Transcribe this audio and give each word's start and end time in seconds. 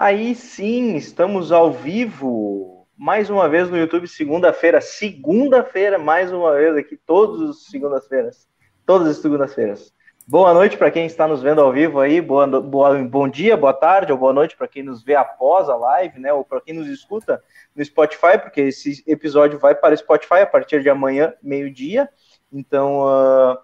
Aí 0.00 0.32
sim, 0.32 0.94
estamos 0.94 1.50
ao 1.50 1.72
vivo, 1.72 2.86
mais 2.96 3.28
uma 3.30 3.48
vez 3.48 3.68
no 3.68 3.76
YouTube, 3.76 4.06
segunda-feira. 4.06 4.80
Segunda-feira, 4.80 5.98
mais 5.98 6.32
uma 6.32 6.54
vez 6.54 6.76
aqui, 6.76 6.96
todas 6.96 7.50
as 7.50 7.64
segundas-feiras. 7.64 8.48
Todas 8.86 9.08
as 9.08 9.16
segundas-feiras. 9.16 9.92
Boa 10.24 10.54
noite 10.54 10.76
para 10.76 10.92
quem 10.92 11.04
está 11.04 11.26
nos 11.26 11.42
vendo 11.42 11.60
ao 11.60 11.72
vivo 11.72 11.98
aí, 11.98 12.20
boa, 12.20 12.46
boa, 12.60 12.96
bom 13.02 13.28
dia, 13.28 13.56
boa 13.56 13.72
tarde 13.72 14.12
ou 14.12 14.18
boa 14.18 14.32
noite 14.32 14.56
para 14.56 14.68
quem 14.68 14.84
nos 14.84 15.02
vê 15.02 15.16
após 15.16 15.68
a 15.68 15.74
live, 15.74 16.20
né? 16.20 16.32
Ou 16.32 16.44
para 16.44 16.60
quem 16.60 16.74
nos 16.74 16.86
escuta 16.86 17.42
no 17.74 17.84
Spotify, 17.84 18.38
porque 18.40 18.60
esse 18.60 19.02
episódio 19.04 19.58
vai 19.58 19.74
para 19.74 19.94
o 19.94 19.98
Spotify 19.98 20.42
a 20.42 20.46
partir 20.46 20.80
de 20.80 20.88
amanhã, 20.88 21.34
meio-dia. 21.42 22.08
Então, 22.52 23.00
uh, 23.00 23.58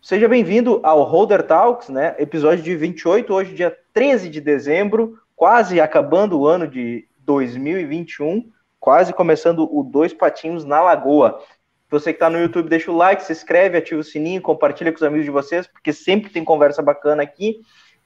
seja 0.00 0.26
bem-vindo 0.26 0.80
ao 0.82 1.02
Holder 1.02 1.42
Talks, 1.42 1.90
né? 1.90 2.14
Episódio 2.18 2.64
de 2.64 2.74
28, 2.74 3.34
hoje, 3.34 3.54
dia 3.54 3.76
13 3.92 4.30
de 4.30 4.40
dezembro 4.40 5.18
quase 5.40 5.80
acabando 5.80 6.38
o 6.38 6.46
ano 6.46 6.68
de 6.68 7.08
2021, 7.20 8.52
quase 8.78 9.10
começando 9.10 9.66
o 9.74 9.82
Dois 9.82 10.12
Patinhos 10.12 10.66
na 10.66 10.82
Lagoa. 10.82 11.40
Você 11.88 12.12
que 12.12 12.18
está 12.18 12.28
no 12.28 12.38
YouTube, 12.38 12.68
deixa 12.68 12.92
o 12.92 12.94
like, 12.94 13.24
se 13.24 13.32
inscreve, 13.32 13.78
ativa 13.78 13.98
o 13.98 14.04
sininho, 14.04 14.42
compartilha 14.42 14.92
com 14.92 14.96
os 14.96 15.02
amigos 15.02 15.24
de 15.24 15.30
vocês, 15.30 15.66
porque 15.66 15.94
sempre 15.94 16.28
tem 16.30 16.44
conversa 16.44 16.82
bacana 16.82 17.22
aqui. 17.22 17.58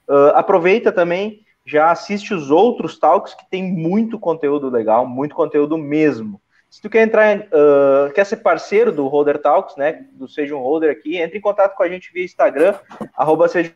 Uh, 0.07 0.31
aproveita 0.33 0.93
também, 0.93 1.41
já 1.65 1.91
assiste 1.91 2.33
os 2.33 2.51
outros 2.51 2.97
talks, 2.97 3.33
que 3.33 3.49
tem 3.49 3.61
muito 3.61 4.17
conteúdo 4.17 4.69
legal, 4.69 5.05
muito 5.05 5.35
conteúdo 5.35 5.77
mesmo. 5.77 6.41
Se 6.69 6.81
tu 6.81 6.89
quer 6.89 7.03
entrar, 7.03 7.37
uh, 7.37 8.13
quer 8.13 8.25
ser 8.25 8.37
parceiro 8.37 8.93
do 8.93 9.09
Holder 9.09 9.41
Talks, 9.41 9.75
né, 9.75 10.05
do 10.13 10.25
Seja 10.29 10.55
um 10.55 10.61
Holder 10.61 10.89
aqui, 10.89 11.17
entre 11.17 11.37
em 11.37 11.41
contato 11.41 11.75
com 11.75 11.83
a 11.83 11.89
gente 11.89 12.13
via 12.13 12.23
Instagram, 12.23 12.75
arroba 13.13 13.49
seja 13.49 13.73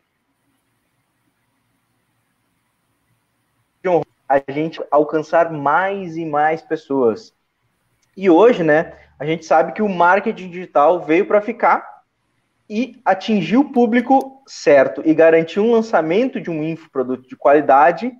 a 4.28 4.52
gente 4.52 4.80
alcançar 4.90 5.50
mais 5.50 6.16
e 6.16 6.24
mais 6.24 6.62
pessoas. 6.62 7.34
E 8.16 8.30
hoje, 8.30 8.62
né, 8.62 8.96
a 9.18 9.24
gente 9.24 9.44
sabe 9.44 9.72
que 9.72 9.82
o 9.82 9.88
marketing 9.88 10.50
digital 10.50 11.00
veio 11.00 11.26
para 11.26 11.40
ficar 11.40 12.00
e 12.68 13.00
atingir 13.04 13.56
o 13.56 13.72
público 13.72 14.42
certo 14.46 15.02
e 15.04 15.12
garantir 15.12 15.58
um 15.58 15.72
lançamento 15.72 16.40
de 16.40 16.50
um 16.50 16.62
infoproduto 16.62 17.28
de 17.28 17.36
qualidade. 17.36 18.12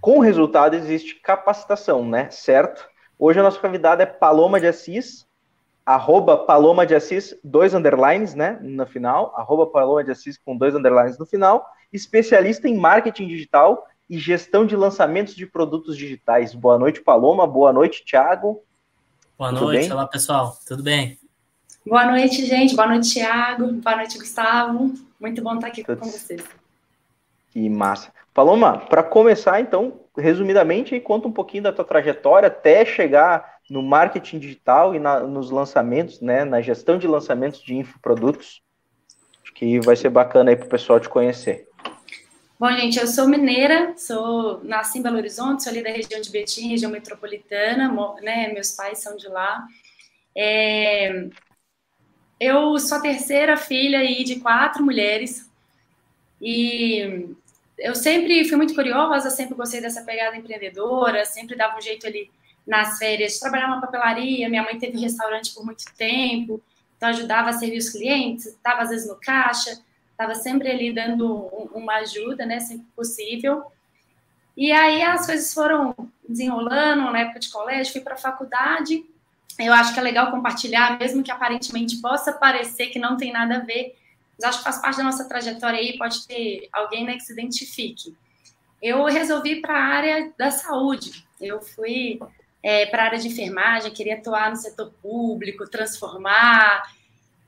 Com 0.00 0.18
resultado 0.18 0.74
existe 0.74 1.20
capacitação, 1.20 2.04
né? 2.04 2.28
Certo? 2.30 2.88
Hoje 3.16 3.38
a 3.38 3.42
nossa 3.42 3.60
convidada 3.60 4.02
é 4.02 4.06
Paloma 4.06 4.58
de 4.58 4.66
Assis, 4.66 5.26
arroba 5.84 6.38
Paloma 6.38 6.84
de 6.84 6.96
Assis, 6.96 7.38
dois 7.44 7.72
underlines, 7.72 8.34
né? 8.34 8.58
No 8.60 8.84
final, 8.86 9.32
arroba 9.36 9.68
Paloma 9.68 10.02
de 10.02 10.10
Assis 10.10 10.36
com 10.36 10.56
dois 10.56 10.74
underlines 10.74 11.16
no 11.16 11.24
final, 11.24 11.64
especialista 11.92 12.68
em 12.68 12.76
marketing 12.76 13.28
digital 13.28 13.86
e 14.08 14.18
gestão 14.18 14.64
de 14.64 14.76
lançamentos 14.76 15.34
de 15.34 15.46
produtos 15.46 15.96
digitais. 15.96 16.54
Boa 16.54 16.78
noite, 16.78 17.00
Paloma. 17.00 17.46
Boa 17.46 17.72
noite, 17.72 18.04
Thiago. 18.04 18.62
Boa 19.38 19.50
Tudo 19.50 19.64
noite, 19.66 19.80
bem? 19.80 19.92
olá 19.92 20.06
pessoal, 20.06 20.56
tudo 20.66 20.82
bem? 20.82 21.18
Boa 21.84 22.06
noite, 22.06 22.44
gente. 22.46 22.74
Boa 22.74 22.88
noite, 22.88 23.12
Thiago. 23.12 23.72
Boa 23.74 23.96
noite, 23.96 24.18
Gustavo. 24.18 24.94
Muito 25.20 25.42
bom 25.42 25.54
estar 25.54 25.66
aqui 25.66 25.84
tudo... 25.84 25.98
com 25.98 26.06
vocês. 26.06 26.42
Que 27.50 27.68
massa. 27.68 28.12
Paloma, 28.32 28.78
para 28.78 29.02
começar, 29.02 29.60
então, 29.60 30.00
resumidamente, 30.16 30.98
conta 31.00 31.28
um 31.28 31.32
pouquinho 31.32 31.64
da 31.64 31.72
tua 31.72 31.84
trajetória 31.84 32.48
até 32.48 32.84
chegar 32.84 33.56
no 33.68 33.82
marketing 33.82 34.38
digital 34.38 34.94
e 34.94 34.98
na, 34.98 35.20
nos 35.20 35.50
lançamentos, 35.50 36.20
né, 36.20 36.44
na 36.44 36.60
gestão 36.60 36.98
de 36.98 37.06
lançamentos 37.06 37.60
de 37.62 37.74
infoprodutos. 37.74 38.62
Acho 39.42 39.54
que 39.54 39.80
vai 39.80 39.96
ser 39.96 40.10
bacana 40.10 40.50
aí 40.50 40.56
para 40.56 40.66
o 40.66 40.70
pessoal 40.70 41.00
te 41.00 41.08
conhecer. 41.08 41.68
Bom, 42.58 42.72
gente, 42.72 42.98
eu 42.98 43.06
sou 43.06 43.28
mineira, 43.28 43.94
sou 43.98 44.64
nasci 44.64 44.98
em 44.98 45.02
Belo 45.02 45.18
Horizonte, 45.18 45.62
sou 45.62 45.70
ali 45.70 45.82
da 45.82 45.90
região 45.90 46.18
de 46.22 46.30
Betim, 46.30 46.68
região 46.68 46.90
metropolitana, 46.90 47.92
né? 48.22 48.50
Meus 48.50 48.70
pais 48.70 48.98
são 49.00 49.14
de 49.14 49.28
lá. 49.28 49.66
É, 50.34 51.28
eu 52.40 52.78
sou 52.78 52.96
a 52.96 53.00
terceira 53.02 53.58
filha 53.58 53.98
aí 53.98 54.24
de 54.24 54.40
quatro 54.40 54.82
mulheres 54.82 55.50
e 56.40 57.28
eu 57.76 57.94
sempre 57.94 58.42
fui 58.48 58.56
muito 58.56 58.74
curiosa, 58.74 59.28
sempre 59.28 59.54
gostei 59.54 59.82
dessa 59.82 60.02
pegada 60.02 60.34
empreendedora, 60.34 61.26
sempre 61.26 61.56
dava 61.56 61.76
um 61.76 61.82
jeito 61.82 62.06
ali 62.06 62.30
nas 62.66 62.96
férias 62.96 63.34
de 63.34 63.40
trabalhar 63.40 63.68
numa 63.68 63.82
papelaria. 63.82 64.48
Minha 64.48 64.62
mãe 64.62 64.78
teve 64.78 64.98
restaurante 64.98 65.52
por 65.52 65.62
muito 65.62 65.84
tempo, 65.94 66.62
então 66.96 67.10
ajudava 67.10 67.50
a 67.50 67.52
servir 67.52 67.76
os 67.76 67.90
clientes, 67.90 68.46
estava 68.46 68.80
às 68.80 68.88
vezes 68.88 69.06
no 69.06 69.16
caixa 69.16 69.78
estava 70.16 70.34
sempre 70.34 70.70
ali 70.70 70.92
dando 70.92 71.26
uma 71.74 71.96
ajuda, 71.96 72.46
né, 72.46 72.58
sempre 72.58 72.86
possível. 72.96 73.66
E 74.56 74.72
aí 74.72 75.02
as 75.02 75.26
coisas 75.26 75.52
foram 75.52 75.94
desenrolando 76.26 77.02
na 77.12 77.20
época 77.20 77.38
de 77.38 77.50
colégio, 77.50 77.92
fui 77.92 78.00
para 78.00 78.14
a 78.14 78.18
faculdade. 78.18 79.04
Eu 79.58 79.72
acho 79.74 79.92
que 79.92 80.00
é 80.00 80.02
legal 80.02 80.30
compartilhar, 80.30 80.98
mesmo 80.98 81.22
que 81.22 81.30
aparentemente 81.30 81.98
possa 81.98 82.32
parecer 82.32 82.86
que 82.86 82.98
não 82.98 83.18
tem 83.18 83.32
nada 83.32 83.56
a 83.56 83.60
ver, 83.60 83.94
mas 84.36 84.48
acho 84.48 84.58
que 84.58 84.64
faz 84.64 84.80
parte 84.80 84.96
da 84.96 85.04
nossa 85.04 85.28
trajetória 85.28 85.78
aí, 85.78 85.98
pode 85.98 86.26
ter 86.26 86.68
alguém 86.72 87.04
né, 87.04 87.14
que 87.14 87.20
se 87.20 87.32
identifique. 87.32 88.16
Eu 88.82 89.04
resolvi 89.04 89.60
para 89.60 89.74
a 89.74 89.84
área 89.84 90.32
da 90.38 90.50
saúde. 90.50 91.26
Eu 91.40 91.60
fui 91.60 92.18
é, 92.62 92.86
para 92.86 93.02
a 93.02 93.06
área 93.06 93.18
de 93.18 93.28
enfermagem, 93.28 93.92
queria 93.92 94.16
atuar 94.16 94.50
no 94.50 94.56
setor 94.56 94.92
público, 95.02 95.68
transformar, 95.68 96.82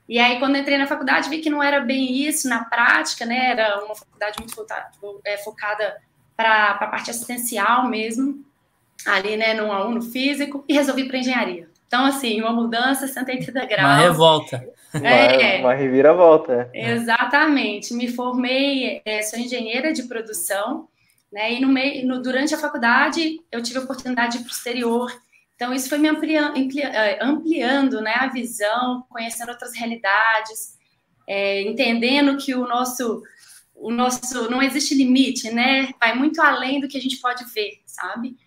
e 0.09 0.17
aí, 0.17 0.39
quando 0.39 0.57
entrei 0.57 0.75
na 0.75 0.87
faculdade, 0.87 1.29
vi 1.29 1.37
que 1.37 1.51
não 1.51 1.61
era 1.61 1.79
bem 1.81 2.11
isso 2.27 2.49
na 2.49 2.65
prática, 2.65 3.27
né? 3.27 3.51
Era 3.51 3.85
uma 3.85 3.93
faculdade 3.93 4.39
muito 4.39 4.55
focada, 4.55 4.89
é, 5.23 5.37
focada 5.37 5.97
para 6.35 6.71
a 6.71 6.87
parte 6.87 7.11
assistencial 7.11 7.87
mesmo, 7.87 8.43
ali, 9.05 9.37
né, 9.37 9.53
no 9.53 9.71
a 9.71 9.87
no 9.87 10.01
físico, 10.01 10.65
e 10.67 10.73
resolvi 10.73 11.07
para 11.07 11.19
engenharia. 11.19 11.69
Então, 11.85 12.05
assim, 12.05 12.41
uma 12.41 12.51
mudança 12.51 13.07
180 13.07 13.65
graus. 13.67 13.81
Uma 13.81 13.97
revolta. 13.97 14.67
É, 14.95 15.57
uma, 15.57 15.67
uma 15.67 15.73
reviravolta. 15.75 16.71
É. 16.73 16.93
Exatamente. 16.93 17.93
Me 17.93 18.07
formei, 18.07 19.03
é, 19.05 19.21
sou 19.21 19.37
engenheira 19.37 19.93
de 19.93 20.01
produção, 20.03 20.87
né? 21.31 21.53
E 21.53 21.59
no 21.59 21.67
meio, 21.67 22.07
no, 22.07 22.19
durante 22.19 22.55
a 22.55 22.57
faculdade, 22.57 23.39
eu 23.51 23.61
tive 23.61 23.77
a 23.77 23.83
oportunidade 23.83 24.31
de 24.31 24.37
ir 24.39 24.41
para 24.41 24.49
o 24.49 24.55
exterior 24.55 25.21
então, 25.59 25.73
isso 25.73 25.89
foi 25.89 25.97
me 25.97 26.07
ampliando, 26.07 26.55
é, 26.79 27.19
ampliando 27.21 27.99
né, 27.99 28.13
a 28.15 28.27
visão, 28.27 29.05
conhecendo 29.09 29.49
outras 29.49 29.75
realidades, 29.75 30.77
é, 31.27 31.63
entendendo 31.63 32.37
que 32.37 32.55
o 32.55 32.65
nosso, 32.65 33.21
o 33.75 33.91
nosso 33.91 34.49
não 34.49 34.63
existe 34.63 34.95
limite, 34.95 35.51
né? 35.51 35.91
Vai 35.99 36.15
muito 36.15 36.41
além 36.41 36.79
do 36.79 36.87
que 36.87 36.97
a 36.97 37.01
gente 37.01 37.17
pode 37.17 37.43
ver, 37.53 37.81
sabe? 37.85 38.37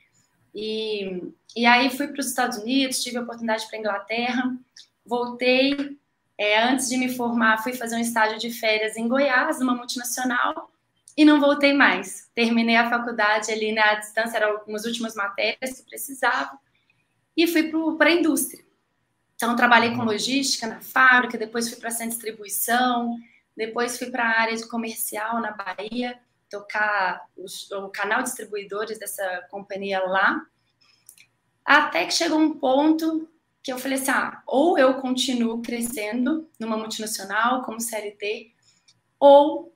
E, 0.54 1.34
e 1.54 1.66
aí 1.66 1.90
fui 1.90 2.08
para 2.08 2.20
os 2.20 2.28
Estados 2.28 2.56
Unidos, 2.56 3.02
tive 3.02 3.18
a 3.18 3.20
oportunidade 3.20 3.66
para 3.66 3.76
a 3.76 3.80
Inglaterra, 3.80 4.56
voltei. 5.04 5.98
É, 6.38 6.62
antes 6.62 6.88
de 6.88 6.96
me 6.96 7.10
formar, 7.10 7.62
fui 7.62 7.74
fazer 7.74 7.96
um 7.96 8.00
estágio 8.00 8.38
de 8.38 8.50
férias 8.50 8.96
em 8.96 9.06
Goiás, 9.06 9.60
numa 9.60 9.74
multinacional, 9.74 10.72
e 11.14 11.26
não 11.26 11.38
voltei 11.38 11.74
mais. 11.74 12.30
Terminei 12.34 12.76
a 12.76 12.88
faculdade 12.88 13.52
ali 13.52 13.70
na 13.70 13.96
distância, 13.96 14.38
eram 14.38 14.56
algumas 14.56 14.86
últimas 14.86 15.14
matérias 15.14 15.78
que 15.78 15.90
precisava 15.90 16.58
e 17.36 17.46
fui 17.46 17.70
para 17.96 18.10
a 18.10 18.12
indústria. 18.12 18.64
Então, 19.34 19.56
trabalhei 19.56 19.94
com 19.96 20.04
logística 20.04 20.66
na 20.66 20.80
fábrica, 20.80 21.36
depois 21.36 21.68
fui 21.68 21.78
para 21.78 21.88
a 21.88 22.06
distribuição, 22.06 23.16
depois 23.56 23.98
fui 23.98 24.10
para 24.10 24.24
a 24.24 24.40
área 24.40 24.56
de 24.56 24.68
comercial 24.68 25.40
na 25.40 25.50
Bahia, 25.50 26.18
tocar 26.48 27.26
os, 27.36 27.70
o 27.72 27.88
canal 27.88 28.22
distribuidores 28.22 28.98
dessa 28.98 29.46
companhia 29.50 30.00
lá. 30.00 30.46
Até 31.64 32.04
que 32.06 32.14
chegou 32.14 32.38
um 32.38 32.58
ponto 32.58 33.28
que 33.62 33.72
eu 33.72 33.78
falei 33.78 33.98
assim: 33.98 34.10
ah, 34.10 34.42
ou 34.46 34.78
eu 34.78 34.94
continuo 34.94 35.62
crescendo 35.62 36.48
numa 36.58 36.76
multinacional 36.76 37.62
como 37.62 37.80
CLT, 37.80 38.52
ou 39.18 39.74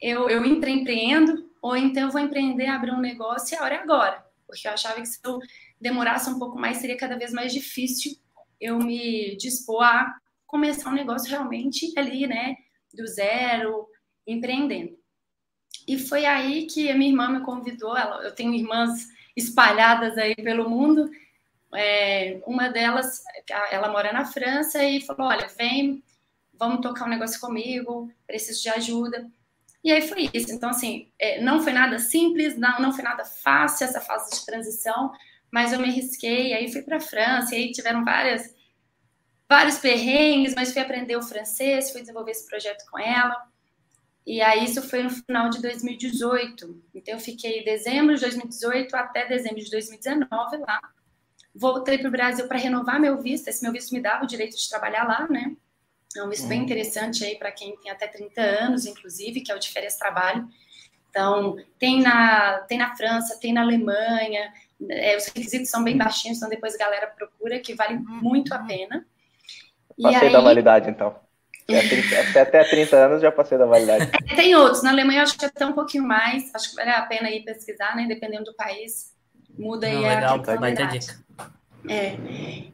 eu, 0.00 0.28
eu 0.28 0.44
empreendo, 0.44 1.50
ou 1.60 1.76
então 1.76 2.04
eu 2.04 2.10
vou 2.10 2.20
empreender, 2.20 2.66
abrir 2.66 2.92
um 2.92 3.00
negócio 3.00 3.54
e 3.54 3.58
a 3.58 3.62
hora 3.62 3.74
é 3.74 3.78
agora. 3.78 4.24
Porque 4.46 4.68
eu 4.68 4.72
achava 4.72 5.00
que 5.00 5.06
se 5.06 5.18
eu 5.24 5.40
demorasse 5.80 6.30
um 6.30 6.38
pouco 6.38 6.58
mais, 6.58 6.78
seria 6.78 6.96
cada 6.96 7.16
vez 7.16 7.32
mais 7.32 7.52
difícil 7.52 8.16
eu 8.60 8.78
me 8.78 9.36
dispor 9.36 9.82
a 9.82 10.14
começar 10.46 10.90
um 10.90 10.94
negócio 10.94 11.28
realmente 11.28 11.92
ali, 11.98 12.26
né, 12.26 12.56
do 12.94 13.06
zero, 13.06 13.86
empreendendo. 14.26 14.96
E 15.86 15.98
foi 15.98 16.24
aí 16.24 16.66
que 16.66 16.90
a 16.90 16.94
minha 16.94 17.10
irmã 17.10 17.28
me 17.28 17.44
convidou. 17.44 17.96
Ela, 17.96 18.22
eu 18.22 18.34
tenho 18.34 18.54
irmãs 18.54 19.06
espalhadas 19.36 20.16
aí 20.16 20.34
pelo 20.34 20.70
mundo. 20.70 21.10
É, 21.74 22.40
uma 22.46 22.68
delas, 22.68 23.22
ela 23.70 23.88
mora 23.88 24.12
na 24.12 24.24
França 24.24 24.82
e 24.82 25.00
falou: 25.02 25.26
Olha, 25.26 25.48
vem, 25.48 26.02
vamos 26.54 26.80
tocar 26.80 27.04
um 27.04 27.10
negócio 27.10 27.40
comigo, 27.40 28.10
preciso 28.26 28.62
de 28.62 28.68
ajuda. 28.70 29.30
E 29.82 29.92
aí 29.92 30.08
foi 30.08 30.30
isso. 30.32 30.52
Então, 30.52 30.70
assim, 30.70 31.10
é, 31.18 31.42
não 31.42 31.60
foi 31.60 31.72
nada 31.72 31.98
simples, 31.98 32.56
não, 32.56 32.80
não 32.80 32.92
foi 32.92 33.04
nada 33.04 33.24
fácil 33.24 33.84
essa 33.84 34.00
fase 34.00 34.30
de 34.38 34.46
transição, 34.46 35.12
mas 35.54 35.72
eu 35.72 35.78
me 35.78 35.88
arrisquei, 35.88 36.52
aí 36.52 36.72
fui 36.72 36.82
para 36.82 36.96
a 36.96 37.00
França, 37.00 37.54
e 37.54 37.58
aí 37.58 37.70
tiveram 37.70 38.04
várias, 38.04 38.52
vários 39.48 39.78
perrengues, 39.78 40.52
mas 40.52 40.72
fui 40.72 40.82
aprender 40.82 41.14
o 41.14 41.22
francês, 41.22 41.92
fui 41.92 42.00
desenvolver 42.00 42.32
esse 42.32 42.44
projeto 42.44 42.84
com 42.90 42.98
ela. 42.98 43.40
E 44.26 44.42
aí 44.42 44.64
isso 44.64 44.82
foi 44.82 45.04
no 45.04 45.10
final 45.10 45.48
de 45.50 45.62
2018. 45.62 46.82
Então 46.92 47.14
eu 47.14 47.20
fiquei 47.20 47.64
dezembro 47.64 48.16
de 48.16 48.22
2018 48.22 48.96
até 48.96 49.28
dezembro 49.28 49.62
de 49.62 49.70
2019 49.70 50.56
lá. 50.56 50.80
Voltei 51.54 51.98
para 51.98 52.08
o 52.08 52.10
Brasil 52.10 52.48
para 52.48 52.58
renovar 52.58 52.98
meu 52.98 53.22
visto. 53.22 53.46
Esse 53.46 53.62
meu 53.62 53.70
visto 53.70 53.94
me 53.94 54.00
dava 54.00 54.24
o 54.24 54.26
direito 54.26 54.56
de 54.56 54.68
trabalhar 54.68 55.04
lá, 55.04 55.28
né? 55.28 55.54
É 56.16 56.22
um 56.24 56.28
visto 56.28 56.48
bem 56.48 56.58
uhum. 56.58 56.64
interessante 56.64 57.24
aí 57.24 57.38
para 57.38 57.52
quem 57.52 57.76
tem 57.76 57.92
até 57.92 58.08
30 58.08 58.40
anos, 58.40 58.86
inclusive, 58.86 59.40
que 59.40 59.52
é 59.52 59.54
o 59.54 59.60
de 59.60 59.68
férias 59.68 59.96
trabalho. 59.96 60.48
Então, 61.10 61.56
tem 61.78 62.02
na, 62.02 62.58
tem 62.62 62.76
na 62.76 62.96
França, 62.96 63.38
tem 63.38 63.52
na 63.52 63.62
Alemanha, 63.62 64.52
é, 64.90 65.16
os 65.16 65.26
requisitos 65.26 65.70
são 65.70 65.82
bem 65.82 65.96
baixinhos, 65.96 66.38
então 66.38 66.48
depois 66.48 66.74
a 66.74 66.78
galera 66.78 67.06
procura, 67.06 67.58
que 67.58 67.74
vale 67.74 67.98
muito 67.98 68.52
a 68.52 68.58
pena. 68.58 69.06
Passei 70.00 70.28
aí, 70.28 70.32
da 70.32 70.40
validade, 70.40 70.90
então. 70.90 71.14
Até, 71.68 72.40
até 72.40 72.64
30 72.64 72.96
anos 72.96 73.22
já 73.22 73.32
passei 73.32 73.56
da 73.56 73.66
validade. 73.66 74.10
É, 74.30 74.34
tem 74.34 74.54
outros. 74.54 74.82
Na 74.82 74.90
Alemanha 74.90 75.22
acho 75.22 75.38
que 75.38 75.44
até 75.44 75.64
um 75.64 75.72
pouquinho 75.72 76.04
mais. 76.04 76.54
Acho 76.54 76.70
que 76.70 76.76
vale 76.76 76.90
a 76.90 77.02
pena 77.02 77.30
ir 77.30 77.42
pesquisar, 77.42 77.96
né? 77.96 78.06
Dependendo 78.06 78.44
do 78.44 78.54
país. 78.54 79.14
Muda 79.58 79.86
aí 79.86 79.96
legal, 79.96 80.40
a 80.40 80.54
validade. 80.56 81.06
É. 81.88 82.16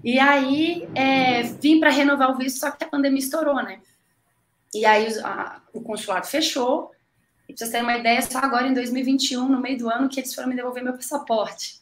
E 0.03 0.19
aí 0.19 0.89
é, 0.95 1.43
vim 1.43 1.79
para 1.79 1.91
renovar 1.91 2.31
o 2.31 2.39
visto, 2.39 2.61
só 2.61 2.71
que 2.71 2.85
a 2.85 2.89
pandemia 2.89 3.19
estourou, 3.19 3.57
né? 3.57 3.81
E 4.75 4.85
aí 4.85 5.07
a, 5.23 5.61
o 5.73 5.81
consulado 5.83 6.27
fechou. 6.27 6.91
E 7.49 7.53
pra 7.53 7.59
vocês 7.59 7.71
terem 7.71 7.85
uma 7.85 7.99
ideia, 7.99 8.23
só 8.23 8.39
agora 8.39 8.69
em 8.69 8.75
2021, 8.75 9.49
no 9.49 9.61
meio 9.61 9.77
do 9.77 9.91
ano, 9.91 10.09
que 10.09 10.21
eles 10.21 10.35
foram 10.35 10.49
me 10.49 10.55
devolver 10.55 10.83
meu 10.83 10.95
passaporte. 10.95 11.80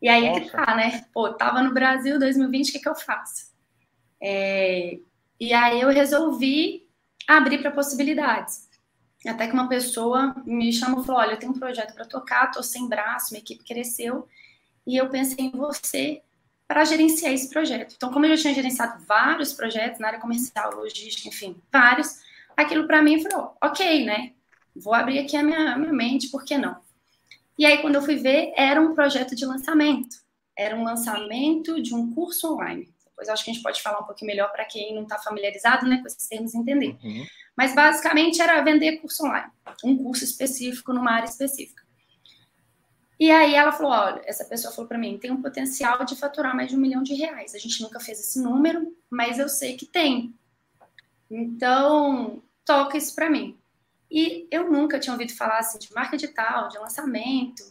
E 0.00 0.08
aí 0.08 0.26
Nossa. 0.26 0.40
é 0.40 0.44
que 0.44 0.50
tá, 0.50 0.74
né? 0.76 1.04
Pô, 1.12 1.32
tava 1.32 1.62
no 1.62 1.72
Brasil 1.72 2.18
2020, 2.18 2.68
o 2.68 2.72
que, 2.72 2.78
que 2.78 2.88
eu 2.88 2.94
faço? 2.94 3.50
É, 4.20 4.98
e 5.38 5.52
aí 5.52 5.80
eu 5.80 5.88
resolvi 5.88 6.86
abrir 7.26 7.58
para 7.58 7.70
possibilidades. 7.70 8.68
Até 9.26 9.46
que 9.46 9.52
uma 9.52 9.68
pessoa 9.68 10.34
me 10.46 10.72
chamou 10.72 11.02
e 11.02 11.06
falou: 11.06 11.20
Olha, 11.20 11.32
eu 11.32 11.38
tenho 11.38 11.52
um 11.52 11.58
projeto 11.58 11.94
para 11.94 12.06
tocar, 12.06 12.50
tô 12.50 12.62
sem 12.62 12.88
braço, 12.88 13.32
minha 13.32 13.42
equipe 13.42 13.62
cresceu, 13.64 14.26
e 14.86 14.96
eu 14.96 15.08
pensei 15.10 15.46
em 15.46 15.50
você 15.50 16.22
para 16.66 16.84
gerenciar 16.84 17.32
esse 17.32 17.50
projeto. 17.50 17.94
Então, 17.96 18.12
como 18.12 18.24
eu 18.24 18.36
já 18.36 18.42
tinha 18.42 18.54
gerenciado 18.54 19.04
vários 19.04 19.52
projetos 19.52 19.98
na 19.98 20.08
área 20.08 20.20
comercial, 20.20 20.74
logística, 20.74 21.28
enfim, 21.28 21.56
vários, 21.70 22.20
aquilo 22.56 22.86
para 22.86 23.02
mim 23.02 23.22
falou: 23.22 23.54
Ok, 23.60 24.04
né? 24.06 24.32
Vou 24.74 24.94
abrir 24.94 25.18
aqui 25.18 25.36
a 25.36 25.42
minha, 25.42 25.74
a 25.74 25.76
minha 25.76 25.92
mente, 25.92 26.28
por 26.28 26.44
que 26.44 26.56
não? 26.56 26.76
E 27.60 27.66
aí, 27.66 27.76
quando 27.82 27.96
eu 27.96 28.00
fui 28.00 28.16
ver, 28.16 28.54
era 28.56 28.80
um 28.80 28.94
projeto 28.94 29.36
de 29.36 29.44
lançamento. 29.44 30.16
Era 30.56 30.74
um 30.74 30.82
lançamento 30.82 31.82
de 31.82 31.94
um 31.94 32.10
curso 32.14 32.54
online. 32.54 32.90
Depois 33.04 33.28
acho 33.28 33.44
que 33.44 33.50
a 33.50 33.52
gente 33.52 33.62
pode 33.62 33.82
falar 33.82 34.00
um 34.00 34.04
pouquinho 34.04 34.30
melhor 34.30 34.50
para 34.50 34.64
quem 34.64 34.94
não 34.94 35.02
está 35.02 35.18
familiarizado 35.18 35.86
né, 35.86 35.98
com 35.98 36.06
esses 36.06 36.26
termos 36.26 36.54
entender. 36.54 36.96
Uhum. 37.04 37.26
Mas 37.54 37.74
basicamente 37.74 38.40
era 38.40 38.62
vender 38.62 38.96
curso 39.02 39.26
online, 39.26 39.50
um 39.84 39.94
curso 40.02 40.24
específico 40.24 40.94
numa 40.94 41.12
área 41.12 41.26
específica. 41.26 41.82
E 43.18 43.30
aí 43.30 43.54
ela 43.54 43.72
falou: 43.72 43.92
olha, 43.92 44.22
essa 44.24 44.46
pessoa 44.46 44.72
falou 44.72 44.88
para 44.88 44.96
mim, 44.96 45.18
tem 45.18 45.30
um 45.30 45.42
potencial 45.42 46.02
de 46.06 46.16
faturar 46.16 46.56
mais 46.56 46.70
de 46.70 46.76
um 46.76 46.80
milhão 46.80 47.02
de 47.02 47.12
reais. 47.12 47.54
A 47.54 47.58
gente 47.58 47.82
nunca 47.82 48.00
fez 48.00 48.18
esse 48.20 48.40
número, 48.40 48.96
mas 49.10 49.38
eu 49.38 49.50
sei 49.50 49.76
que 49.76 49.84
tem. 49.84 50.34
Então, 51.30 52.42
toca 52.64 52.96
isso 52.96 53.14
para 53.14 53.28
mim. 53.28 53.59
E 54.10 54.48
eu 54.50 54.70
nunca 54.70 54.98
tinha 54.98 55.12
ouvido 55.12 55.32
falar 55.34 55.58
assim 55.58 55.78
de 55.78 55.92
marca 55.94 56.16
digital, 56.16 56.68
de 56.68 56.78
lançamento, 56.78 57.62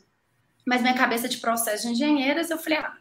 mas 0.65 0.81
minha 0.81 0.93
cabeça 0.93 1.27
de 1.27 1.37
processo 1.37 1.87
de 1.87 1.93
engenheiras, 1.93 2.49
eu 2.49 2.57
falei, 2.57 2.79
ah, 2.79 2.95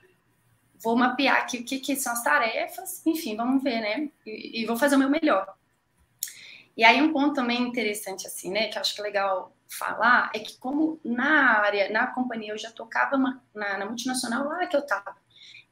vou 0.82 0.96
mapear 0.96 1.36
aqui 1.36 1.58
o 1.58 1.64
que, 1.64 1.78
que 1.78 1.94
são 1.96 2.12
as 2.12 2.22
tarefas, 2.22 3.04
enfim, 3.06 3.36
vamos 3.36 3.62
ver, 3.62 3.80
né? 3.80 4.10
E, 4.26 4.62
e, 4.62 4.66
vou 4.66 4.76
fazer 4.76 4.96
o 4.96 4.98
meu 4.98 5.10
melhor. 5.10 5.54
E 6.76 6.84
aí 6.84 7.00
um 7.02 7.12
ponto 7.12 7.34
também 7.34 7.62
interessante, 7.62 8.26
assim, 8.26 8.50
né, 8.50 8.68
que 8.68 8.78
eu 8.78 8.80
acho 8.80 8.94
que 8.94 9.00
é 9.00 9.04
legal 9.04 9.54
falar, 9.68 10.30
é 10.34 10.38
que 10.38 10.56
como 10.58 11.00
na 11.04 11.58
área, 11.58 11.90
na 11.90 12.06
companhia, 12.06 12.52
eu 12.52 12.58
já 12.58 12.70
tocava 12.70 13.16
uma, 13.16 13.42
na, 13.54 13.78
na 13.78 13.86
multinacional 13.86 14.44
lá 14.44 14.66
que 14.66 14.76
eu 14.76 14.80
estava, 14.80 15.16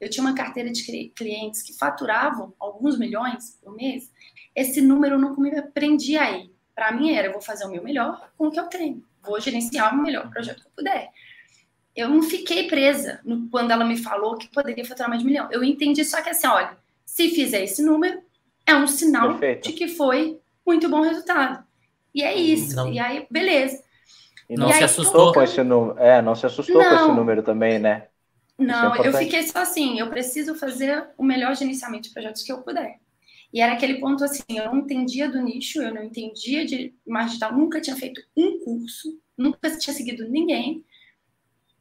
eu 0.01 0.11
tinha 0.11 0.25
uma 0.25 0.35
carteira 0.35 0.71
de 0.71 1.12
clientes 1.17 1.62
que 1.62 1.79
faturavam 1.79 2.53
alguns 2.59 2.99
milhões 2.99 3.59
por 3.62 3.75
mês, 3.75 4.12
esse 4.55 4.81
número 4.81 5.19
não 5.19 5.35
me 5.37 5.62
prendia 5.62 6.23
aí. 6.23 6.56
Para 6.76 6.93
mim 6.93 7.12
era, 7.12 7.26
eu 7.26 7.32
vou 7.32 7.43
fazer 7.43 7.64
o 7.64 7.70
meu 7.70 7.82
melhor 7.82 8.31
com 8.38 8.46
o 8.46 8.50
que 8.52 8.61
eu 8.61 8.67
tenho, 8.67 9.02
vou 9.23 9.40
gerenciar 9.40 9.93
o 9.93 10.00
melhor 10.00 10.31
projeto 10.31 10.61
que 10.61 10.69
eu 10.69 10.73
puder 10.76 11.11
eu 11.96 12.11
não 12.11 12.23
fiquei 12.23 12.69
presa 12.69 13.20
no, 13.25 13.49
quando 13.49 13.70
ela 13.70 13.84
me 13.84 13.96
falou 13.96 14.37
que 14.37 14.49
poderia 14.49 14.84
faturar 14.84 15.08
mais 15.08 15.23
de 15.23 15.26
um 15.26 15.31
milhão. 15.31 15.49
Eu 15.50 15.64
entendi 15.64 16.05
só 16.05 16.20
que 16.20 16.28
assim, 16.28 16.46
olha, 16.46 16.76
se 17.06 17.31
fizer 17.31 17.64
esse 17.64 17.82
número, 17.82 18.20
é 18.67 18.76
um 18.76 18.87
sinal 18.87 19.31
Perfeito. 19.31 19.69
de 19.69 19.73
que 19.73 19.88
foi 19.88 20.38
muito 20.64 20.88
bom 20.90 21.00
resultado. 21.00 21.64
E 22.14 22.23
é 22.23 22.34
isso. 22.34 22.76
Não. 22.76 22.93
E 22.93 22.99
aí, 22.99 23.26
beleza. 23.31 23.82
E 24.49 24.55
não 24.55 24.69
e 24.69 24.73
se 24.73 24.78
aí, 24.78 24.84
assustou 24.84 25.32
com 25.32 25.43
esse 25.43 25.62
número. 25.62 25.99
É, 25.99 26.20
não 26.20 26.34
se 26.34 26.44
assustou 26.44 26.76
não. 26.76 26.88
com 26.88 26.94
esse 26.96 27.12
número 27.17 27.43
também, 27.43 27.78
né? 27.78 28.06
É 28.58 28.62
não, 28.62 28.94
é 28.94 29.08
eu 29.08 29.12
fiquei 29.14 29.43
só 29.43 29.61
assim, 29.61 29.99
eu 29.99 30.08
preciso 30.08 30.55
fazer 30.55 31.08
o 31.17 31.25
melhor 31.25 31.55
gerenciamento 31.55 32.08
de 32.08 32.11
projetos 32.11 32.43
que 32.43 32.52
eu 32.52 32.58
puder. 32.58 32.99
E 33.53 33.61
era 33.61 33.73
aquele 33.73 34.01
ponto 34.01 34.25
assim, 34.25 34.43
eu 34.49 34.67
não 34.67 34.79
entendia 34.79 35.31
do 35.31 35.41
nicho, 35.41 35.81
eu 35.81 35.95
não 35.95 36.03
entendia 36.03 36.65
de 36.67 36.95
marketing 37.07 37.33
digital, 37.33 37.57
nunca 37.57 37.81
tinha 37.81 37.97
feito 37.97 38.23
um 38.37 38.59
curso, 38.61 39.19
nunca 39.37 39.77
tinha 39.79 39.95
seguido 39.95 40.29
ninguém 40.29 40.85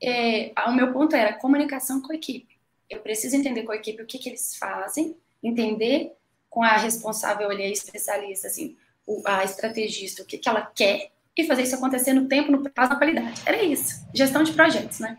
é, 0.02 0.54
o 0.68 0.74
meu 0.74 0.92
ponto 0.92 1.16
era 1.16 1.34
comunicação 1.34 2.02
com 2.02 2.12
a 2.12 2.16
equipe. 2.16 2.56
Eu 2.90 3.00
preciso 3.00 3.36
entender 3.36 3.64
com 3.64 3.72
a 3.72 3.76
equipe 3.76 4.02
o 4.02 4.06
que, 4.06 4.20
que 4.20 4.30
eles 4.30 4.56
fazem, 4.56 5.16
entender 5.42 6.14
com 6.50 6.64
a 6.64 6.78
responsável 6.78 7.50
ali, 7.50 7.64
a 7.64 7.70
especialista, 7.70 8.48
assim, 8.48 8.78
a 9.26 9.44
estrategista, 9.44 10.22
o 10.22 10.26
que, 10.26 10.38
que 10.38 10.48
ela 10.48 10.62
quer 10.62 11.12
e 11.38 11.44
fazer 11.44 11.64
isso 11.64 11.76
acontecer 11.76 12.14
no 12.14 12.28
tempo, 12.28 12.52
no 12.52 12.62
prazo, 12.70 12.92
na 12.92 12.98
qualidade. 12.98 13.42
Era 13.46 13.62
isso. 13.64 14.06
Gestão 14.14 14.44
de 14.44 14.54
projetos, 14.54 15.00
né? 15.00 15.18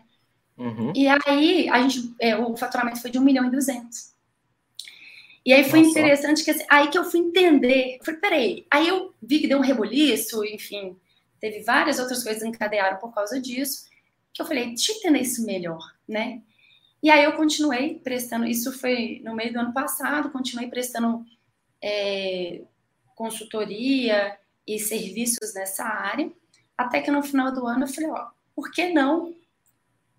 Uhum. 0.57 0.91
E 0.95 1.07
aí, 1.07 1.69
a 1.69 1.81
gente, 1.81 2.15
é, 2.19 2.35
o 2.35 2.55
faturamento 2.57 3.01
foi 3.01 3.11
de 3.11 3.19
1 3.19 3.21
milhão 3.21 3.45
e 3.45 3.51
200. 3.51 4.15
E 5.47 5.53
aí 5.53 5.63
foi 5.63 5.79
Nossa. 5.79 5.91
interessante 5.91 6.43
que 6.43 6.51
assim, 6.51 6.65
aí 6.69 6.89
que 6.89 6.97
eu 6.97 7.05
fui 7.05 7.21
entender. 7.21 7.95
Eu 7.99 8.03
falei, 8.03 8.19
peraí. 8.19 8.67
Aí 8.69 8.85
eu 8.89 9.13
vi 9.23 9.39
que 9.39 9.47
deu 9.47 9.57
um 9.57 9.61
reboliço, 9.61 10.43
enfim, 10.43 10.97
teve 11.39 11.61
várias 11.61 11.99
outras 11.99 12.21
coisas 12.21 12.43
que 12.43 12.49
encadearam 12.49 12.97
por 12.97 13.13
causa 13.13 13.39
disso 13.39 13.87
que 14.33 14.41
eu 14.41 14.45
falei, 14.45 14.67
deixa 14.67 14.91
eu 14.91 14.97
entender 14.97 15.21
isso 15.21 15.45
melhor, 15.45 15.79
né? 16.05 16.41
E 17.01 17.09
aí 17.09 17.23
eu 17.23 17.31
continuei 17.31 17.95
prestando, 17.95 18.45
isso 18.45 18.77
foi 18.77 19.21
no 19.23 19.33
meio 19.33 19.53
do 19.53 19.59
ano 19.59 19.73
passado, 19.73 20.31
continuei 20.31 20.67
prestando 20.67 21.25
é, 21.81 22.61
consultoria 23.15 24.37
e 24.67 24.77
serviços 24.77 25.53
nessa 25.55 25.85
área, 25.85 26.29
até 26.77 27.01
que 27.01 27.09
no 27.09 27.23
final 27.23 27.53
do 27.53 27.65
ano 27.65 27.85
eu 27.85 27.87
falei, 27.87 28.09
ó, 28.09 28.27
por 28.53 28.69
que 28.69 28.89
não? 28.89 29.33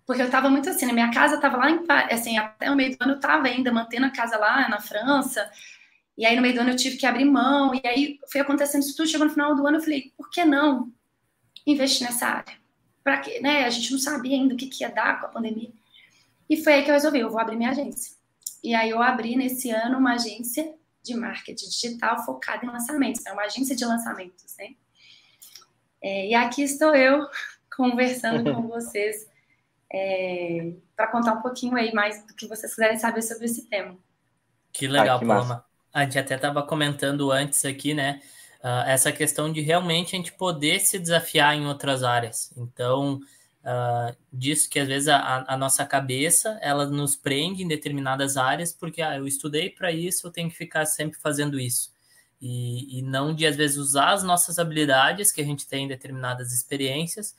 Porque 0.09 0.23
eu 0.23 0.25
estava 0.25 0.49
muito 0.49 0.67
assim, 0.67 0.87
na 0.87 0.93
minha 0.93 1.11
casa 1.11 1.35
estava 1.35 1.55
lá, 1.55 1.69
em, 1.69 1.85
assim, 2.11 2.35
até 2.35 2.71
o 2.71 2.75
meio 2.75 2.97
do 2.97 3.03
ano 3.03 3.11
eu 3.11 3.17
estava 3.17 3.45
ainda 3.45 3.71
mantendo 3.71 4.07
a 4.07 4.09
casa 4.09 4.37
lá 4.37 4.67
na 4.67 4.79
França, 4.79 5.47
e 6.17 6.25
aí 6.25 6.35
no 6.35 6.41
meio 6.41 6.55
do 6.55 6.61
ano 6.61 6.71
eu 6.71 6.75
tive 6.75 6.97
que 6.97 7.05
abrir 7.05 7.25
mão, 7.25 7.75
e 7.75 7.87
aí 7.87 8.19
foi 8.31 8.41
acontecendo 8.41 8.81
isso 8.81 8.97
tudo, 8.97 9.07
chegou 9.07 9.27
no 9.27 9.31
final 9.31 9.55
do 9.55 9.67
ano 9.67 9.77
eu 9.77 9.81
falei, 9.81 10.11
por 10.17 10.31
que 10.31 10.43
não 10.43 10.91
investir 11.67 12.07
nessa 12.07 12.25
área? 12.25 12.57
para 13.03 13.17
que, 13.17 13.39
né? 13.39 13.65
A 13.65 13.69
gente 13.69 13.91
não 13.91 13.99
sabia 13.99 14.35
ainda 14.35 14.53
o 14.53 14.57
que, 14.57 14.67
que 14.67 14.83
ia 14.83 14.89
dar 14.89 15.19
com 15.19 15.27
a 15.27 15.29
pandemia. 15.29 15.71
E 16.49 16.57
foi 16.57 16.73
aí 16.73 16.83
que 16.83 16.89
eu 16.89 16.93
resolvi, 16.95 17.19
eu 17.19 17.29
vou 17.29 17.39
abrir 17.39 17.55
minha 17.55 17.69
agência. 17.69 18.15
E 18.63 18.73
aí 18.73 18.89
eu 18.89 19.01
abri 19.01 19.35
nesse 19.35 19.69
ano 19.69 19.97
uma 19.97 20.13
agência 20.13 20.75
de 21.03 21.15
marketing 21.15 21.69
digital 21.69 22.23
focada 22.25 22.65
em 22.65 22.69
lançamentos, 22.69 23.25
é 23.25 23.31
uma 23.31 23.43
agência 23.43 23.75
de 23.75 23.85
lançamentos, 23.85 24.55
né? 24.57 24.75
É, 26.01 26.27
e 26.27 26.33
aqui 26.33 26.61
estou 26.61 26.95
eu 26.95 27.25
conversando 27.75 28.53
com 28.53 28.63
vocês 28.67 29.28
é, 29.91 30.73
para 30.95 31.07
contar 31.07 31.33
um 31.33 31.41
pouquinho 31.41 31.75
aí 31.75 31.93
mais 31.93 32.25
do 32.25 32.33
que 32.33 32.47
vocês 32.47 32.73
quiserem 32.73 32.97
saber 32.97 33.21
sobre 33.21 33.45
esse 33.45 33.65
tema. 33.67 33.97
Que 34.71 34.87
legal, 34.87 35.17
ah, 35.17 35.19
que 35.19 35.25
Paloma. 35.25 35.65
A 35.93 36.03
gente 36.03 36.19
até 36.19 36.35
estava 36.35 36.61
comentando 36.63 37.31
antes 37.31 37.65
aqui, 37.65 37.93
né? 37.93 38.21
uh, 38.59 38.85
essa 38.85 39.11
questão 39.11 39.51
de 39.51 39.61
realmente 39.61 40.15
a 40.15 40.17
gente 40.17 40.33
poder 40.33 40.79
se 40.79 40.99
desafiar 40.99 41.55
em 41.55 41.65
outras 41.65 42.03
áreas. 42.03 42.51
Então, 42.55 43.19
uh, 43.63 44.15
disso 44.31 44.69
que 44.69 44.79
às 44.79 44.87
vezes 44.87 45.07
a, 45.07 45.45
a, 45.47 45.57
nossa 45.57 45.85
cabeça 45.85 46.57
ela 46.61 46.85
nos 46.85 47.15
prende 47.15 47.63
em 47.63 47.67
determinadas 47.67 48.37
áreas, 48.37 48.73
porque 48.73 49.01
ah, 49.01 49.17
eu 49.17 49.27
estudei 49.27 49.69
para 49.69 49.91
isso, 49.91 50.27
eu 50.27 50.31
tenho 50.31 50.49
que 50.49 50.57
ficar 50.57 50.85
sempre 50.85 51.19
fazendo 51.19 51.59
isso. 51.59 51.91
E, 52.41 52.99
e 52.99 53.01
não 53.01 53.33
de 53.33 53.45
às 53.45 53.55
vezes 53.55 53.77
usar 53.77 54.13
as 54.13 54.23
nossas 54.23 54.59
habilidades 54.59 55.31
que 55.31 55.41
a 55.41 55.45
gente 55.45 55.67
tem 55.67 55.85
em 55.85 55.89
determinadas 55.89 56.53
experiências 56.53 57.35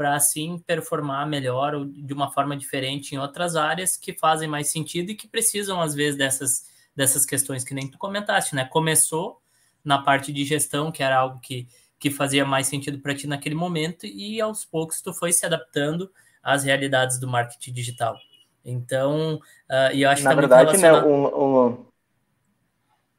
para 0.00 0.14
assim 0.14 0.58
performar 0.66 1.28
melhor 1.28 1.74
ou 1.74 1.84
de 1.84 2.14
uma 2.14 2.30
forma 2.30 2.56
diferente 2.56 3.14
em 3.14 3.18
outras 3.18 3.54
áreas 3.54 3.98
que 3.98 4.14
fazem 4.14 4.48
mais 4.48 4.70
sentido 4.70 5.10
e 5.10 5.14
que 5.14 5.28
precisam 5.28 5.78
às 5.78 5.94
vezes 5.94 6.16
dessas 6.16 6.64
dessas 6.96 7.26
questões 7.26 7.64
que 7.64 7.74
nem 7.74 7.86
tu 7.86 7.98
comentaste, 7.98 8.54
né? 8.54 8.64
Começou, 8.64 9.42
na 9.84 9.98
parte 9.98 10.32
de 10.32 10.42
gestão, 10.42 10.90
que 10.90 11.02
era 11.02 11.18
algo 11.18 11.38
que, 11.38 11.68
que 11.98 12.10
fazia 12.10 12.46
mais 12.46 12.66
sentido 12.66 12.98
para 12.98 13.14
ti 13.14 13.26
naquele 13.26 13.54
momento, 13.54 14.06
e 14.06 14.40
aos 14.40 14.64
poucos 14.64 15.02
tu 15.02 15.12
foi 15.12 15.34
se 15.34 15.44
adaptando 15.44 16.10
às 16.42 16.64
realidades 16.64 17.20
do 17.20 17.28
marketing 17.28 17.74
digital. 17.74 18.16
Então, 18.64 19.34
uh, 19.68 19.92
e 19.92 20.00
eu 20.00 20.08
acho 20.08 20.24
Na 20.24 20.32
verdade, 20.32 20.78
né, 20.78 20.94
um, 20.94 21.26
um... 21.26 21.86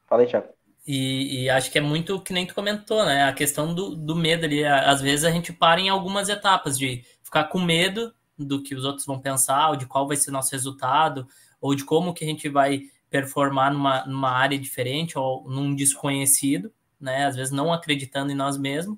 Falei, 0.08 0.26
Thiago. 0.26 0.48
E, 0.94 1.44
e, 1.44 1.50
acho 1.50 1.72
que 1.72 1.78
é 1.78 1.82
muito 1.82 2.20
que 2.20 2.34
nem 2.34 2.46
tu 2.46 2.54
comentou, 2.54 3.06
né? 3.06 3.24
A 3.24 3.32
questão 3.32 3.74
do, 3.74 3.96
do 3.96 4.14
medo 4.14 4.44
ali. 4.44 4.66
Às 4.66 5.00
vezes 5.00 5.24
a 5.24 5.32
gente 5.32 5.54
para 5.54 5.80
em 5.80 5.88
algumas 5.88 6.28
etapas 6.28 6.78
de 6.78 7.06
ficar 7.24 7.46
com 7.46 7.62
medo 7.62 8.14
do 8.38 8.62
que 8.62 8.76
os 8.76 8.84
outros 8.84 9.06
vão 9.06 9.18
pensar, 9.18 9.70
ou 9.70 9.78
de 9.78 9.86
qual 9.86 10.06
vai 10.06 10.18
ser 10.18 10.32
nosso 10.32 10.52
resultado, 10.52 11.26
ou 11.62 11.74
de 11.74 11.86
como 11.86 12.14
que 12.14 12.26
a 12.26 12.28
gente 12.28 12.50
vai 12.50 12.82
performar 13.10 13.72
numa, 13.72 14.06
numa 14.06 14.32
área 14.32 14.60
diferente 14.60 15.18
ou 15.18 15.50
num 15.50 15.74
desconhecido, 15.74 16.74
né? 17.00 17.26
Às 17.26 17.38
vezes 17.38 17.54
não 17.54 17.72
acreditando 17.72 18.34
em 18.34 18.36
nós 18.36 18.58
mesmos. 18.58 18.98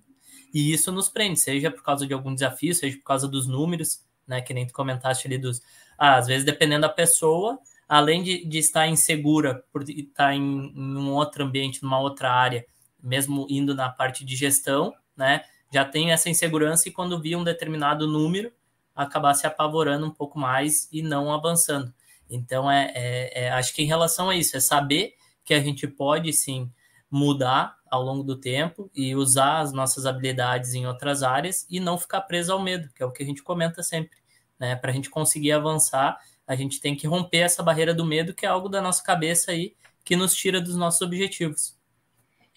E 0.51 0.73
isso 0.73 0.91
nos 0.91 1.09
prende, 1.09 1.39
seja 1.39 1.69
por 1.69 1.83
causa 1.83 2.07
de 2.07 2.13
algum 2.15 2.33
desafio, 2.33 2.73
seja 2.73 2.97
por 2.97 3.03
causa 3.03 3.27
dos 3.27 3.45
números, 3.45 4.03
né? 4.25 4.41
Que 4.41 4.51
nem 4.51 4.65
tu 4.65 4.73
comentaste 4.73 5.27
ali 5.27 5.37
dos. 5.37 5.61
Ah, 5.95 6.15
às 6.15 6.25
vezes, 6.25 6.43
dependendo 6.43 6.81
da 6.81 6.89
pessoa, 6.89 7.59
além 7.87 8.23
de, 8.23 8.45
de 8.45 8.57
estar 8.57 8.87
insegura 8.87 9.63
por 9.71 9.87
estar 9.89 10.33
em, 10.33 10.73
em, 10.75 10.97
um 10.97 11.11
outro 11.11 11.43
ambiente, 11.43 11.83
numa 11.83 11.99
outra 11.99 12.31
área, 12.31 12.65
mesmo 13.01 13.45
indo 13.49 13.75
na 13.75 13.89
parte 13.89 14.23
de 14.25 14.35
gestão, 14.35 14.93
né? 15.15 15.43
Já 15.71 15.83
tem 15.83 16.11
essa 16.11 16.29
insegurança 16.29 16.87
e 16.87 16.91
quando 16.91 17.19
via 17.19 17.37
um 17.37 17.43
determinado 17.43 18.07
número, 18.07 18.51
acabar 18.95 19.33
se 19.33 19.47
apavorando 19.47 20.05
um 20.05 20.11
pouco 20.11 20.37
mais 20.37 20.87
e 20.91 21.01
não 21.01 21.33
avançando. 21.33 21.93
Então, 22.29 22.69
é, 22.69 22.91
é, 22.95 23.43
é, 23.45 23.49
acho 23.51 23.73
que 23.73 23.81
em 23.81 23.87
relação 23.87 24.29
a 24.29 24.35
isso, 24.35 24.55
é 24.55 24.59
saber 24.59 25.15
que 25.43 25.53
a 25.53 25.59
gente 25.59 25.87
pode 25.87 26.31
sim 26.31 26.71
mudar 27.09 27.77
ao 27.89 28.01
longo 28.01 28.23
do 28.23 28.35
tempo 28.35 28.89
e 28.95 29.15
usar 29.15 29.59
as 29.59 29.71
nossas 29.71 30.05
habilidades 30.05 30.73
em 30.73 30.87
outras 30.87 31.21
áreas 31.21 31.65
e 31.69 31.79
não 31.79 31.97
ficar 31.97 32.21
preso 32.21 32.51
ao 32.51 32.59
medo, 32.61 32.89
que 32.95 33.03
é 33.03 33.05
o 33.05 33.11
que 33.11 33.21
a 33.21 33.25
gente 33.25 33.43
comenta 33.43 33.83
sempre. 33.83 34.17
Né? 34.59 34.75
Para 34.75 34.89
a 34.89 34.93
gente 34.93 35.09
conseguir 35.09 35.51
avançar, 35.51 36.17
a 36.47 36.55
gente 36.55 36.79
tem 36.79 36.95
que 36.95 37.07
romper 37.07 37.39
essa 37.39 37.63
barreira 37.63 37.93
do 37.93 38.05
medo, 38.05 38.33
que 38.33 38.45
é 38.45 38.49
algo 38.49 38.69
da 38.69 38.81
nossa 38.81 39.03
cabeça 39.03 39.51
aí, 39.51 39.73
que 40.03 40.15
nos 40.15 40.35
tira 40.35 40.61
dos 40.61 40.75
nossos 40.75 41.01
objetivos. 41.01 41.75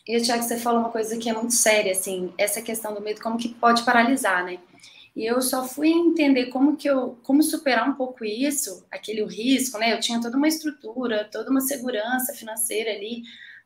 E, 0.06 0.20
Tiago, 0.20 0.42
você 0.42 0.58
falou 0.58 0.80
uma 0.80 0.90
coisa 0.90 1.16
que 1.16 1.28
é 1.28 1.32
muito 1.32 1.52
séria, 1.52 1.92
assim, 1.92 2.32
essa 2.38 2.62
questão 2.62 2.94
do 2.94 3.00
medo, 3.00 3.20
como 3.20 3.38
que 3.38 3.48
pode 3.48 3.84
paralisar, 3.84 4.44
né? 4.44 4.58
E 5.16 5.24
eu 5.24 5.40
só 5.40 5.66
fui 5.66 5.88
entender 5.88 6.46
como 6.46 6.76
que 6.76 6.88
eu, 6.88 7.18
como 7.22 7.42
superar 7.42 7.88
um 7.88 7.94
pouco 7.94 8.24
isso, 8.24 8.86
aquele 8.90 9.24
risco, 9.24 9.78
né? 9.78 9.92
Eu 9.92 10.00
tinha 10.00 10.20
toda 10.20 10.36
uma 10.36 10.46
estrutura, 10.46 11.28
toda 11.32 11.50
uma 11.50 11.60
segurança 11.60 12.34
financeira 12.34 12.90
ali, 12.90 13.22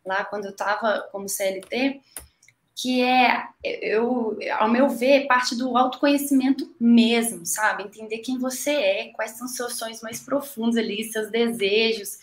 lá 0.06 0.24
quando 0.24 0.44
eu 0.44 0.52
estava 0.52 1.08
como 1.10 1.28
CLT, 1.28 2.00
que 2.80 3.02
é, 3.02 3.46
eu, 3.62 4.38
ao 4.58 4.70
meu 4.70 4.88
ver, 4.88 5.26
parte 5.26 5.54
do 5.54 5.76
autoconhecimento 5.76 6.74
mesmo, 6.80 7.44
sabe? 7.44 7.82
Entender 7.82 8.18
quem 8.18 8.38
você 8.38 8.70
é, 8.70 9.12
quais 9.12 9.32
são 9.32 9.46
seus 9.46 9.74
sonhos 9.74 10.00
mais 10.00 10.20
profundos 10.20 10.78
ali, 10.78 11.04
seus 11.04 11.30
desejos, 11.30 12.18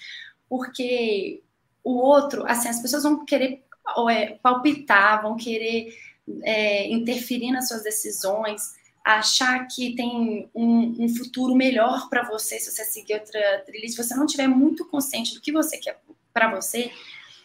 porque 0.49 1.43
o 1.83 1.97
outro, 1.97 2.43
assim, 2.47 2.69
as 2.69 2.81
pessoas 2.81 3.03
vão 3.03 3.23
querer 3.23 3.63
é, 4.09 4.37
palpitar, 4.41 5.21
vão 5.21 5.37
querer 5.37 5.95
é, 6.41 6.89
interferir 6.89 7.51
nas 7.51 7.67
suas 7.67 7.83
decisões, 7.83 8.75
achar 9.05 9.67
que 9.67 9.95
tem 9.95 10.49
um, 10.55 10.95
um 10.99 11.09
futuro 11.09 11.53
melhor 11.53 12.09
para 12.09 12.27
você 12.27 12.59
se 12.59 12.71
você 12.71 12.83
seguir 12.83 13.13
outra 13.13 13.63
trilha. 13.65 13.87
Se 13.87 13.95
você 13.95 14.15
não 14.15 14.25
tiver 14.25 14.47
muito 14.47 14.85
consciente 14.85 15.35
do 15.35 15.41
que 15.41 15.51
você 15.51 15.77
quer 15.77 16.01
para 16.33 16.53
você, 16.53 16.91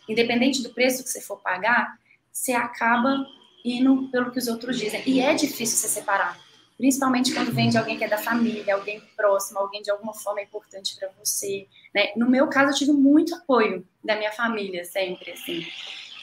independente 0.09 0.63
do 0.63 0.71
preço 0.71 1.05
que 1.05 1.11
você 1.11 1.21
for 1.21 1.41
pagar, 1.41 2.01
você 2.33 2.53
acaba 2.53 3.27
indo 3.65 4.09
pelo 4.11 4.31
que 4.31 4.39
os 4.39 4.49
outros 4.49 4.79
dizem. 4.79 5.03
E 5.07 5.21
é 5.21 5.35
difícil 5.35 5.77
se 5.77 5.89
separar, 5.89 6.39
principalmente 6.77 7.33
quando 7.33 7.53
vem 7.53 7.69
de 7.69 7.79
alguém 7.79 7.97
que 7.97 8.05
é 8.05 8.09
da 8.09 8.19
família, 8.19 8.75
alguém 8.75 9.01
próximo, 9.17 9.59
alguém 9.59 9.83
de 9.83 9.91
alguma 9.91 10.15
forma 10.15 10.41
é 10.41 10.45
importante 10.45 10.97
para 10.97 11.11
você. 11.19 11.67
Né? 11.95 12.13
No 12.17 12.29
meu 12.29 12.49
caso, 12.49 12.73
eu 12.73 12.77
tive 12.77 12.93
muito 12.93 13.35
apoio 13.35 13.87
da 14.03 14.17
minha 14.17 14.33
família, 14.33 14.85
sempre 14.85 15.33
assim. 15.33 15.65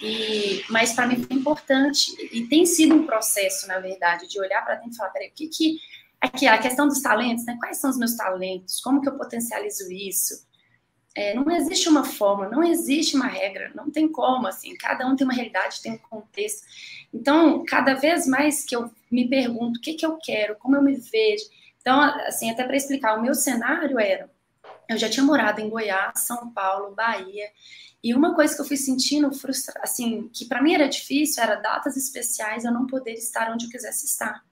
E, 0.01 0.63
mas 0.69 0.93
para 0.93 1.07
mim 1.07 1.21
foi 1.23 1.35
importante 1.35 2.15
e 2.31 2.47
tem 2.47 2.65
sido 2.65 2.95
um 2.95 3.05
processo, 3.05 3.67
na 3.67 3.79
verdade, 3.79 4.27
de 4.27 4.39
olhar 4.39 4.63
para 4.63 4.75
dentro 4.75 4.93
e 4.93 4.95
falar, 4.95 5.09
peraí, 5.09 5.29
o 5.29 5.33
que 5.33 5.47
que 5.47 5.77
aqui 6.21 6.47
a 6.47 6.57
questão 6.57 6.87
dos 6.87 7.01
talentos, 7.01 7.45
né? 7.45 7.57
Quais 7.59 7.77
são 7.77 7.89
os 7.89 7.97
meus 7.97 8.15
talentos? 8.15 8.79
Como 8.81 9.01
que 9.01 9.09
eu 9.09 9.17
potencializo 9.17 9.91
isso? 9.91 10.47
É, 11.15 11.33
não 11.33 11.49
existe 11.51 11.89
uma 11.89 12.05
forma, 12.05 12.47
não 12.47 12.63
existe 12.63 13.15
uma 13.15 13.27
regra, 13.27 13.71
não 13.73 13.89
tem 13.89 14.07
como, 14.07 14.47
assim, 14.47 14.75
cada 14.75 15.07
um 15.07 15.15
tem 15.15 15.25
uma 15.25 15.33
realidade, 15.33 15.81
tem 15.81 15.93
um 15.93 15.97
contexto. 15.97 16.65
Então, 17.13 17.65
cada 17.65 17.95
vez 17.95 18.27
mais 18.27 18.63
que 18.63 18.75
eu 18.75 18.91
me 19.11 19.27
pergunto 19.27 19.79
o 19.79 19.81
que 19.81 19.95
que 19.95 20.05
eu 20.05 20.17
quero, 20.17 20.55
como 20.55 20.75
eu 20.75 20.83
me 20.83 20.95
vejo. 20.95 21.45
Então, 21.81 21.99
assim, 21.99 22.49
até 22.51 22.63
para 22.63 22.75
explicar, 22.75 23.17
o 23.17 23.21
meu 23.21 23.33
cenário 23.33 23.99
era, 23.99 24.29
eu 24.87 24.97
já 24.97 25.09
tinha 25.09 25.25
morado 25.25 25.59
em 25.59 25.69
Goiás, 25.69 26.21
São 26.21 26.51
Paulo, 26.51 26.95
Bahia, 26.95 27.49
e 28.03 28.13
uma 28.13 28.33
coisa 28.33 28.55
que 28.55 28.61
eu 28.61 28.65
fui 28.65 28.77
sentindo, 28.77 29.31
frustra 29.33 29.79
assim, 29.83 30.29
que 30.29 30.45
para 30.45 30.61
mim 30.61 30.73
era 30.73 30.87
difícil, 30.87 31.43
era 31.43 31.55
datas 31.55 31.97
especiais, 31.97 32.63
eu 32.63 32.71
não 32.71 32.87
poder 32.87 33.13
estar 33.13 33.51
onde 33.51 33.65
eu 33.65 33.69
quisesse 33.69 34.05
estar, 34.05 34.43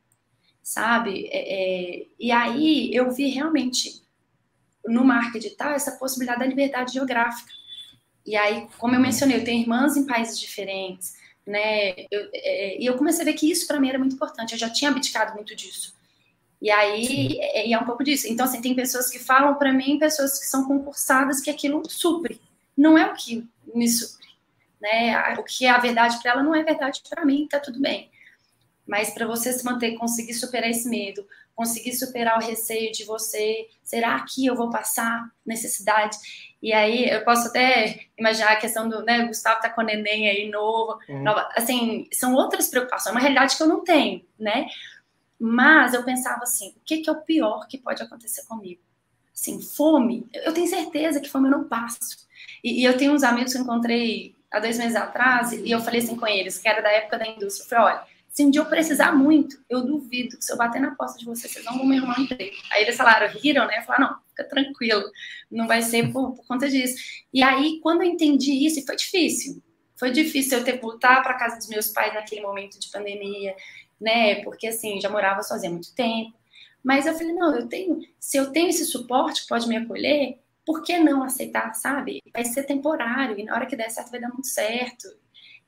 sabe? 0.61 1.29
É, 1.31 2.01
é, 2.01 2.07
e 2.19 2.31
aí 2.31 2.93
eu 2.93 3.09
vi 3.11 3.29
realmente 3.29 4.01
no 4.87 5.03
marca 5.03 5.37
edital 5.37 5.71
essa 5.71 5.91
possibilidade 5.91 6.39
da 6.39 6.45
liberdade 6.45 6.93
geográfica. 6.93 7.51
E 8.25 8.35
aí, 8.35 8.67
como 8.77 8.95
eu 8.95 8.99
mencionei, 8.99 9.37
eu 9.37 9.43
tenho 9.43 9.61
irmãs 9.61 9.95
em 9.95 10.05
países 10.05 10.39
diferentes, 10.39 11.13
né? 11.45 11.91
Eu, 12.11 12.29
é, 12.33 12.81
e 12.81 12.85
eu 12.85 12.97
comecei 12.97 13.21
a 13.21 13.25
ver 13.25 13.33
que 13.33 13.49
isso 13.49 13.65
para 13.65 13.79
mim 13.79 13.89
era 13.89 13.99
muito 13.99 14.15
importante. 14.15 14.51
Eu 14.51 14.59
já 14.59 14.69
tinha 14.69 14.91
abdicado 14.91 15.33
muito 15.33 15.55
disso. 15.55 15.95
E 16.61 16.69
aí, 16.69 17.37
é, 17.39 17.71
é, 17.71 17.79
um 17.79 17.85
pouco 17.85 18.03
disso. 18.03 18.27
Então, 18.27 18.45
assim, 18.45 18.61
tem 18.61 18.75
pessoas 18.75 19.09
que 19.09 19.19
falam 19.19 19.55
para 19.55 19.71
mim, 19.71 19.99
pessoas 19.99 20.39
que 20.39 20.45
são 20.45 20.65
concursadas, 20.65 21.39
que 21.39 21.49
aquilo 21.49 21.87
supre 21.89 22.41
não 22.75 22.97
é 22.97 23.05
o 23.09 23.15
que 23.15 23.47
me 23.73 23.87
supre. 23.87 24.27
Né? 24.81 25.35
O 25.39 25.43
que 25.43 25.65
é 25.65 25.69
a 25.69 25.79
verdade 25.79 26.21
para 26.21 26.31
ela 26.31 26.43
não 26.43 26.53
é 26.53 26.63
verdade 26.63 27.01
para 27.09 27.25
mim, 27.25 27.47
tá 27.49 27.59
tudo 27.59 27.79
bem. 27.79 28.11
Mas 28.87 29.09
para 29.09 29.27
você 29.27 29.51
se 29.51 29.65
manter, 29.65 29.95
conseguir 29.95 30.33
superar 30.33 30.69
esse 30.69 30.87
medo, 30.87 31.27
conseguir 31.53 31.93
superar 31.93 32.37
o 32.37 32.45
receio 32.45 32.91
de 32.91 33.03
você, 33.03 33.67
será 33.83 34.23
que 34.23 34.45
eu 34.45 34.55
vou 34.55 34.69
passar 34.69 35.29
necessidade? 35.45 36.15
E 36.61 36.71
aí 36.71 37.09
eu 37.09 37.23
posso 37.23 37.47
até 37.47 37.99
imaginar 38.17 38.51
a 38.51 38.55
questão 38.57 38.87
do, 38.87 39.03
né, 39.03 39.25
Gustavo 39.25 39.61
tá 39.61 39.69
com 39.69 39.81
o 39.81 39.83
neném 39.83 40.29
aí 40.29 40.49
novo, 40.49 40.99
uhum. 41.09 41.23
nova, 41.23 41.49
assim, 41.55 42.07
são 42.13 42.33
outras 42.33 42.67
preocupações, 42.67 43.07
é 43.07 43.11
uma 43.11 43.21
realidade 43.21 43.57
que 43.57 43.63
eu 43.63 43.67
não 43.67 43.83
tenho, 43.83 44.23
né? 44.39 44.67
Mas 45.39 45.93
eu 45.93 46.03
pensava 46.03 46.43
assim, 46.43 46.69
o 46.77 46.79
que, 46.83 46.97
que 46.97 47.09
é 47.09 47.13
o 47.13 47.21
pior 47.21 47.67
que 47.67 47.77
pode 47.77 48.01
acontecer 48.01 48.45
comigo? 48.45 48.81
Assim, 49.33 49.61
fome, 49.61 50.27
eu 50.33 50.53
tenho 50.53 50.67
certeza 50.67 51.19
que 51.19 51.29
fome 51.29 51.47
eu 51.47 51.51
não 51.51 51.63
passo. 51.67 52.27
E, 52.63 52.81
e, 52.81 52.83
eu 52.83 52.97
tenho 52.97 53.13
uns 53.13 53.21
amigos 53.21 53.51
que 53.51 53.59
eu 53.59 53.63
encontrei 53.63 54.35
há 54.49 54.59
dois 54.59 54.79
meses 54.79 54.95
atrás, 54.95 55.51
e 55.51 55.69
eu 55.69 55.79
falei 55.79 56.01
assim 56.01 56.15
com 56.15 56.25
eles, 56.25 56.57
que 56.57 56.67
era 56.67 56.81
da 56.81 56.89
época 56.89 57.19
da 57.19 57.27
indústria, 57.27 57.63
eu 57.63 57.69
falei, 57.69 57.95
olha, 57.95 58.07
se 58.37 58.45
um 58.45 58.51
dia 58.51 58.61
eu 58.61 58.67
precisar 58.67 59.13
muito, 59.13 59.57
eu 59.67 59.83
duvido 59.83 60.37
que 60.37 60.45
se 60.45 60.53
eu 60.53 60.57
bater 60.57 60.79
na 60.79 60.93
porta 60.93 61.17
de 61.17 61.25
vocês, 61.25 61.51
vocês 61.51 61.65
não 61.65 61.75
vão 61.75 61.87
me 61.87 61.97
arrumar 61.97 62.19
um 62.19 62.21
emprego. 62.21 62.55
Aí 62.71 62.83
eles 62.83 62.95
falaram, 62.95 63.27
riram, 63.29 63.65
né? 63.65 63.81
Falei, 63.81 64.07
não, 64.07 64.15
fica 64.29 64.43
tranquilo, 64.43 65.09
não 65.49 65.65
vai 65.65 65.81
ser 65.81 66.13
por, 66.13 66.35
por, 66.35 66.45
conta 66.45 66.69
disso. 66.69 67.03
E 67.33 67.41
aí, 67.41 67.79
quando 67.81 68.03
eu 68.03 68.07
entendi 68.07 68.63
isso, 68.63 68.85
foi 68.85 68.95
difícil. 68.95 69.59
Foi 69.95 70.11
difícil 70.11 70.59
eu 70.59 70.63
ter 70.63 70.73
que 70.73 70.83
voltar 70.83 71.23
para 71.23 71.33
casa 71.33 71.57
dos 71.57 71.67
meus 71.67 71.87
pais 71.87 72.13
naquele 72.13 72.41
momento 72.41 72.79
de 72.79 72.91
pandemia, 72.91 73.55
né? 73.99 74.43
Porque 74.43 74.67
assim, 74.67 75.01
já 75.01 75.09
morava 75.09 75.41
sozinha 75.41 75.71
há 75.71 75.73
muito 75.73 75.95
tempo. 75.95 76.37
Mas 76.83 77.07
eu 77.07 77.15
falei, 77.15 77.33
não, 77.33 77.55
eu 77.55 77.67
tenho, 77.67 78.01
se 78.19 78.37
eu 78.37 78.51
tenho 78.51 78.69
esse 78.69 78.85
suporte 78.85 79.41
que 79.41 79.47
pode 79.47 79.67
me 79.67 79.77
acolher, 79.77 80.37
por 80.63 80.83
que 80.83 80.99
não 80.99 81.23
aceitar, 81.23 81.73
sabe? 81.73 82.21
Vai 82.31 82.45
ser 82.45 82.65
temporário 82.65 83.39
e 83.39 83.43
na 83.43 83.55
hora 83.55 83.65
que 83.65 83.75
der 83.75 83.89
certo 83.89 84.11
vai 84.11 84.21
dar 84.21 84.29
muito 84.29 84.47
certo. 84.47 85.07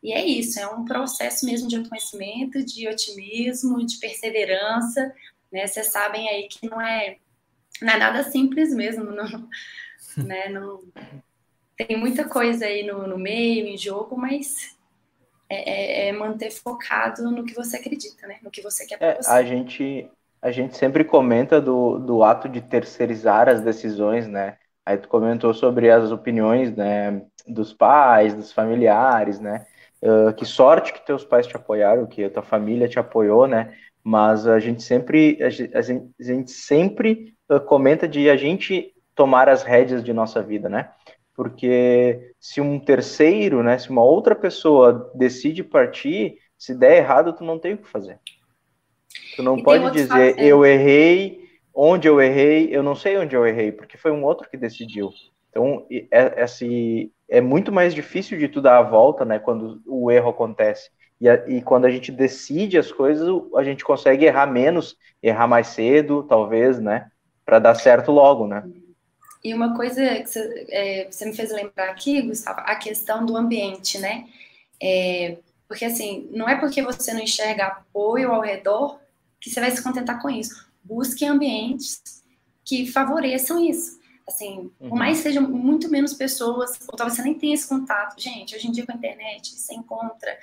E 0.01 0.13
é 0.13 0.25
isso, 0.25 0.59
é 0.59 0.67
um 0.67 0.85
processo 0.85 1.45
mesmo 1.45 1.67
de 1.67 1.75
autoconhecimento, 1.75 2.63
de 2.63 2.87
otimismo, 2.87 3.85
de 3.85 3.97
perseverança, 3.97 5.13
né? 5.51 5.67
Vocês 5.67 5.87
sabem 5.87 6.29
aí 6.29 6.47
que 6.47 6.69
não 6.69 6.79
é, 6.79 7.17
não 7.81 7.93
é 7.93 7.97
nada 7.97 8.23
simples 8.23 8.73
mesmo, 8.73 9.03
não, 9.05 9.49
né? 10.25 10.49
Não, 10.49 10.81
tem 11.75 11.97
muita 11.97 12.27
coisa 12.27 12.65
aí 12.65 12.85
no, 12.85 13.07
no 13.07 13.17
meio, 13.17 13.67
em 13.67 13.77
jogo, 13.77 14.17
mas 14.17 14.77
é, 15.49 15.69
é, 15.69 16.07
é, 16.07 16.11
manter 16.11 16.51
focado 16.51 17.29
no 17.31 17.43
que 17.43 17.55
você 17.55 17.77
acredita, 17.77 18.27
né? 18.27 18.37
No 18.41 18.51
que 18.51 18.61
você 18.61 18.85
quer 18.85 18.97
para 18.97 19.07
é, 19.07 19.15
você. 19.15 19.29
A 19.29 19.43
gente, 19.43 20.09
a 20.41 20.51
gente 20.51 20.77
sempre 20.77 21.03
comenta 21.03 21.59
do, 21.59 21.99
do 21.99 22.23
ato 22.23 22.47
de 22.47 22.61
terceirizar 22.61 23.49
as 23.49 23.61
decisões, 23.61 24.27
né? 24.27 24.57
Aí 24.85 24.97
tu 24.97 25.07
comentou 25.07 25.53
sobre 25.53 25.89
as 25.89 26.11
opiniões, 26.11 26.75
né, 26.75 27.21
dos 27.47 27.73
pais, 27.73 28.33
dos 28.33 28.51
familiares, 28.51 29.39
né? 29.39 29.67
Uh, 30.01 30.33
que 30.33 30.45
sorte 30.45 30.93
que 30.93 31.05
teus 31.05 31.25
pais 31.25 31.45
te 31.45 31.55
apoiaram, 31.55 32.07
que 32.07 32.23
a 32.23 32.29
tua 32.29 32.41
família 32.41 32.87
te 32.87 32.97
apoiou, 32.97 33.47
né? 33.47 33.75
Mas 34.03 34.47
a 34.47 34.57
gente 34.59 34.81
sempre, 34.81 35.37
a 35.43 35.49
gente, 35.49 35.75
a 35.75 35.81
gente 35.81 36.51
sempre 36.51 37.33
uh, 37.49 37.59
comenta 37.59 38.07
de 38.07 38.29
a 38.29 38.37
gente 38.37 38.93
tomar 39.13 39.49
as 39.49 39.63
rédeas 39.63 40.01
de 40.01 40.13
nossa 40.13 40.41
vida, 40.41 40.69
né? 40.69 40.89
Porque 41.35 42.33
se 42.39 42.61
um 42.61 42.79
terceiro, 42.79 43.61
né, 43.63 43.77
se 43.77 43.89
uma 43.89 44.03
outra 44.03 44.35
pessoa 44.35 45.11
decide 45.15 45.63
partir, 45.63 46.37
se 46.57 46.75
der 46.75 46.97
errado, 46.97 47.33
tu 47.33 47.43
não 47.43 47.57
tem 47.57 47.73
o 47.73 47.77
que 47.77 47.87
fazer. 47.87 48.19
Tu 49.35 49.43
não 49.43 49.57
e 49.57 49.63
pode 49.63 49.91
dizer, 49.91 50.37
eu 50.37 50.65
errei, 50.65 51.45
onde 51.73 52.07
eu 52.07 52.21
errei, 52.21 52.67
eu 52.71 52.83
não 52.83 52.93
sei 52.93 53.17
onde 53.17 53.35
eu 53.35 53.47
errei, 53.47 53.71
porque 53.71 53.97
foi 53.97 54.11
um 54.11 54.23
outro 54.23 54.49
que 54.49 54.57
decidiu. 54.57 55.11
Então, 55.49 55.85
é, 55.89 56.43
esse, 56.43 57.11
é 57.27 57.41
muito 57.41 57.71
mais 57.71 57.93
difícil 57.93 58.37
de 58.37 58.47
tu 58.47 58.61
dar 58.61 58.77
a 58.77 58.83
volta, 58.83 59.25
né, 59.25 59.39
quando 59.39 59.81
o 59.85 60.11
erro 60.11 60.29
acontece. 60.29 60.89
E, 61.19 61.27
a, 61.27 61.35
e, 61.49 61.61
quando 61.61 61.85
a 61.85 61.89
gente 61.89 62.11
decide 62.11 62.77
as 62.77 62.91
coisas, 62.91 63.27
a 63.55 63.63
gente 63.63 63.83
consegue 63.83 64.25
errar 64.25 64.47
menos, 64.47 64.95
errar 65.21 65.47
mais 65.47 65.67
cedo, 65.67 66.23
talvez, 66.23 66.79
né, 66.79 67.11
para 67.45 67.59
dar 67.59 67.75
certo 67.75 68.11
logo, 68.11 68.47
né. 68.47 68.63
E 69.43 69.53
uma 69.53 69.75
coisa 69.75 70.01
que 70.19 70.27
você, 70.27 70.67
é, 70.69 71.07
você, 71.09 71.25
me 71.25 71.33
fez 71.33 71.51
lembrar 71.51 71.89
aqui, 71.89 72.21
Gustavo, 72.21 72.59
a 72.61 72.75
questão 72.75 73.25
do 73.25 73.37
ambiente, 73.37 73.97
né? 73.97 74.27
É, 74.81 75.37
porque 75.65 75.85
assim, 75.85 76.27
não 76.31 76.49
é 76.49 76.59
porque 76.59 76.81
você 76.81 77.13
não 77.13 77.21
enxerga 77.21 77.67
apoio 77.67 78.33
ao 78.33 78.41
redor 78.41 78.99
que 79.39 79.49
você 79.49 79.61
vai 79.61 79.71
se 79.71 79.81
contentar 79.81 80.21
com 80.21 80.29
isso. 80.29 80.67
Busque 80.83 81.25
ambientes 81.25 82.01
que 82.65 82.91
favoreçam 82.91 83.63
isso. 83.63 83.98
Assim, 84.29 84.71
uhum. 84.79 84.89
por 84.89 84.95
mais 84.95 85.17
sejam 85.17 85.41
muito 85.49 85.89
menos 85.89 86.13
pessoas, 86.13 86.79
ou 86.87 86.95
talvez 86.95 87.15
você 87.15 87.23
nem 87.23 87.33
tenha 87.33 87.55
esse 87.55 87.67
contato. 87.67 88.21
Gente, 88.21 88.55
hoje 88.55 88.67
em 88.67 88.71
dia 88.71 88.85
com 88.85 88.91
a 88.91 88.95
internet, 88.95 89.55
você 89.55 89.73
encontra 89.73 90.37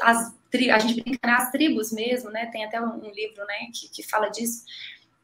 as 0.00 0.32
a 0.70 0.78
gente 0.78 1.00
brinca 1.00 1.26
nas 1.26 1.50
tribos 1.50 1.90
mesmo, 1.92 2.30
né? 2.30 2.46
Tem 2.46 2.64
até 2.64 2.80
um, 2.80 3.10
livro, 3.10 3.44
né, 3.46 3.68
que, 3.72 3.88
que 3.88 4.02
fala 4.02 4.28
disso. 4.28 4.64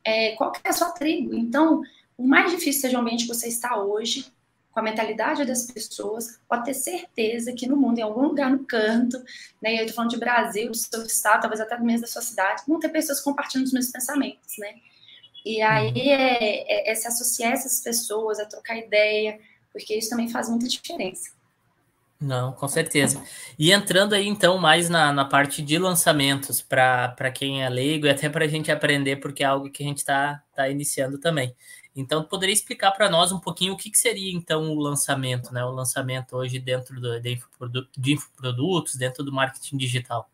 É, 0.03 0.35
qual 0.37 0.53
é 0.65 0.69
a 0.69 0.73
sua 0.73 0.91
tribo? 0.91 1.35
Então, 1.35 1.83
o 2.17 2.27
mais 2.27 2.51
difícil 2.51 2.81
seja 2.81 2.97
o 2.97 3.01
ambiente 3.01 3.27
que 3.27 3.35
você 3.35 3.47
está 3.47 3.77
hoje, 3.77 4.33
com 4.73 4.81
a 4.81 4.83
mentalidade 4.83 5.45
das 5.45 5.71
pessoas, 5.71 6.41
pode 6.49 6.65
ter 6.65 6.75
certeza 6.75 7.53
que 7.53 7.67
no 7.67 7.77
mundo, 7.77 7.99
em 7.99 8.03
algum 8.03 8.23
lugar 8.23 8.51
no 8.51 8.65
canto, 8.65 9.19
né, 9.61 9.75
eu 9.75 9.81
estou 9.81 9.97
falando 9.97 10.11
de 10.11 10.19
Brasil, 10.19 10.71
do 10.71 10.77
seu 10.77 11.03
estado, 11.05 11.43
talvez 11.43 11.61
até 11.61 11.79
mesmo 11.79 12.03
da 12.03 12.07
sua 12.07 12.23
cidade, 12.23 12.63
vão 12.67 12.79
ter 12.79 12.89
pessoas 12.89 13.21
compartilhando 13.21 13.67
os 13.67 13.73
meus 13.73 13.91
pensamentos, 13.91 14.57
né? 14.59 14.77
E 15.49 15.63
aí 15.63 15.89
uhum. 15.89 15.97
é, 15.97 16.91
é, 16.91 16.93
é 16.93 16.95
se 16.95 17.09
associar 17.09 17.53
a 17.53 17.55
essas 17.55 17.81
pessoas, 17.81 18.39
a 18.39 18.45
trocar 18.45 18.77
ideia, 18.77 19.41
porque 19.73 19.97
isso 19.97 20.11
também 20.11 20.29
faz 20.29 20.47
muita 20.47 20.69
diferença. 20.69 21.31
Não, 22.21 22.53
com 22.53 22.69
certeza. 22.69 23.25
E 23.59 23.73
entrando 23.73 24.13
aí 24.13 24.29
então 24.29 24.59
mais 24.59 24.91
na, 24.91 25.11
na 25.11 25.25
parte 25.25 25.63
de 25.63 25.79
lançamentos, 25.79 26.61
para 26.61 27.31
quem 27.35 27.65
é 27.65 27.69
leigo 27.71 28.05
e 28.05 28.11
até 28.11 28.29
para 28.29 28.45
a 28.45 28.49
gente 28.49 28.71
aprender, 28.71 29.17
porque 29.17 29.43
é 29.43 29.47
algo 29.47 29.71
que 29.71 29.83
a 29.83 29.87
gente 29.87 29.99
está 29.99 30.43
tá 30.55 30.69
iniciando 30.69 31.17
também. 31.17 31.57
Então, 31.97 32.23
poderia 32.23 32.53
explicar 32.53 32.93
para 32.93 33.09
nós 33.09 33.33
um 33.33 33.41
pouquinho 33.41 33.73
o 33.73 33.77
que, 33.77 33.91
que, 33.91 33.99
seria 33.99 34.31
então 34.37 34.71
o 34.71 34.79
lançamento, 34.79 35.55
né? 35.55 35.65
O 35.65 35.71
lançamento 35.71 36.37
hoje 36.37 36.59
dentro 36.59 37.01
do, 37.01 37.19
de, 37.21 37.41
de 37.97 38.13
infoprodutos, 38.13 38.97
dentro 38.97 39.25
do 39.25 39.33
marketing 39.33 39.79
digital. 39.79 40.29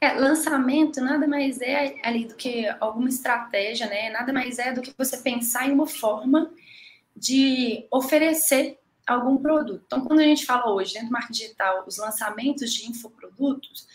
É, 0.00 0.12
lançamento 0.12 1.00
nada 1.00 1.26
mais 1.26 1.60
é 1.60 1.96
ali 2.02 2.26
do 2.26 2.34
que 2.34 2.66
alguma 2.80 3.08
estratégia, 3.08 3.86
né? 3.86 4.10
Nada 4.10 4.32
mais 4.32 4.58
é 4.58 4.72
do 4.72 4.82
que 4.82 4.94
você 4.96 5.16
pensar 5.18 5.68
em 5.68 5.72
uma 5.72 5.86
forma 5.86 6.50
de 7.16 7.86
oferecer 7.90 8.78
algum 9.06 9.38
produto. 9.38 9.82
Então, 9.86 10.04
quando 10.04 10.20
a 10.20 10.24
gente 10.24 10.44
fala 10.44 10.70
hoje 10.70 10.94
dentro 10.94 11.08
do 11.08 11.12
marketing 11.12 11.44
digital, 11.44 11.84
os 11.86 11.96
lançamentos 11.96 12.72
de 12.72 12.90
infoprodutos, 12.90 13.86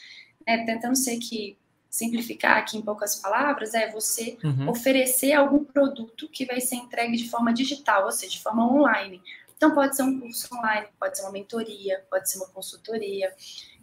né, 0.47 0.65
tentando 0.65 0.95
ser 0.95 1.17
que 1.17 1.57
simplificar 1.89 2.57
aqui 2.57 2.77
em 2.77 2.81
poucas 2.81 3.17
palavras, 3.17 3.73
é 3.73 3.91
você 3.91 4.37
uhum. 4.41 4.69
oferecer 4.69 5.33
algum 5.33 5.63
produto 5.65 6.29
que 6.29 6.45
vai 6.45 6.61
ser 6.61 6.77
entregue 6.77 7.17
de 7.17 7.29
forma 7.29 7.53
digital, 7.53 8.05
ou 8.05 8.11
seja, 8.11 8.31
de 8.31 8.41
forma 8.41 8.65
online. 8.65 9.21
Então, 9.57 9.75
pode 9.75 9.95
ser 9.95 10.03
um 10.03 10.19
curso 10.19 10.47
online, 10.55 10.87
pode 10.97 11.17
ser 11.17 11.23
uma 11.23 11.31
mentoria, 11.31 12.03
pode 12.09 12.31
ser 12.31 12.37
uma 12.37 12.47
consultoria. 12.47 13.31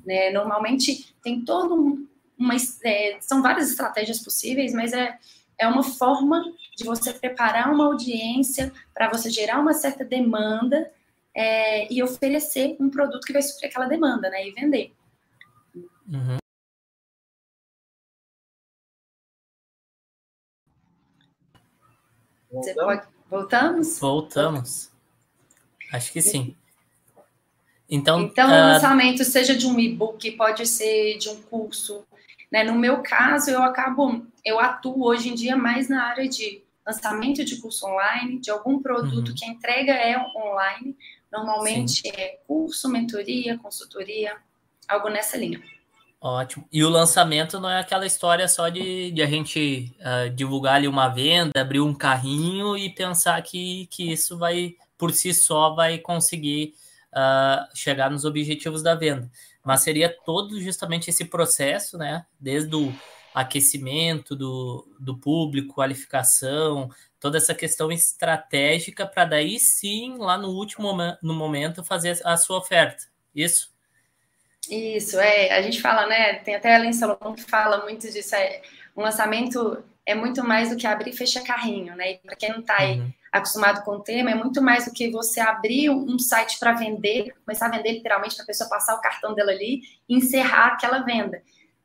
Né? 0.04 0.30
Normalmente, 0.30 1.14
tem 1.22 1.44
todo 1.44 1.74
um, 1.74 2.08
uma. 2.38 2.54
É, 2.84 3.18
são 3.20 3.42
várias 3.42 3.70
estratégias 3.70 4.20
possíveis, 4.20 4.72
mas 4.72 4.92
é, 4.92 5.18
é 5.58 5.66
uma 5.66 5.82
forma 5.82 6.42
de 6.76 6.84
você 6.84 7.12
preparar 7.12 7.72
uma 7.72 7.86
audiência 7.86 8.72
para 8.94 9.08
você 9.08 9.30
gerar 9.30 9.60
uma 9.60 9.72
certa 9.72 10.04
demanda 10.04 10.90
é, 11.34 11.92
e 11.92 12.02
oferecer 12.02 12.76
um 12.80 12.88
produto 12.88 13.24
que 13.26 13.32
vai 13.32 13.42
suprir 13.42 13.68
aquela 13.68 13.86
demanda, 13.86 14.30
né? 14.30 14.46
E 14.46 14.52
vender. 14.52 14.94
Uhum. 16.06 16.38
Você 22.50 22.74
pode... 22.74 23.06
Voltamos? 23.28 23.98
Voltamos. 23.98 24.90
Acho 25.92 26.12
que 26.12 26.22
sim. 26.22 26.56
Então, 27.88 28.22
então 28.22 28.48
uh... 28.48 28.52
o 28.52 28.72
lançamento, 28.72 29.24
seja 29.24 29.56
de 29.56 29.66
um 29.66 29.78
e-book, 29.78 30.30
pode 30.32 30.66
ser 30.66 31.16
de 31.18 31.28
um 31.28 31.40
curso. 31.42 32.04
Né? 32.50 32.64
No 32.64 32.74
meu 32.74 33.02
caso, 33.02 33.50
eu 33.50 33.62
acabo, 33.62 34.26
eu 34.44 34.58
atuo 34.58 35.06
hoje 35.06 35.30
em 35.30 35.34
dia 35.34 35.56
mais 35.56 35.88
na 35.88 36.04
área 36.04 36.28
de 36.28 36.62
lançamento 36.86 37.44
de 37.44 37.56
curso 37.56 37.86
online, 37.86 38.40
de 38.40 38.50
algum 38.50 38.80
produto 38.80 39.28
uhum. 39.28 39.34
que 39.34 39.44
a 39.44 39.48
entrega 39.48 39.92
é 39.92 40.16
online. 40.36 40.96
Normalmente 41.30 42.00
Sim. 42.02 42.10
é 42.14 42.38
curso, 42.46 42.88
mentoria, 42.88 43.58
consultoria, 43.58 44.36
algo 44.88 45.08
nessa 45.08 45.36
linha. 45.36 45.60
Ótimo. 46.20 46.66
E 46.72 46.82
o 46.82 46.88
lançamento 46.88 47.60
não 47.60 47.70
é 47.70 47.78
aquela 47.78 48.06
história 48.06 48.48
só 48.48 48.68
de, 48.68 49.12
de 49.12 49.22
a 49.22 49.26
gente 49.26 49.94
uh, 50.00 50.30
divulgar 50.30 50.76
ali 50.76 50.88
uma 50.88 51.08
venda, 51.08 51.60
abrir 51.60 51.80
um 51.80 51.94
carrinho 51.94 52.76
e 52.76 52.90
pensar 52.90 53.40
que, 53.42 53.86
que 53.86 54.10
isso 54.10 54.36
vai, 54.36 54.74
por 54.96 55.12
si 55.12 55.32
só, 55.32 55.74
vai 55.74 55.98
conseguir 55.98 56.74
uh, 57.14 57.76
chegar 57.76 58.10
nos 58.10 58.24
objetivos 58.24 58.82
da 58.82 58.94
venda. 58.94 59.30
Mas 59.64 59.82
seria 59.82 60.14
todo 60.24 60.60
justamente 60.60 61.10
esse 61.10 61.24
processo, 61.24 61.98
né? 61.98 62.24
Desde 62.38 62.74
o 62.74 62.92
aquecimento 63.34 64.34
do, 64.34 64.86
do 64.98 65.16
público, 65.16 65.74
qualificação, 65.74 66.90
toda 67.20 67.36
essa 67.36 67.54
questão 67.54 67.92
estratégica 67.92 69.06
para 69.06 69.24
daí 69.24 69.58
sim, 69.58 70.16
lá 70.18 70.38
no 70.38 70.48
último 70.48 70.92
no 71.22 71.34
momento, 71.34 71.84
fazer 71.84 72.18
a 72.24 72.36
sua 72.36 72.58
oferta. 72.58 73.04
Isso? 73.34 73.72
Isso, 74.68 75.18
é. 75.18 75.52
A 75.52 75.62
gente 75.62 75.80
fala, 75.80 76.06
né? 76.06 76.34
Tem 76.34 76.54
até 76.54 76.74
a 76.74 76.78
Ellen 76.78 76.92
Salomão 76.92 77.34
que 77.34 77.42
fala 77.42 77.82
muito 77.84 78.10
disso. 78.10 78.34
É, 78.34 78.62
um 78.96 79.02
lançamento 79.02 79.82
é 80.04 80.14
muito 80.14 80.42
mais 80.42 80.70
do 80.70 80.76
que 80.76 80.86
abrir 80.86 81.10
e 81.10 81.16
fechar 81.16 81.42
carrinho, 81.42 81.94
né? 81.94 82.14
para 82.14 82.34
quem 82.34 82.50
não 82.50 82.60
está 82.60 82.78
aí 82.78 82.98
uhum. 82.98 83.12
Acostumado 83.32 83.84
com 83.84 83.92
o 83.92 84.00
tema, 84.00 84.30
é 84.30 84.34
muito 84.34 84.62
mais 84.62 84.86
do 84.86 84.92
que 84.92 85.10
você 85.10 85.40
abrir 85.40 85.90
um 85.90 86.18
site 86.18 86.58
para 86.58 86.72
vender, 86.72 87.34
começar 87.44 87.66
a 87.66 87.70
vender 87.70 87.92
literalmente 87.92 88.34
para 88.34 88.44
a 88.44 88.46
pessoa 88.46 88.70
passar 88.70 88.94
o 88.94 89.00
cartão 89.00 89.34
dela 89.34 89.52
ali 89.52 89.82
e 90.08 90.16
encerrar 90.16 90.68
aquela 90.68 91.00
venda. 91.00 91.42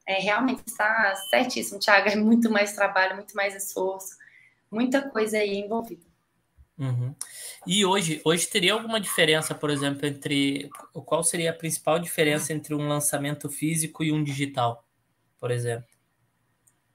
É, 0.08 0.19
realmente 0.19 0.63
está 0.67 1.15
certíssimo, 1.29 1.79
Thiago. 1.79 2.10
É 2.10 2.15
muito 2.15 2.49
mais 2.49 2.73
trabalho, 2.73 3.15
muito 3.15 3.36
mais 3.36 3.56
esforço, 3.56 4.17
muita 4.69 5.01
coisa 5.01 5.38
aí 5.38 5.60
envolvida. 5.60 6.03
Uhum. 6.77 7.15
E 7.67 7.86
hoje, 7.86 8.19
hoje 8.25 8.47
teria 8.47 8.73
alguma 8.73 8.99
diferença, 8.99 9.53
por 9.53 9.69
exemplo, 9.69 10.06
entre 10.06 10.69
qual 11.06 11.23
seria 11.23 11.51
a 11.51 11.53
principal 11.56 11.99
diferença 11.99 12.51
entre 12.51 12.73
um 12.73 12.88
lançamento 12.88 13.49
físico 13.49 14.03
e 14.03 14.12
um 14.12 14.23
digital, 14.23 14.84
por 15.39 15.51
exemplo? 15.51 15.88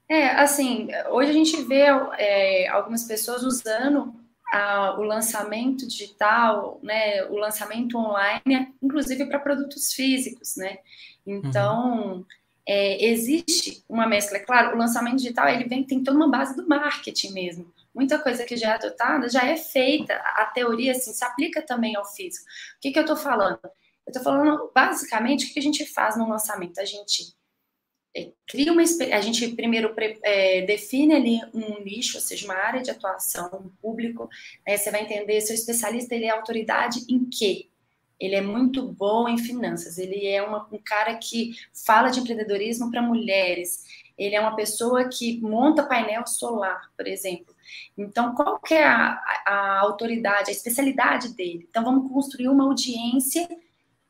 É, 0.08 0.30
assim, 0.30 0.88
hoje 1.10 1.30
a 1.30 1.34
gente 1.34 1.62
vê 1.62 1.84
é, 2.18 2.66
algumas 2.68 3.04
pessoas 3.04 3.42
usando 3.42 4.14
a, 4.52 4.96
o 4.98 5.02
lançamento 5.02 5.86
digital, 5.86 6.80
né, 6.82 7.24
o 7.24 7.36
lançamento 7.36 7.96
online, 7.96 8.74
inclusive 8.82 9.26
para 9.26 9.38
produtos 9.38 9.92
físicos, 9.92 10.56
né? 10.56 10.78
Então, 11.26 12.12
uhum. 12.12 12.24
é, 12.66 13.04
existe 13.04 13.84
uma 13.88 14.06
mescla. 14.06 14.38
É 14.38 14.40
claro, 14.40 14.74
o 14.74 14.78
lançamento 14.78 15.16
digital 15.16 15.48
ele 15.48 15.64
vem 15.64 15.84
tem 15.84 16.02
toda 16.02 16.16
uma 16.16 16.30
base 16.30 16.56
do 16.56 16.66
marketing 16.66 17.32
mesmo 17.32 17.78
muita 17.98 18.16
coisa 18.20 18.44
que 18.44 18.56
já 18.56 18.68
é 18.68 18.72
adotada 18.74 19.28
já 19.28 19.44
é 19.44 19.56
feita. 19.56 20.14
A 20.14 20.44
teoria, 20.46 20.92
assim, 20.92 21.12
se 21.12 21.24
aplica 21.24 21.60
também 21.60 21.96
ao 21.96 22.04
físico. 22.04 22.44
O 22.76 22.80
que, 22.80 22.92
que 22.92 22.98
eu 22.98 23.02
estou 23.02 23.16
falando? 23.16 23.58
Eu 23.64 24.10
estou 24.10 24.22
falando, 24.22 24.70
basicamente, 24.72 25.46
o 25.46 25.52
que 25.52 25.58
a 25.58 25.62
gente 25.62 25.84
faz 25.84 26.16
no 26.16 26.28
lançamento? 26.28 26.78
A 26.78 26.84
gente 26.84 27.34
é, 28.16 28.30
cria 28.46 28.72
uma... 28.72 28.82
A 28.82 29.20
gente 29.20 29.48
primeiro 29.48 29.94
é, 30.22 30.62
define 30.62 31.14
ali 31.14 31.40
um 31.54 31.82
nicho, 31.82 32.16
ou 32.16 32.22
seja, 32.22 32.44
uma 32.46 32.54
área 32.54 32.82
de 32.82 32.90
atuação, 32.90 33.50
um 33.54 33.68
público. 33.80 34.28
Né? 34.66 34.76
Você 34.76 34.90
vai 34.90 35.02
entender, 35.02 35.40
seu 35.40 35.54
especialista, 35.54 36.14
ele 36.14 36.24
é 36.26 36.30
autoridade 36.30 37.04
em 37.08 37.24
quê? 37.24 37.68
Ele 38.18 38.34
é 38.34 38.40
muito 38.40 38.82
bom 38.82 39.28
em 39.28 39.38
finanças, 39.38 39.96
ele 39.96 40.26
é 40.26 40.42
uma, 40.42 40.66
um 40.72 40.78
cara 40.78 41.14
que 41.14 41.54
fala 41.86 42.10
de 42.10 42.18
empreendedorismo 42.18 42.90
para 42.90 43.00
mulheres, 43.00 43.84
ele 44.18 44.34
é 44.34 44.40
uma 44.40 44.56
pessoa 44.56 45.08
que 45.08 45.40
monta 45.40 45.86
painel 45.86 46.26
solar, 46.26 46.90
por 46.96 47.06
exemplo. 47.06 47.54
Então, 47.96 48.34
qual 48.34 48.58
que 48.58 48.74
é 48.74 48.84
a, 48.84 49.22
a 49.46 49.80
autoridade, 49.82 50.50
a 50.50 50.52
especialidade 50.52 51.32
dele? 51.34 51.68
Então, 51.70 51.84
vamos 51.84 52.10
construir 52.10 52.48
uma 52.48 52.64
audiência 52.64 53.48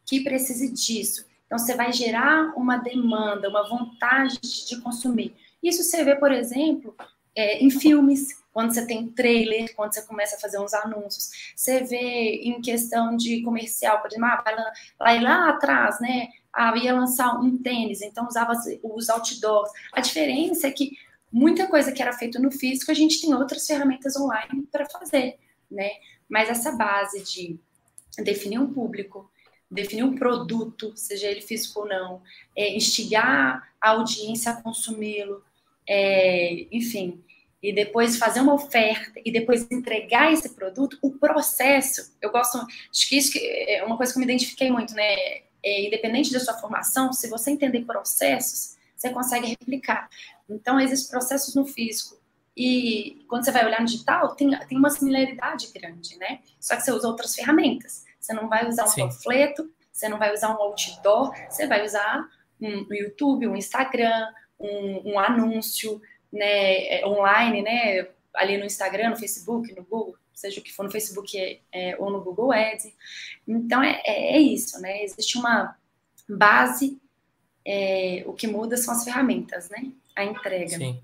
que 0.07 0.25
precise 0.25 0.73
disso. 0.73 1.28
Então, 1.49 1.59
você 1.59 1.75
vai 1.75 1.93
gerar 1.93 2.53
uma 2.57 2.77
demanda, 2.77 3.49
uma 3.49 3.67
vontade 3.67 4.39
de 4.39 4.81
consumir. 4.83 5.35
Isso 5.63 5.83
você 5.83 6.05
vê, 6.05 6.15
por 6.15 6.31
exemplo, 6.31 6.95
é, 7.35 7.59
em 7.59 7.71
filmes, 7.71 8.29
quando 8.53 8.75
você 8.75 8.85
tem 8.87 9.09
trailer, 9.09 9.75
quando 9.75 9.95
você 9.95 10.03
começa 10.03 10.37
a 10.37 10.39
fazer 10.39 10.59
uns 10.59 10.75
anúncios. 10.75 11.31
Você 11.57 11.85
vê 11.85 12.43
em 12.43 12.61
questão 12.61 13.17
de 13.17 13.41
comercial, 13.43 14.01
por 14.01 14.09
exemplo, 14.09 14.27
ah, 14.27 14.45
lá, 14.45 14.73
lá, 15.01 15.21
lá 15.21 15.49
atrás, 15.51 16.01
né? 16.01 16.29
Ah, 16.53 16.77
ia 16.77 16.93
lançar 16.93 17.39
um 17.41 17.57
tênis, 17.57 18.03
então 18.03 18.27
usava 18.27 18.53
os 18.83 19.09
outdoors. 19.09 19.71
A 19.93 20.01
diferença 20.01 20.67
é 20.67 20.71
que 20.71 20.99
muita 21.33 21.67
coisa 21.67 21.93
que 21.93 22.03
era 22.03 22.13
feita 22.13 22.39
no 22.39 22.51
físico, 22.51 22.91
a 22.91 22.95
gente 22.95 23.21
tem 23.21 23.33
outras 23.35 23.67
ferramentas 23.67 24.17
online 24.17 24.67
para 24.71 24.87
fazer, 24.87 25.39
né? 25.71 25.91
Mas 26.29 26.49
essa 26.51 26.73
base 26.73 27.23
de 27.23 27.59
definir 28.23 28.59
um 28.59 28.73
público, 28.73 29.31
definir 29.71 30.03
um 30.03 30.15
produto, 30.15 30.93
seja 30.97 31.29
ele 31.29 31.43
físico 31.43 31.81
ou 31.81 31.89
não, 31.89 32.23
é, 32.57 32.75
instigar 32.75 33.69
a 33.81 33.91
audiência 33.91 34.53
a 34.53 34.63
consumi-lo, 34.63 35.43
é, 35.87 36.67
enfim, 36.73 37.23
e 37.63 37.73
depois 37.73 38.17
fazer 38.17 38.41
uma 38.41 38.55
oferta 38.55 39.21
e 39.25 39.33
depois 39.33 39.67
entregar 39.71 40.33
esse 40.33 40.55
produto, 40.55 40.99
o 41.03 41.11
processo, 41.13 42.13
eu 42.23 42.31
gosto, 42.31 42.59
acho 42.59 43.09
que 43.09 43.17
isso 43.17 43.37
é 43.37 43.83
uma 43.85 43.97
coisa 43.97 44.13
que 44.13 44.19
eu 44.19 44.21
me 44.21 44.27
identifiquei 44.27 44.71
muito, 44.71 44.95
né? 44.95 45.43
É, 45.61 45.85
independente 45.87 46.33
da 46.33 46.39
sua 46.39 46.55
formação, 46.55 47.13
se 47.13 47.29
você 47.29 47.51
entender 47.51 47.81
processos, 47.81 48.77
você 48.97 49.11
consegue 49.11 49.49
replicar. 49.49 50.09
Então, 50.49 50.79
existem 50.79 51.11
processos 51.11 51.55
no 51.57 51.67
físico. 51.67 52.17
E 52.57 53.25
quando 53.29 53.45
você 53.45 53.51
vai 53.51 53.67
olhar 53.67 53.81
no 53.81 53.87
digital, 53.87 54.37
tem, 54.37 54.57
tem 54.69 54.79
uma 54.79 54.91
similaridade 54.91 55.69
grande, 55.75 56.17
né? 56.17 56.41
Só 56.61 56.77
que 56.77 56.83
você 56.83 56.93
usa 56.93 57.09
outras 57.09 57.35
ferramentas. 57.35 58.05
Você 58.19 58.33
não 58.33 58.49
vai 58.49 58.69
usar 58.69 58.85
um 58.85 58.89
Sim. 58.89 59.03
panfleto, 59.03 59.71
você 59.93 60.09
não 60.09 60.19
vai 60.19 60.33
usar 60.33 60.51
um 60.51 60.63
outdoor, 60.63 61.33
você 61.49 61.67
vai 61.67 61.85
usar 61.85 62.29
um, 62.61 62.87
YouTube, 62.93 63.49
um 63.49 63.57
Instagram, 63.57 64.27
um, 64.59 65.13
um 65.13 65.19
anúncio, 65.19 66.01
né, 66.33 67.01
é, 67.01 67.07
online, 67.07 67.63
né, 67.63 68.09
ali 68.35 68.59
no 68.59 68.65
Instagram, 68.65 69.11
no 69.11 69.17
Facebook, 69.17 69.73
no 69.75 69.83
Google, 69.85 70.17
seja 70.33 70.61
o 70.61 70.63
que 70.63 70.73
for 70.73 70.85
no 70.85 70.91
Facebook 70.91 71.37
é, 71.39 71.61
é, 71.73 71.97
ou 71.99 72.11
no 72.11 72.21
Google 72.23 72.53
Ads. 72.53 72.93
Então 73.47 73.83
é, 73.83 74.01
é, 74.05 74.37
é 74.37 74.39
isso, 74.39 74.81
né? 74.81 75.03
Existe 75.03 75.37
uma 75.37 75.77
base, 76.29 77.01
é, 77.65 78.23
o 78.25 78.33
que 78.33 78.47
muda 78.47 78.77
são 78.77 78.95
as 78.95 79.03
ferramentas, 79.03 79.69
né? 79.69 79.91
A 80.15 80.25
entrega. 80.25 80.77
Sim. 80.77 81.03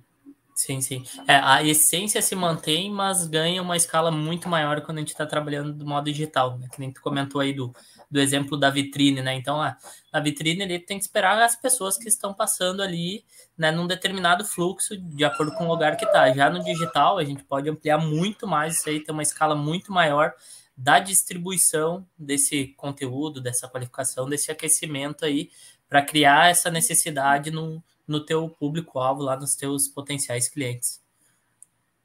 Sim, 0.54 0.80
sim. 0.80 1.02
É, 1.26 1.34
a 1.34 1.64
essência 1.64 2.22
se 2.22 2.36
mantém, 2.36 2.88
mas 2.88 3.26
ganha 3.26 3.60
uma 3.60 3.76
escala 3.76 4.12
muito 4.12 4.48
maior 4.48 4.80
quando 4.82 4.98
a 4.98 5.00
gente 5.00 5.10
está 5.10 5.26
trabalhando 5.26 5.72
do 5.72 5.84
modo 5.84 6.04
digital, 6.04 6.56
né? 6.56 6.68
Que 6.72 6.78
nem 6.78 6.92
tu 6.92 7.02
comentou 7.02 7.40
aí 7.40 7.52
do, 7.52 7.74
do 8.08 8.20
exemplo 8.20 8.56
da 8.56 8.70
vitrine, 8.70 9.20
né? 9.20 9.34
Então, 9.34 9.60
a, 9.60 9.76
a 10.12 10.20
vitrine 10.20 10.62
ele 10.62 10.78
tem 10.78 10.96
que 10.96 11.04
esperar 11.04 11.42
as 11.42 11.56
pessoas 11.56 11.96
que 11.98 12.08
estão 12.08 12.32
passando 12.32 12.82
ali, 12.82 13.24
né, 13.58 13.72
num 13.72 13.88
determinado 13.88 14.44
fluxo, 14.44 14.96
de 14.96 15.24
acordo 15.24 15.52
com 15.56 15.64
o 15.64 15.68
lugar 15.68 15.96
que 15.96 16.04
está. 16.04 16.32
Já 16.32 16.48
no 16.48 16.62
digital, 16.62 17.18
a 17.18 17.24
gente 17.24 17.42
pode 17.42 17.68
ampliar 17.68 17.98
muito 17.98 18.46
mais 18.46 18.76
isso 18.76 18.88
aí, 18.88 19.00
ter 19.00 19.10
uma 19.10 19.24
escala 19.24 19.56
muito 19.56 19.92
maior 19.92 20.32
da 20.76 21.00
distribuição 21.00 22.06
desse 22.16 22.68
conteúdo, 22.76 23.40
dessa 23.40 23.68
qualificação, 23.68 24.28
desse 24.28 24.52
aquecimento 24.52 25.24
aí, 25.24 25.50
para 25.88 26.00
criar 26.00 26.50
essa 26.50 26.70
necessidade 26.70 27.50
no, 27.50 27.82
no 28.06 28.24
teu 28.24 28.48
público-alvo, 28.48 29.22
lá 29.22 29.36
nos 29.36 29.54
teus 29.54 29.88
potenciais 29.88 30.48
clientes. 30.48 31.02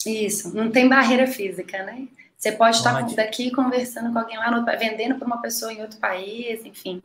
Isso, 0.05 0.55
não 0.55 0.71
tem 0.71 0.88
barreira 0.88 1.27
física, 1.27 1.83
né? 1.83 2.07
Você 2.38 2.53
pode 2.53 2.77
estar 2.77 3.01
daqui 3.15 3.51
conversando 3.51 4.13
com 4.13 4.19
alguém 4.19 4.38
lá, 4.38 4.49
no, 4.49 4.65
vendendo 4.65 5.15
para 5.15 5.27
uma 5.27 5.41
pessoa 5.41 5.73
em 5.73 5.81
outro 5.81 5.99
país, 5.99 6.63
enfim. 6.63 7.03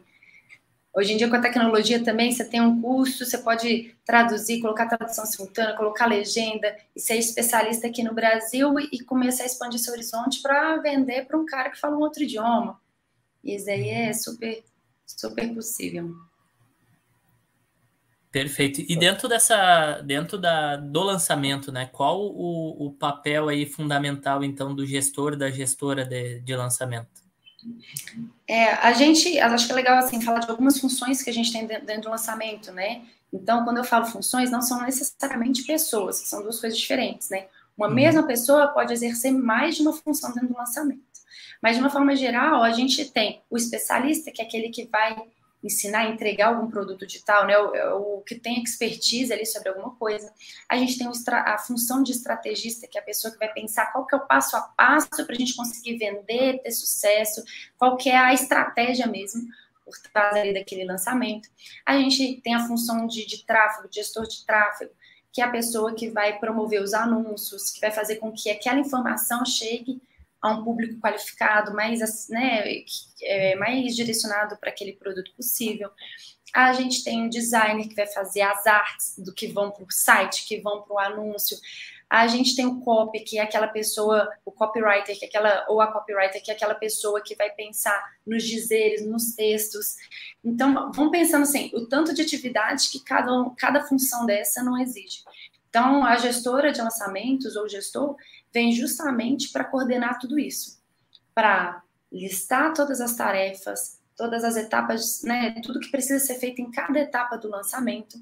Hoje 0.96 1.12
em 1.12 1.16
dia, 1.16 1.28
com 1.28 1.34
a 1.34 1.40
tecnologia 1.40 2.04
também, 2.04 2.30
você 2.30 2.44
tem 2.44 2.60
um 2.60 2.80
curso, 2.80 3.24
você 3.24 3.38
pode 3.38 3.96
traduzir, 4.06 4.60
colocar 4.60 4.86
tradução 4.86 5.26
simultânea, 5.26 5.74
colocar 5.74 6.06
legenda, 6.06 6.76
e 6.94 7.00
ser 7.00 7.16
especialista 7.16 7.88
aqui 7.88 8.04
no 8.04 8.14
Brasil 8.14 8.78
e 8.78 9.02
começar 9.02 9.42
a 9.42 9.46
expandir 9.46 9.80
seu 9.80 9.92
horizonte 9.92 10.40
para 10.40 10.76
vender 10.76 11.26
para 11.26 11.36
um 11.36 11.44
cara 11.44 11.70
que 11.70 11.80
fala 11.80 11.96
um 11.96 12.00
outro 12.00 12.22
idioma. 12.22 12.80
Isso 13.42 13.68
aí 13.68 13.88
é 13.88 14.12
super, 14.12 14.62
super 15.04 15.52
possível. 15.52 16.14
Perfeito. 18.34 18.84
E 18.88 18.96
dentro 18.96 19.28
dessa, 19.28 20.00
dentro 20.04 20.36
da, 20.36 20.74
do 20.74 21.04
lançamento, 21.04 21.70
né? 21.70 21.88
Qual 21.92 22.20
o, 22.20 22.86
o 22.86 22.90
papel 22.90 23.48
aí 23.48 23.64
fundamental, 23.64 24.42
então, 24.42 24.74
do 24.74 24.84
gestor, 24.84 25.36
da 25.36 25.48
gestora 25.52 26.04
de, 26.04 26.40
de 26.40 26.56
lançamento? 26.56 27.22
É, 28.48 28.72
a 28.72 28.92
gente, 28.92 29.38
acho 29.38 29.66
que 29.66 29.72
é 29.72 29.76
legal, 29.76 29.98
assim, 29.98 30.20
falar 30.20 30.40
de 30.40 30.50
algumas 30.50 30.80
funções 30.80 31.22
que 31.22 31.30
a 31.30 31.32
gente 31.32 31.52
tem 31.52 31.64
dentro 31.64 32.02
do 32.02 32.10
lançamento, 32.10 32.72
né? 32.72 33.02
Então, 33.32 33.62
quando 33.62 33.76
eu 33.76 33.84
falo 33.84 34.04
funções, 34.06 34.50
não 34.50 34.60
são 34.60 34.82
necessariamente 34.82 35.62
pessoas, 35.62 36.16
são 36.16 36.42
duas 36.42 36.60
coisas 36.60 36.76
diferentes, 36.76 37.30
né? 37.30 37.46
Uma 37.78 37.86
uhum. 37.86 37.94
mesma 37.94 38.24
pessoa 38.24 38.66
pode 38.66 38.92
exercer 38.92 39.30
mais 39.30 39.76
de 39.76 39.82
uma 39.82 39.92
função 39.92 40.32
dentro 40.32 40.48
do 40.48 40.56
lançamento. 40.56 41.04
Mas, 41.62 41.76
de 41.76 41.80
uma 41.80 41.88
forma 41.88 42.16
geral, 42.16 42.64
a 42.64 42.72
gente 42.72 43.04
tem 43.12 43.42
o 43.48 43.56
especialista, 43.56 44.32
que 44.32 44.42
é 44.42 44.44
aquele 44.44 44.70
que 44.70 44.86
vai 44.86 45.14
ensinar 45.64 46.00
a 46.00 46.08
entregar 46.10 46.48
algum 46.48 46.70
produto 46.70 47.06
digital, 47.06 47.46
né? 47.46 47.58
O, 47.58 48.18
o, 48.18 48.20
que 48.20 48.34
tem 48.34 48.62
expertise 48.62 49.32
ali 49.32 49.46
sobre 49.46 49.70
alguma 49.70 49.94
coisa. 49.96 50.30
A 50.68 50.76
gente 50.76 50.98
tem 50.98 51.08
a 51.28 51.58
função 51.58 52.02
de 52.02 52.12
estrategista, 52.12 52.86
que 52.86 52.98
é 52.98 53.00
a 53.00 53.04
pessoa 53.04 53.32
que 53.32 53.38
vai 53.38 53.52
pensar 53.52 53.86
qual 53.86 54.06
que 54.06 54.14
é 54.14 54.18
o 54.18 54.26
passo 54.26 54.56
a 54.56 54.60
passo 54.60 55.24
para 55.24 55.34
a 55.34 55.38
gente 55.38 55.56
conseguir 55.56 55.96
vender, 55.96 56.60
ter 56.62 56.70
sucesso, 56.70 57.42
qual 57.78 57.96
que 57.96 58.10
é 58.10 58.16
a 58.16 58.34
estratégia 58.34 59.06
mesmo 59.06 59.42
por 59.84 59.94
trás 60.12 60.36
ali 60.36 60.52
daquele 60.52 60.84
lançamento. 60.84 61.48
A 61.84 61.96
gente 61.98 62.40
tem 62.42 62.54
a 62.54 62.66
função 62.66 63.06
de, 63.06 63.26
de 63.26 63.44
tráfego, 63.44 63.88
gestor 63.90 64.26
de 64.26 64.44
tráfego, 64.44 64.92
que 65.32 65.40
é 65.40 65.44
a 65.44 65.50
pessoa 65.50 65.94
que 65.94 66.10
vai 66.10 66.38
promover 66.38 66.80
os 66.80 66.94
anúncios, 66.94 67.70
que 67.70 67.80
vai 67.80 67.90
fazer 67.90 68.16
com 68.16 68.32
que 68.32 68.50
aquela 68.50 68.78
informação 68.78 69.44
chegue 69.44 70.00
a 70.44 70.50
um 70.50 70.62
público 70.62 71.00
qualificado, 71.00 71.72
mais, 71.72 72.28
né, 72.28 72.84
é, 73.22 73.56
mais 73.56 73.96
direcionado 73.96 74.58
para 74.58 74.68
aquele 74.68 74.92
produto 74.92 75.32
possível. 75.34 75.88
A 76.52 76.74
gente 76.74 77.02
tem 77.02 77.22
um 77.22 77.30
designer 77.30 77.88
que 77.88 77.94
vai 77.94 78.06
fazer 78.06 78.42
as 78.42 78.66
artes 78.66 79.14
do 79.16 79.32
que 79.32 79.46
vão 79.46 79.70
para 79.70 79.84
o 79.84 79.86
site, 79.90 80.46
que 80.46 80.60
vão 80.60 80.82
para 80.82 80.94
o 80.94 80.98
anúncio. 80.98 81.56
A 82.10 82.26
gente 82.26 82.54
tem 82.54 82.66
o 82.66 82.78
copy, 82.80 83.20
que 83.20 83.38
é 83.38 83.42
aquela 83.42 83.68
pessoa, 83.68 84.28
o 84.44 84.52
copywriter, 84.52 85.18
que 85.18 85.24
é 85.24 85.28
aquela, 85.28 85.64
ou 85.70 85.80
a 85.80 85.90
copywriter, 85.90 86.44
que 86.44 86.50
é 86.50 86.54
aquela 86.54 86.74
pessoa 86.74 87.22
que 87.22 87.34
vai 87.34 87.48
pensar 87.48 87.98
nos 88.26 88.44
dizeres, 88.44 89.04
nos 89.06 89.34
textos. 89.34 89.96
Então, 90.44 90.92
vamos 90.92 91.10
pensando 91.10 91.44
assim, 91.44 91.70
o 91.72 91.86
tanto 91.86 92.12
de 92.12 92.20
atividade 92.20 92.90
que 92.90 93.00
cada, 93.00 93.32
cada 93.56 93.82
função 93.82 94.26
dessa 94.26 94.62
não 94.62 94.78
exige. 94.78 95.24
Então, 95.70 96.04
a 96.04 96.16
gestora 96.16 96.70
de 96.70 96.82
lançamentos 96.82 97.56
ou 97.56 97.66
gestor 97.66 98.14
vem 98.54 98.70
justamente 98.70 99.50
para 99.50 99.64
coordenar 99.64 100.20
tudo 100.20 100.38
isso, 100.38 100.80
para 101.34 101.82
listar 102.10 102.72
todas 102.72 103.00
as 103.00 103.16
tarefas, 103.16 104.00
todas 104.16 104.44
as 104.44 104.56
etapas, 104.56 105.22
né, 105.24 105.60
tudo 105.60 105.80
que 105.80 105.90
precisa 105.90 106.24
ser 106.24 106.36
feito 106.36 106.62
em 106.62 106.70
cada 106.70 107.00
etapa 107.00 107.36
do 107.36 107.50
lançamento, 107.50 108.16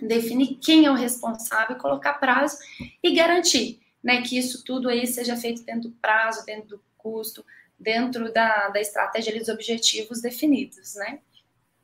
definir 0.00 0.58
quem 0.62 0.86
é 0.86 0.90
o 0.90 0.94
responsável, 0.94 1.76
colocar 1.76 2.14
prazo 2.14 2.56
e 3.02 3.12
garantir, 3.12 3.80
né, 4.02 4.22
que 4.22 4.38
isso 4.38 4.62
tudo 4.64 4.88
aí 4.88 5.04
seja 5.08 5.36
feito 5.36 5.64
dentro 5.64 5.90
do 5.90 5.96
prazo, 5.96 6.46
dentro 6.46 6.76
do 6.76 6.84
custo, 6.96 7.44
dentro 7.76 8.32
da, 8.32 8.68
da 8.68 8.80
estratégia 8.80 9.36
dos 9.36 9.48
objetivos 9.48 10.20
definidos, 10.22 10.94
né? 10.94 11.18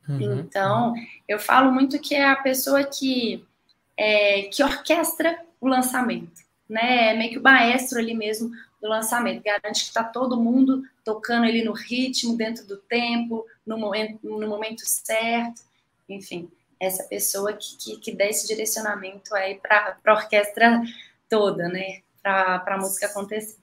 Uhum. 0.08 0.40
Então, 0.40 0.94
eu 1.28 1.38
falo 1.38 1.72
muito 1.72 1.98
que 1.98 2.14
é 2.14 2.24
a 2.24 2.36
pessoa 2.36 2.84
que, 2.84 3.44
é, 3.96 4.42
que 4.42 4.62
orquestra 4.62 5.44
o 5.60 5.68
lançamento 5.68 6.40
né? 6.70 7.10
É 7.10 7.14
meio 7.14 7.32
que 7.32 7.38
o 7.38 7.42
maestro 7.42 7.98
ali 7.98 8.14
mesmo 8.14 8.50
do 8.80 8.88
lançamento. 8.88 9.42
Garante 9.42 9.82
que 9.82 9.88
está 9.88 10.04
todo 10.04 10.40
mundo 10.40 10.84
tocando 11.04 11.44
ele 11.44 11.64
no 11.64 11.72
ritmo, 11.72 12.36
dentro 12.36 12.66
do 12.66 12.76
tempo, 12.76 13.44
no 13.66 13.76
momento, 13.76 14.18
no 14.22 14.48
momento 14.48 14.82
certo. 14.86 15.62
Enfim, 16.08 16.50
essa 16.78 17.02
pessoa 17.04 17.52
que, 17.52 17.76
que, 17.76 17.96
que 17.98 18.12
dá 18.12 18.24
esse 18.24 18.46
direcionamento 18.46 19.34
aí 19.34 19.56
para 19.56 19.96
a 20.04 20.12
orquestra 20.12 20.82
toda, 21.28 21.68
né? 21.68 22.00
Para 22.22 22.64
a 22.66 22.78
música 22.78 23.06
acontecer. 23.06 23.58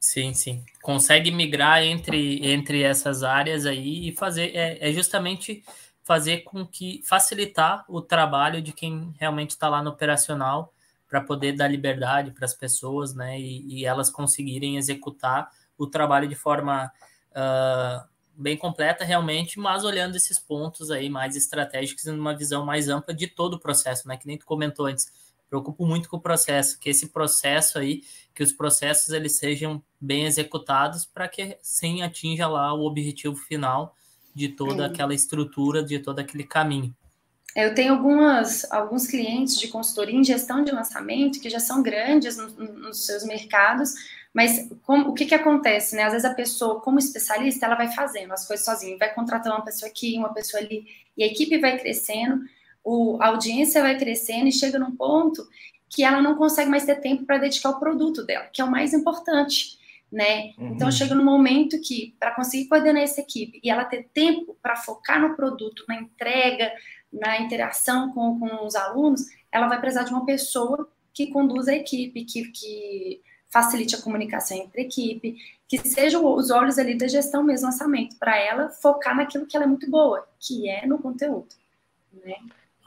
Sim, 0.00 0.34
sim. 0.34 0.64
Consegue 0.82 1.30
migrar 1.30 1.82
entre, 1.82 2.44
entre 2.46 2.82
essas 2.82 3.22
áreas 3.22 3.66
aí 3.66 4.08
e 4.08 4.12
fazer. 4.12 4.54
É, 4.54 4.90
é 4.90 4.92
justamente 4.92 5.64
fazer 6.02 6.42
com 6.42 6.64
que 6.64 7.02
facilitar 7.04 7.84
o 7.88 8.00
trabalho 8.00 8.62
de 8.62 8.72
quem 8.72 9.12
realmente 9.18 9.50
está 9.50 9.68
lá 9.68 9.82
no 9.82 9.90
operacional 9.90 10.72
para 11.08 11.20
poder 11.20 11.52
dar 11.52 11.68
liberdade 11.68 12.30
para 12.30 12.44
as 12.44 12.54
pessoas, 12.54 13.14
né, 13.14 13.38
e, 13.38 13.80
e, 13.80 13.84
elas 13.84 14.10
conseguirem 14.10 14.76
executar 14.76 15.50
o 15.78 15.86
trabalho 15.86 16.28
de 16.28 16.34
forma 16.34 16.90
uh, 17.30 18.08
bem 18.36 18.56
completa 18.56 19.04
realmente, 19.04 19.58
mas 19.58 19.84
olhando 19.84 20.16
esses 20.16 20.38
pontos 20.38 20.90
aí 20.90 21.08
mais 21.08 21.36
estratégicos 21.36 22.04
e 22.06 22.10
numa 22.10 22.36
visão 22.36 22.64
mais 22.64 22.88
ampla 22.88 23.14
de 23.14 23.26
todo 23.26 23.54
o 23.54 23.60
processo, 23.60 24.08
né, 24.08 24.16
que 24.16 24.26
nem 24.26 24.36
tu 24.36 24.46
comentou 24.46 24.86
antes, 24.86 25.10
preocupo 25.48 25.86
muito 25.86 26.08
com 26.08 26.16
o 26.16 26.20
processo, 26.20 26.78
que 26.78 26.90
esse 26.90 27.08
processo 27.08 27.78
aí, 27.78 28.02
que 28.34 28.42
os 28.42 28.52
processos 28.52 29.10
eles 29.10 29.36
sejam 29.36 29.82
bem 30.00 30.26
executados 30.26 31.04
para 31.04 31.28
que 31.28 31.56
sim 31.62 32.02
atinja 32.02 32.48
lá 32.48 32.74
o 32.74 32.84
objetivo 32.84 33.36
final 33.36 33.94
de 34.34 34.48
toda 34.48 34.86
aquela 34.86 35.14
estrutura, 35.14 35.82
de 35.82 35.98
todo 35.98 36.18
aquele 36.18 36.44
caminho. 36.44 36.94
Eu 37.56 37.74
tenho 37.74 37.94
algumas, 37.94 38.70
alguns 38.70 39.06
clientes 39.06 39.58
de 39.58 39.68
consultoria 39.68 40.14
em 40.14 40.22
gestão 40.22 40.62
de 40.62 40.70
lançamento 40.70 41.40
que 41.40 41.48
já 41.48 41.58
são 41.58 41.82
grandes 41.82 42.36
no, 42.36 42.50
nos 42.50 43.06
seus 43.06 43.24
mercados, 43.24 43.94
mas 44.34 44.68
como, 44.82 45.08
o 45.08 45.14
que, 45.14 45.24
que 45.24 45.34
acontece, 45.34 45.96
né? 45.96 46.02
Às 46.02 46.12
vezes 46.12 46.26
a 46.26 46.34
pessoa, 46.34 46.82
como 46.82 46.98
especialista, 46.98 47.64
ela 47.64 47.74
vai 47.74 47.90
fazendo 47.90 48.34
as 48.34 48.46
coisas 48.46 48.66
sozinha, 48.66 48.98
vai 48.98 49.14
contratando 49.14 49.56
uma 49.56 49.64
pessoa 49.64 49.90
aqui, 49.90 50.18
uma 50.18 50.34
pessoa 50.34 50.62
ali, 50.62 50.86
e 51.16 51.24
a 51.24 51.26
equipe 51.26 51.56
vai 51.56 51.78
crescendo, 51.78 52.44
o, 52.84 53.16
a 53.22 53.28
audiência 53.28 53.80
vai 53.80 53.96
crescendo 53.96 54.48
e 54.48 54.52
chega 54.52 54.78
num 54.78 54.94
ponto 54.94 55.42
que 55.88 56.04
ela 56.04 56.20
não 56.20 56.36
consegue 56.36 56.68
mais 56.68 56.84
ter 56.84 56.96
tempo 56.96 57.24
para 57.24 57.38
dedicar 57.38 57.70
o 57.70 57.80
produto 57.80 58.22
dela, 58.22 58.50
que 58.52 58.60
é 58.60 58.64
o 58.64 58.70
mais 58.70 58.92
importante. 58.92 59.78
né? 60.12 60.52
Uhum. 60.58 60.74
Então 60.74 60.90
chega 60.92 61.14
no 61.14 61.24
momento 61.24 61.80
que 61.80 62.14
para 62.20 62.34
conseguir 62.34 62.68
coordenar 62.68 63.02
essa 63.02 63.22
equipe 63.22 63.60
e 63.64 63.70
ela 63.70 63.84
ter 63.84 64.08
tempo 64.12 64.56
para 64.62 64.76
focar 64.76 65.20
no 65.20 65.34
produto, 65.34 65.84
na 65.88 65.96
entrega, 65.96 66.70
na 67.12 67.40
interação 67.40 68.12
com, 68.12 68.38
com 68.38 68.66
os 68.66 68.74
alunos, 68.74 69.22
ela 69.50 69.68
vai 69.68 69.80
precisar 69.80 70.04
de 70.04 70.12
uma 70.12 70.26
pessoa 70.26 70.88
que 71.12 71.28
conduza 71.28 71.70
a 71.70 71.76
equipe, 71.76 72.24
que, 72.24 72.50
que 72.50 73.22
facilite 73.48 73.96
a 73.96 74.02
comunicação 74.02 74.56
entre 74.56 74.82
a 74.82 74.84
equipe, 74.84 75.36
que 75.68 75.78
sejam 75.78 76.24
os 76.24 76.50
olhos 76.50 76.78
ali 76.78 76.96
da 76.96 77.08
gestão 77.08 77.42
mesmo 77.42 77.66
lançamento, 77.66 78.16
para 78.18 78.38
ela 78.38 78.68
focar 78.68 79.16
naquilo 79.16 79.46
que 79.46 79.56
ela 79.56 79.64
é 79.64 79.68
muito 79.68 79.90
boa, 79.90 80.26
que 80.38 80.68
é 80.68 80.86
no 80.86 80.98
conteúdo. 80.98 81.48
Né? 82.24 82.34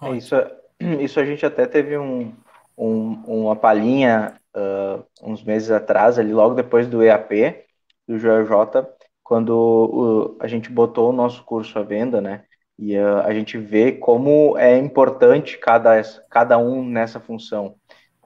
É, 0.01 0.15
isso, 0.15 0.35
isso 1.01 1.19
a 1.19 1.25
gente 1.25 1.45
até 1.45 1.65
teve 1.65 1.97
um, 1.97 2.33
um 2.77 3.13
uma 3.25 3.55
palhinha 3.55 4.39
uh, 4.55 5.03
uns 5.21 5.43
meses 5.43 5.71
atrás, 5.71 6.19
ali 6.19 6.31
logo 6.31 6.55
depois 6.55 6.87
do 6.87 7.03
EAP, 7.03 7.65
do 8.07 8.17
JJ, 8.17 8.87
quando 9.23 9.49
o, 9.49 10.37
a 10.39 10.47
gente 10.47 10.71
botou 10.71 11.09
o 11.09 11.13
nosso 11.13 11.43
curso 11.43 11.77
à 11.77 11.83
venda, 11.83 12.21
né? 12.21 12.45
E 12.81 12.97
uh, 12.97 13.19
a 13.25 13.33
gente 13.33 13.57
vê 13.57 13.91
como 13.91 14.57
é 14.57 14.77
importante 14.77 15.57
cada, 15.57 16.01
cada 16.29 16.57
um 16.57 16.81
nessa 16.81 17.19
função. 17.19 17.75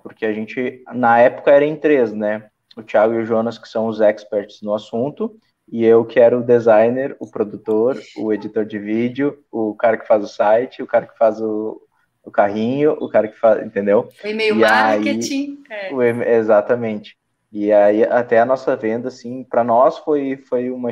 Porque 0.03 0.27
a 0.27 0.31
gente, 0.31 0.83
na 0.93 1.19
época, 1.19 1.49
era 1.49 1.65
em 1.65 1.75
três, 1.75 2.13
né? 2.13 2.45
O 2.77 2.83
Thiago 2.83 3.15
e 3.15 3.17
o 3.17 3.25
Jonas, 3.25 3.57
que 3.57 3.67
são 3.67 3.87
os 3.87 3.99
experts 3.99 4.61
no 4.61 4.75
assunto, 4.75 5.35
e 5.71 5.83
eu 5.83 6.05
que 6.05 6.19
era 6.19 6.37
o 6.37 6.43
designer, 6.43 7.15
o 7.19 7.29
produtor, 7.29 7.99
o 8.15 8.31
editor 8.31 8.63
de 8.63 8.77
vídeo, 8.77 9.43
o 9.51 9.73
cara 9.73 9.97
que 9.97 10.07
faz 10.07 10.23
o 10.23 10.27
site, 10.27 10.83
o 10.83 10.87
cara 10.87 11.07
que 11.07 11.17
faz 11.17 11.41
o, 11.41 11.81
o 12.23 12.29
carrinho, 12.29 12.91
o 12.99 13.09
cara 13.09 13.27
que 13.27 13.39
faz, 13.39 13.65
entendeu? 13.65 14.07
O 14.23 14.27
e-mail 14.27 14.55
marketing. 14.55 15.63
Aí, 15.67 15.89
é. 15.89 15.93
o, 15.93 16.03
exatamente. 16.03 17.17
E 17.51 17.71
aí 17.71 18.03
até 18.03 18.39
a 18.39 18.45
nossa 18.45 18.75
venda, 18.75 19.07
assim, 19.07 19.43
para 19.43 19.63
nós 19.63 19.97
foi, 19.99 20.37
foi 20.37 20.69
uma 20.69 20.91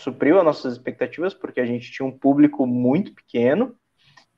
supriu 0.00 0.38
as 0.38 0.44
nossas 0.44 0.72
expectativas, 0.72 1.34
porque 1.34 1.60
a 1.60 1.66
gente 1.66 1.90
tinha 1.90 2.06
um 2.06 2.16
público 2.16 2.66
muito 2.66 3.14
pequeno 3.14 3.74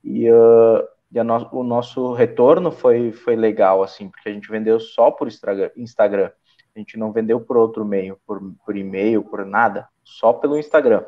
e, 0.03 0.31
uh, 0.31 0.87
e 1.11 1.23
no, 1.23 1.49
o 1.53 1.63
nosso 1.63 2.13
retorno 2.13 2.71
foi, 2.71 3.13
foi 3.13 3.37
legal, 3.37 3.83
assim, 3.83 4.09
porque 4.09 4.29
a 4.29 4.33
gente 4.33 4.51
vendeu 4.51 4.79
só 4.81 5.11
por 5.11 5.29
Instagram. 5.29 6.31
A 6.75 6.79
gente 6.79 6.99
não 6.99 7.13
vendeu 7.13 7.41
por 7.41 7.57
outro 7.57 7.85
meio, 7.85 8.19
por, 8.27 8.41
por 8.65 8.77
e-mail, 8.77 9.23
por 9.23 9.45
nada, 9.45 9.89
só 10.03 10.33
pelo 10.33 10.59
Instagram. 10.59 11.05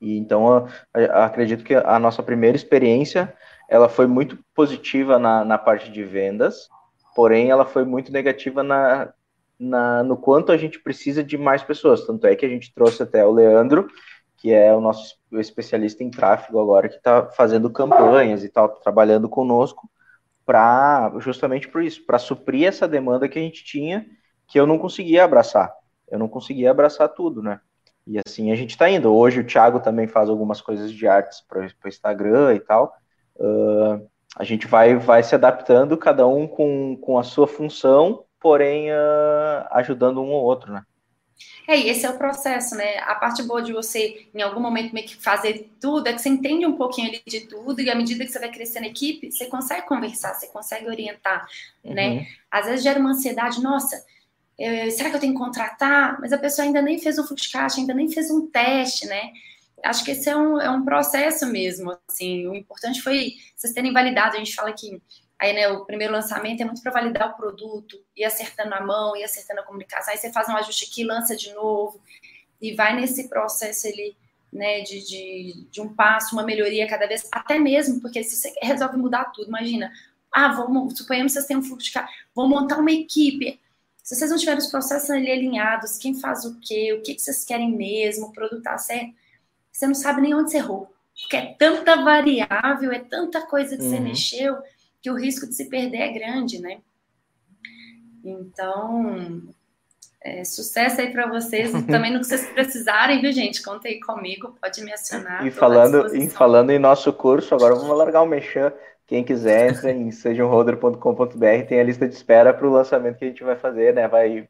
E 0.00 0.18
então, 0.18 0.68
eu 0.94 1.16
acredito 1.16 1.64
que 1.64 1.74
a 1.74 1.98
nossa 1.98 2.22
primeira 2.22 2.56
experiência, 2.56 3.34
ela 3.68 3.88
foi 3.88 4.06
muito 4.06 4.38
positiva 4.54 5.18
na, 5.18 5.44
na 5.44 5.56
parte 5.56 5.90
de 5.90 6.04
vendas, 6.04 6.68
porém 7.14 7.50
ela 7.50 7.64
foi 7.64 7.84
muito 7.84 8.12
negativa 8.12 8.62
na, 8.62 9.12
na, 9.58 10.02
no 10.02 10.16
quanto 10.16 10.52
a 10.52 10.56
gente 10.56 10.80
precisa 10.80 11.22
de 11.22 11.36
mais 11.38 11.62
pessoas. 11.62 12.04
Tanto 12.06 12.26
é 12.26 12.36
que 12.36 12.44
a 12.44 12.48
gente 12.48 12.72
trouxe 12.74 13.02
até 13.02 13.24
o 13.24 13.32
Leandro, 13.32 13.88
que 14.36 14.52
é 14.52 14.74
o 14.74 14.80
nosso 14.80 15.16
especialista 15.32 16.04
em 16.04 16.10
tráfego 16.10 16.60
agora, 16.60 16.88
que 16.88 16.96
está 16.96 17.26
fazendo 17.30 17.70
campanhas 17.70 18.44
e 18.44 18.48
tal, 18.48 18.68
trabalhando 18.68 19.28
conosco, 19.28 19.90
para 20.44 21.12
justamente 21.18 21.68
por 21.68 21.82
isso, 21.82 22.04
para 22.06 22.18
suprir 22.18 22.66
essa 22.66 22.86
demanda 22.86 23.28
que 23.28 23.38
a 23.38 23.42
gente 23.42 23.64
tinha, 23.64 24.06
que 24.46 24.60
eu 24.60 24.66
não 24.66 24.78
conseguia 24.78 25.24
abraçar. 25.24 25.72
Eu 26.08 26.18
não 26.18 26.28
conseguia 26.28 26.70
abraçar 26.70 27.08
tudo, 27.08 27.42
né? 27.42 27.60
E 28.06 28.20
assim 28.24 28.52
a 28.52 28.54
gente 28.54 28.70
está 28.70 28.88
indo. 28.88 29.12
Hoje 29.12 29.40
o 29.40 29.46
Thiago 29.46 29.80
também 29.80 30.06
faz 30.06 30.28
algumas 30.28 30.60
coisas 30.60 30.92
de 30.92 31.08
artes 31.08 31.40
para 31.40 31.62
o 31.62 31.88
Instagram 31.88 32.54
e 32.54 32.60
tal. 32.60 32.94
Uh, 33.34 34.08
a 34.38 34.44
gente 34.44 34.66
vai, 34.66 34.94
vai 34.94 35.22
se 35.22 35.34
adaptando, 35.34 35.96
cada 35.96 36.26
um 36.26 36.46
com, 36.46 36.96
com 36.98 37.18
a 37.18 37.22
sua 37.22 37.48
função, 37.48 38.25
porém 38.40 38.90
uh, 38.90 39.66
ajudando 39.70 40.22
um 40.22 40.30
ou 40.30 40.44
outro, 40.44 40.72
né? 40.72 40.82
É, 41.68 41.76
e 41.76 41.88
esse 41.88 42.06
é 42.06 42.10
o 42.10 42.16
processo, 42.16 42.76
né? 42.76 42.98
A 43.00 43.14
parte 43.16 43.42
boa 43.42 43.60
de 43.60 43.72
você, 43.72 44.28
em 44.32 44.40
algum 44.40 44.60
momento, 44.60 44.94
meio 44.94 45.06
que 45.06 45.16
fazer 45.16 45.68
tudo, 45.80 46.06
é 46.06 46.12
que 46.12 46.20
você 46.20 46.28
entende 46.28 46.64
um 46.64 46.76
pouquinho 46.76 47.08
ali 47.08 47.20
de 47.26 47.40
tudo, 47.40 47.80
e 47.80 47.90
à 47.90 47.94
medida 47.94 48.24
que 48.24 48.30
você 48.30 48.38
vai 48.38 48.50
crescendo 48.50 48.84
a 48.84 48.88
equipe, 48.88 49.32
você 49.32 49.46
consegue 49.46 49.86
conversar, 49.86 50.34
você 50.34 50.46
consegue 50.46 50.86
orientar, 50.86 51.46
né? 51.84 52.08
uhum. 52.08 52.16
né? 52.16 52.26
Às 52.50 52.66
vezes 52.66 52.84
gera 52.84 53.00
uma 53.00 53.10
ansiedade, 53.10 53.60
nossa, 53.60 54.00
eu, 54.58 54.90
será 54.92 55.10
que 55.10 55.16
eu 55.16 55.20
tenho 55.20 55.32
que 55.32 55.38
contratar? 55.38 56.18
Mas 56.20 56.32
a 56.32 56.38
pessoa 56.38 56.64
ainda 56.64 56.80
nem 56.80 56.98
fez 56.98 57.18
um 57.18 57.26
fluxcast, 57.26 57.80
ainda 57.80 57.92
nem 57.92 58.08
fez 58.08 58.30
um 58.30 58.46
teste, 58.46 59.06
né? 59.06 59.32
Acho 59.84 60.04
que 60.04 60.12
esse 60.12 60.28
é 60.28 60.36
um, 60.36 60.60
é 60.60 60.70
um 60.70 60.84
processo 60.84 61.46
mesmo, 61.46 61.96
assim, 62.08 62.46
o 62.46 62.54
importante 62.54 63.02
foi 63.02 63.32
vocês 63.54 63.74
terem 63.74 63.92
validado, 63.92 64.36
a 64.36 64.38
gente 64.38 64.54
fala 64.54 64.72
que 64.72 65.00
Aí, 65.38 65.52
né, 65.52 65.68
o 65.68 65.84
primeiro 65.84 66.12
lançamento 66.12 66.62
é 66.62 66.64
muito 66.64 66.82
para 66.82 66.92
validar 66.92 67.30
o 67.30 67.36
produto, 67.36 68.02
e 68.16 68.24
acertando 68.24 68.74
a 68.74 68.80
mão, 68.80 69.14
e 69.16 69.22
acertando 69.22 69.60
a 69.60 69.64
comunicação. 69.64 70.12
Aí 70.12 70.18
você 70.18 70.32
faz 70.32 70.48
um 70.48 70.56
ajuste 70.56 70.86
aqui, 70.90 71.04
lança 71.04 71.36
de 71.36 71.52
novo, 71.52 72.00
e 72.60 72.74
vai 72.74 72.96
nesse 72.96 73.28
processo 73.28 73.86
ali, 73.86 74.16
né, 74.50 74.80
de, 74.80 75.04
de, 75.04 75.66
de 75.70 75.80
um 75.80 75.92
passo, 75.92 76.34
uma 76.34 76.42
melhoria 76.42 76.88
cada 76.88 77.06
vez, 77.06 77.28
até 77.30 77.58
mesmo, 77.58 78.00
porque 78.00 78.22
se 78.24 78.36
você 78.36 78.54
resolve 78.62 78.96
mudar 78.96 79.26
tudo, 79.26 79.48
imagina, 79.48 79.92
ah, 80.32 80.48
vamos, 80.48 80.96
suponhamos 80.96 81.32
que 81.32 81.38
vocês 81.38 81.46
têm 81.46 81.56
um 81.56 81.62
fluxo 81.62 81.86
de 81.86 81.92
carro, 81.92 82.08
vou 82.34 82.48
montar 82.48 82.78
uma 82.78 82.90
equipe. 82.90 83.60
Se 84.02 84.14
vocês 84.14 84.30
não 84.30 84.38
tiverem 84.38 84.60
os 84.60 84.68
processos 84.68 85.10
ali 85.10 85.30
alinhados, 85.30 85.98
quem 85.98 86.18
faz 86.18 86.44
o 86.44 86.58
quê, 86.60 86.94
o 86.94 87.02
que, 87.02 87.14
que 87.14 87.20
vocês 87.20 87.44
querem 87.44 87.72
mesmo, 87.72 88.26
o 88.26 88.32
produto 88.32 88.62
tá 88.62 88.78
certo, 88.78 89.12
você 89.70 89.86
não 89.86 89.94
sabe 89.94 90.22
nem 90.22 90.34
onde 90.34 90.50
você 90.50 90.58
errou. 90.58 90.90
Porque 91.20 91.36
é 91.36 91.54
tanta 91.58 91.96
variável, 91.96 92.92
é 92.92 93.00
tanta 93.00 93.42
coisa 93.42 93.76
que 93.76 93.82
uhum. 93.82 93.90
você 93.90 94.00
mexeu, 94.00 94.56
que 95.02 95.10
o 95.10 95.16
risco 95.16 95.46
de 95.46 95.54
se 95.54 95.68
perder 95.68 95.98
é 95.98 96.12
grande, 96.12 96.60
né? 96.60 96.78
Então, 98.24 99.42
é, 100.26 100.44
sucesso 100.44 101.00
aí 101.00 101.12
para 101.12 101.28
vocês. 101.28 101.70
Também 101.86 102.12
no 102.12 102.18
que 102.18 102.26
vocês 102.26 102.46
precisarem, 102.48 103.20
viu, 103.20 103.32
gente? 103.32 103.62
Conta 103.62 103.86
aí 103.86 104.00
comigo, 104.00 104.56
pode 104.60 104.82
me 104.82 104.92
acionar. 104.92 105.46
E 105.46 105.50
falando, 105.50 106.14
em, 106.16 106.28
falando 106.28 106.70
em 106.70 106.78
nosso 106.78 107.12
curso, 107.12 107.54
agora 107.54 107.76
vamos 107.76 107.96
largar 107.96 108.22
o 108.22 108.26
mexer. 108.26 108.74
Quem 109.06 109.22
quiser, 109.22 109.70
entra 109.70 109.92
em 109.92 110.10
sejamholder.com.br, 110.10 111.66
tem 111.68 111.78
a 111.78 111.84
lista 111.84 112.08
de 112.08 112.14
espera 112.14 112.52
para 112.52 112.66
o 112.66 112.72
lançamento 112.72 113.18
que 113.18 113.24
a 113.24 113.28
gente 113.28 113.44
vai 113.44 113.54
fazer, 113.54 113.94
né? 113.94 114.08
Vai, 114.08 114.48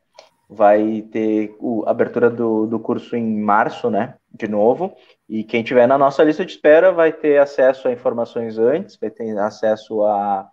vai 0.49 1.05
ter 1.13 1.55
a 1.85 1.91
abertura 1.91 2.31
do, 2.31 2.67
do 2.67 2.81
curso 2.81 3.15
em 3.15 3.39
março, 3.39 3.91
né? 3.91 4.15
De 4.33 4.49
novo. 4.49 4.97
E 5.29 5.43
quem 5.43 5.63
tiver 5.63 5.87
na 5.87 5.99
nossa 5.99 6.23
lista 6.23 6.45
de 6.45 6.53
espera 6.53 6.93
vai 6.93 7.13
ter 7.13 7.39
acesso 7.39 7.89
a 7.89 7.93
informações 7.93 8.59
antes, 8.59 8.97
vai 8.97 9.11
ter 9.11 9.37
acesso 9.39 10.05
a, 10.05 10.49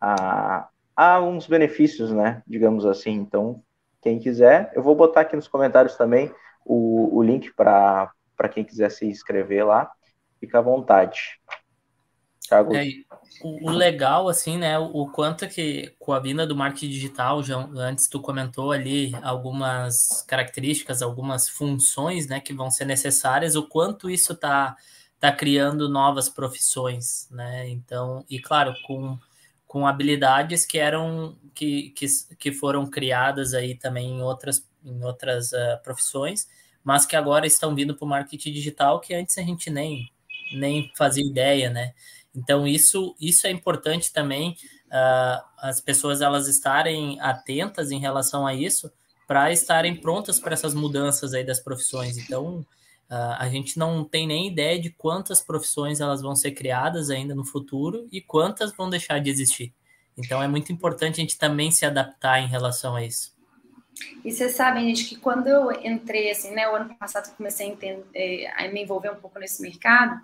a, 0.00 0.68
a 0.96 1.20
uns 1.20 1.46
benefícios, 1.46 2.12
né? 2.12 2.42
Digamos 2.46 2.86
assim. 2.86 3.12
Então, 3.12 3.62
quem 4.00 4.18
quiser, 4.18 4.72
eu 4.74 4.82
vou 4.82 4.94
botar 4.94 5.20
aqui 5.22 5.36
nos 5.36 5.48
comentários 5.48 5.96
também 5.96 6.32
o, 6.64 7.18
o 7.18 7.22
link 7.22 7.52
para 7.54 8.12
quem 8.50 8.64
quiser 8.64 8.90
se 8.90 9.06
inscrever 9.06 9.66
lá. 9.66 9.90
Fica 10.40 10.58
à 10.58 10.62
vontade. 10.62 11.40
É, 12.74 13.16
o, 13.42 13.70
o, 13.70 13.70
legal, 13.70 14.28
assim, 14.28 14.56
né, 14.56 14.78
o 14.78 15.06
quanto 15.08 15.46
que 15.48 15.94
com 15.98 16.12
a 16.12 16.20
vinda 16.20 16.46
do 16.46 16.56
marketing 16.56 16.88
digital, 16.88 17.42
já, 17.42 17.56
antes 17.76 18.08
tu 18.08 18.20
comentou 18.20 18.72
ali 18.72 19.12
algumas 19.22 20.22
características, 20.26 21.02
algumas 21.02 21.48
funções, 21.48 22.26
né, 22.26 22.40
que 22.40 22.54
vão 22.54 22.70
ser 22.70 22.84
necessárias, 22.84 23.54
o 23.54 23.68
quanto 23.68 24.08
isso 24.08 24.34
tá, 24.34 24.76
tá 25.20 25.32
criando 25.32 25.88
novas 25.88 26.28
profissões, 26.28 27.28
né, 27.30 27.68
então, 27.68 28.24
e 28.28 28.38
claro, 28.38 28.74
com, 28.86 29.18
com 29.66 29.86
habilidades 29.86 30.64
que 30.64 30.78
eram, 30.78 31.36
que, 31.54 31.90
que, 31.90 32.06
que 32.38 32.52
foram 32.52 32.86
criadas 32.86 33.52
aí 33.54 33.74
também 33.74 34.18
em 34.18 34.22
outras, 34.22 34.66
em 34.84 35.04
outras 35.04 35.52
uh, 35.52 35.82
profissões, 35.82 36.48
mas 36.82 37.04
que 37.04 37.16
agora 37.16 37.46
estão 37.46 37.74
vindo 37.74 37.94
para 37.94 38.04
o 38.04 38.08
marketing 38.08 38.52
digital, 38.52 39.00
que 39.00 39.12
antes 39.12 39.36
a 39.36 39.42
gente 39.42 39.68
nem, 39.68 40.10
nem 40.54 40.90
fazia 40.96 41.24
ideia, 41.24 41.68
né, 41.68 41.92
então, 42.36 42.66
isso, 42.66 43.16
isso 43.20 43.46
é 43.46 43.50
importante 43.50 44.12
também, 44.12 44.56
uh, 44.86 45.44
as 45.58 45.80
pessoas 45.80 46.20
elas 46.20 46.46
estarem 46.48 47.18
atentas 47.20 47.90
em 47.90 47.98
relação 47.98 48.46
a 48.46 48.54
isso, 48.54 48.92
para 49.26 49.50
estarem 49.50 49.96
prontas 49.96 50.38
para 50.38 50.52
essas 50.52 50.74
mudanças 50.74 51.34
aí 51.34 51.44
das 51.44 51.58
profissões. 51.58 52.18
Então, 52.18 52.58
uh, 53.10 53.34
a 53.38 53.48
gente 53.48 53.78
não 53.78 54.04
tem 54.04 54.26
nem 54.26 54.46
ideia 54.46 54.78
de 54.78 54.90
quantas 54.90 55.40
profissões 55.40 56.00
elas 56.00 56.20
vão 56.20 56.36
ser 56.36 56.52
criadas 56.52 57.10
ainda 57.10 57.34
no 57.34 57.44
futuro 57.44 58.06
e 58.12 58.20
quantas 58.20 58.76
vão 58.76 58.90
deixar 58.90 59.18
de 59.18 59.30
existir. 59.30 59.72
Então, 60.16 60.42
é 60.42 60.48
muito 60.48 60.72
importante 60.72 61.14
a 61.14 61.22
gente 61.22 61.38
também 61.38 61.70
se 61.70 61.84
adaptar 61.84 62.40
em 62.40 62.46
relação 62.46 62.94
a 62.94 63.04
isso. 63.04 63.34
E 64.24 64.30
vocês 64.30 64.52
sabem, 64.52 64.86
gente, 64.88 65.08
que 65.08 65.16
quando 65.16 65.46
eu 65.46 65.70
entrei, 65.72 66.30
assim, 66.30 66.50
né, 66.50 66.68
o 66.68 66.76
ano 66.76 66.94
passado 66.96 67.34
comecei 67.34 67.66
a, 67.66 67.70
entender, 67.70 68.04
eh, 68.14 68.52
a 68.54 68.68
me 68.68 68.82
envolver 68.82 69.10
um 69.10 69.16
pouco 69.16 69.38
nesse 69.38 69.62
mercado, 69.62 70.20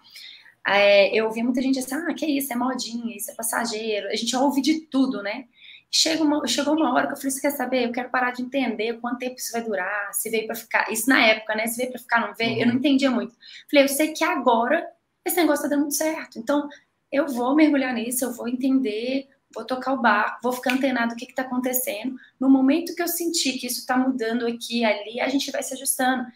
é, 0.66 1.14
eu 1.14 1.26
ouvi 1.26 1.42
muita 1.42 1.60
gente 1.60 1.78
assim, 1.78 1.94
ah, 1.94 2.14
que 2.14 2.26
isso, 2.26 2.52
é 2.52 2.56
modinha, 2.56 3.16
isso 3.16 3.30
é 3.30 3.34
passageiro. 3.34 4.08
A 4.08 4.16
gente 4.16 4.34
ouve 4.36 4.60
de 4.60 4.80
tudo, 4.80 5.22
né? 5.22 5.46
Chega 5.90 6.22
uma, 6.22 6.46
chegou 6.46 6.74
uma 6.74 6.92
hora 6.94 7.06
que 7.06 7.12
eu 7.12 7.16
falei, 7.16 7.30
você 7.30 7.40
quer 7.40 7.50
saber? 7.50 7.86
Eu 7.86 7.92
quero 7.92 8.10
parar 8.10 8.30
de 8.30 8.42
entender 8.42 8.98
quanto 9.00 9.18
tempo 9.18 9.36
isso 9.36 9.52
vai 9.52 9.62
durar, 9.62 10.14
se 10.14 10.30
veio 10.30 10.46
para 10.46 10.56
ficar. 10.56 10.90
Isso 10.90 11.08
na 11.08 11.24
época, 11.26 11.54
né? 11.54 11.66
Se 11.66 11.76
veio 11.76 11.90
para 11.90 12.00
ficar, 12.00 12.20
não 12.26 12.34
veio. 12.34 12.54
Uhum. 12.54 12.60
Eu 12.60 12.66
não 12.68 12.74
entendia 12.76 13.10
muito. 13.10 13.34
Falei, 13.70 13.84
eu 13.84 13.88
sei 13.88 14.12
que 14.12 14.24
agora 14.24 14.86
esse 15.24 15.36
negócio 15.36 15.64
tá 15.64 15.68
dando 15.68 15.82
muito 15.82 15.96
certo. 15.96 16.38
Então, 16.38 16.68
eu 17.10 17.28
vou 17.28 17.54
mergulhar 17.54 17.92
nisso, 17.92 18.24
eu 18.24 18.32
vou 18.32 18.48
entender 18.48 19.28
vou 19.54 19.64
tocar 19.64 19.92
o 19.92 20.00
barco, 20.00 20.38
vou 20.42 20.52
ficar 20.52 20.72
antenado 20.72 21.14
o 21.14 21.16
que 21.16 21.24
está 21.24 21.42
acontecendo. 21.42 22.16
No 22.40 22.48
momento 22.48 22.94
que 22.94 23.02
eu 23.02 23.08
sentir 23.08 23.58
que 23.58 23.66
isso 23.66 23.80
está 23.80 23.96
mudando 23.96 24.46
aqui 24.46 24.84
ali, 24.84 25.20
a 25.20 25.28
gente 25.28 25.50
vai 25.50 25.62
se 25.62 25.74
ajustando. 25.74 26.26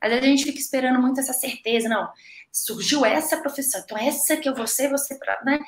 Às 0.00 0.10
vezes 0.10 0.24
a 0.24 0.28
gente 0.28 0.44
fica 0.44 0.58
esperando 0.58 1.00
muito 1.00 1.20
essa 1.20 1.32
certeza, 1.32 1.88
não, 1.88 2.10
surgiu 2.54 3.04
essa 3.04 3.36
profissão, 3.36 3.82
então 3.84 3.98
essa 3.98 4.36
que 4.36 4.48
eu 4.48 4.54
vou 4.54 4.66
ser, 4.66 4.88
você, 4.88 5.18
né? 5.44 5.58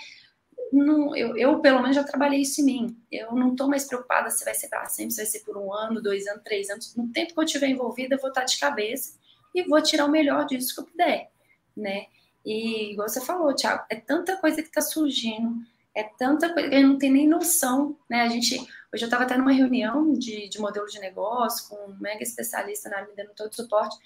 Não, 0.73 1.17
eu, 1.17 1.37
eu, 1.37 1.59
pelo 1.61 1.81
menos, 1.81 1.97
já 1.97 2.05
trabalhei 2.05 2.41
isso 2.43 2.61
em 2.61 2.65
mim. 2.65 3.03
Eu 3.11 3.33
não 3.33 3.51
estou 3.51 3.69
mais 3.69 3.85
preocupada 3.85 4.31
se 4.31 4.45
vai 4.45 4.55
ser 4.55 4.69
para 4.69 4.87
sempre, 4.87 5.13
se 5.13 5.17
vai 5.17 5.27
ser 5.27 5.41
por 5.41 5.57
um 5.57 5.73
ano, 5.73 6.01
dois 6.01 6.27
anos, 6.29 6.45
três 6.45 6.71
anos. 6.71 6.95
No 6.95 7.09
tempo 7.09 7.35
que 7.35 7.41
eu 7.41 7.45
estiver 7.45 7.69
envolvida, 7.69 8.15
eu 8.15 8.21
vou 8.21 8.29
estar 8.29 8.45
de 8.45 8.59
cabeça 8.59 9.19
e 9.55 9.65
vou 9.65 9.83
tirar 9.83 10.05
o 10.05 10.11
melhor 10.11 10.47
disso 10.47 10.75
que 10.75 10.81
eu 10.81 10.85
puder, 10.85 11.31
né? 11.77 12.07
E, 12.45 12.93
igual 12.93 13.09
você 13.09 13.21
falou, 13.21 13.55
Thiago, 13.55 13.85
é 13.91 13.97
tanta 13.97 14.37
coisa 14.37 14.63
que 14.63 14.69
está 14.69 14.81
surgindo, 14.81 15.57
é 15.93 16.05
tanta 16.05 16.53
coisa 16.53 16.69
que 16.69 16.83
não 16.83 16.99
tem 16.99 17.11
nem 17.11 17.27
noção, 17.27 17.99
né? 18.09 18.23
A 18.23 18.29
gente, 18.29 18.57
hoje 18.95 19.05
eu 19.05 19.07
estava 19.07 19.25
até 19.25 19.37
numa 19.37 19.53
reunião 19.53 20.13
de, 20.13 20.49
de 20.49 20.61
modelo 20.61 20.87
de 20.87 21.01
negócio 21.01 21.69
com 21.69 21.91
um 21.91 21.97
mega 21.99 22.23
especialista 22.23 22.89
na 22.89 23.03
me 23.03 23.15
dando 23.17 23.35
todo 23.35 23.51
o 23.51 23.57
suporte. 23.57 23.97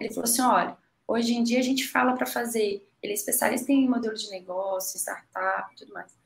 Ele 0.00 0.10
falou 0.10 0.24
assim: 0.24 0.42
olha, 0.42 0.76
hoje 1.08 1.34
em 1.34 1.42
dia 1.42 1.58
a 1.58 1.62
gente 1.62 1.88
fala 1.88 2.14
para 2.14 2.26
fazer, 2.26 2.86
ele 3.02 3.12
é 3.12 3.14
especialista 3.14 3.72
em 3.72 3.88
modelo 3.88 4.14
de 4.14 4.30
negócio, 4.30 4.98
startup 4.98 5.74
tudo 5.74 5.92
mais. 5.94 6.16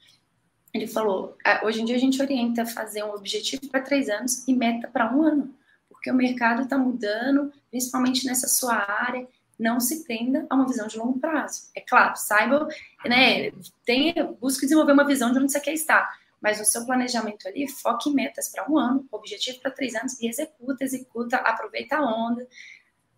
Ele 0.75 0.89
falou: 0.89 1.37
ah, 1.45 1.61
hoje 1.65 1.81
em 1.81 1.85
dia 1.85 1.97
a 1.97 2.01
gente 2.01 2.21
orienta 2.21 2.63
a 2.63 2.67
fazer 2.67 3.05
um 3.05 3.15
objetivo 3.15 3.69
para 3.69 3.81
três 3.81 4.09
anos 4.09 4.47
e 4.49 4.55
meta 4.55 4.89
para 4.89 5.15
um 5.15 5.23
ano, 5.23 5.55
porque 5.89 6.11
o 6.11 6.15
mercado 6.15 6.63
está 6.63 6.77
mudando, 6.77 7.53
principalmente 7.71 8.27
nessa 8.27 8.49
sua 8.49 8.75
área 8.75 9.27
não 9.59 9.79
se 9.79 10.03
prenda 10.03 10.45
a 10.51 10.57
uma 10.57 10.67
visão 10.67 10.89
de 10.89 10.99
longo 10.99 11.21
prazo. 11.21 11.71
É 11.77 11.81
claro, 11.81 12.17
saiba, 12.17 12.67
né, 13.05 13.53
tenha, 13.85 14.25
busque 14.25 14.63
desenvolver 14.63 14.93
uma 14.93 15.07
visão 15.07 15.31
de 15.31 15.39
onde 15.39 15.53
você 15.53 15.61
quer 15.61 15.75
estar, 15.75 16.19
mas 16.41 16.61
o 16.61 16.65
seu 16.65 16.85
planejamento 16.85 17.47
ali, 17.47 17.69
foque 17.69 18.11
em 18.11 18.15
metas 18.15 18.49
para 18.49 18.69
um 18.69 18.77
ano, 18.77 19.07
objetivo 19.13 19.61
para 19.61 19.71
três 19.71 19.95
anos 19.95 20.19
e 20.21 20.27
executa, 20.27 20.83
executa, 20.83 21.37
aproveita 21.37 21.97
a 21.97 22.03
onda, 22.03 22.45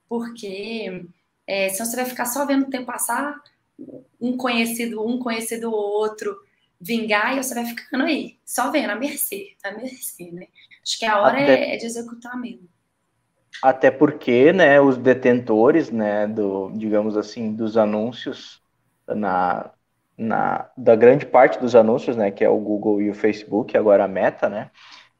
porque 0.06 1.06
é, 1.46 1.68
senão 1.68 1.88
você 1.88 1.96
vai 1.96 2.04
ficar 2.04 2.26
só 2.26 2.46
vendo 2.46 2.66
o 2.66 2.70
tempo 2.70 2.86
passar, 2.86 3.40
um 4.20 4.36
conhecido, 4.36 5.04
um 5.04 5.18
conhecido 5.18 5.68
o 5.68 5.74
outro 5.74 6.36
vingar 6.80 7.36
e 7.36 7.42
você 7.42 7.54
vai 7.54 7.64
ficando 7.64 8.04
aí, 8.04 8.36
só 8.44 8.70
vendo, 8.70 8.90
a 8.90 8.96
mercê, 8.96 9.54
a 9.64 9.72
mercê, 9.72 10.30
né? 10.30 10.46
Acho 10.82 10.98
que 10.98 11.06
a 11.06 11.20
hora 11.20 11.42
Até... 11.42 11.54
é, 11.54 11.74
é 11.74 11.76
de 11.76 11.86
executar 11.86 12.38
mesmo. 12.38 12.68
Até 13.62 13.90
porque, 13.90 14.52
né, 14.52 14.80
os 14.80 14.98
detentores, 14.98 15.90
né, 15.90 16.26
do, 16.26 16.70
digamos 16.74 17.16
assim, 17.16 17.54
dos 17.54 17.76
anúncios 17.76 18.60
na, 19.06 19.70
na 20.18 20.68
da 20.76 20.94
grande 20.96 21.24
parte 21.24 21.58
dos 21.58 21.74
anúncios, 21.74 22.16
né, 22.16 22.30
que 22.30 22.44
é 22.44 22.48
o 22.48 22.58
Google 22.58 23.00
e 23.00 23.10
o 23.10 23.14
Facebook, 23.14 23.76
agora 23.76 24.04
a 24.04 24.08
Meta, 24.08 24.48
né, 24.48 24.70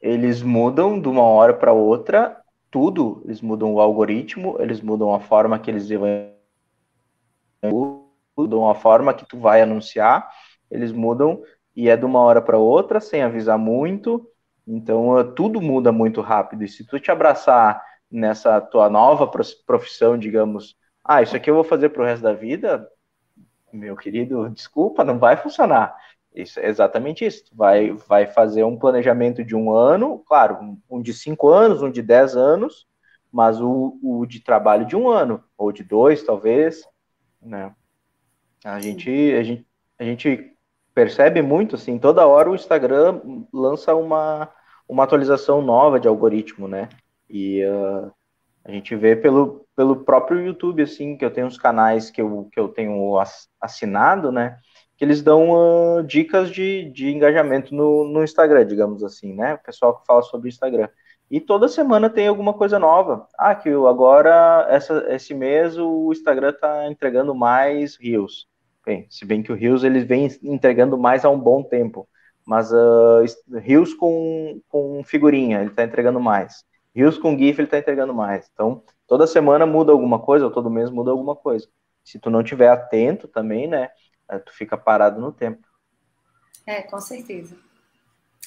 eles 0.01 0.43
mudam 0.43 1.01
de 1.01 1.09
uma 1.09 1.23
hora 1.23 1.55
para 1.55 1.73
outra 1.73 2.44
tudo, 2.75 3.23
eles 3.25 3.41
mudam 3.41 3.73
o 3.73 3.81
algoritmo, 3.81 4.57
eles 4.59 4.81
mudam 4.81 5.15
a 5.15 5.21
forma 5.21 5.61
que 5.61 5.71
eles 5.71 5.89
mudam 8.37 8.69
a 8.69 8.75
forma 8.75 9.15
que 9.15 9.25
tu 9.25 9.39
vai 9.39 9.63
anunciar, 9.63 10.29
eles 10.69 10.91
mudam 10.91 11.41
e 11.77 11.89
é 11.89 11.97
de 11.97 12.05
uma 12.05 12.19
hora 12.19 12.43
para 12.43 12.59
outra, 12.59 12.99
sem 12.99 13.23
avisar 13.23 13.57
muito, 13.57 14.29
então 14.67 15.33
tudo 15.37 15.61
muda 15.61 15.93
muito 15.93 16.21
rápido, 16.21 16.65
e 16.65 16.69
se 16.69 16.85
tu 16.85 16.99
te 16.99 17.13
abraçar 17.13 17.81
nessa 18.11 18.61
tua 18.61 18.91
nova 18.91 19.31
profissão, 19.65 20.19
digamos, 20.19 20.77
ah, 21.05 21.23
isso 21.23 21.37
aqui 21.37 21.49
eu 21.49 21.55
vou 21.55 21.63
fazer 21.63 21.91
para 21.91 22.03
o 22.03 22.05
resto 22.05 22.25
da 22.25 22.33
vida, 22.33 22.91
meu 23.73 23.95
querido, 23.97 24.51
desculpa, 24.51 25.05
não 25.05 25.21
vai 25.21 25.37
funcionar. 25.37 25.97
Isso 26.35 26.59
exatamente 26.59 27.25
isso. 27.25 27.45
Vai, 27.53 27.93
vai 27.93 28.27
fazer 28.27 28.65
um 28.65 28.77
planejamento 28.77 29.45
de 29.45 29.55
um 29.55 29.71
ano, 29.71 30.19
claro, 30.27 30.79
um 30.91 31.01
de 31.01 31.15
cinco 31.15 31.49
anos, 31.49 31.81
um 31.81 31.91
de 31.91 32.03
dez 32.03 32.37
anos, 32.37 32.87
mas 33.31 33.61
o, 33.61 33.99
o 34.03 34.27
de 34.27 34.41
trabalho 34.41 34.85
de 34.85 34.97
um 34.97 35.09
ano, 35.09 35.43
ou 35.57 35.71
de 35.71 35.85
dois, 35.85 36.23
talvez, 36.25 36.85
né? 37.41 37.73
A 38.65 38.81
gente, 38.81 39.11
a 39.11 39.43
gente, 39.43 39.67
a 39.99 40.05
gente 40.05 40.57
percebe 40.95 41.43
muito, 41.43 41.77
assim, 41.77 41.99
toda 41.99 42.27
hora 42.27 42.51
o 42.51 42.55
Instagram 42.55 43.21
lança 43.53 43.95
uma, 43.95 44.49
uma 44.89 45.05
atualização 45.05 45.61
nova 45.61 46.01
de 46.01 46.09
algoritmo, 46.09 46.67
né? 46.67 46.89
E 47.29 47.65
uh, 47.67 48.11
a 48.65 48.71
gente 48.71 48.97
vê 48.97 49.15
pelo, 49.15 49.67
pelo 49.77 50.05
próprio 50.05 50.41
YouTube, 50.41 50.83
assim, 50.83 51.17
que 51.17 51.25
eu 51.25 51.31
tenho 51.31 51.47
uns 51.47 51.59
canais 51.59 52.11
que 52.11 52.23
eu, 52.23 52.49
que 52.53 52.59
eu 52.59 52.69
tenho 52.69 53.19
assinado, 53.61 54.33
né? 54.33 54.59
Que 54.97 55.05
eles 55.05 55.23
dão 55.23 55.51
uh, 55.51 56.03
dicas 56.03 56.51
de, 56.51 56.91
de 56.91 57.11
engajamento 57.11 57.75
no, 57.75 58.05
no 58.05 58.23
Instagram, 58.23 58.67
digamos 58.67 59.03
assim, 59.03 59.35
né? 59.35 59.55
O 59.55 59.59
pessoal 59.59 59.99
que 59.99 60.07
fala 60.07 60.23
sobre 60.23 60.49
o 60.49 60.51
Instagram. 60.51 60.89
E 61.31 61.41
toda 61.41 61.69
semana 61.69 62.09
tem 62.09 62.29
alguma 62.29 62.55
coisa 62.55 62.79
nova. 62.79 63.27
Ah, 63.37 63.55
que 63.55 63.69
agora, 63.71 64.67
essa, 64.71 65.05
esse 65.09 65.35
mês, 65.35 65.77
o 65.79 66.13
Instagram 66.13 66.51
está 66.51 66.87
entregando 66.89 67.35
mais 67.35 67.97
Reels. 67.97 68.47
Bem, 68.85 69.07
se 69.09 69.25
bem 69.25 69.43
que 69.43 69.51
o 69.51 69.57
Reels 69.57 69.83
ele 69.83 70.05
vem 70.05 70.29
entregando 70.43 70.97
mais 70.99 71.25
há 71.25 71.31
um 71.31 71.39
bom 71.39 71.63
tempo. 71.63 72.07
Mas 72.47 72.71
uh, 72.73 73.25
Reels 73.53 73.95
com, 73.95 74.61
com 74.69 75.03
figurinha, 75.03 75.61
ele 75.61 75.71
está 75.71 75.83
entregando 75.83 76.21
mais. 76.21 76.65
Rios 76.95 77.19
com 77.19 77.37
GIF 77.37 77.59
ele 77.59 77.67
está 77.67 77.79
entregando 77.79 78.15
mais. 78.15 78.49
Então, 78.53 78.83
toda 79.07 79.27
semana 79.27 79.67
muda 79.67 79.91
alguma 79.91 80.21
coisa, 80.21 80.45
ou 80.45 80.51
todo 80.51 80.71
mês 80.71 80.91
muda 80.91 81.11
alguma 81.11 81.35
coisa. 81.35 81.67
Se 82.05 82.19
tu 82.19 82.31
não 82.31 82.43
tiver 82.43 82.69
atento 82.69 83.27
também, 83.27 83.67
né, 83.67 83.89
é, 84.29 84.39
tu 84.39 84.53
fica 84.53 84.77
parado 84.77 85.21
no 85.21 85.33
tempo. 85.33 85.67
É, 86.67 86.83
com 86.83 87.01
certeza. 87.01 87.57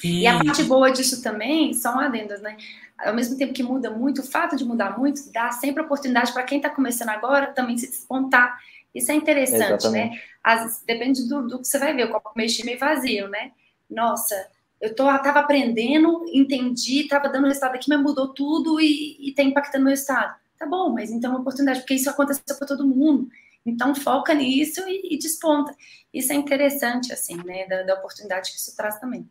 E... 0.04 0.22
e 0.22 0.28
a 0.28 0.38
parte 0.38 0.64
boa 0.64 0.92
disso 0.92 1.22
também 1.22 1.74
são 1.74 2.00
adendas, 2.00 2.42
né? 2.42 2.58
Ao 2.98 3.14
mesmo 3.14 3.38
tempo 3.38 3.54
que 3.54 3.64
muda 3.64 3.90
muito, 3.92 4.22
o 4.22 4.26
fato 4.28 4.56
de 4.56 4.66
mudar 4.66 4.98
muito 4.98 5.32
dá 5.32 5.52
sempre 5.52 5.84
oportunidade 5.84 6.34
para 6.34 6.44
quem 6.44 6.58
está 6.58 6.70
começando 6.70 7.10
agora 7.10 7.48
também 7.54 7.78
se 7.78 7.88
despontar. 7.88 8.60
Isso 8.94 9.12
é 9.12 9.16
interessante, 9.16 9.60
né? 9.60 9.76
Exatamente. 9.76 10.16
né? 10.16 10.22
Às, 10.44 10.82
depende 10.82 11.28
do, 11.28 11.48
do, 11.48 11.60
que 11.60 11.68
você 11.68 11.78
vai 11.78 11.94
ver, 11.94 12.06
o 12.06 12.12
copo 12.12 12.32
meio 12.36 12.50
cheio 12.50 12.66
meio 12.66 12.80
vazio, 12.80 13.28
né? 13.28 13.52
Nossa, 13.90 14.36
eu 14.82 14.96
tô, 14.96 15.06
tava 15.06 15.40
aprendendo, 15.40 16.26
entendi, 16.32 17.08
tava 17.08 17.30
dando 17.30 17.48
resultado 17.48 17.76
aqui, 17.76 17.90
mas 17.90 18.02
mudou 18.02 18.34
tudo 18.34 18.80
e, 18.80 19.18
e 19.20 19.34
tá 19.34 19.44
impactando 19.44 19.86
meu 19.86 19.94
estado. 19.94 20.36
Tá 20.58 20.66
bom, 20.66 20.92
mas 20.92 21.12
então 21.12 21.32
é 21.32 21.34
uma 21.34 21.42
oportunidade, 21.42 21.82
porque 21.82 21.94
isso 21.94 22.10
aconteceu 22.10 22.44
para 22.58 22.68
todo 22.68 22.88
mundo. 22.88 23.30
Então 23.70 23.94
foca 23.94 24.34
nisso 24.34 24.82
e, 24.88 25.16
e, 25.16 25.18
desponta. 25.18 25.76
Isso 26.14 26.32
é 26.32 26.36
interessante, 26.36 27.12
assim, 27.12 27.36
né? 27.44 27.68
Da, 27.68 27.84
da, 27.84 27.94
oportunidade 27.96 28.52
que 28.52 28.58
isso 28.58 28.76
traz 28.76 29.00
também. 29.00 29.30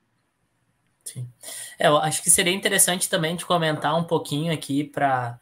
Sim. 1.04 1.28
É, 1.78 1.88
eu 1.88 1.96
acho 1.98 2.22
que 2.22 2.30
seria 2.30 2.52
interessante 2.52 3.08
também 3.08 3.36
de 3.36 3.46
comentar 3.46 3.96
um 3.98 4.04
pouquinho 4.04 4.52
aqui 4.52 4.84
para 4.84 5.38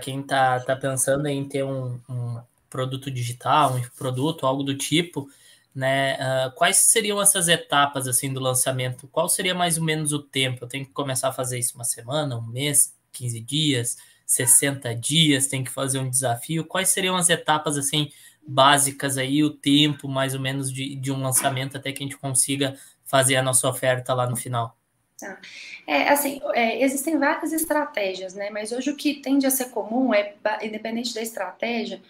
quem 0.00 0.20
está 0.20 0.60
tá 0.60 0.74
pensando 0.74 1.26
em 1.26 1.46
ter 1.46 1.62
um, 1.62 2.00
um 2.08 2.40
produto 2.68 3.10
digital, 3.10 3.74
um 3.76 3.82
produto, 3.96 4.46
algo 4.46 4.62
do 4.62 4.76
tipo 4.76 5.28
né? 5.74 6.14
Uh, 6.14 6.52
quais 6.54 6.76
seriam 6.76 7.20
essas 7.20 7.48
etapas 7.48 8.06
assim 8.06 8.32
do 8.32 8.38
lançamento? 8.38 9.08
Qual 9.08 9.28
seria 9.28 9.54
mais 9.54 9.76
ou 9.76 9.84
menos 9.84 10.12
o 10.12 10.22
tempo? 10.22 10.64
Eu 10.64 10.68
tenho 10.68 10.86
que 10.86 10.92
começar 10.92 11.28
a 11.28 11.32
fazer 11.32 11.58
isso 11.58 11.74
uma 11.74 11.84
semana, 11.84 12.38
um 12.38 12.46
mês, 12.46 12.94
15 13.12 13.40
dias, 13.40 13.96
60 14.26 14.94
dias, 14.94 15.46
tem 15.46 15.62
que 15.62 15.70
fazer 15.70 15.98
um 15.98 16.08
desafio. 16.08 16.64
Quais 16.64 16.88
seriam 16.88 17.16
as 17.16 17.30
etapas 17.30 17.76
assim 17.76 18.10
básicas 18.46 19.16
aí, 19.16 19.42
o 19.42 19.50
tempo 19.50 20.08
mais 20.08 20.34
ou 20.34 20.40
menos 20.40 20.72
de, 20.72 20.94
de 20.94 21.10
um 21.10 21.22
lançamento 21.22 21.76
até 21.76 21.92
que 21.92 22.02
a 22.02 22.06
gente 22.06 22.18
consiga 22.18 22.78
fazer 23.04 23.36
a 23.36 23.42
nossa 23.42 23.68
oferta 23.68 24.12
lá 24.14 24.28
no 24.28 24.36
final? 24.36 24.76
Tá. 25.18 25.38
É, 25.86 26.08
assim, 26.08 26.40
é, 26.54 26.82
existem 26.82 27.18
várias 27.18 27.52
estratégias, 27.52 28.34
né? 28.34 28.50
Mas 28.50 28.72
hoje 28.72 28.90
o 28.90 28.96
que 28.96 29.14
tende 29.14 29.46
a 29.46 29.50
ser 29.50 29.70
comum 29.70 30.12
é, 30.12 30.34
independente 30.62 31.14
da 31.14 31.22
estratégia, 31.22 32.02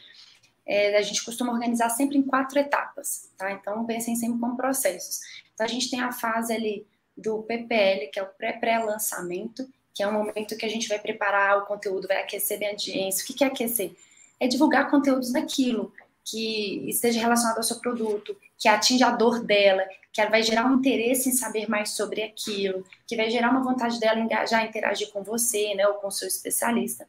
é, 0.67 0.97
a 0.97 1.03
gente 1.03 1.25
costuma 1.25 1.53
organizar 1.53 1.91
sempre 1.91 2.17
em 2.17 2.23
quatro 2.23 2.59
etapas, 2.59 3.31
tá? 3.37 3.53
Então, 3.53 3.85
pensem 3.85 4.17
sempre 4.17 4.41
como 4.41 4.57
processos. 4.57 5.21
Então, 5.53 5.67
a 5.67 5.69
gente 5.69 5.91
tem 5.91 6.01
a 6.01 6.13
fase 6.13 6.55
ali 6.55 6.87
do 7.17 7.43
PPL, 7.43 8.09
que 8.11 8.19
é 8.19 8.23
o 8.23 8.27
pré-pré-lançamento, 8.27 9.69
que 9.95 10.03
é 10.03 10.09
um 10.09 10.13
momento 10.13 10.57
que 10.57 10.67
a 10.67 10.69
gente 10.69 10.89
vai 10.89 10.99
preparar 10.99 11.59
o 11.59 11.67
conteúdo, 11.67 12.09
vai 12.09 12.21
aquecer 12.21 12.59
bem 12.59 12.69
a 12.69 12.71
audiência. 12.73 13.23
O 13.23 13.27
que 13.27 13.45
é 13.45 13.47
aquecer? 13.47 13.95
É 14.41 14.49
divulgar 14.49 14.91
conteúdos 14.91 15.33
daquilo 15.33 15.93
que 16.25 16.89
esteja 16.89 17.21
relacionado 17.21 17.59
ao 17.59 17.63
seu 17.63 17.79
produto, 17.79 18.37
que 18.59 18.67
atinja 18.67 19.07
a 19.07 19.11
dor 19.11 19.45
dela, 19.45 19.87
que 20.13 20.25
vai 20.27 20.43
gerar 20.43 20.67
um 20.67 20.77
interesse 20.77 21.29
em 21.29 21.33
saber 21.33 21.69
mais 21.69 21.91
sobre 21.91 22.23
aquilo, 22.23 22.85
que 23.07 23.17
vai 23.17 23.31
gerar 23.31 23.51
uma 23.51 23.63
vontade 23.63 24.01
dela 24.01 24.19
engajar, 24.19 24.65
interagir 24.65 25.13
com 25.13 25.23
você, 25.23 25.75
né, 25.75 25.87
ou 25.87 25.95
com 25.95 26.11
seu 26.11 26.27
especialista. 26.27 27.07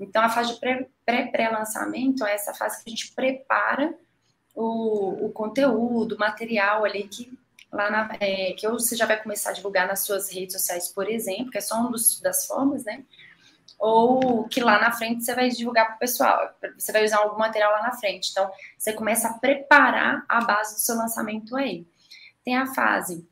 Então, 0.00 0.22
a 0.22 0.28
fase 0.28 0.54
de 0.54 0.60
pré-pré-lançamento 1.04 2.24
é 2.24 2.34
essa 2.34 2.52
fase 2.52 2.82
que 2.82 2.90
a 2.90 2.90
gente 2.90 3.12
prepara 3.12 3.94
o, 4.54 5.26
o 5.26 5.30
conteúdo, 5.30 6.16
o 6.16 6.18
material 6.18 6.84
ali 6.84 7.04
que 7.04 7.30
lá 7.76 7.90
na, 7.90 8.16
é, 8.20 8.52
que 8.52 8.68
você 8.68 8.96
já 8.96 9.06
vai 9.06 9.22
começar 9.22 9.50
a 9.50 9.52
divulgar 9.52 9.86
nas 9.86 10.00
suas 10.00 10.30
redes 10.32 10.54
sociais, 10.54 10.88
por 10.88 11.08
exemplo, 11.08 11.50
que 11.50 11.58
é 11.58 11.60
só 11.60 11.76
uma 11.76 11.90
das 12.22 12.46
formas, 12.46 12.84
né? 12.84 13.04
ou 13.78 14.48
que 14.48 14.60
lá 14.60 14.78
na 14.78 14.92
frente 14.92 15.24
você 15.24 15.34
vai 15.34 15.48
divulgar 15.48 15.86
para 15.86 15.96
o 15.96 15.98
pessoal, 15.98 16.50
você 16.76 16.92
vai 16.92 17.04
usar 17.04 17.18
algum 17.18 17.38
material 17.38 17.72
lá 17.72 17.82
na 17.82 17.92
frente. 17.92 18.30
Então, 18.30 18.50
você 18.76 18.92
começa 18.92 19.28
a 19.28 19.34
preparar 19.34 20.24
a 20.28 20.40
base 20.44 20.74
do 20.74 20.80
seu 20.80 20.96
lançamento 20.96 21.56
aí. 21.56 21.86
Tem 22.44 22.56
a 22.56 22.66
fase 22.66 23.26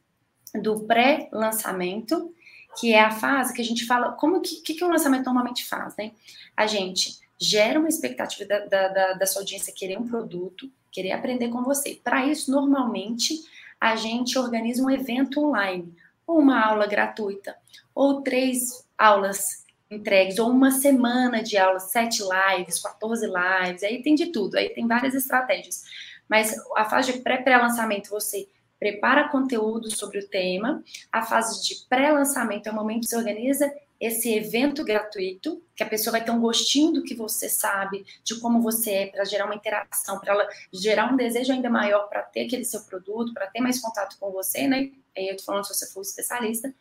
do 0.55 0.81
pré-lançamento, 0.81 2.33
que 2.79 2.93
é 2.93 3.01
a 3.01 3.11
fase 3.11 3.55
que 3.55 3.63
a 3.63 3.65
gente 3.65 3.87
fala, 3.87 4.13
como 4.13 4.41
que, 4.41 4.57
que, 4.57 4.75
que 4.75 4.85
um 4.85 4.91
lançamento 4.91 5.25
normalmente 5.25 5.65
faz, 5.65 5.97
né? 5.97 6.13
A 6.57 6.67
gente 6.67 7.19
gera 7.41 7.79
uma 7.79 7.89
expectativa 7.89 8.47
da, 8.47 8.59
da, 8.67 8.89
da, 8.89 9.13
da 9.15 9.27
sua 9.27 9.43
audiência 9.43 9.73
querer 9.75 9.99
um 9.99 10.07
produto, 10.07 10.71
querer 10.91 11.13
aprender 11.13 11.49
com 11.49 11.63
você. 11.63 11.99
Para 12.03 12.27
isso, 12.27 12.51
normalmente, 12.51 13.41
a 13.85 13.97
gente 13.97 14.39
organiza 14.39 14.83
um 14.83 14.89
evento 14.89 15.45
online, 15.45 15.95
ou 16.27 16.39
uma 16.39 16.59
aula 16.59 16.87
gratuita, 16.87 17.55
ou 17.95 18.23
três 18.23 18.83
aulas 18.97 19.63
entregues, 19.91 20.39
ou 20.39 20.49
uma 20.49 20.71
semana 20.71 21.43
de 21.43 21.59
aulas, 21.59 21.91
sete 21.93 22.23
lives, 22.23 22.81
14 22.81 23.27
lives, 23.27 23.83
aí 23.83 24.03
tem 24.03 24.15
de 24.15 24.33
tudo, 24.33 24.57
aí 24.57 24.71
tem 24.71 24.89
várias 24.89 25.15
estratégias. 25.15 25.83
Mas 26.27 26.57
a 26.75 26.87
fase 26.87 27.13
de 27.13 27.19
pré-pré-lançamento, 27.19 28.09
você 28.09 28.49
prepara 28.81 29.29
conteúdo 29.29 29.95
sobre 29.95 30.19
o 30.19 30.29
tema. 30.29 30.83
A 31.13 31.21
fase 31.21 31.63
de 31.63 31.87
pré-lançamento 31.87 32.67
é 32.67 32.73
o 32.73 32.75
momento 32.75 33.01
que 33.01 33.09
você 33.09 33.19
organiza 33.19 33.71
esse 34.05 34.35
evento 34.35 34.85
gratuito, 34.85 35.63
que 35.75 35.83
a 35.83 35.89
pessoa 35.89 36.13
vai 36.13 36.25
ter 36.25 36.31
um 36.31 36.41
gostinho 36.41 36.93
do 36.93 37.03
que 37.03 37.15
você 37.15 37.49
sabe, 37.49 38.05
de 38.23 38.39
como 38.39 38.61
você 38.61 38.91
é, 38.91 39.07
para 39.07 39.25
gerar 39.25 39.47
uma 39.47 39.55
interação, 39.55 40.19
para 40.19 40.35
ela 40.35 40.49
gerar 40.71 41.11
um 41.11 41.17
desejo 41.17 41.53
ainda 41.53 41.71
maior 41.71 42.09
para 42.09 42.23
ter 42.23 42.47
aquele 42.47 42.65
seu 42.65 42.83
produto, 42.83 43.33
para 43.33 43.47
ter 43.47 43.61
mais 43.61 43.81
contato 43.81 44.19
com 44.19 44.31
você, 44.31 44.69
né? 44.69 44.91
Aí 45.17 45.29
eu 45.29 45.37
tô 45.37 45.45
falando 45.45 45.65
se 45.65 45.75
você 45.75 45.87
for 45.87 46.03
especialista. 46.03 46.75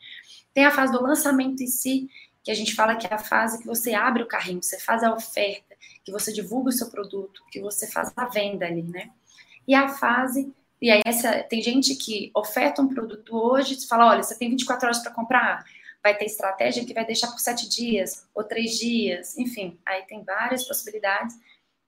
Tem 0.53 0.65
a 0.65 0.71
fase 0.71 0.91
do 0.91 1.01
lançamento 1.01 1.63
em 1.63 1.67
si, 1.67 2.09
que 2.43 2.51
a 2.51 2.55
gente 2.55 2.75
fala 2.75 2.97
que 2.97 3.07
é 3.07 3.13
a 3.13 3.19
fase 3.19 3.59
que 3.59 3.65
você 3.65 3.93
abre 3.93 4.21
o 4.21 4.27
carrinho, 4.27 4.61
você 4.61 4.77
faz 4.77 5.01
a 5.01 5.13
oferta, 5.13 5.75
que 6.03 6.11
você 6.11 6.33
divulga 6.33 6.69
o 6.69 6.73
seu 6.73 6.89
produto, 6.89 7.41
que 7.49 7.61
você 7.61 7.87
faz 7.87 8.11
a 8.17 8.25
venda 8.25 8.65
ali, 8.65 8.83
né? 8.83 9.09
E 9.65 9.73
a 9.73 9.87
fase 9.87 10.53
e 10.81 10.91
aí 10.91 10.99
essa, 11.05 11.41
tem 11.43 11.61
gente 11.61 11.95
que 11.95 12.29
oferta 12.35 12.81
um 12.81 12.89
produto 12.89 13.33
hoje 13.33 13.75
e 13.75 13.87
fala, 13.87 14.09
olha, 14.09 14.21
você 14.21 14.37
tem 14.37 14.49
24 14.49 14.85
horas 14.85 14.99
para 14.99 15.13
comprar 15.13 15.63
vai 16.03 16.15
ter 16.15 16.25
estratégia 16.25 16.85
que 16.85 16.93
vai 16.93 17.05
deixar 17.05 17.27
por 17.27 17.39
sete 17.39 17.69
dias 17.69 18.27
ou 18.35 18.43
três 18.43 18.77
dias, 18.77 19.37
enfim, 19.37 19.79
aí 19.85 20.03
tem 20.03 20.21
várias 20.23 20.67
possibilidades. 20.67 21.35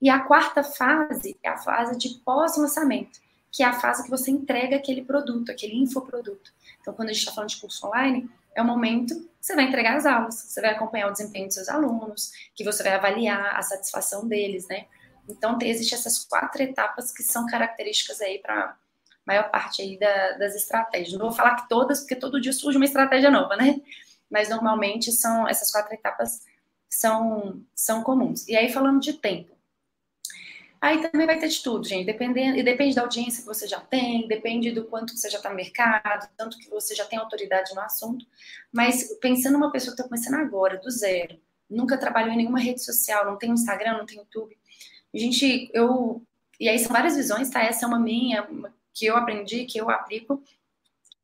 E 0.02 0.10
a 0.10 0.20
quarta 0.20 0.64
fase 0.64 1.38
é 1.44 1.50
a 1.50 1.58
fase 1.58 1.98
de 1.98 2.22
pós-lançamento, 2.24 3.20
que 3.52 3.62
é 3.62 3.66
a 3.66 3.74
fase 3.74 4.04
que 4.04 4.10
você 4.10 4.32
entrega 4.32 4.78
aquele 4.78 5.04
produto, 5.04 5.52
aquele 5.52 5.76
infoproduto. 5.76 6.54
Então, 6.82 6.94
quando 6.94 7.10
a 7.10 7.12
gente 7.12 7.22
está 7.22 7.34
falando 7.34 7.50
de 7.50 7.58
curso 7.58 7.88
online, 7.88 8.30
é 8.56 8.62
o 8.62 8.66
momento 8.66 9.16
que 9.16 9.30
você 9.42 9.56
vai 9.56 9.66
entregar 9.66 9.98
as 9.98 10.06
aulas, 10.06 10.36
você 10.36 10.62
vai 10.62 10.72
acompanhar 10.72 11.10
o 11.10 11.12
desempenho 11.12 11.48
dos 11.48 11.56
seus 11.56 11.68
alunos, 11.68 12.32
que 12.56 12.64
você 12.64 12.84
vai 12.84 12.94
avaliar 12.94 13.56
a 13.56 13.62
satisfação 13.62 14.28
deles, 14.28 14.68
né? 14.68 14.86
Então, 15.28 15.58
existem 15.62 15.98
essas 15.98 16.24
quatro 16.24 16.62
etapas 16.62 17.12
que 17.12 17.24
são 17.24 17.46
características 17.48 18.22
aí 18.22 18.40
para 18.40 18.78
maior 19.26 19.50
parte 19.50 19.82
aí 19.82 19.98
da, 19.98 20.34
das 20.34 20.56
estratégias. 20.56 21.14
Não 21.14 21.28
vou 21.28 21.36
falar 21.36 21.56
que 21.56 21.68
todas, 21.68 22.02
porque 22.02 22.16
todo 22.16 22.40
dia 22.40 22.54
surge 22.54 22.78
uma 22.78 22.86
estratégia 22.86 23.32
nova, 23.32 23.56
né? 23.56 23.82
Mas 24.30 24.50
normalmente 24.50 25.12
são 25.12 25.48
essas 25.48 25.72
quatro 25.72 25.94
etapas 25.94 26.42
são, 26.90 27.62
são 27.76 28.04
comuns. 28.04 28.48
E 28.48 28.56
aí, 28.56 28.72
falando 28.72 29.00
de 29.00 29.14
tempo. 29.14 29.56
Aí 30.82 31.02
também 31.02 31.26
vai 31.26 31.40
ter 31.40 31.48
de 31.48 31.64
tudo, 31.64 31.88
gente. 31.88 32.06
Dependendo, 32.06 32.58
e 32.58 32.64
depende 32.64 32.96
da 32.96 33.02
audiência 33.02 33.42
que 33.42 33.48
você 33.48 33.68
já 33.68 33.80
tem, 33.80 34.28
depende 34.28 34.72
do 34.72 34.86
quanto 34.86 35.18
você 35.18 35.30
já 35.30 35.38
está 35.38 35.50
no 35.50 35.56
mercado, 35.56 36.30
tanto 36.38 36.58
que 36.60 36.70
você 36.70 36.94
já 36.94 37.06
tem 37.06 37.18
autoridade 37.18 37.74
no 37.74 37.82
assunto. 37.82 38.26
Mas 38.72 39.18
pensando 39.20 39.54
numa 39.54 39.72
pessoa 39.72 39.96
que 39.96 40.02
está 40.02 40.08
começando 40.08 40.36
agora, 40.36 40.78
do 40.78 40.92
zero, 40.92 41.40
nunca 41.70 41.98
trabalhou 41.98 42.32
em 42.34 42.38
nenhuma 42.38 42.60
rede 42.60 42.84
social, 42.84 43.26
não 43.26 43.38
tem 43.38 43.50
Instagram, 43.52 43.98
não 43.98 44.06
tem 44.06 44.18
YouTube. 44.18 44.56
Gente, 45.14 45.72
eu. 45.74 46.22
E 46.60 46.70
aí 46.70 46.78
são 46.78 46.92
várias 46.92 47.16
visões, 47.16 47.50
tá? 47.50 47.64
Essa 47.64 47.86
é 47.86 47.88
uma 47.88 48.00
minha, 48.00 48.44
uma 48.44 48.74
que 48.94 49.06
eu 49.06 49.18
aprendi, 49.18 49.66
que 49.66 49.78
eu 49.78 49.90
aplico, 49.90 50.42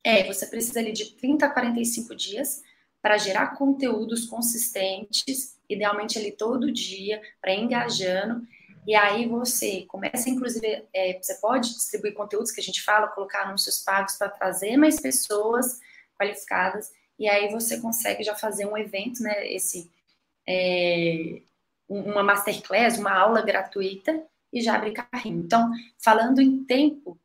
é 0.04 0.24
você 0.24 0.46
precisa 0.46 0.80
ali 0.80 0.92
de 0.92 1.12
30 1.14 1.46
a 1.46 1.50
45 1.50 2.14
dias 2.14 2.62
para 3.02 3.18
gerar 3.18 3.56
conteúdos 3.56 4.26
consistentes, 4.26 5.58
idealmente 5.68 6.18
ali 6.18 6.30
todo 6.30 6.72
dia, 6.72 7.20
para 7.40 7.52
engajando. 7.52 8.46
E 8.86 8.94
aí 8.94 9.26
você 9.26 9.82
começa, 9.88 10.30
inclusive, 10.30 10.84
é, 10.94 11.18
você 11.20 11.34
pode 11.34 11.74
distribuir 11.74 12.14
conteúdos 12.14 12.52
que 12.52 12.60
a 12.60 12.64
gente 12.64 12.82
fala, 12.82 13.08
colocar 13.08 13.42
anúncios 13.42 13.80
pagos 13.80 14.14
para 14.14 14.28
trazer 14.28 14.76
mais 14.76 15.00
pessoas 15.00 15.80
qualificadas. 16.18 16.92
E 17.18 17.28
aí 17.28 17.50
você 17.50 17.80
consegue 17.80 18.22
já 18.22 18.34
fazer 18.34 18.66
um 18.66 18.76
evento, 18.76 19.22
né? 19.22 19.52
Esse 19.52 19.90
é, 20.48 21.42
uma 21.88 22.22
masterclass, 22.22 22.98
uma 22.98 23.12
aula 23.12 23.42
gratuita 23.42 24.24
e 24.52 24.60
já 24.60 24.76
abrir 24.76 24.92
carrinho. 24.92 25.40
Então, 25.40 25.70
falando 25.98 26.40
em 26.40 26.64
tempo, 26.64 27.18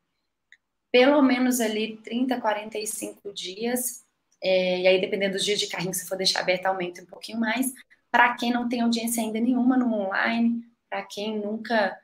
pelo 0.90 1.22
menos 1.22 1.60
ali 1.60 1.96
30, 1.98 2.40
45 2.40 3.32
dias, 3.32 4.04
é, 4.42 4.80
e 4.80 4.86
aí 4.86 5.00
dependendo 5.00 5.34
dos 5.34 5.44
dias 5.44 5.58
de 5.58 5.66
carrinho, 5.66 5.94
se 5.94 6.06
for 6.06 6.16
deixar 6.16 6.40
aberto, 6.40 6.66
aumenta 6.66 7.02
um 7.02 7.06
pouquinho 7.06 7.38
mais. 7.38 7.72
Para 8.10 8.34
quem 8.34 8.52
não 8.52 8.68
tem 8.68 8.80
audiência 8.80 9.22
ainda 9.22 9.40
nenhuma 9.40 9.76
no 9.76 9.92
online, 9.92 10.62
para 10.88 11.02
quem 11.02 11.38
nunca 11.38 11.96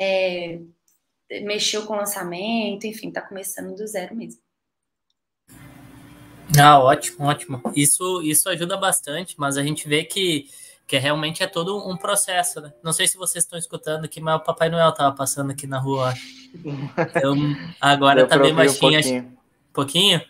é, 0.00 0.60
mexeu 1.42 1.86
com 1.86 1.96
lançamento, 1.96 2.86
enfim, 2.86 3.08
está 3.08 3.20
começando 3.20 3.74
do 3.74 3.86
zero 3.86 4.14
mesmo. 4.14 4.40
Ah, 6.60 6.78
ótimo, 6.80 7.26
ótimo. 7.26 7.62
Isso, 7.74 8.20
isso 8.22 8.48
ajuda 8.48 8.76
bastante, 8.76 9.34
mas 9.38 9.56
a 9.56 9.62
gente 9.62 9.88
vê 9.88 10.04
que 10.04 10.46
que 10.86 10.98
realmente 10.98 11.42
é 11.42 11.46
todo 11.46 11.88
um 11.88 11.96
processo, 11.96 12.60
né? 12.60 12.70
Não 12.82 12.92
sei 12.92 13.08
se 13.08 13.16
vocês 13.16 13.44
estão 13.44 13.58
escutando 13.58 14.04
aqui, 14.04 14.20
mas 14.20 14.36
o 14.36 14.44
Papai 14.44 14.68
Noel 14.68 14.92
tava 14.92 15.16
passando 15.16 15.50
aqui 15.50 15.66
na 15.66 15.78
rua, 15.78 16.12
Então, 17.16 17.34
agora 17.80 18.16
Deu 18.16 18.28
tá 18.28 18.38
bem 18.38 18.54
baixinho. 18.54 18.76
Um 18.76 18.90
pouquinho. 18.92 19.38
pouquinho? 19.72 20.22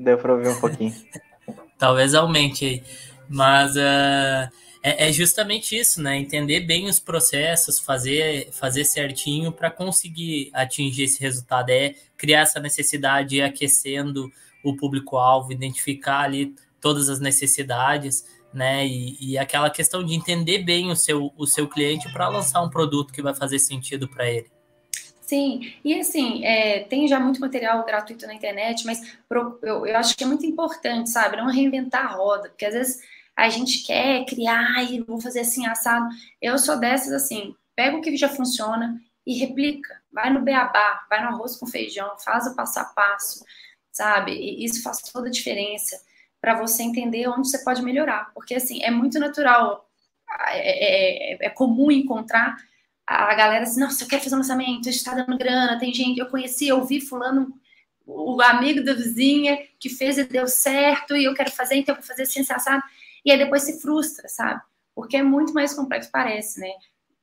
Deu 0.00 0.16
para 0.16 0.32
ouvir 0.32 0.48
um 0.48 0.58
pouquinho. 0.58 0.94
Talvez 1.78 2.14
aumente 2.14 2.64
aí. 2.64 2.82
Mas 3.28 3.76
uh, 3.76 4.50
é, 4.82 5.08
é, 5.08 5.12
justamente 5.12 5.78
isso, 5.78 6.02
né? 6.02 6.16
Entender 6.16 6.60
bem 6.60 6.88
os 6.88 6.98
processos, 6.98 7.78
fazer, 7.78 8.50
fazer 8.50 8.84
certinho 8.84 9.52
para 9.52 9.70
conseguir 9.70 10.50
atingir 10.54 11.04
esse 11.04 11.20
resultado. 11.20 11.70
É 11.70 11.94
criar 12.16 12.40
essa 12.40 12.58
necessidade, 12.58 13.36
ir 13.36 13.42
aquecendo 13.42 14.30
o 14.64 14.74
público-alvo, 14.74 15.52
identificar 15.52 16.20
ali 16.20 16.54
todas 16.80 17.08
as 17.08 17.20
necessidades 17.20 18.24
né? 18.52 18.84
E, 18.86 19.16
e, 19.20 19.38
aquela 19.38 19.70
questão 19.70 20.04
de 20.04 20.12
entender 20.12 20.58
bem 20.64 20.90
o 20.90 20.96
seu, 20.96 21.32
o 21.36 21.46
seu 21.46 21.68
cliente 21.68 22.12
para 22.12 22.28
lançar 22.28 22.60
um 22.62 22.68
produto 22.68 23.12
que 23.12 23.22
vai 23.22 23.32
fazer 23.32 23.60
sentido 23.60 24.08
para 24.08 24.28
ele. 24.28 24.50
Sim, 25.30 25.72
e 25.84 25.94
assim, 25.94 26.44
é, 26.44 26.80
tem 26.80 27.06
já 27.06 27.20
muito 27.20 27.40
material 27.40 27.84
gratuito 27.86 28.26
na 28.26 28.34
internet, 28.34 28.84
mas 28.84 29.16
pro, 29.28 29.60
eu, 29.62 29.86
eu 29.86 29.96
acho 29.96 30.16
que 30.16 30.24
é 30.24 30.26
muito 30.26 30.44
importante, 30.44 31.08
sabe? 31.08 31.36
Não 31.36 31.46
reinventar 31.46 32.04
a 32.04 32.16
roda, 32.16 32.48
porque 32.48 32.66
às 32.66 32.74
vezes 32.74 33.00
a 33.36 33.48
gente 33.48 33.86
quer 33.86 34.24
criar 34.26 34.82
e 34.90 35.00
vou 35.00 35.20
fazer 35.20 35.40
assim, 35.40 35.64
assado. 35.66 36.08
Eu 36.42 36.58
sou 36.58 36.76
dessas 36.80 37.12
assim, 37.12 37.54
pega 37.76 37.96
o 37.96 38.00
que 38.00 38.16
já 38.16 38.28
funciona 38.28 39.00
e 39.24 39.38
replica. 39.38 40.02
Vai 40.12 40.30
no 40.32 40.40
beabá, 40.42 41.06
vai 41.08 41.22
no 41.22 41.28
arroz 41.28 41.54
com 41.54 41.66
feijão, 41.68 42.18
faz 42.18 42.48
o 42.48 42.56
passo 42.56 42.80
a 42.80 42.84
passo, 42.86 43.44
sabe? 43.92 44.32
E 44.32 44.64
isso 44.64 44.82
faz 44.82 44.98
toda 45.00 45.28
a 45.28 45.30
diferença 45.30 46.02
para 46.40 46.56
você 46.56 46.82
entender 46.82 47.28
onde 47.28 47.48
você 47.48 47.62
pode 47.62 47.82
melhorar. 47.82 48.32
Porque, 48.34 48.56
assim, 48.56 48.82
é 48.82 48.90
muito 48.90 49.20
natural, 49.20 49.88
é, 50.48 51.34
é, 51.34 51.46
é 51.46 51.50
comum 51.50 51.88
encontrar 51.92 52.56
a 53.10 53.34
galera 53.34 53.64
assim, 53.64 53.80
nossa, 53.80 54.04
eu 54.04 54.08
quero 54.08 54.22
fazer 54.22 54.36
um 54.36 54.38
lançamento, 54.38 54.88
está 54.88 55.12
dando 55.14 55.36
grana, 55.36 55.80
tem 55.80 55.92
gente, 55.92 56.20
eu 56.20 56.26
conheci, 56.26 56.68
eu 56.68 56.84
vi 56.84 57.00
fulano, 57.00 57.52
o 58.06 58.40
amigo 58.40 58.84
da 58.84 58.94
vizinha 58.94 59.58
que 59.80 59.88
fez 59.88 60.16
e 60.16 60.24
deu 60.24 60.46
certo, 60.46 61.16
e 61.16 61.24
eu 61.24 61.34
quero 61.34 61.50
fazer, 61.50 61.74
então 61.74 61.92
eu 61.92 62.00
vou 62.00 62.06
fazer 62.06 62.22
assim, 62.22 62.44
sabe? 62.44 62.82
E 63.24 63.32
aí 63.32 63.38
depois 63.38 63.62
se 63.62 63.80
frustra, 63.80 64.28
sabe? 64.28 64.60
Porque 64.94 65.16
é 65.16 65.24
muito 65.24 65.52
mais 65.52 65.74
complexo, 65.74 66.08
parece, 66.12 66.60
né? 66.60 66.70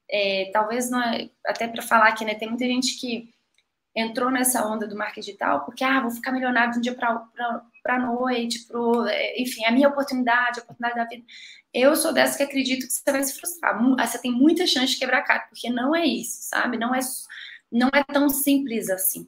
É, 0.09 0.49
talvez, 0.51 0.89
não 0.89 1.01
é, 1.01 1.29
até 1.45 1.67
para 1.67 1.81
falar 1.81 2.09
aqui, 2.09 2.25
né, 2.25 2.35
tem 2.35 2.49
muita 2.49 2.65
gente 2.65 2.99
que 2.99 3.33
entrou 3.95 4.29
nessa 4.29 4.67
onda 4.67 4.85
do 4.87 4.95
marketing 4.95 5.21
digital 5.21 5.63
porque, 5.63 5.85
ah, 5.85 6.01
vou 6.01 6.11
ficar 6.11 6.33
milionário 6.33 6.73
de 6.73 6.79
um 6.79 6.81
dia 6.81 6.95
para 6.95 7.25
a 7.95 7.99
noite, 7.99 8.65
pro, 8.67 9.05
é, 9.07 9.41
enfim, 9.41 9.65
a 9.65 9.71
minha 9.71 9.87
oportunidade, 9.87 10.59
a 10.59 10.63
oportunidade 10.63 10.95
da 10.95 11.05
vida. 11.05 11.25
Eu 11.73 11.95
sou 11.95 12.13
dessa 12.13 12.37
que 12.37 12.43
acredito 12.43 12.87
que 12.87 12.93
você 12.93 13.11
vai 13.11 13.23
se 13.23 13.39
frustrar. 13.39 13.77
Você 13.99 14.19
tem 14.19 14.31
muita 14.31 14.65
chance 14.65 14.93
de 14.93 14.99
quebrar 14.99 15.19
a 15.19 15.23
cara, 15.23 15.39
porque 15.49 15.69
não 15.69 15.95
é 15.95 16.05
isso, 16.05 16.37
sabe? 16.41 16.77
Não 16.77 16.93
é, 16.93 16.99
não 17.71 17.89
é 17.93 18.03
tão 18.03 18.29
simples 18.29 18.89
assim. 18.89 19.27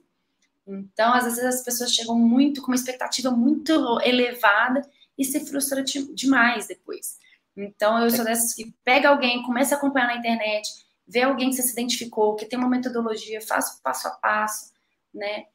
Então, 0.68 1.14
às 1.14 1.24
vezes 1.24 1.44
as 1.44 1.64
pessoas 1.64 1.94
chegam 1.94 2.16
muito 2.16 2.62
com 2.62 2.68
uma 2.68 2.76
expectativa 2.76 3.32
muito 3.32 4.00
elevada 4.02 4.82
e 5.18 5.26
se 5.26 5.40
frustram 5.46 5.84
demais 6.14 6.68
depois. 6.68 7.18
Então, 7.58 8.02
eu 8.02 8.10
sou 8.10 8.24
dessas 8.24 8.54
que 8.54 8.74
pega 8.84 9.10
alguém, 9.10 9.44
começa 9.44 9.76
a 9.76 9.78
acompanhar 9.78 10.08
na 10.08 10.18
internet, 10.18 10.70
ver 11.08 11.24
alguém 11.24 11.50
que 11.50 11.56
você 11.56 11.64
se 11.64 11.74
identificou, 11.74 12.36
que 12.36 12.46
tem 12.46 12.58
uma 12.58 12.70
metodologia, 12.70 13.40
o 13.40 13.48
passo 13.84 14.08
a 14.08 14.12
passo, 14.12 14.72
né? 15.14 15.46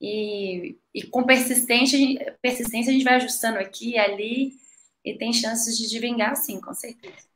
E, 0.00 0.78
e 0.94 1.02
com 1.02 1.24
persistência, 1.24 1.98
persistência 2.40 2.90
a 2.90 2.92
gente 2.92 3.04
vai 3.04 3.14
ajustando 3.14 3.58
aqui 3.58 3.92
e 3.92 3.98
ali 3.98 4.52
e 5.04 5.14
tem 5.14 5.32
chances 5.32 5.76
de 5.76 5.98
vingar 5.98 6.36
sim, 6.36 6.60
com 6.60 6.72
certeza. 6.72 7.26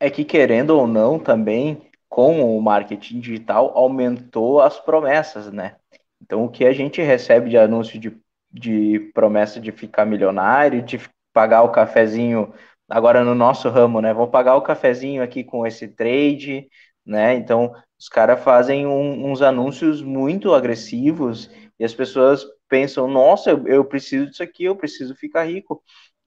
É 0.00 0.10
que 0.10 0.24
querendo 0.24 0.70
ou 0.70 0.86
não 0.86 1.18
também, 1.18 1.80
com 2.08 2.56
o 2.56 2.60
marketing 2.60 3.20
digital, 3.20 3.72
aumentou 3.76 4.60
as 4.60 4.80
promessas, 4.80 5.52
né? 5.52 5.76
Então 6.20 6.44
o 6.44 6.48
que 6.48 6.64
a 6.64 6.72
gente 6.72 7.00
recebe 7.00 7.50
de 7.50 7.56
anúncio 7.56 7.98
de, 7.98 8.16
de 8.52 9.10
promessa 9.14 9.60
de 9.60 9.70
ficar 9.70 10.04
milionário, 10.04 10.82
de 10.82 11.00
pagar 11.32 11.62
o 11.62 11.70
cafezinho 11.70 12.52
agora 12.88 13.24
no 13.24 13.34
nosso 13.34 13.68
ramo, 13.68 14.00
né? 14.00 14.12
Vou 14.12 14.28
pagar 14.28 14.56
o 14.56 14.62
cafezinho 14.62 15.22
aqui 15.22 15.42
com 15.42 15.66
esse 15.66 15.88
trade, 15.88 16.68
né? 17.06 17.34
Então, 17.34 17.74
os 17.98 18.08
caras 18.08 18.42
fazem 18.42 18.86
um, 18.86 19.30
uns 19.30 19.40
anúncios 19.40 20.02
muito 20.02 20.52
agressivos 20.52 21.50
e 21.82 21.84
as 21.84 21.92
pessoas 21.92 22.46
pensam, 22.68 23.08
nossa, 23.08 23.50
eu, 23.50 23.66
eu, 23.66 23.84
preciso 23.84 24.26
disso 24.30 24.40
aqui, 24.40 24.62
eu 24.62 24.76
preciso 24.76 25.16
ficar 25.16 25.42
rico. 25.42 25.82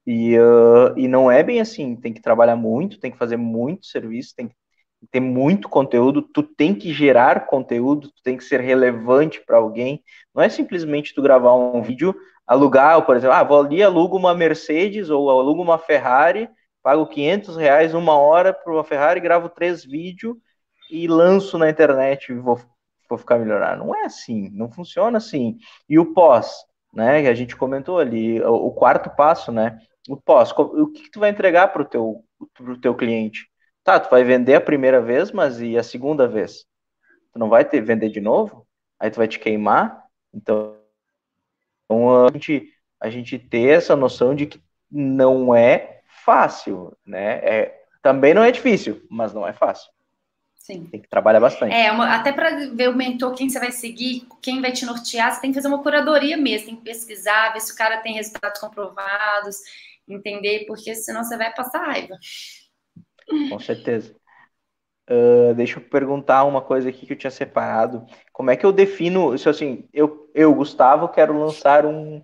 E, 0.05 0.37
uh, 0.37 0.93
e 0.97 1.07
não 1.07 1.31
é 1.31 1.41
bem 1.43 1.61
assim, 1.61 1.95
tem 1.95 2.11
que 2.11 2.21
trabalhar 2.21 2.57
muito, 2.57 2.99
tem 2.99 3.09
que 3.09 3.17
fazer 3.17 3.37
muito 3.37 3.85
serviço, 3.85 4.35
tem 4.35 4.49
que 4.49 4.55
ter 5.09 5.21
muito 5.21 5.69
conteúdo, 5.69 6.21
tu 6.21 6.43
tem 6.43 6.75
que 6.75 6.91
gerar 6.91 7.47
conteúdo, 7.47 8.09
tu 8.09 8.21
tem 8.21 8.35
que 8.35 8.43
ser 8.43 8.59
relevante 8.59 9.39
para 9.45 9.55
alguém. 9.55 10.03
Não 10.33 10.43
é 10.43 10.49
simplesmente 10.49 11.15
tu 11.15 11.21
gravar 11.21 11.55
um 11.55 11.81
vídeo, 11.81 12.13
alugar, 12.45 13.05
por 13.05 13.15
exemplo, 13.15 13.37
ah, 13.37 13.43
vou 13.43 13.61
ali, 13.61 13.81
alugo 13.81 14.17
uma 14.17 14.35
Mercedes 14.35 15.09
ou 15.09 15.29
alugo 15.29 15.61
uma 15.61 15.77
Ferrari, 15.77 16.49
pago 16.83 17.07
500 17.07 17.55
reais 17.55 17.93
uma 17.93 18.17
hora 18.17 18.53
para 18.53 18.73
uma 18.73 18.83
Ferrari, 18.83 19.21
gravo 19.21 19.47
três 19.47 19.85
vídeos 19.85 20.35
e 20.91 21.07
lanço 21.07 21.57
na 21.57 21.69
internet 21.69 22.33
vou, 22.33 22.59
vou 23.09 23.17
ficar 23.17 23.39
melhorar. 23.39 23.77
Não 23.77 23.95
é 23.95 24.05
assim, 24.05 24.49
não 24.53 24.71
funciona 24.71 25.17
assim. 25.17 25.57
E 25.87 25.97
o 25.99 26.13
pós, 26.13 26.65
né, 26.93 27.21
que 27.23 27.27
a 27.27 27.33
gente 27.33 27.55
comentou 27.55 27.99
ali, 27.99 28.41
o, 28.41 28.53
o 28.53 28.71
quarto 28.71 29.09
passo, 29.09 29.51
né, 29.51 29.79
o 30.07 30.17
pós, 30.17 30.51
o 30.51 30.87
que, 30.87 31.03
que 31.03 31.11
tu 31.11 31.19
vai 31.19 31.29
entregar 31.29 31.69
para 31.73 31.81
o 31.81 31.85
teu, 31.85 32.23
pro 32.53 32.79
teu 32.79 32.95
cliente? 32.95 33.49
Tá, 33.83 33.99
tu 33.99 34.09
vai 34.09 34.23
vender 34.23 34.55
a 34.55 34.61
primeira 34.61 35.01
vez, 35.01 35.31
mas 35.31 35.61
e 35.61 35.77
a 35.77 35.83
segunda 35.83 36.27
vez? 36.27 36.65
Tu 37.31 37.39
não 37.39 37.49
vai 37.49 37.65
ter 37.65 37.81
vender 37.81 38.09
de 38.09 38.21
novo? 38.21 38.65
Aí 38.99 39.11
tu 39.11 39.17
vai 39.17 39.27
te 39.27 39.39
queimar? 39.39 40.03
Então, 40.33 40.77
então 41.85 42.25
a 42.25 42.31
gente, 42.31 42.73
a 42.99 43.09
gente 43.09 43.37
ter 43.39 43.69
essa 43.69 43.95
noção 43.95 44.35
de 44.35 44.47
que 44.47 44.61
não 44.91 45.53
é 45.53 46.01
fácil, 46.23 46.95
né? 47.05 47.37
É, 47.39 47.85
também 48.01 48.33
não 48.33 48.43
é 48.43 48.51
difícil, 48.51 49.01
mas 49.09 49.33
não 49.33 49.47
é 49.47 49.53
fácil. 49.53 49.91
Sim. 50.65 50.85
Tem 50.85 50.99
que 50.99 51.07
trabalhar 51.07 51.39
bastante. 51.39 51.71
É, 51.71 51.91
uma, 51.91 52.15
até 52.15 52.31
para 52.31 52.65
ver 52.73 52.89
o 52.89 52.95
mentor, 52.95 53.35
quem 53.35 53.47
você 53.47 53.59
vai 53.59 53.71
seguir, 53.71 54.27
quem 54.41 54.61
vai 54.61 54.71
te 54.71 54.83
nortear, 54.83 55.31
você 55.31 55.39
tem 55.39 55.51
que 55.51 55.55
fazer 55.55 55.67
uma 55.67 55.83
curadoria 55.83 56.35
mesmo, 56.35 56.65
tem 56.65 56.75
que 56.75 56.81
pesquisar, 56.81 57.53
ver 57.53 57.59
se 57.59 57.71
o 57.71 57.75
cara 57.75 57.97
tem 57.97 58.15
resultados 58.15 58.59
comprovados, 58.59 59.57
entender, 60.09 60.65
porque 60.65 60.95
senão 60.95 61.23
você 61.23 61.37
vai 61.37 61.53
passar 61.53 61.85
raiva. 61.85 62.17
Com 63.47 63.59
certeza. 63.59 64.15
Uh, 65.07 65.53
deixa 65.53 65.77
eu 65.77 65.83
perguntar 65.83 66.43
uma 66.45 66.63
coisa 66.63 66.89
aqui 66.89 67.05
que 67.05 67.13
eu 67.13 67.17
tinha 67.17 67.29
separado. 67.29 68.03
Como 68.33 68.49
é 68.49 68.55
que 68.55 68.65
eu 68.65 68.71
defino, 68.71 69.37
se 69.37 69.47
assim, 69.47 69.87
eu, 69.93 70.31
eu 70.33 70.51
Gustavo, 70.51 71.09
quero 71.09 71.37
lançar 71.37 71.85
um, 71.85 72.23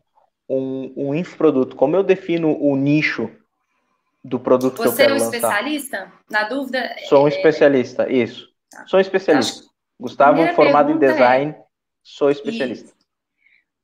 um, 0.50 0.94
um 0.98 1.14
infoproduto. 1.14 1.76
Como 1.76 1.96
eu 1.96 2.02
defino 2.02 2.58
o 2.60 2.76
nicho 2.76 3.30
do 4.24 4.40
produto 4.40 4.78
Você 4.78 4.84
que 4.84 4.90
eu 4.90 4.96
quero 4.96 5.14
lançar? 5.14 5.30
Você 5.30 5.36
é 5.36 5.40
um 5.40 5.42
especialista? 5.42 6.14
Na 6.30 6.44
dúvida... 6.44 6.96
Sou 7.08 7.24
um 7.24 7.28
é... 7.28 7.30
especialista, 7.30 8.12
isso. 8.12 8.50
Tá. 8.70 8.86
Sou 8.88 8.98
um 8.98 9.02
especialista. 9.02 9.62
Acho... 9.62 9.72
Gustavo, 10.00 10.54
formado 10.54 10.92
em 10.92 10.96
é 10.96 10.98
design, 10.98 11.52
é... 11.52 11.64
sou 12.04 12.32
especialista. 12.32 12.88
Isso. 12.88 12.96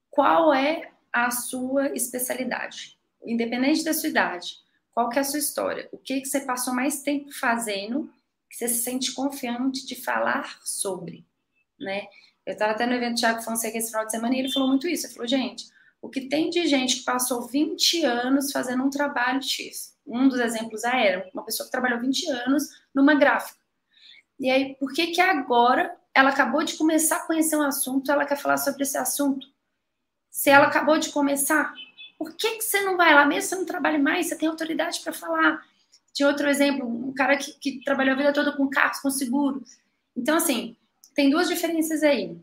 Qual 0.09 0.53
é 0.53 0.89
a 1.13 1.29
sua 1.31 1.87
especialidade? 1.89 2.97
Independente 3.23 3.83
da 3.83 3.93
sua 3.93 4.09
idade 4.09 4.67
qual 4.97 5.09
que 5.09 5.19
é 5.19 5.21
a 5.21 5.23
sua 5.23 5.37
história? 5.37 5.87
O 5.91 5.97
que, 5.99 6.21
que 6.21 6.27
você 6.27 6.39
passou 6.39 6.73
mais 6.73 7.03
tempo 7.03 7.31
fazendo 7.31 8.11
que 8.49 8.57
você 8.57 8.67
se 8.67 8.81
sente 8.81 9.13
confiante 9.13 9.85
de 9.85 9.93
falar 9.93 10.59
sobre, 10.63 11.23
né? 11.79 12.07
Eu 12.43 12.53
estava 12.53 12.71
até 12.71 12.87
no 12.87 12.93
evento 12.93 13.13
do 13.13 13.19
Thiago 13.19 13.43
Fonseca 13.43 13.77
esse 13.77 13.91
final 13.91 14.07
de 14.07 14.11
semana 14.11 14.35
e 14.35 14.39
ele 14.39 14.51
falou 14.51 14.67
muito 14.67 14.87
isso. 14.87 15.05
Ele 15.05 15.13
falou, 15.13 15.27
gente, 15.27 15.65
o 16.01 16.09
que 16.09 16.21
tem 16.21 16.49
de 16.49 16.65
gente 16.65 16.95
que 16.95 17.03
passou 17.03 17.45
20 17.45 18.05
anos 18.05 18.51
fazendo 18.51 18.83
um 18.83 18.89
trabalho 18.89 19.39
X? 19.39 19.95
Um 20.07 20.27
dos 20.29 20.39
exemplos 20.39 20.83
era 20.83 21.29
uma 21.33 21.43
pessoa 21.43 21.65
que 21.65 21.71
trabalhou 21.71 21.99
20 21.99 22.29
anos 22.29 22.63
numa 22.93 23.13
gráfica. 23.13 23.59
E 24.39 24.49
aí, 24.49 24.75
por 24.75 24.93
que 24.93 25.07
que 25.07 25.21
agora 25.21 25.95
ela 26.13 26.29
acabou 26.29 26.63
de 26.63 26.77
começar 26.77 27.17
a 27.17 27.27
conhecer 27.27 27.55
um 27.55 27.61
assunto, 27.61 28.11
ela 28.11 28.25
quer 28.25 28.37
falar 28.37 28.57
sobre 28.57 28.83
esse 28.83 28.97
assunto? 28.97 29.47
Se 30.31 30.49
ela 30.49 30.67
acabou 30.67 30.97
de 30.97 31.09
começar, 31.09 31.73
por 32.17 32.33
que, 32.35 32.57
que 32.57 32.63
você 32.63 32.81
não 32.81 32.97
vai 32.97 33.13
lá, 33.13 33.25
mesmo 33.25 33.49
você 33.49 33.55
não 33.55 33.65
trabalha 33.65 33.99
mais, 33.99 34.27
você 34.27 34.35
tem 34.35 34.47
autoridade 34.47 34.99
para 35.01 35.13
falar? 35.13 35.63
Tinha 36.13 36.27
outro 36.27 36.47
exemplo, 36.49 36.87
um 36.87 37.13
cara 37.13 37.37
que, 37.37 37.53
que 37.53 37.83
trabalhou 37.83 38.13
a 38.13 38.17
vida 38.17 38.33
toda 38.33 38.51
com 38.51 38.67
carros, 38.69 38.99
com 38.99 39.09
seguro. 39.09 39.63
Então, 40.15 40.37
assim, 40.37 40.75
tem 41.13 41.29
duas 41.29 41.47
diferenças 41.47 42.01
aí, 42.01 42.35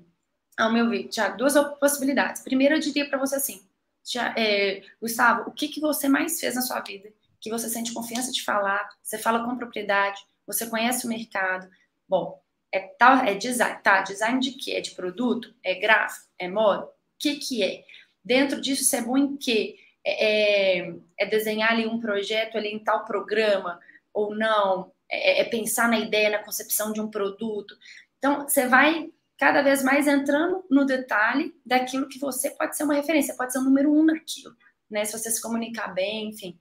ao 0.56 0.72
meu 0.72 0.88
ver, 0.88 1.08
já 1.10 1.28
duas 1.28 1.54
possibilidades. 1.78 2.42
Primeiro, 2.42 2.74
eu 2.74 2.80
diria 2.80 3.08
para 3.08 3.18
você 3.18 3.36
assim, 3.36 3.60
já, 4.04 4.34
é, 4.36 4.82
Gustavo, 5.00 5.48
o 5.48 5.52
que, 5.52 5.68
que 5.68 5.80
você 5.80 6.08
mais 6.08 6.38
fez 6.38 6.54
na 6.54 6.60
sua 6.62 6.80
vida? 6.80 7.08
Que 7.44 7.50
você 7.50 7.68
sente 7.68 7.92
confiança 7.92 8.32
de 8.32 8.42
falar, 8.42 8.88
você 9.02 9.18
fala 9.18 9.44
com 9.44 9.54
propriedade, 9.54 10.18
você 10.46 10.66
conhece 10.66 11.04
o 11.04 11.10
mercado. 11.10 11.68
Bom, 12.08 12.42
é, 12.72 12.80
tal, 12.98 13.18
é 13.18 13.34
design, 13.34 13.82
tá? 13.82 14.00
Design 14.00 14.40
de 14.40 14.52
quê? 14.52 14.70
É 14.70 14.80
de 14.80 14.92
produto? 14.92 15.54
É 15.62 15.74
gráfico? 15.74 16.26
É 16.38 16.48
moda? 16.48 16.86
O 16.86 16.90
que 17.18 17.36
que 17.36 17.62
é? 17.62 17.84
Dentro 18.24 18.62
disso, 18.62 18.82
você 18.82 18.96
é 18.96 19.02
bom 19.02 19.18
em 19.18 19.36
quê? 19.36 19.76
É, 20.02 20.78
é, 20.78 20.94
é 21.18 21.26
desenhar 21.26 21.72
ali 21.72 21.86
um 21.86 22.00
projeto 22.00 22.56
ali 22.56 22.70
em 22.70 22.82
tal 22.82 23.04
programa 23.04 23.78
ou 24.14 24.34
não? 24.34 24.90
É, 25.06 25.42
é 25.42 25.44
pensar 25.44 25.86
na 25.86 25.98
ideia, 25.98 26.30
na 26.30 26.42
concepção 26.42 26.94
de 26.94 27.00
um 27.02 27.10
produto. 27.10 27.76
Então, 28.16 28.48
você 28.48 28.66
vai 28.66 29.12
cada 29.36 29.60
vez 29.60 29.82
mais 29.82 30.06
entrando 30.08 30.64
no 30.70 30.86
detalhe 30.86 31.54
daquilo 31.66 32.08
que 32.08 32.18
você 32.18 32.48
pode 32.52 32.74
ser 32.74 32.84
uma 32.84 32.94
referência, 32.94 33.36
pode 33.36 33.52
ser 33.52 33.58
o 33.58 33.64
número 33.64 33.92
um 33.92 34.02
naquilo, 34.02 34.56
né? 34.90 35.04
Se 35.04 35.12
você 35.12 35.30
se 35.30 35.42
comunicar 35.42 35.88
bem, 35.88 36.30
enfim. 36.30 36.58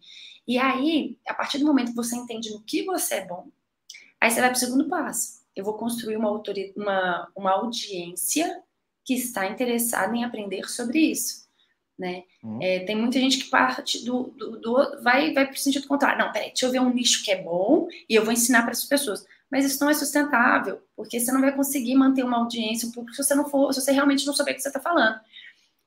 E 0.48 0.58
aí, 0.58 1.18
a 1.28 1.34
partir 1.34 1.58
do 1.58 1.66
momento 1.66 1.90
que 1.90 1.96
você 1.96 2.16
entende 2.16 2.52
no 2.52 2.62
que 2.62 2.84
você 2.84 3.16
é 3.16 3.26
bom, 3.26 3.48
aí 4.20 4.30
você 4.30 4.40
vai 4.40 4.50
para 4.50 4.58
o 4.58 4.60
segundo 4.60 4.90
passo. 4.90 5.44
Eu 5.56 5.64
vou 5.64 5.76
construir 5.76 6.18
uma, 6.18 6.32
uma, 6.76 7.32
uma 7.36 7.52
audiência 7.52 8.62
que 9.06 9.14
está 9.14 9.48
interessada 9.48 10.16
em 10.16 10.24
aprender 10.24 10.68
sobre 10.70 11.00
isso 11.00 11.44
né? 11.98 12.24
Uhum. 12.44 12.60
É, 12.62 12.80
tem 12.80 12.96
muita 12.96 13.20
gente 13.20 13.38
que 13.38 13.50
parte 13.50 14.04
do, 14.04 14.34
do, 14.36 14.60
do 14.60 15.02
vai 15.02 15.34
vai 15.34 15.46
para 15.46 15.54
o 15.54 15.58
sentido 15.58 15.88
contrário. 15.88 16.18
Não, 16.18 16.32
peraí, 16.32 16.50
deixa 16.50 16.66
eu 16.66 16.72
ver 16.72 16.80
um 16.80 16.94
nicho 16.94 17.24
que 17.24 17.32
é 17.32 17.42
bom 17.42 17.88
e 18.10 18.16
eu 18.16 18.24
vou 18.24 18.34
ensinar 18.34 18.64
para 18.64 18.72
essas 18.72 18.86
pessoas. 18.86 19.26
Mas 19.52 19.66
isso 19.66 19.84
não 19.84 19.90
é 19.90 19.94
sustentável, 19.94 20.82
porque 20.96 21.20
você 21.20 21.32
não 21.32 21.42
vai 21.42 21.56
conseguir 21.56 21.94
manter 21.96 22.24
uma 22.24 22.38
audiência, 22.38 22.88
um 22.88 22.92
público, 22.92 23.16
se 23.16 23.24
você 23.24 23.36
não 23.36 23.48
for, 23.48 23.72
se 23.72 23.80
você 23.80 23.92
realmente 23.92 24.26
não 24.26 24.34
souber 24.34 24.54
o 24.54 24.56
que 24.56 24.64
você 24.64 24.70
está 24.70 24.80
falando. 24.80 25.20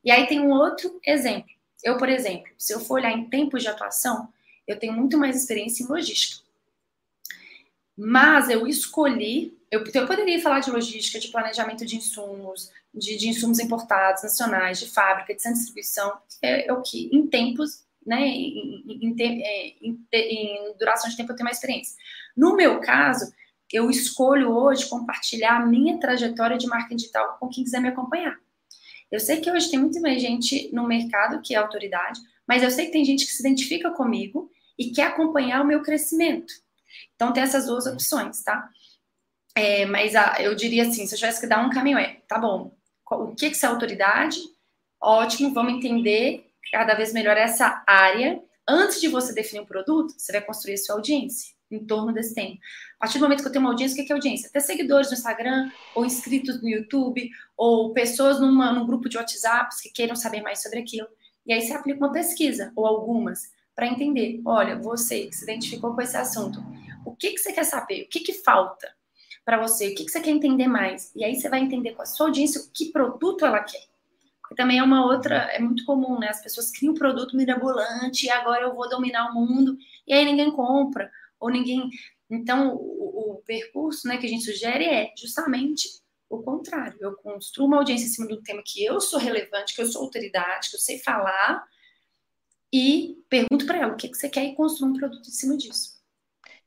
E 0.04 0.10
aí 0.10 0.26
tem 0.26 0.40
um 0.40 0.52
outro 0.52 1.00
exemplo. 1.04 1.50
Eu, 1.82 1.96
por 1.98 2.08
exemplo, 2.08 2.48
se 2.56 2.72
eu 2.72 2.78
for 2.78 2.94
olhar 2.94 3.10
em 3.10 3.28
tempos 3.28 3.62
de 3.62 3.68
atuação, 3.68 4.28
eu 4.66 4.78
tenho 4.78 4.92
muito 4.92 5.16
mais 5.16 5.36
experiência 5.36 5.84
em 5.84 5.86
logística. 5.86 6.44
Mas 7.96 8.50
eu 8.50 8.66
escolhi, 8.66 9.56
eu, 9.70 9.82
eu 9.94 10.06
poderia 10.06 10.40
falar 10.42 10.60
de 10.60 10.70
logística, 10.70 11.18
de 11.18 11.28
planejamento 11.28 11.86
de 11.86 11.96
insumos, 11.96 12.70
de, 12.92 13.16
de 13.16 13.28
insumos 13.28 13.58
importados, 13.58 14.22
nacionais, 14.22 14.78
de 14.78 14.90
fábrica, 14.90 15.34
de 15.34 15.40
centro 15.40 15.58
de 15.58 15.64
distribuição, 15.64 16.18
é, 16.42 16.68
é 16.68 16.72
o 16.72 16.82
que, 16.82 17.08
em 17.12 17.26
tempos, 17.26 17.84
né, 18.06 18.20
em, 18.26 18.84
em, 18.86 19.16
é, 19.18 19.68
em, 19.82 20.06
em, 20.12 20.74
duração 20.78 21.08
de 21.08 21.16
tempo, 21.16 21.32
eu 21.32 21.36
tenho 21.36 21.44
mais 21.44 21.56
experiência. 21.56 21.96
No 22.36 22.54
meu 22.54 22.80
caso, 22.80 23.32
eu 23.72 23.90
escolho 23.90 24.50
hoje 24.50 24.88
compartilhar 24.88 25.56
a 25.56 25.66
minha 25.66 25.98
trajetória 25.98 26.56
de 26.56 26.66
marketing 26.66 26.96
digital 26.96 27.36
com 27.38 27.48
quem 27.48 27.64
quiser 27.64 27.80
me 27.80 27.88
acompanhar. 27.88 28.38
Eu 29.10 29.20
sei 29.20 29.40
que 29.40 29.50
hoje 29.50 29.70
tem 29.70 29.78
muito 29.78 30.00
mais 30.00 30.20
gente 30.20 30.70
no 30.72 30.86
mercado 30.86 31.40
que 31.40 31.54
é 31.54 31.58
autoridade, 31.58 32.20
mas 32.46 32.62
eu 32.62 32.70
sei 32.70 32.86
que 32.86 32.92
tem 32.92 33.04
gente 33.04 33.24
que 33.24 33.32
se 33.32 33.40
identifica 33.40 33.90
comigo 33.90 34.50
e 34.78 34.90
quer 34.90 35.08
acompanhar 35.08 35.62
o 35.62 35.66
meu 35.66 35.82
crescimento. 35.82 36.52
Então, 37.14 37.32
tem 37.32 37.42
essas 37.42 37.66
duas 37.66 37.86
opções, 37.86 38.42
tá? 38.42 38.68
É, 39.54 39.86
mas 39.86 40.14
a, 40.14 40.36
eu 40.40 40.54
diria 40.54 40.82
assim, 40.82 41.06
se 41.06 41.14
eu 41.14 41.18
tivesse 41.18 41.40
que 41.40 41.46
dar 41.46 41.64
um 41.64 41.70
caminho, 41.70 41.98
é, 41.98 42.20
tá 42.28 42.38
bom, 42.38 42.76
o 43.10 43.34
que, 43.34 43.50
que 43.50 43.64
é 43.64 43.68
autoridade, 43.68 44.38
ótimo, 45.00 45.54
vamos 45.54 45.74
entender 45.74 46.46
cada 46.70 46.94
vez 46.94 47.12
melhor 47.12 47.36
essa 47.36 47.82
área. 47.86 48.42
Antes 48.68 49.00
de 49.00 49.08
você 49.08 49.32
definir 49.32 49.62
um 49.62 49.66
produto, 49.66 50.12
você 50.16 50.32
vai 50.32 50.40
construir 50.42 50.74
a 50.74 50.78
sua 50.78 50.96
audiência 50.96 51.54
em 51.70 51.84
torno 51.84 52.12
desse 52.12 52.34
tema. 52.34 52.56
A 52.96 53.00
partir 53.00 53.18
do 53.18 53.22
momento 53.22 53.42
que 53.42 53.48
eu 53.48 53.52
tenho 53.52 53.64
uma 53.64 53.70
audiência, 53.70 54.02
o 54.02 54.06
que 54.06 54.12
é 54.12 54.14
audiência? 54.14 54.50
Ter 54.52 54.60
seguidores 54.60 55.08
no 55.08 55.14
Instagram, 55.14 55.70
ou 55.94 56.04
inscritos 56.04 56.60
no 56.60 56.68
YouTube, 56.68 57.30
ou 57.56 57.92
pessoas 57.92 58.40
numa, 58.40 58.72
num 58.72 58.86
grupo 58.86 59.08
de 59.08 59.16
WhatsApp 59.16 59.74
que 59.82 59.90
queiram 59.90 60.16
saber 60.16 60.42
mais 60.42 60.62
sobre 60.62 60.80
aquilo. 60.80 61.08
E 61.44 61.52
aí 61.52 61.62
você 61.62 61.72
aplica 61.72 61.98
uma 61.98 62.12
pesquisa, 62.12 62.72
ou 62.74 62.86
algumas, 62.86 63.50
para 63.76 63.86
entender. 63.86 64.40
Olha, 64.44 64.76
você 64.76 65.26
que 65.26 65.36
se 65.36 65.44
identificou 65.44 65.94
com 65.94 66.00
esse 66.00 66.16
assunto, 66.16 66.58
o 67.04 67.14
que, 67.14 67.30
que 67.30 67.38
você 67.38 67.52
quer 67.52 67.64
saber? 67.64 68.02
O 68.02 68.08
que, 68.08 68.20
que 68.20 68.32
falta? 68.32 68.96
para 69.46 69.62
você, 69.62 69.86
o 69.86 69.94
que, 69.94 70.04
que 70.04 70.10
você 70.10 70.20
quer 70.20 70.32
entender 70.32 70.66
mais. 70.66 71.12
E 71.14 71.24
aí 71.24 71.36
você 71.36 71.48
vai 71.48 71.60
entender 71.60 71.92
com 71.92 72.02
a 72.02 72.04
sua 72.04 72.26
audiência 72.26 72.60
o 72.60 72.68
que 72.72 72.90
produto 72.90 73.46
ela 73.46 73.60
quer. 73.60 73.84
Porque 74.42 74.56
também 74.56 74.78
é 74.78 74.82
uma 74.82 75.06
outra, 75.06 75.36
é 75.52 75.60
muito 75.60 75.84
comum, 75.84 76.18
né? 76.18 76.28
As 76.28 76.42
pessoas 76.42 76.72
criam 76.72 76.92
um 76.92 76.96
produto 76.96 77.36
mirabolante 77.36 78.26
e 78.26 78.30
agora 78.30 78.62
eu 78.62 78.74
vou 78.74 78.88
dominar 78.88 79.30
o 79.30 79.34
mundo, 79.34 79.78
e 80.04 80.12
aí 80.12 80.24
ninguém 80.24 80.50
compra, 80.50 81.08
ou 81.38 81.48
ninguém. 81.48 81.88
Então, 82.28 82.74
o, 82.74 83.34
o 83.34 83.42
percurso 83.46 84.08
né, 84.08 84.16
que 84.16 84.26
a 84.26 84.28
gente 84.28 84.44
sugere 84.44 84.84
é 84.84 85.12
justamente 85.16 85.88
o 86.28 86.42
contrário. 86.42 86.98
Eu 87.00 87.14
construo 87.14 87.68
uma 87.68 87.76
audiência 87.76 88.06
em 88.06 88.10
cima 88.10 88.26
do 88.26 88.42
tema 88.42 88.62
que 88.66 88.84
eu 88.84 89.00
sou 89.00 89.20
relevante, 89.20 89.76
que 89.76 89.80
eu 89.80 89.86
sou 89.86 90.02
autoridade, 90.02 90.70
que 90.70 90.76
eu 90.76 90.80
sei 90.80 90.98
falar, 90.98 91.64
e 92.76 93.22
pergunto 93.30 93.64
para 93.64 93.78
ela 93.78 93.92
o 93.94 93.96
que, 93.96 94.08
que 94.08 94.16
você 94.16 94.28
quer 94.28 94.44
e 94.44 94.54
construo 94.54 94.90
um 94.90 94.92
produto 94.92 95.26
em 95.26 95.32
cima 95.32 95.56
disso. 95.56 95.96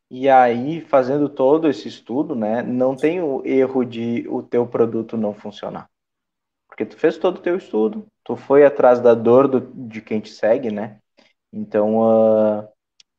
E 0.10 0.28
aí, 0.28 0.82
fazendo 0.82 1.30
todo 1.30 1.70
esse 1.70 1.88
estudo, 1.88 2.34
né, 2.36 2.64
não 2.64 2.95
tem 2.95 3.22
o 3.22 3.45
erro 3.45 3.86
de 3.86 4.26
o 4.28 4.41
teu 4.41 4.66
produto 4.66 5.16
não 5.16 5.36
funcionar. 5.36 5.88
Porque 6.68 6.84
tu 6.84 6.97
fez 6.97 7.18
todo 7.18 7.38
o 7.38 7.41
teu 7.41 7.57
estudo, 7.57 8.07
tu 8.24 8.36
foi 8.36 8.66
atrás 8.66 8.99
da 8.99 9.14
dor 9.14 9.47
do, 9.47 9.60
de 9.88 10.01
quem 10.01 10.20
te 10.20 10.32
segue, 10.32 10.72
né? 10.72 10.97
Então, 11.53 11.97
uh, 11.99 12.68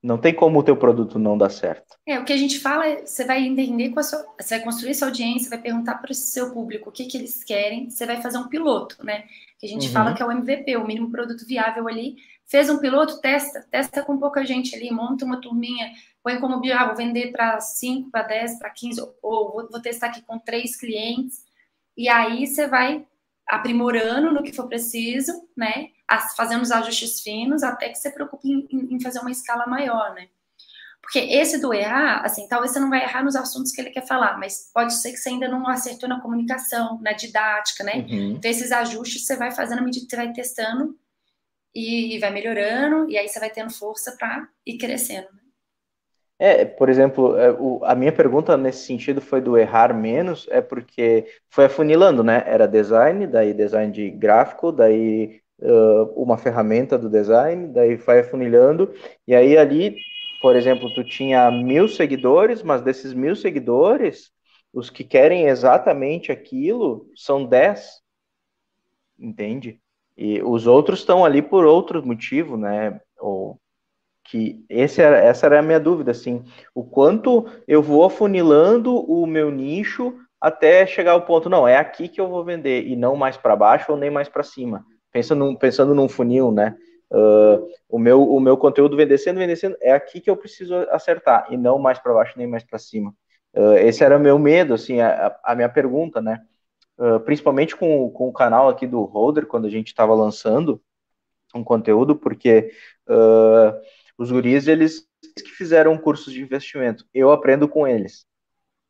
não 0.03 0.19
tem 0.19 0.35
como 0.35 0.59
o 0.59 0.63
teu 0.63 0.77
produto 0.77 1.19
não 1.19 1.39
dar 1.39 1.51
certo. 1.51 1.97
É, 2.07 2.19
o 2.19 2.25
que 2.25 2.33
a 2.33 2.37
gente 2.37 2.59
fala 2.59 2.89
é, 2.89 3.07
você 3.07 3.25
vai 3.25 3.47
entender, 3.47 3.91
com 3.91 4.01
a 4.01 4.03
sua, 4.03 4.25
você 4.41 4.57
vai 4.57 4.65
construir 4.65 4.95
sua 4.95 5.09
audiência, 5.09 5.51
vai 5.51 5.61
perguntar 5.61 5.97
para 5.97 6.11
o 6.11 6.15
seu 6.15 6.53
público 6.53 6.89
o 6.89 6.93
que, 6.93 7.05
que 7.05 7.17
eles 7.17 7.45
querem, 7.45 7.89
você 7.89 8.05
vai 8.05 8.21
fazer 8.21 8.39
um 8.39 8.49
piloto, 8.49 9.05
né? 9.05 9.25
Que 9.59 9.67
a 9.67 9.69
gente 9.69 9.87
uhum. 9.87 9.93
fala 9.93 10.15
que 10.15 10.23
é 10.23 10.27
o 10.27 10.33
MVP, 10.33 10.77
o 10.77 10.87
mínimo 10.87 11.11
produto 11.11 11.47
viável 11.47 11.87
ali. 11.87 12.17
Fez 12.51 12.69
um 12.69 12.79
piloto, 12.79 13.21
testa, 13.21 13.65
testa 13.71 14.03
com 14.03 14.19
pouca 14.19 14.45
gente 14.45 14.75
ali, 14.75 14.91
monta 14.91 15.25
uma 15.25 15.41
turminha, 15.41 15.93
põe 16.21 16.41
como 16.41 16.61
ah, 16.73 16.87
vou 16.87 16.97
vender 16.97 17.31
para 17.31 17.61
5, 17.61 18.11
para 18.11 18.25
10, 18.25 18.59
para 18.59 18.71
15, 18.71 19.01
ou 19.23 19.53
vou, 19.53 19.69
vou 19.71 19.81
testar 19.81 20.09
aqui 20.09 20.21
com 20.23 20.37
três 20.37 20.75
clientes. 20.75 21.45
E 21.97 22.09
aí 22.09 22.49
você 22.49 22.67
vai 22.67 23.07
aprimorando 23.47 24.33
no 24.33 24.43
que 24.43 24.53
for 24.53 24.67
preciso, 24.67 25.33
né? 25.57 25.91
Fazendo 26.37 26.63
os 26.63 26.73
ajustes 26.73 27.21
finos 27.21 27.63
até 27.63 27.89
que 27.89 27.97
você 27.97 28.11
preocupe 28.11 28.49
em, 28.49 28.95
em 28.97 29.01
fazer 29.01 29.21
uma 29.21 29.31
escala 29.31 29.67
maior, 29.69 30.13
né? 30.15 30.27
Porque 31.01 31.21
esse 31.21 31.61
do 31.61 31.73
errar, 31.73 32.25
assim, 32.25 32.49
talvez 32.49 32.73
você 32.73 32.81
não 32.81 32.91
vai 32.91 33.05
errar 33.05 33.23
nos 33.25 33.37
assuntos 33.37 33.71
que 33.71 33.81
ele 33.81 33.91
quer 33.91 34.07
falar, 34.07 34.39
mas 34.39 34.71
pode 34.75 34.95
ser 34.95 35.13
que 35.13 35.19
você 35.19 35.29
ainda 35.29 35.49
não 35.49 35.69
acertou 35.69 36.09
na 36.09 36.21
comunicação, 36.21 37.01
na 37.01 37.13
didática, 37.13 37.85
né? 37.85 38.07
Uhum. 38.09 38.33
Então, 38.33 38.51
esses 38.51 38.73
ajustes 38.73 39.25
você 39.25 39.37
vai 39.37 39.53
fazendo 39.53 39.79
à 39.79 39.83
medida 39.83 40.05
que 40.05 40.11
você 40.11 40.17
vai 40.17 40.33
testando 40.33 40.99
e 41.75 42.19
vai 42.19 42.31
melhorando, 42.31 43.09
e 43.11 43.17
aí 43.17 43.29
você 43.29 43.39
vai 43.39 43.51
tendo 43.51 43.73
força 43.73 44.17
para 44.19 44.49
ir 44.67 44.77
crescendo. 44.79 45.29
Né? 45.33 45.41
É, 46.39 46.65
por 46.65 46.89
exemplo, 46.89 47.37
é, 47.37 47.55
a 47.83 47.95
minha 47.95 48.13
pergunta 48.13 48.57
nesse 48.57 48.87
sentido 48.87 49.21
foi 49.21 49.43
do 49.43 49.59
errar 49.59 49.95
menos, 49.95 50.49
é 50.51 50.61
porque 50.63 51.27
foi 51.51 51.67
afunilando, 51.67 52.25
né? 52.25 52.43
Era 52.47 52.67
design, 52.67 53.27
daí 53.27 53.53
design 53.53 53.93
de 53.93 54.11
gráfico, 54.11 54.73
daí 54.73 55.43
uh, 55.59 56.05
uma 56.17 56.39
ferramenta 56.39 56.97
do 56.99 57.11
design, 57.11 57.69
daí 57.69 57.99
foi 57.99 58.21
afunilando, 58.21 58.91
e 59.27 59.35
aí 59.35 59.57
ali, 59.59 59.97
por 60.41 60.57
exemplo, 60.57 60.93
tu 60.95 61.05
tinha 61.05 61.51
mil 61.51 61.87
seguidores, 61.87 62.63
mas 62.63 62.81
desses 62.81 63.13
mil 63.13 63.37
seguidores, 63.37 64.33
os 64.73 64.89
que 64.89 65.05
querem 65.05 65.47
exatamente 65.47 66.33
aquilo 66.33 67.07
são 67.15 67.45
dez, 67.45 68.01
entende? 69.19 69.79
E 70.21 70.43
os 70.43 70.67
outros 70.67 70.99
estão 70.99 71.25
ali 71.25 71.41
por 71.41 71.65
outro 71.65 72.07
motivo, 72.07 72.55
né? 72.55 73.01
Ou 73.19 73.59
que 74.27 74.63
esse 74.69 75.01
era, 75.01 75.17
essa 75.17 75.47
era 75.47 75.61
a 75.61 75.63
minha 75.63 75.81
dúvida, 75.81 76.11
assim, 76.11 76.45
o 76.75 76.85
quanto 76.85 77.47
eu 77.67 77.83
vou 77.83 78.05
afunilando 78.05 78.95
o 79.11 79.27
meu 79.27 79.51
nicho 79.51 80.15
até 80.39 80.87
chegar 80.87 81.13
ao 81.13 81.23
ponto, 81.23 81.49
não, 81.49 81.67
é 81.67 81.77
aqui 81.77 82.07
que 82.07 82.21
eu 82.21 82.29
vou 82.29 82.45
vender, 82.45 82.87
e 82.87 82.95
não 82.97 83.17
mais 83.17 83.39
para 83.39 83.57
baixo 83.57 83.93
ou 83.93 83.99
nem 83.99 84.11
mais 84.11 84.29
para 84.29 84.43
cima. 84.43 84.85
Pensando, 85.11 85.59
pensando 85.59 85.95
num 85.95 86.09
funil, 86.09 86.53
né? 86.53 86.77
Uh, 87.11 87.67
o, 87.89 87.99
meu, 87.99 88.23
o 88.23 88.39
meu 88.39 88.59
conteúdo 88.59 88.99
vendendo, 88.99 89.77
é 89.81 89.93
aqui 89.93 90.21
que 90.21 90.29
eu 90.29 90.37
preciso 90.37 90.75
acertar, 90.91 91.47
e 91.51 91.57
não 91.57 91.79
mais 91.79 91.99
para 91.99 92.13
baixo 92.13 92.35
nem 92.37 92.47
mais 92.47 92.63
para 92.63 92.79
cima. 92.79 93.15
Uh, 93.55 93.73
esse 93.79 94.05
era 94.05 94.19
o 94.19 94.21
meu 94.21 94.39
medo, 94.39 94.75
assim, 94.75 95.01
a, 95.01 95.35
a 95.43 95.55
minha 95.55 95.69
pergunta, 95.69 96.21
né? 96.21 96.43
Uh, 97.01 97.19
principalmente 97.21 97.75
com, 97.75 98.11
com 98.11 98.29
o 98.29 98.33
canal 98.33 98.69
aqui 98.69 98.87
do 98.87 99.03
Holder, 99.05 99.47
quando 99.47 99.67
a 99.67 99.71
gente 99.71 99.87
estava 99.87 100.13
lançando 100.13 100.83
um 101.55 101.65
conteúdo, 101.65 102.15
porque 102.15 102.71
uh, 103.09 103.81
os 104.19 104.31
guris, 104.31 104.67
eles 104.69 105.09
que 105.35 105.51
fizeram 105.51 105.97
cursos 105.97 106.31
de 106.31 106.43
investimento, 106.43 107.07
eu 107.15 107.33
aprendo 107.33 107.67
com 107.67 107.89
eles, 107.89 108.27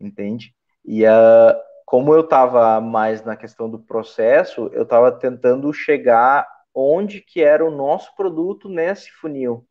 entende? 0.00 0.52
E 0.84 1.04
uh, 1.04 1.54
como 1.86 2.12
eu 2.12 2.22
estava 2.22 2.80
mais 2.80 3.24
na 3.24 3.36
questão 3.36 3.70
do 3.70 3.78
processo, 3.78 4.68
eu 4.72 4.82
estava 4.82 5.12
tentando 5.12 5.72
chegar 5.72 6.48
onde 6.74 7.20
que 7.20 7.40
era 7.42 7.64
o 7.64 7.70
nosso 7.70 8.14
produto 8.16 8.68
nesse 8.68 9.10
funil. 9.12 9.66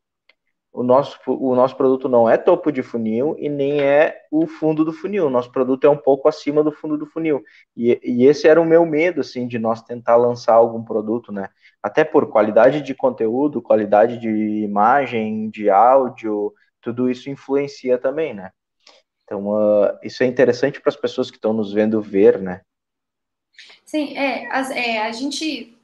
O 0.72 0.84
nosso, 0.84 1.18
o 1.26 1.54
nosso 1.56 1.76
produto 1.76 2.08
não 2.08 2.30
é 2.30 2.36
topo 2.36 2.70
de 2.70 2.82
funil 2.82 3.34
e 3.38 3.48
nem 3.48 3.80
é 3.80 4.22
o 4.30 4.46
fundo 4.46 4.84
do 4.84 4.92
funil. 4.92 5.26
O 5.26 5.30
nosso 5.30 5.50
produto 5.50 5.84
é 5.84 5.90
um 5.90 5.96
pouco 5.96 6.28
acima 6.28 6.62
do 6.62 6.70
fundo 6.70 6.96
do 6.96 7.06
funil. 7.06 7.42
E, 7.76 8.00
e 8.04 8.24
esse 8.24 8.46
era 8.46 8.60
o 8.60 8.64
meu 8.64 8.86
medo, 8.86 9.20
assim, 9.20 9.48
de 9.48 9.58
nós 9.58 9.82
tentar 9.82 10.14
lançar 10.16 10.54
algum 10.54 10.84
produto, 10.84 11.32
né? 11.32 11.48
até 11.82 12.04
por 12.04 12.30
qualidade 12.30 12.82
de 12.82 12.94
conteúdo, 12.94 13.62
qualidade 13.62 14.18
de 14.18 14.28
imagem, 14.28 15.48
de 15.48 15.70
áudio, 15.70 16.52
tudo 16.80 17.10
isso 17.10 17.30
influencia 17.30 17.98
também, 17.98 18.34
né? 18.34 18.50
Então, 19.24 19.46
uh, 19.48 19.98
isso 20.02 20.22
é 20.22 20.26
interessante 20.26 20.80
para 20.80 20.90
as 20.90 20.96
pessoas 20.96 21.30
que 21.30 21.36
estão 21.36 21.52
nos 21.52 21.72
vendo 21.72 22.00
ver, 22.00 22.40
né? 22.40 22.62
Sim, 23.84 24.16
é, 24.16 24.50
as, 24.52 24.70
é, 24.70 25.02
a 25.02 25.12
gente, 25.12 25.76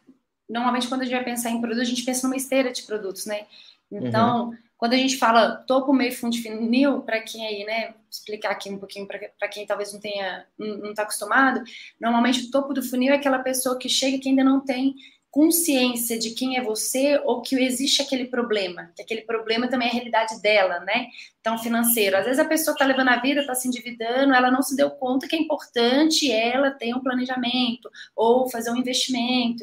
normalmente 0.49 0.89
quando 0.89 1.03
a 1.03 1.05
gente 1.05 1.15
vai 1.15 1.25
pensar 1.25 1.51
em 1.51 1.61
produto, 1.61 1.81
a 1.81 1.85
gente 1.85 2.05
pensa 2.05 2.27
numa 2.27 2.37
esteira 2.37 2.73
de 2.73 2.83
produtos, 2.83 3.25
né? 3.27 3.47
Então, 3.91 4.51
uhum. 4.51 4.57
Quando 4.77 4.93
a 4.93 4.97
gente 4.97 5.17
fala 5.17 5.57
topo, 5.67 5.93
meio, 5.93 6.13
fundo 6.13 6.41
funil, 6.43 7.01
para 7.01 7.21
quem 7.21 7.47
aí, 7.47 7.65
né, 7.65 7.95
explicar 8.11 8.51
aqui 8.51 8.71
um 8.71 8.79
pouquinho 8.79 9.07
para 9.07 9.49
quem 9.49 9.67
talvez 9.67 9.93
não 9.93 10.01
tenha, 10.01 10.47
não 10.59 10.91
está 10.91 11.03
acostumado, 11.03 11.63
normalmente 12.01 12.45
o 12.45 12.51
topo 12.51 12.75
do 12.75 12.83
funil 12.83 13.13
é 13.13 13.17
aquela 13.17 13.39
pessoa 13.39 13.79
que 13.79 13.89
chega 13.89 14.19
que 14.19 14.29
ainda 14.29 14.45
não 14.45 14.61
tem 14.61 14.95
consciência 15.37 16.19
de 16.19 16.31
quem 16.31 16.57
é 16.57 16.63
você 16.63 17.21
ou 17.23 17.43
que 17.43 17.63
existe 17.63 18.01
aquele 18.01 18.25
problema, 18.25 18.91
que 18.97 19.03
aquele 19.03 19.21
problema 19.21 19.69
também 19.69 19.89
é 19.89 19.91
a 19.91 19.95
realidade 19.95 20.41
dela, 20.41 20.81
né? 20.81 21.09
Então, 21.41 21.59
financeiro. 21.59 22.17
Às 22.17 22.25
vezes 22.25 22.39
a 22.39 22.45
pessoa 22.47 22.73
está 22.73 22.87
levando 22.87 23.09
a 23.09 23.21
vida, 23.21 23.43
está 23.43 23.55
se 23.55 23.69
endividando, 23.69 24.33
ela 24.33 24.51
não 24.51 24.63
se 24.63 24.75
deu 24.75 24.91
conta 24.93 25.29
que 25.29 25.37
é 25.37 25.39
importante 25.39 26.33
ela 26.33 26.71
ter 26.71 26.95
um 26.95 27.03
planejamento 27.03 27.91
ou 28.15 28.49
fazer 28.49 28.71
um 28.71 28.77
investimento. 28.77 29.63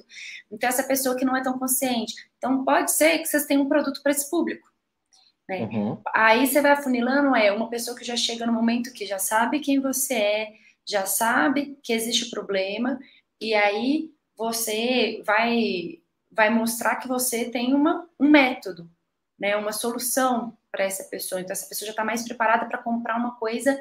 Então, 0.52 0.70
essa 0.70 0.84
pessoa 0.84 1.16
que 1.16 1.26
não 1.26 1.36
é 1.36 1.42
tão 1.42 1.58
consciente. 1.58 2.14
Então, 2.38 2.64
pode 2.64 2.92
ser 2.92 3.18
que 3.18 3.26
vocês 3.26 3.48
tenham 3.48 3.64
um 3.64 3.68
produto 3.68 4.00
para 4.04 4.12
esse 4.12 4.30
público. 4.30 4.73
Né? 5.48 5.64
Uhum. 5.64 6.02
Aí 6.14 6.48
você 6.48 6.62
vai 6.62 6.72
afunilando, 6.72 7.36
é 7.36 7.52
uma 7.52 7.70
pessoa 7.70 7.98
que 7.98 8.06
já 8.06 8.16
chega 8.16 8.46
no 8.46 8.54
momento 8.54 8.94
que 8.94 9.06
já 9.06 9.20
sabe 9.20 9.60
quem 9.60 9.80
você 9.80 10.14
é, 10.14 10.54
já 10.88 11.06
sabe 11.06 11.78
que 11.84 11.94
existe 11.94 12.26
o 12.26 12.30
problema, 12.30 13.00
e 13.42 13.54
aí 13.54 14.10
você 14.38 15.22
vai 15.26 16.00
vai 16.36 16.50
mostrar 16.50 16.96
que 16.96 17.08
você 17.08 17.46
tem 17.46 17.76
uma, 17.76 18.10
um 18.20 18.28
método, 18.28 18.90
né, 19.40 19.56
uma 19.56 19.72
solução 19.72 20.58
para 20.72 20.84
essa 20.84 21.04
pessoa. 21.04 21.40
Então 21.40 21.52
essa 21.52 21.70
pessoa 21.70 21.86
já 21.86 21.92
está 21.92 22.04
mais 22.04 22.24
preparada 22.24 22.66
para 22.66 22.82
comprar 22.82 23.18
uma 23.18 23.36
coisa 23.36 23.80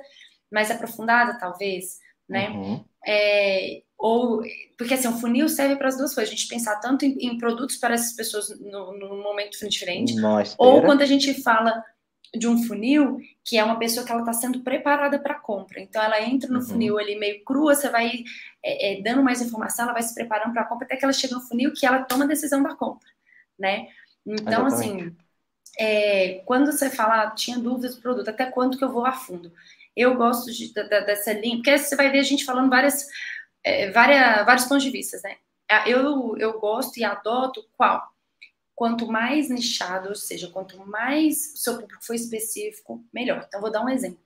mais 0.51 0.71
aprofundada, 0.71 1.39
talvez, 1.39 1.99
né? 2.29 2.51
Uhum. 2.51 2.85
É, 3.07 3.83
ou 4.03 4.43
porque 4.77 4.95
assim, 4.95 5.07
o 5.07 5.13
funil 5.13 5.49
serve 5.49 5.77
para 5.77 5.87
as 5.87 5.97
duas 5.97 6.13
coisas. 6.13 6.33
A 6.33 6.37
gente 6.37 6.49
pensar 6.49 6.81
tanto 6.81 7.05
em, 7.05 7.17
em 7.21 7.39
produtos 7.39 7.77
para 7.77 7.95
essas 7.95 8.13
pessoas 8.13 8.49
no, 8.59 8.99
no 8.99 9.23
momento 9.23 9.57
diferente, 9.69 10.15
ou 10.59 10.83
quando 10.83 11.03
a 11.03 11.07
gente 11.07 11.41
fala 11.41 11.85
de 12.35 12.49
um 12.49 12.65
funil, 12.65 13.21
que 13.45 13.57
é 13.57 13.63
uma 13.63 13.79
pessoa 13.79 14.05
que 14.05 14.11
ela 14.11 14.23
está 14.23 14.33
sendo 14.33 14.61
preparada 14.61 15.19
para 15.19 15.35
compra. 15.35 15.81
Então, 15.81 16.03
ela 16.03 16.21
entra 16.21 16.51
no 16.51 16.61
uhum. 16.61 16.67
funil 16.67 16.99
ali 16.99 17.17
meio 17.17 17.45
crua, 17.45 17.75
você 17.75 17.91
vai 17.91 18.25
é, 18.63 18.99
é, 18.99 19.03
dando 19.03 19.23
mais 19.23 19.41
informação, 19.41 19.85
ela 19.85 19.93
vai 19.93 20.03
se 20.03 20.15
preparando 20.15 20.53
para 20.53 20.63
a 20.63 20.65
compra, 20.65 20.87
até 20.87 20.97
que 20.97 21.05
ela 21.05 21.13
chega 21.13 21.35
no 21.35 21.43
funil 21.43 21.73
que 21.73 21.87
ela 21.87 22.03
toma 22.03 22.25
a 22.25 22.29
decisão 22.29 22.63
da 22.63 22.75
compra, 22.75 23.09
né? 23.57 23.87
Então, 24.27 24.67
Exatamente. 24.67 25.03
assim, 25.03 25.17
é, 25.79 26.43
quando 26.45 26.73
você 26.73 26.91
fala, 26.91 27.23
ah, 27.23 27.31
tinha 27.31 27.59
dúvidas 27.59 27.95
do 27.95 28.03
produto, 28.03 28.29
até 28.29 28.47
quanto 28.47 28.79
que 28.79 28.85
eu 28.85 28.93
vou 28.93 29.05
a 29.05 29.13
fundo? 29.13 29.53
Eu 29.95 30.17
gosto 30.17 30.51
de, 30.51 30.73
da, 30.73 31.01
dessa 31.01 31.33
linha, 31.35 31.57
porque 31.57 31.77
você 31.77 31.95
vai 31.95 32.11
ver 32.11 32.21
a 32.21 32.25
gente 32.25 32.45
falando 32.45 32.71
várias, 32.71 33.07
é, 33.65 33.91
várias, 33.91 34.45
vários 34.45 34.65
pontos 34.67 34.85
de 34.85 34.91
vista, 34.91 35.21
né? 35.23 35.37
Ah, 35.71 35.89
eu, 35.89 36.37
eu 36.39 36.59
gosto 36.61 36.99
e 36.99 37.05
adoto 37.05 37.65
qual? 37.77 38.13
quanto 38.75 39.07
mais 39.07 39.49
nichado, 39.49 40.09
ou 40.09 40.15
seja, 40.15 40.49
quanto 40.49 40.77
mais 40.85 41.53
o 41.55 41.59
seu 41.59 41.79
público 41.79 42.05
for 42.05 42.15
específico, 42.15 43.05
melhor. 43.13 43.45
Então, 43.47 43.61
vou 43.61 43.71
dar 43.71 43.85
um 43.85 43.89
exemplo. 43.89 44.19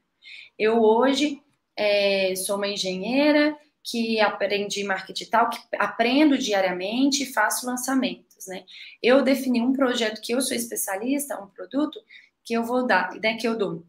Eu 0.58 0.82
hoje 0.82 1.42
é, 1.76 2.34
sou 2.36 2.56
uma 2.56 2.68
engenheira 2.68 3.54
que 3.84 4.18
aprendi 4.18 4.82
marketing 4.82 5.12
digital, 5.12 5.50
que 5.50 5.58
aprendo 5.78 6.38
diariamente 6.38 7.22
e 7.22 7.32
faço 7.32 7.66
lançamentos, 7.66 8.46
né? 8.46 8.64
Eu 9.02 9.22
defini 9.22 9.60
um 9.60 9.72
projeto 9.72 10.20
que 10.20 10.32
eu 10.32 10.40
sou 10.40 10.56
especialista, 10.56 11.38
um 11.40 11.48
produto 11.48 12.00
que 12.42 12.54
eu 12.54 12.64
vou 12.64 12.86
dar, 12.86 13.14
né, 13.20 13.36
que 13.36 13.46
eu 13.46 13.58
dou 13.58 13.84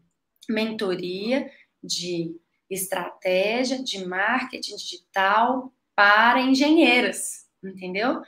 mentoria 0.48 1.50
de 1.82 2.36
estratégia 2.70 3.82
de 3.82 4.04
marketing 4.06 4.76
digital 4.76 5.72
para 5.94 6.40
engenheiras, 6.40 7.46
entendeu? 7.62 8.22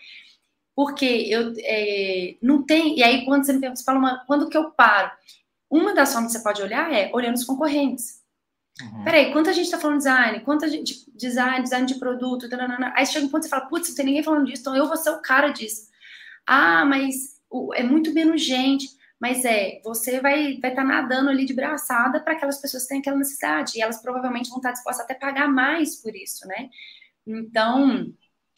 Porque 0.74 1.04
eu 1.04 1.52
é, 1.58 2.36
não 2.42 2.64
tem. 2.64 2.98
E 2.98 3.02
aí, 3.02 3.24
quando 3.24 3.44
você 3.44 3.52
me 3.52 3.60
pergunta, 3.60 3.80
você 3.80 3.84
fala, 3.84 3.98
uma, 3.98 4.24
quando 4.26 4.48
que 4.48 4.56
eu 4.56 4.70
paro? 4.70 5.10
Uma 5.68 5.94
das 5.94 6.12
formas 6.12 6.32
que 6.32 6.38
você 6.38 6.44
pode 6.44 6.62
olhar 6.62 6.92
é 6.92 7.10
olhando 7.12 7.36
os 7.36 7.44
concorrentes. 7.44 8.20
Uhum. 8.82 9.04
Peraí, 9.04 9.32
quanta 9.32 9.52
gente 9.52 9.66
está 9.66 9.78
falando 9.78 9.98
design? 9.98 10.40
Quanta 10.40 10.68
gente, 10.68 11.04
design, 11.14 11.62
design 11.62 11.86
de 11.86 11.96
produto, 11.96 12.48
taranana. 12.48 12.92
aí 12.96 13.06
chega 13.06 13.26
um 13.26 13.28
ponto 13.28 13.42
e 13.42 13.44
você 13.44 13.50
fala, 13.50 13.66
putz, 13.66 13.88
não 13.88 13.96
tem 13.96 14.06
ninguém 14.06 14.22
falando 14.22 14.46
disso, 14.46 14.62
então 14.62 14.74
eu 14.74 14.88
vou 14.88 14.96
ser 14.96 15.10
o 15.10 15.20
cara 15.20 15.50
disso. 15.50 15.88
Ah, 16.46 16.84
mas 16.84 17.38
é 17.74 17.82
muito 17.82 18.12
menos 18.12 18.42
gente. 18.42 18.88
Mas 19.20 19.44
é, 19.44 19.80
você 19.84 20.20
vai 20.20 20.52
estar 20.52 20.68
vai 20.68 20.76
tá 20.76 20.84
nadando 20.84 21.28
ali 21.28 21.44
de 21.44 21.52
braçada 21.52 22.20
para 22.20 22.32
aquelas 22.32 22.60
pessoas 22.60 22.84
que 22.84 22.88
têm 22.88 23.00
aquela 23.00 23.18
necessidade. 23.18 23.76
E 23.76 23.82
elas 23.82 24.00
provavelmente 24.00 24.48
vão 24.48 24.58
estar 24.58 24.72
dispostas 24.72 25.04
até 25.04 25.14
a 25.14 25.18
pagar 25.18 25.48
mais 25.48 25.96
por 25.96 26.14
isso, 26.16 26.46
né? 26.48 26.70
Então, 27.26 28.12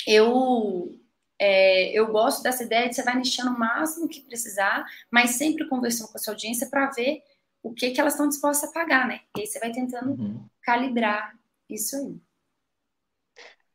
eu 0.07 0.99
é, 1.39 1.91
eu 1.93 2.07
gosto 2.07 2.41
dessa 2.41 2.63
ideia 2.63 2.89
de 2.89 2.95
você 2.95 3.03
vai 3.03 3.17
nichando 3.17 3.51
o 3.51 3.59
máximo 3.59 4.09
que 4.09 4.21
precisar, 4.21 4.85
mas 5.11 5.31
sempre 5.31 5.69
conversando 5.69 6.09
com 6.09 6.17
a 6.17 6.21
sua 6.21 6.35
audiência 6.35 6.69
para 6.71 6.89
ver 6.91 7.21
o 7.61 7.73
que, 7.73 7.91
que 7.91 8.01
elas 8.01 8.13
estão 8.13 8.29
dispostas 8.29 8.71
a 8.71 8.73
pagar, 8.73 9.09
né? 9.09 9.23
E 9.37 9.41
aí 9.41 9.47
você 9.47 9.59
vai 9.59 9.73
tentando 9.73 10.11
uhum. 10.11 10.47
calibrar 10.63 11.37
isso 11.69 11.97
aí. 11.97 12.21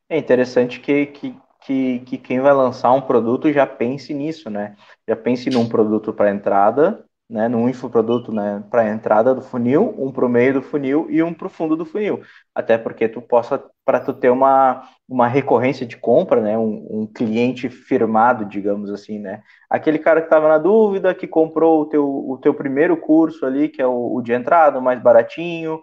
É 0.09 0.17
interessante 0.17 0.79
que, 0.79 1.07
que, 1.07 1.37
que, 1.61 1.99
que 2.01 2.17
quem 2.17 2.39
vai 2.39 2.53
lançar 2.53 2.91
um 2.91 3.01
produto 3.01 3.51
já 3.51 3.65
pense 3.65 4.13
nisso, 4.13 4.49
né? 4.49 4.75
Já 5.07 5.15
pense 5.15 5.49
num 5.49 5.67
produto 5.67 6.13
para 6.13 6.31
entrada, 6.31 7.03
né, 7.29 7.49
num 7.49 7.67
infoproduto 7.67 8.31
né, 8.31 8.63
para 8.69 8.89
entrada 8.89 9.35
do 9.35 9.41
funil, 9.41 9.93
um 9.97 10.11
para 10.11 10.25
o 10.25 10.29
meio 10.29 10.53
do 10.53 10.61
funil 10.61 11.07
e 11.09 11.21
um 11.21 11.33
para 11.33 11.47
o 11.47 11.49
fundo 11.49 11.75
do 11.75 11.85
funil. 11.85 12.21
Até 12.55 12.77
porque 12.77 13.09
tu 13.09 13.21
possa, 13.21 13.61
para 13.83 13.99
tu 13.99 14.13
ter 14.13 14.29
uma, 14.29 14.87
uma 15.07 15.27
recorrência 15.27 15.85
de 15.85 15.97
compra, 15.97 16.41
né, 16.41 16.57
um, 16.57 17.01
um 17.01 17.05
cliente 17.05 17.69
firmado, 17.69 18.45
digamos 18.45 18.89
assim, 18.89 19.19
né? 19.19 19.41
Aquele 19.69 19.99
cara 19.99 20.21
que 20.21 20.27
estava 20.27 20.47
na 20.47 20.57
dúvida, 20.57 21.13
que 21.13 21.27
comprou 21.27 21.81
o 21.81 21.85
teu, 21.85 22.05
o 22.07 22.37
teu 22.37 22.53
primeiro 22.53 22.95
curso 22.95 23.45
ali, 23.45 23.67
que 23.67 23.81
é 23.81 23.87
o, 23.87 24.15
o 24.15 24.21
de 24.21 24.31
entrada, 24.31 24.79
o 24.79 24.81
mais 24.81 25.01
baratinho, 25.01 25.81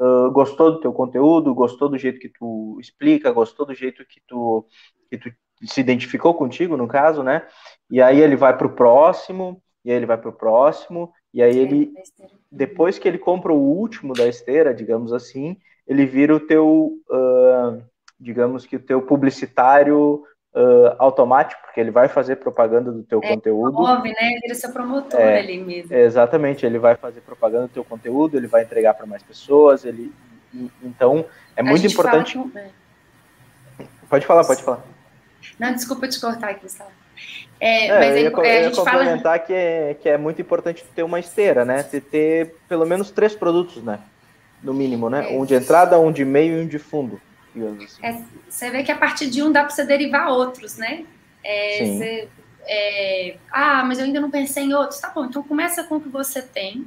uh, 0.00 0.30
gostou 0.30 0.72
do 0.72 0.80
teu 0.80 0.92
conteúdo, 0.92 1.54
gostou 1.54 1.90
do 1.90 1.98
jeito 1.98 2.18
que 2.18 2.30
tu 2.30 2.78
explica, 2.80 3.30
gostou 3.30 3.66
do 3.66 3.74
jeito 3.74 4.02
que 4.06 4.20
tu, 4.26 4.66
que 5.10 5.18
tu 5.18 5.30
se 5.64 5.80
identificou 5.80 6.34
contigo, 6.34 6.76
no 6.76 6.86
caso, 6.86 7.22
né? 7.22 7.42
E 7.90 8.02
aí 8.02 8.20
ele 8.20 8.36
vai 8.36 8.56
para 8.56 8.66
o 8.66 8.74
próximo, 8.74 9.62
e 9.84 9.90
aí 9.90 9.96
ele 9.96 10.06
vai 10.06 10.18
para 10.18 10.28
o 10.28 10.32
próximo, 10.32 11.12
e 11.32 11.42
aí 11.42 11.56
ele, 11.56 11.92
depois 12.50 12.98
que 12.98 13.08
ele 13.08 13.18
compra 13.18 13.52
o 13.52 13.56
último 13.56 14.12
da 14.12 14.26
esteira, 14.26 14.74
digamos 14.74 15.12
assim, 15.12 15.56
ele 15.86 16.04
vira 16.04 16.34
o 16.34 16.40
teu, 16.40 16.92
uh, 17.08 17.82
digamos 18.18 18.66
que 18.66 18.76
o 18.76 18.80
teu 18.80 19.00
publicitário 19.00 20.24
uh, 20.54 20.96
automático, 20.98 21.60
porque 21.62 21.80
ele 21.80 21.90
vai 21.90 22.08
fazer 22.08 22.36
propaganda 22.36 22.90
do 22.90 23.02
teu 23.02 23.20
é, 23.22 23.28
conteúdo. 23.28 23.74
Move, 23.74 24.08
né? 24.08 24.38
Vira 24.42 24.54
seu 24.54 24.72
promotor 24.72 25.20
é, 25.20 25.38
ali 25.38 25.62
mesmo. 25.62 25.94
Exatamente, 25.94 26.66
ele 26.66 26.78
vai 26.78 26.96
fazer 26.96 27.20
propaganda 27.20 27.68
do 27.68 27.72
teu 27.72 27.84
conteúdo, 27.84 28.36
ele 28.36 28.46
vai 28.46 28.62
entregar 28.62 28.94
para 28.94 29.06
mais 29.06 29.22
pessoas, 29.22 29.84
ele 29.84 30.12
então 30.82 31.24
é 31.54 31.62
muito 31.62 31.86
importante. 31.86 32.38
Pode 34.08 34.24
falar, 34.24 34.44
pode 34.44 34.62
falar. 34.62 34.95
Não, 35.58 35.72
desculpa 35.72 36.08
te 36.08 36.20
cortar 36.20 36.50
aqui, 36.50 36.62
Gustavo. 36.62 36.90
É, 37.58 37.86
é, 37.86 37.98
mas 37.98 38.16
eu 38.16 38.44
ia, 38.44 38.46
é, 38.46 38.60
a 38.60 38.62
gente 38.64 38.76
complementar 38.76 39.22
fala... 39.22 39.38
que, 39.38 39.52
é, 39.52 39.96
que 40.00 40.08
é 40.08 40.18
muito 40.18 40.40
importante 40.40 40.84
ter 40.94 41.02
uma 41.02 41.18
esteira, 41.18 41.64
né? 41.64 41.82
Ter, 41.82 42.00
ter 42.02 42.54
pelo 42.68 42.84
menos 42.84 43.10
três 43.10 43.34
produtos, 43.34 43.82
né? 43.82 44.00
No 44.62 44.74
mínimo, 44.74 45.08
né? 45.08 45.32
É. 45.32 45.38
Um 45.38 45.44
de 45.44 45.54
entrada, 45.54 45.98
um 45.98 46.12
de 46.12 46.24
meio 46.24 46.58
e 46.58 46.64
um 46.64 46.66
de 46.66 46.78
fundo. 46.78 47.20
Assim. 47.82 48.06
É, 48.06 48.22
você 48.48 48.70
vê 48.70 48.82
que 48.82 48.92
a 48.92 48.96
partir 48.96 49.30
de 49.30 49.42
um 49.42 49.50
dá 49.50 49.64
para 49.64 49.70
você 49.70 49.84
derivar 49.84 50.28
outros, 50.28 50.76
né? 50.76 51.04
É. 51.42 51.78
Você, 51.78 52.28
é, 52.66 53.36
ah, 53.50 53.82
mas 53.84 53.98
eu 53.98 54.04
ainda 54.04 54.20
não 54.20 54.30
pensei 54.30 54.64
em 54.64 54.74
outros. 54.74 55.00
Tá 55.00 55.08
bom, 55.08 55.24
então 55.24 55.42
começa 55.42 55.82
com 55.84 55.96
o 55.96 56.00
que 56.00 56.08
você 56.10 56.42
tem, 56.42 56.86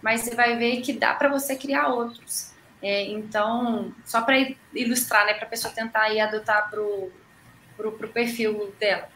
mas 0.00 0.22
você 0.22 0.34
vai 0.34 0.56
ver 0.56 0.80
que 0.80 0.94
dá 0.94 1.12
para 1.12 1.28
você 1.28 1.54
criar 1.54 1.88
outros. 1.88 2.54
então, 2.82 3.92
só 4.06 4.22
para 4.22 4.36
ilustrar, 4.74 5.26
né? 5.26 5.34
Para 5.34 5.44
a 5.44 5.50
pessoa 5.50 5.74
tentar 5.74 6.04
aí 6.04 6.18
adotar 6.18 6.70
para 6.70 6.80
o 6.80 7.12
perfil 8.12 8.72
dela 8.78 9.08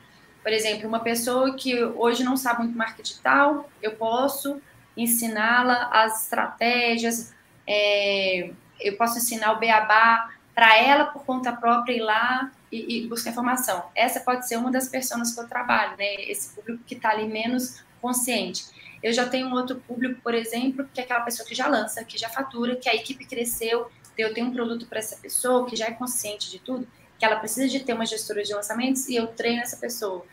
por 0.44 0.52
exemplo, 0.52 0.86
uma 0.86 1.00
pessoa 1.00 1.56
que 1.56 1.82
hoje 1.82 2.22
não 2.22 2.36
sabe 2.36 2.64
muito 2.64 2.76
marketing 2.76 3.02
digital, 3.02 3.70
eu 3.80 3.92
posso 3.92 4.60
ensiná-la 4.94 5.88
as 5.90 6.24
estratégias, 6.24 7.32
é, 7.66 8.50
eu 8.78 8.94
posso 8.98 9.16
ensinar 9.16 9.52
o 9.52 9.58
beabá 9.58 10.30
para 10.54 10.76
ela 10.76 11.06
por 11.06 11.24
conta 11.24 11.50
própria 11.50 11.94
ir 11.94 12.00
lá 12.00 12.52
e, 12.70 12.98
e, 12.98 13.08
buscar 13.08 13.30
informação. 13.30 13.86
Essa 13.94 14.20
pode 14.20 14.46
ser 14.46 14.58
uma 14.58 14.70
das 14.70 14.86
pessoas 14.86 15.34
que 15.34 15.40
eu 15.40 15.48
trabalho, 15.48 15.96
né? 15.96 16.14
Esse 16.16 16.54
público 16.54 16.84
que 16.84 16.94
está 16.94 17.08
ali 17.08 17.26
menos 17.26 17.82
consciente. 18.02 18.66
Eu 19.02 19.14
já 19.14 19.26
tenho 19.26 19.48
um 19.48 19.52
outro 19.54 19.76
público, 19.76 20.20
por 20.20 20.34
exemplo, 20.34 20.86
que 20.92 21.00
é 21.00 21.04
aquela 21.04 21.22
pessoa 21.22 21.48
que 21.48 21.54
já 21.54 21.68
lança, 21.68 22.04
que 22.04 22.18
já 22.18 22.28
fatura, 22.28 22.76
que 22.76 22.88
a 22.88 22.94
equipe 22.94 23.24
cresceu, 23.24 23.90
eu 24.16 24.34
tenho 24.34 24.48
um 24.48 24.52
produto 24.52 24.86
para 24.86 24.98
essa 24.98 25.16
pessoa 25.16 25.66
que 25.66 25.74
já 25.74 25.86
é 25.86 25.92
consciente 25.92 26.50
de 26.50 26.58
tudo 26.58 26.86
que 27.24 27.32
ela 27.32 27.36
precisa 27.36 27.68
de 27.68 27.80
ter 27.80 27.94
uma 27.94 28.04
gestora 28.04 28.42
de 28.42 28.52
lançamentos 28.52 29.08
e 29.08 29.16
eu 29.16 29.26
treino 29.28 29.62
essa 29.62 29.76
pessoa. 29.76 30.24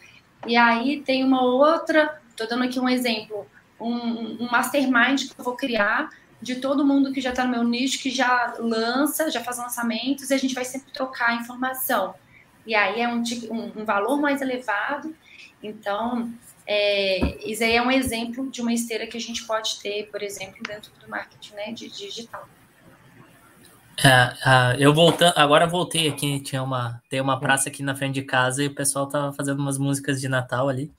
E 0.45 0.57
aí 0.57 1.01
tem 1.01 1.23
uma 1.23 1.43
outra, 1.43 2.21
estou 2.29 2.47
dando 2.47 2.63
aqui 2.65 2.79
um 2.79 2.89
exemplo, 2.89 3.47
um, 3.79 4.43
um 4.43 4.49
mastermind 4.51 5.29
que 5.29 5.39
eu 5.39 5.43
vou 5.43 5.55
criar 5.55 6.09
de 6.41 6.55
todo 6.55 6.85
mundo 6.85 7.13
que 7.13 7.21
já 7.21 7.29
está 7.29 7.45
no 7.45 7.51
meu 7.51 7.63
nicho, 7.63 7.99
que 7.99 8.09
já 8.09 8.55
lança, 8.59 9.29
já 9.29 9.41
faz 9.41 9.57
lançamentos, 9.57 10.29
e 10.29 10.33
a 10.33 10.37
gente 10.37 10.55
vai 10.55 10.65
sempre 10.65 10.91
trocar 10.91 11.39
informação. 11.39 12.15
E 12.65 12.75
aí 12.75 13.01
é 13.01 13.07
um, 13.07 13.23
um, 13.51 13.81
um 13.81 13.85
valor 13.85 14.19
mais 14.19 14.41
elevado. 14.41 15.15
Então, 15.61 16.31
é, 16.65 17.37
isso 17.47 17.63
aí 17.63 17.75
é 17.75 17.81
um 17.81 17.91
exemplo 17.91 18.49
de 18.49 18.61
uma 18.61 18.73
esteira 18.73 19.05
que 19.05 19.15
a 19.15 19.21
gente 19.21 19.45
pode 19.45 19.79
ter, 19.79 20.09
por 20.09 20.21
exemplo, 20.23 20.57
dentro 20.67 20.91
do 20.99 21.07
marketing 21.07 21.53
né, 21.53 21.71
de, 21.71 21.89
digital. 21.89 22.47
É, 24.03 24.83
eu 24.83 24.93
voltando, 24.95 25.33
agora 25.37 25.67
voltei 25.67 26.09
aqui, 26.09 26.39
tinha 26.39 26.63
uma, 26.63 26.99
tem 27.07 27.21
uma 27.21 27.39
praça 27.39 27.69
aqui 27.69 27.83
na 27.83 27.95
frente 27.95 28.15
de 28.15 28.23
casa 28.23 28.63
e 28.63 28.67
o 28.67 28.73
pessoal 28.73 29.07
tava 29.07 29.31
fazendo 29.31 29.59
umas 29.59 29.77
músicas 29.77 30.19
de 30.19 30.27
Natal 30.27 30.67
ali, 30.67 30.91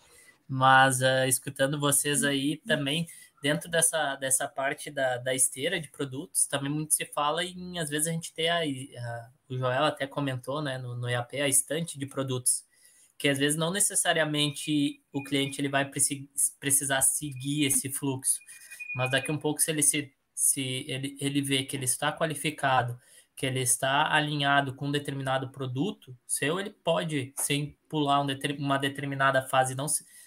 mas 0.48 1.00
uh, 1.00 1.26
escutando 1.26 1.80
vocês 1.80 2.22
aí 2.22 2.59
também, 2.59 3.09
dentro 3.42 3.68
dessa, 3.68 4.14
dessa 4.14 4.46
parte 4.46 4.88
da, 4.88 5.18
da 5.18 5.34
esteira 5.34 5.80
de 5.80 5.88
produtos, 5.88 6.46
também 6.46 6.70
muito 6.70 6.94
se 6.94 7.05
fala 7.07 7.44
em, 7.44 7.80
às 7.80 7.90
vezes 7.90 8.07
a 8.07 8.12
gente 8.12 8.32
tem 8.32 8.48
a, 8.48 8.61
a 8.61 9.30
o 9.48 9.59
Joel 9.59 9.84
até 9.84 10.07
comentou, 10.07 10.62
né, 10.62 10.78
no, 10.78 10.94
no 10.94 11.09
EAP, 11.09 11.40
a 11.40 11.48
estante 11.48 11.98
de 11.98 12.07
produtos, 12.07 12.64
que 13.18 13.28
às 13.28 13.36
vezes 13.36 13.59
não 13.59 13.72
necessariamente 13.72 15.03
o 15.12 15.24
cliente 15.24 15.61
ele 15.61 15.68
vai 15.68 15.90
precisar 16.61 17.00
seguir 17.03 17.64
esse 17.64 17.90
fluxo, 17.90 18.38
mas 18.94 19.11
daqui 19.11 19.32
um 19.32 19.38
pouco 19.38 19.61
se 19.61 19.72
ele 19.72 19.82
se 19.82 20.12
se 20.43 20.84
ele, 20.88 21.16
ele 21.20 21.40
vê 21.40 21.62
que 21.62 21.76
ele 21.76 21.84
está 21.84 22.11
qualificado, 22.11 22.99
que 23.36 23.47
ele 23.47 23.61
está 23.61 24.12
alinhado 24.12 24.74
com 24.74 24.88
um 24.88 24.90
determinado 24.90 25.51
produto 25.51 26.18
seu, 26.26 26.59
ele 26.59 26.70
pode, 26.70 27.32
sem 27.36 27.78
pular 27.88 28.20
um 28.20 28.26
uma 28.59 28.76
determinada 28.76 29.40
fase, 29.40 29.76
não 29.76 29.86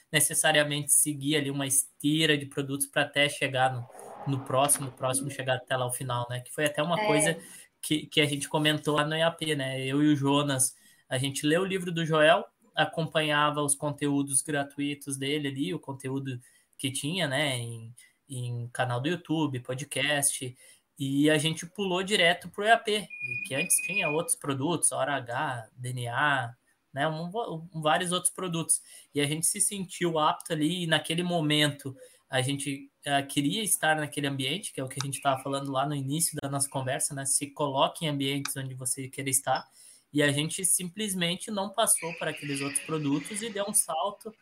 necessariamente 0.10 0.94
seguir 0.94 1.36
ali 1.36 1.52
uma 1.52 1.68
esteira 1.68 2.38
de 2.38 2.46
produtos 2.46 2.88
para 2.88 3.02
até 3.02 3.28
chegar 3.28 3.74
no, 3.74 3.86
no 4.26 4.46
próximo, 4.46 4.90
próximo 4.90 5.30
chegar 5.30 5.56
até 5.56 5.76
lá 5.76 5.86
o 5.86 5.92
final, 5.92 6.26
né? 6.30 6.40
Que 6.40 6.54
foi 6.54 6.64
até 6.64 6.82
uma 6.82 6.98
é. 6.98 7.06
coisa 7.06 7.38
que, 7.82 8.06
que 8.06 8.22
a 8.22 8.26
gente 8.26 8.48
comentou 8.48 8.96
lá 8.96 9.06
no 9.06 9.18
IAP, 9.18 9.54
né? 9.54 9.86
Eu 9.86 10.02
e 10.02 10.14
o 10.14 10.16
Jonas, 10.16 10.74
a 11.10 11.18
gente 11.18 11.46
leu 11.46 11.64
o 11.64 11.66
livro 11.66 11.92
do 11.92 12.06
Joel, 12.06 12.46
acompanhava 12.74 13.62
os 13.62 13.76
conteúdos 13.76 14.42
gratuitos 14.42 15.18
dele 15.18 15.50
ali, 15.50 15.74
o 15.74 15.80
conteúdo 15.80 16.40
que 16.78 16.90
tinha, 16.90 17.28
né? 17.28 17.58
Em, 17.58 17.94
em 18.30 18.68
canal 18.70 19.00
do 19.00 19.10
YouTube, 19.10 19.60
podcast, 19.60 20.56
e 20.98 21.30
a 21.30 21.38
gente 21.38 21.66
pulou 21.66 22.02
direto 22.04 22.50
para 22.50 22.64
o 22.64 22.68
EAP, 22.68 23.08
que 23.48 23.56
antes 23.56 23.76
tinha 23.86 24.10
outros 24.10 24.36
produtos, 24.36 24.92
Hora 24.92 25.16
H, 25.16 25.70
DNA, 25.76 26.56
né, 26.94 27.08
um, 27.08 27.30
um, 27.74 27.82
vários 27.82 28.14
outros 28.14 28.34
produtos. 28.34 28.82
E 29.14 29.20
a 29.20 29.26
gente 29.26 29.46
se 29.46 29.60
sentiu 29.60 30.18
apto 30.18 30.54
ali, 30.54 30.84
e 30.84 30.88
naquele 30.88 31.24
momento 31.24 31.96
a 32.30 32.42
gente 32.42 32.90
uh, 33.06 33.28
queria 33.28 33.62
estar 33.62 33.98
naquele 33.98 34.28
ambiente, 34.28 34.74
que 34.74 34.80
é 34.80 34.84
o 34.84 34.88
que 34.88 35.00
a 35.02 35.06
gente 35.06 35.18
estava 35.18 35.42
falando 35.44 35.72
lá 35.72 35.86
no 35.86 35.94
início 35.94 36.38
da 36.42 36.50
nossa 36.50 36.70
conversa, 36.70 37.14
né? 37.14 37.26
Se 37.26 37.48
coloque 37.48 38.06
em 38.06 38.10
ambientes 38.10 38.56
onde 38.56 38.74
você 38.74 39.08
quer 39.10 39.28
estar. 39.28 39.68
E 40.12 40.24
a 40.24 40.32
gente 40.32 40.64
simplesmente 40.64 41.52
não 41.52 41.70
passou 41.70 42.14
para 42.14 42.32
aqueles 42.32 42.62
outros 42.62 42.82
produtos 42.86 43.42
e 43.42 43.50
deu 43.50 43.66
um 43.68 43.74
salto 43.74 44.34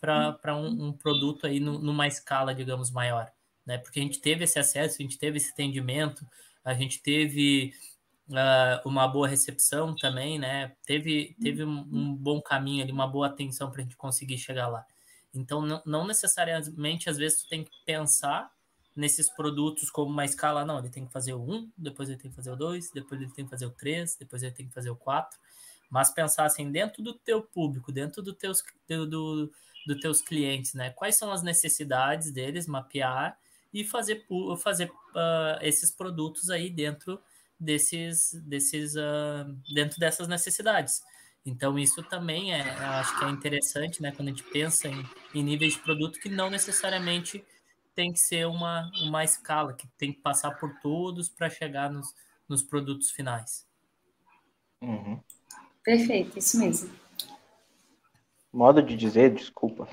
para 0.00 0.56
um, 0.56 0.88
um, 0.88 0.92
produto 0.92 1.46
aí 1.46 1.60
no, 1.60 1.78
numa 1.78 2.06
escala, 2.06 2.54
digamos, 2.54 2.90
maior, 2.90 3.30
né? 3.66 3.78
Porque 3.78 3.98
a 4.00 4.02
gente 4.02 4.20
teve 4.20 4.44
esse 4.44 4.58
acesso, 4.58 4.96
a 4.98 5.02
gente 5.02 5.18
teve 5.18 5.38
esse 5.38 5.50
atendimento, 5.50 6.26
a 6.64 6.74
gente 6.74 7.02
teve 7.02 7.72
uh, 8.28 8.88
uma 8.88 9.08
boa 9.08 9.26
recepção 9.26 9.94
também, 9.96 10.38
né? 10.38 10.72
Teve, 10.86 11.36
teve 11.40 11.64
um, 11.64 11.80
um 11.90 12.14
bom 12.14 12.40
caminho 12.40 12.82
ali, 12.82 12.92
uma 12.92 13.06
boa 13.06 13.26
atenção 13.26 13.70
para 13.70 13.80
a 13.80 13.84
gente 13.84 13.96
conseguir 13.96 14.38
chegar 14.38 14.68
lá. 14.68 14.86
Então, 15.34 15.62
não, 15.62 15.82
não 15.84 16.06
necessariamente, 16.06 17.08
às 17.08 17.16
vezes, 17.16 17.42
tu 17.42 17.48
tem 17.48 17.64
que 17.64 17.70
pensar 17.84 18.50
nesses 18.96 19.30
produtos 19.30 19.90
como 19.90 20.10
uma 20.10 20.24
escala, 20.24 20.64
não, 20.64 20.78
ele 20.78 20.90
tem 20.90 21.06
que 21.06 21.12
fazer 21.12 21.32
o 21.32 21.40
1, 21.40 21.70
depois 21.78 22.08
ele 22.08 22.18
tem 22.18 22.30
que 22.30 22.36
fazer 22.36 22.50
o 22.50 22.56
2, 22.56 22.90
depois 22.90 23.20
ele 23.20 23.30
tem 23.30 23.44
que 23.44 23.50
fazer 23.50 23.66
o 23.66 23.70
3, 23.70 24.16
depois 24.16 24.42
ele 24.42 24.52
tem 24.52 24.66
que 24.66 24.74
fazer 24.74 24.90
o 24.90 24.96
4, 24.96 25.38
mas 25.88 26.10
pensar 26.10 26.44
assim, 26.44 26.70
dentro 26.70 27.02
do 27.02 27.14
teu 27.14 27.40
público, 27.40 27.92
dentro 27.92 28.20
do 28.20 28.32
teus, 28.32 28.62
do, 28.88 29.06
do 29.06 29.52
dos 29.88 30.00
teus 30.00 30.20
clientes, 30.20 30.74
né? 30.74 30.90
Quais 30.90 31.16
são 31.16 31.32
as 31.32 31.42
necessidades 31.42 32.30
deles, 32.30 32.66
mapear 32.66 33.38
e 33.72 33.84
fazer, 33.84 34.26
fazer 34.62 34.90
uh, 34.90 35.58
esses 35.62 35.90
produtos 35.90 36.50
aí 36.50 36.68
dentro 36.68 37.20
desses, 37.58 38.34
desses 38.46 38.94
uh, 38.94 39.44
dentro 39.74 39.98
dessas 39.98 40.28
necessidades. 40.28 41.02
Então, 41.44 41.78
isso 41.78 42.02
também 42.02 42.52
é, 42.52 42.60
acho 42.60 43.18
que 43.18 43.24
é 43.24 43.30
interessante, 43.30 44.02
né? 44.02 44.12
Quando 44.12 44.28
a 44.28 44.30
gente 44.30 44.44
pensa 44.44 44.88
em, 44.88 45.04
em 45.34 45.42
níveis 45.42 45.72
de 45.72 45.78
produto 45.80 46.20
que 46.20 46.28
não 46.28 46.50
necessariamente 46.50 47.42
tem 47.94 48.12
que 48.12 48.20
ser 48.20 48.46
uma, 48.46 48.90
uma 49.00 49.24
escala, 49.24 49.72
que 49.72 49.88
tem 49.96 50.12
que 50.12 50.20
passar 50.20 50.52
por 50.52 50.78
todos 50.80 51.28
para 51.28 51.48
chegar 51.48 51.90
nos, 51.90 52.14
nos 52.48 52.62
produtos 52.62 53.10
finais. 53.10 53.66
Uhum. 54.82 55.20
Perfeito, 55.82 56.38
isso 56.38 56.58
mesmo. 56.58 57.07
Modo 58.52 58.82
de 58.82 58.96
dizer, 58.96 59.34
desculpa. 59.34 59.88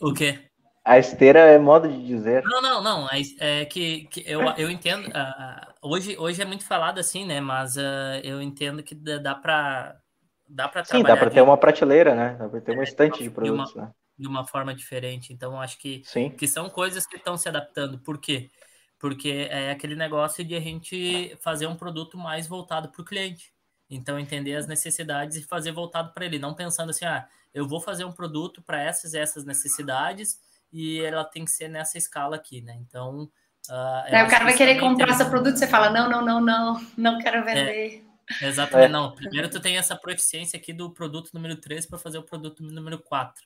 O 0.00 0.12
quê? 0.12 0.50
A 0.84 0.98
esteira 0.98 1.40
é 1.40 1.58
modo 1.58 1.88
de 1.88 2.06
dizer. 2.06 2.42
Não, 2.44 2.62
não, 2.62 2.82
não. 2.82 3.08
É 3.38 3.64
que, 3.66 4.04
que 4.06 4.24
eu, 4.26 4.40
eu 4.56 4.70
entendo. 4.70 5.08
Uh, 5.08 5.72
hoje, 5.82 6.16
hoje 6.18 6.40
é 6.40 6.44
muito 6.44 6.64
falado 6.64 6.98
assim, 6.98 7.26
né? 7.26 7.40
Mas 7.40 7.76
uh, 7.76 8.20
eu 8.24 8.40
entendo 8.40 8.82
que 8.82 8.94
dá 8.94 9.34
para 9.34 10.00
dá 10.48 10.68
para 10.68 10.84
Sim, 10.84 11.02
dá 11.02 11.16
para 11.16 11.30
ter 11.30 11.42
uma 11.42 11.56
prateleira, 11.56 12.14
né? 12.14 12.36
Dá 12.38 12.48
para 12.48 12.60
ter 12.60 12.72
uma 12.72 12.82
é, 12.82 12.84
estante 12.84 13.22
de 13.22 13.30
produtos, 13.30 13.72
de 13.72 13.78
uma, 13.78 13.86
né? 13.86 13.92
De 14.18 14.26
uma 14.26 14.44
forma 14.44 14.74
diferente. 14.74 15.32
Então, 15.32 15.60
acho 15.60 15.78
que, 15.78 16.02
Sim. 16.04 16.30
que 16.30 16.48
são 16.48 16.68
coisas 16.68 17.06
que 17.06 17.16
estão 17.16 17.36
se 17.36 17.48
adaptando. 17.48 17.98
Por 17.98 18.18
quê? 18.18 18.50
Porque 18.98 19.48
é 19.50 19.70
aquele 19.70 19.94
negócio 19.94 20.44
de 20.44 20.54
a 20.54 20.60
gente 20.60 21.36
fazer 21.40 21.66
um 21.66 21.76
produto 21.76 22.18
mais 22.18 22.46
voltado 22.46 22.88
para 22.88 23.00
o 23.00 23.04
cliente. 23.04 23.52
Então, 23.90 24.18
entender 24.18 24.54
as 24.54 24.68
necessidades 24.68 25.36
e 25.36 25.42
fazer 25.42 25.72
voltado 25.72 26.12
para 26.12 26.24
ele, 26.24 26.38
não 26.38 26.54
pensando 26.54 26.90
assim, 26.90 27.04
ah, 27.04 27.26
eu 27.52 27.66
vou 27.66 27.80
fazer 27.80 28.04
um 28.04 28.12
produto 28.12 28.62
para 28.62 28.80
essas 28.80 29.14
e 29.14 29.18
essas 29.18 29.44
necessidades 29.44 30.40
e 30.72 31.00
ela 31.00 31.24
tem 31.24 31.44
que 31.44 31.50
ser 31.50 31.68
nessa 31.68 31.98
escala 31.98 32.36
aqui, 32.36 32.60
né? 32.60 32.78
Então. 32.80 33.28
Uh, 33.68 34.06
é, 34.06 34.24
o 34.24 34.30
cara 34.30 34.44
vai 34.44 34.56
querer 34.56 34.78
comprar 34.78 35.12
seu 35.14 35.28
produto, 35.28 35.56
você 35.56 35.66
fala, 35.66 35.90
não, 35.90 36.08
não, 36.08 36.24
não, 36.24 36.40
não, 36.40 36.86
não 36.96 37.18
quero 37.18 37.38
é. 37.38 37.42
vender. 37.42 38.04
É, 38.40 38.46
exatamente, 38.46 38.86
é. 38.86 38.92
não. 38.92 39.12
Primeiro 39.12 39.50
tu 39.50 39.60
tem 39.60 39.76
essa 39.76 39.96
proficiência 39.96 40.56
aqui 40.56 40.72
do 40.72 40.90
produto 40.90 41.30
número 41.34 41.56
3 41.56 41.86
para 41.86 41.98
fazer 41.98 42.18
o 42.18 42.22
produto 42.22 42.62
número 42.62 42.98
4. 42.98 43.44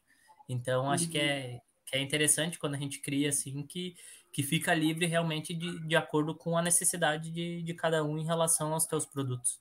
Então, 0.49 0.91
acho 0.91 1.05
uhum. 1.05 1.11
que, 1.11 1.19
é, 1.19 1.61
que 1.87 1.97
é 1.97 2.01
interessante 2.01 2.59
quando 2.59 2.75
a 2.75 2.79
gente 2.79 3.01
cria 3.01 3.31
assim 3.31 3.63
que, 3.63 3.97
que 4.31 4.43
fica 4.43 4.75
livre 4.75 5.07
realmente 5.07 5.55
de, 5.55 5.87
de 5.87 5.97
acordo 5.97 6.35
com 6.35 6.57
a 6.57 6.63
necessidade 6.63 7.31
de, 7.31 7.63
de 7.63 7.75
cada 7.75 8.05
um 8.05 8.19
em 8.19 8.25
relação 8.25 8.75
aos 8.75 8.85
teus 8.85 9.07
produtos. 9.07 9.59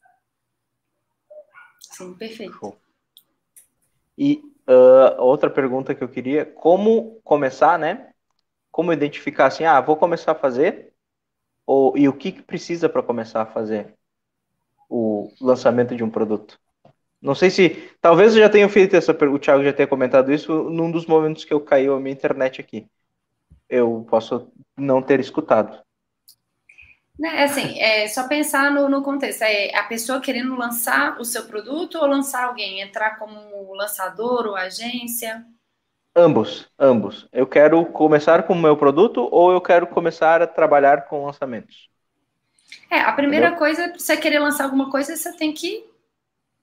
Sim, 1.94 2.14
perfeito. 2.16 2.76
E 4.18 4.42
uh, 4.68 5.22
outra 5.22 5.50
pergunta 5.50 5.94
que 5.94 6.04
eu 6.04 6.10
queria, 6.10 6.46
como 6.46 7.20
começar, 7.24 7.78
né? 7.78 8.12
Como 8.72 8.92
identificar 8.92 9.46
assim, 9.46 9.64
ah, 9.64 9.80
vou 9.80 9.96
começar 9.96 10.32
a 10.32 10.36
fazer, 10.36 10.94
ou, 11.66 11.96
e 11.98 12.10
o 12.10 12.14
que, 12.14 12.32
que 12.32 12.42
precisa 12.42 12.90
para 12.90 13.04
começar 13.04 13.44
a 13.44 13.46
fazer 13.46 13.94
o 14.90 15.32
lançamento 15.40 15.96
de 15.96 16.04
um 16.04 16.10
produto? 16.10 16.60
Não 17.22 17.36
sei 17.36 17.50
se, 17.50 17.70
talvez 18.02 18.36
eu 18.36 18.42
já 18.42 18.50
tenha 18.50 18.68
feito 18.68 18.96
essa 18.96 19.14
pergunta, 19.14 19.38
o 19.38 19.44
Thiago 19.44 19.64
já 19.64 19.72
tenha 19.72 19.88
comentado 19.88 20.34
isso 20.34 20.70
num 20.70 20.92
dos 20.92 21.06
momentos 21.06 21.46
que 21.46 21.54
eu 21.54 21.62
caiu 21.62 21.96
a 21.96 22.00
minha 22.00 22.14
internet 22.14 22.60
aqui. 22.60 22.88
Eu 23.70 24.06
posso 24.10 24.52
não 24.76 25.02
ter 25.02 25.20
escutado. 25.20 25.82
Né, 27.24 27.46
assim, 27.46 27.80
é 27.80 28.06
só 28.10 28.28
pensar 28.28 28.70
no, 28.70 28.90
no 28.90 29.02
contexto. 29.02 29.44
É 29.44 29.74
a 29.78 29.84
pessoa 29.84 30.20
querendo 30.20 30.58
lançar 30.58 31.18
o 31.22 31.24
seu 31.24 31.46
produto 31.46 31.98
ou 31.98 32.06
lançar 32.06 32.44
alguém? 32.44 32.82
Entrar 32.82 33.18
como 33.18 33.74
lançador 33.74 34.46
ou 34.46 34.58
agência? 34.58 35.46
Ambos, 36.14 36.68
ambos. 36.78 37.26
Eu 37.32 37.48
quero 37.48 37.86
começar 37.86 38.44
com 38.44 38.52
o 38.52 38.62
meu 38.62 38.76
produto 38.76 39.30
ou 39.32 39.54
eu 39.54 39.62
quero 39.62 39.88
começar 39.88 40.42
a 40.42 40.48
trabalhar 40.48 41.06
com 41.06 41.26
lançamentos? 41.26 41.88
É, 42.92 43.00
a 43.00 43.14
primeira 43.14 43.46
Entendeu? 43.46 43.60
coisa, 43.60 43.88
para 43.88 44.00
você 44.00 44.18
querer 44.18 44.40
lançar 44.40 44.66
alguma 44.66 44.92
coisa, 44.92 45.16
você 45.16 45.32
tem 45.32 45.54
que 45.54 45.86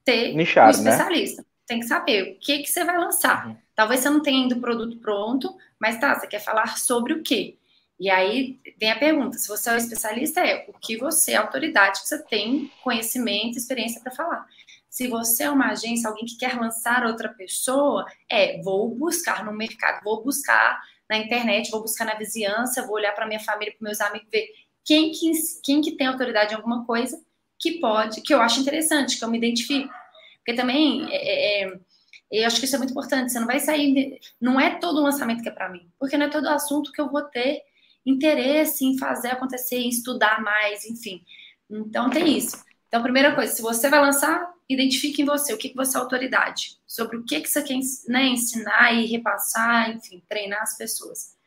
ter 0.05 0.35
Nichar, 0.35 0.65
um 0.65 0.83
né? 0.83 0.91
especialista. 0.91 1.41
Né? 1.41 1.47
Tem 1.65 1.79
que 1.79 1.87
saber 1.87 2.33
o 2.33 2.39
que, 2.39 2.59
que 2.59 2.67
você 2.67 2.83
vai 2.83 2.99
lançar. 2.99 3.47
Uhum. 3.47 3.57
Talvez 3.73 4.01
você 4.01 4.11
não 4.11 4.21
tenha 4.21 4.43
ainda 4.43 4.53
o 4.53 4.61
produto 4.61 4.95
pronto, 4.97 5.57
mas 5.79 5.99
tá, 5.99 6.13
você 6.13 6.27
quer 6.27 6.39
falar 6.39 6.77
sobre 6.77 7.13
o 7.13 7.23
quê? 7.23 7.57
E 8.01 8.09
aí 8.09 8.59
tem 8.79 8.89
a 8.89 8.97
pergunta: 8.97 9.37
se 9.37 9.47
você 9.47 9.69
é 9.69 9.73
um 9.73 9.77
especialista, 9.77 10.41
é 10.41 10.65
o 10.67 10.73
que 10.73 10.97
você, 10.97 11.35
autoridade, 11.35 12.01
que 12.01 12.07
você 12.07 12.17
tem 12.17 12.71
conhecimento, 12.83 13.59
experiência 13.59 14.01
para 14.01 14.11
falar. 14.11 14.43
Se 14.89 15.07
você 15.07 15.43
é 15.43 15.49
uma 15.51 15.69
agência, 15.69 16.09
alguém 16.09 16.25
que 16.25 16.35
quer 16.35 16.59
lançar 16.59 17.05
outra 17.05 17.29
pessoa, 17.29 18.03
é 18.27 18.59
vou 18.63 18.89
buscar 18.89 19.45
no 19.45 19.53
mercado, 19.53 20.03
vou 20.03 20.23
buscar 20.23 20.81
na 21.07 21.15
internet, 21.15 21.69
vou 21.69 21.81
buscar 21.81 22.05
na 22.05 22.15
vizinhança, 22.15 22.87
vou 22.87 22.95
olhar 22.95 23.13
para 23.13 23.27
minha 23.27 23.39
família, 23.39 23.71
para 23.77 23.87
meus 23.87 24.01
amigos, 24.01 24.27
ver 24.31 24.47
quem 24.83 25.11
que, 25.11 25.31
quem 25.63 25.79
que 25.79 25.91
tem 25.91 26.07
autoridade 26.07 26.53
em 26.53 26.57
alguma 26.57 26.83
coisa 26.83 27.23
que 27.59 27.79
pode, 27.79 28.21
que 28.21 28.33
eu 28.33 28.41
acho 28.41 28.61
interessante, 28.61 29.19
que 29.19 29.23
eu 29.23 29.29
me 29.29 29.37
identifico. 29.37 29.93
Porque 30.37 30.55
também 30.55 31.07
é, 31.11 31.65
é, 31.65 31.79
eu 32.31 32.47
acho 32.47 32.57
que 32.57 32.65
isso 32.65 32.75
é 32.75 32.79
muito 32.79 32.91
importante. 32.91 33.31
Você 33.31 33.39
não 33.39 33.45
vai 33.45 33.59
sair. 33.59 34.19
Não 34.41 34.59
é 34.59 34.79
todo 34.79 35.03
lançamento 35.03 35.43
que 35.43 35.49
é 35.49 35.51
para 35.51 35.69
mim, 35.69 35.87
porque 35.99 36.17
não 36.17 36.25
é 36.25 36.29
todo 36.29 36.49
assunto 36.49 36.91
que 36.91 36.99
eu 36.99 37.07
vou 37.07 37.21
ter 37.21 37.61
interesse 38.05 38.85
em 38.85 38.97
fazer 38.97 39.29
acontecer, 39.29 39.77
em 39.77 39.89
estudar 39.89 40.41
mais, 40.41 40.85
enfim. 40.85 41.23
Então 41.69 42.09
tem 42.09 42.37
isso. 42.37 42.63
Então, 42.87 43.01
primeira 43.01 43.33
coisa, 43.33 43.53
se 43.53 43.61
você 43.61 43.89
vai 43.89 44.01
lançar, 44.01 44.53
identifique 44.67 45.21
em 45.21 45.25
você 45.25 45.53
o 45.53 45.57
que, 45.57 45.69
que 45.69 45.75
você 45.75 45.97
é 45.97 45.99
autoridade, 46.01 46.77
sobre 46.85 47.17
o 47.17 47.23
que, 47.23 47.39
que 47.39 47.47
você 47.47 47.61
quer 47.61 47.79
né, 48.07 48.27
ensinar 48.27 48.93
e 48.93 49.05
repassar, 49.05 49.91
enfim, 49.91 50.21
treinar 50.27 50.61
as 50.61 50.77
pessoas. 50.77 51.37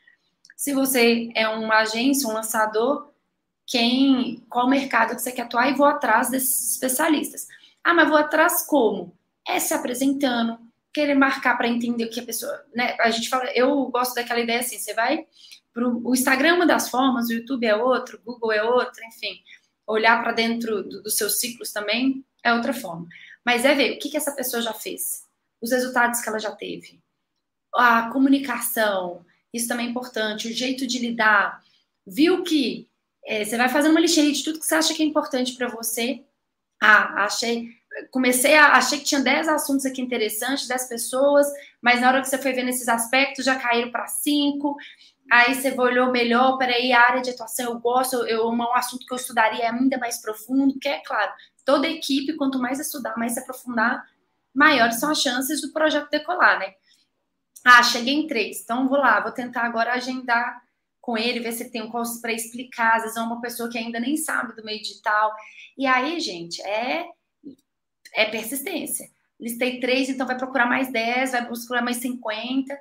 Se 0.57 0.73
você 0.73 1.31
é 1.35 1.47
uma 1.47 1.81
agência, 1.81 2.29
um 2.29 2.33
lançador, 2.33 3.13
quem, 3.67 4.43
qual 4.49 4.69
mercado 4.69 5.15
que 5.15 5.21
você 5.21 5.33
quer 5.33 5.43
atuar 5.43 5.71
e 5.71 5.75
vou 5.75 5.87
atrás 5.87 6.31
desses 6.31 6.73
especialistas. 6.73 7.47
Ah, 7.83 7.93
mas 7.93 8.09
vou 8.09 8.17
atrás 8.17 8.67
como? 8.67 9.15
É 9.47 9.59
se 9.59 9.75
apresentando, 9.75 10.59
querer 10.93 11.15
marcar 11.15 11.57
para 11.59 11.69
entender 11.69 12.07
o 12.07 12.11
que 12.11 12.21
a 12.21 12.25
pessoa, 12.25 12.65
né? 12.75 12.97
A 13.01 13.11
gente 13.11 13.29
fala, 13.29 13.45
eu 13.55 13.85
gosto 13.87 14.15
daquela 14.15 14.41
ideia 14.41 14.61
assim, 14.61 14.79
você 14.79 14.95
vai 14.95 15.27
Pro, 15.75 16.01
o 16.03 16.15
Instagram 16.15 16.49
é 16.49 16.53
uma 16.55 16.67
das 16.67 16.89
formas, 16.89 17.29
o 17.29 17.33
YouTube 17.33 17.67
é 17.67 17.75
outro, 17.75 18.21
o 18.25 18.33
Google 18.33 18.53
é 18.53 18.63
outra, 18.63 19.05
enfim. 19.07 19.43
Olhar 19.87 20.23
para 20.23 20.33
dentro 20.33 20.85
do, 20.85 21.03
dos 21.03 21.17
seus 21.17 21.41
ciclos 21.41 21.73
também 21.73 22.25
é 22.43 22.55
outra 22.55 22.73
forma. 22.73 23.07
Mas 23.45 23.65
é 23.65 23.75
ver 23.75 23.97
o 23.97 23.99
que, 23.99 24.09
que 24.09 24.17
essa 24.17 24.33
pessoa 24.33 24.63
já 24.63 24.73
fez, 24.73 25.27
os 25.61 25.73
resultados 25.73 26.21
que 26.21 26.29
ela 26.29 26.39
já 26.39 26.53
teve, 26.53 27.01
a 27.75 28.09
comunicação, 28.11 29.27
isso 29.53 29.69
também 29.69 29.87
é 29.87 29.91
importante, 29.91 30.49
o 30.49 30.53
jeito 30.53 30.87
de 30.87 30.99
lidar. 30.99 31.61
Viu 32.07 32.43
que 32.45 32.89
é, 33.25 33.45
você 33.45 33.57
vai 33.57 33.69
fazendo 33.69 33.93
uma 33.93 34.01
listinha 34.01 34.31
de 34.31 34.45
tudo 34.45 34.59
que 34.61 34.67
você 34.67 34.75
acha 34.75 34.95
que 34.95 35.03
é 35.03 35.07
importante 35.07 35.55
para 35.55 35.69
você. 35.69 36.23
Ah, 36.81 37.25
achei, 37.25 37.69
comecei 38.11 38.55
a 38.55 38.77
achei 38.77 38.99
que 38.99 39.05
tinha 39.05 39.21
10 39.21 39.49
assuntos 39.49 39.87
aqui 39.87 40.01
interessantes, 40.01 40.69
10 40.69 40.89
pessoas, 40.89 41.47
mas 41.81 42.01
na 42.01 42.09
hora 42.09 42.21
que 42.21 42.29
você 42.29 42.39
foi 42.39 42.53
vendo 42.53 42.69
esses 42.69 42.89
aspectos 42.89 43.45
já 43.45 43.57
caíram 43.57 43.91
para 43.91 44.07
5 44.07 44.77
aí 45.31 45.55
você 45.55 45.73
olhou 45.79 46.11
melhor, 46.11 46.59
peraí, 46.59 46.93
a 46.93 47.01
área 47.01 47.23
de 47.23 47.31
atuação 47.31 47.73
eu 47.73 47.79
gosto, 47.79 48.17
eu, 48.27 48.49
um 48.49 48.75
assunto 48.75 49.07
que 49.07 49.13
eu 49.13 49.17
estudaria 49.17 49.71
ainda 49.71 49.99
mais 49.99 50.21
profundo, 50.21 50.79
que 50.79 50.89
é 50.89 51.01
claro, 51.01 51.33
toda 51.65 51.89
equipe, 51.89 52.37
quanto 52.37 52.59
mais 52.59 52.79
estudar, 52.79 53.17
mais 53.17 53.33
se 53.33 53.41
aprofundar, 53.41 54.05
maiores 54.55 55.01
são 55.01 55.11
as 55.11 55.21
chances 55.21 55.61
do 55.61 55.73
projeto 55.73 56.11
decolar, 56.11 56.59
né? 56.59 56.75
Ah, 57.65 57.83
cheguei 57.83 58.15
em 58.15 58.27
três, 58.27 58.63
então 58.63 58.89
vou 58.89 58.99
lá, 58.99 59.21
vou 59.21 59.33
tentar 59.33 59.63
agora 59.63 59.95
agendar 59.95 60.63
com 61.01 61.19
ele, 61.19 61.41
ver 61.41 61.53
se 61.53 61.71
tem 61.71 61.83
um 61.83 61.91
curso 61.91 62.21
para 62.21 62.33
explicar, 62.33 62.97
às 62.97 63.03
vezes 63.03 63.17
é 63.17 63.21
uma 63.21 63.41
pessoa 63.41 63.71
que 63.71 63.79
ainda 63.79 63.99
nem 64.01 64.17
sabe 64.17 64.55
do 64.55 64.65
meio 64.65 64.81
digital. 64.81 65.35
E 65.77 65.87
aí, 65.87 66.19
gente, 66.21 66.63
é, 66.63 67.07
é 68.15 68.25
persistência. 68.27 69.09
Listei 69.39 69.81
três, 69.81 70.09
então 70.09 70.27
vai 70.27 70.37
procurar 70.37 70.67
mais 70.67 70.91
dez, 70.93 71.33
vai 71.33 71.45
procurar 71.45 71.83
mais 71.83 71.99
cinquenta 71.99 72.79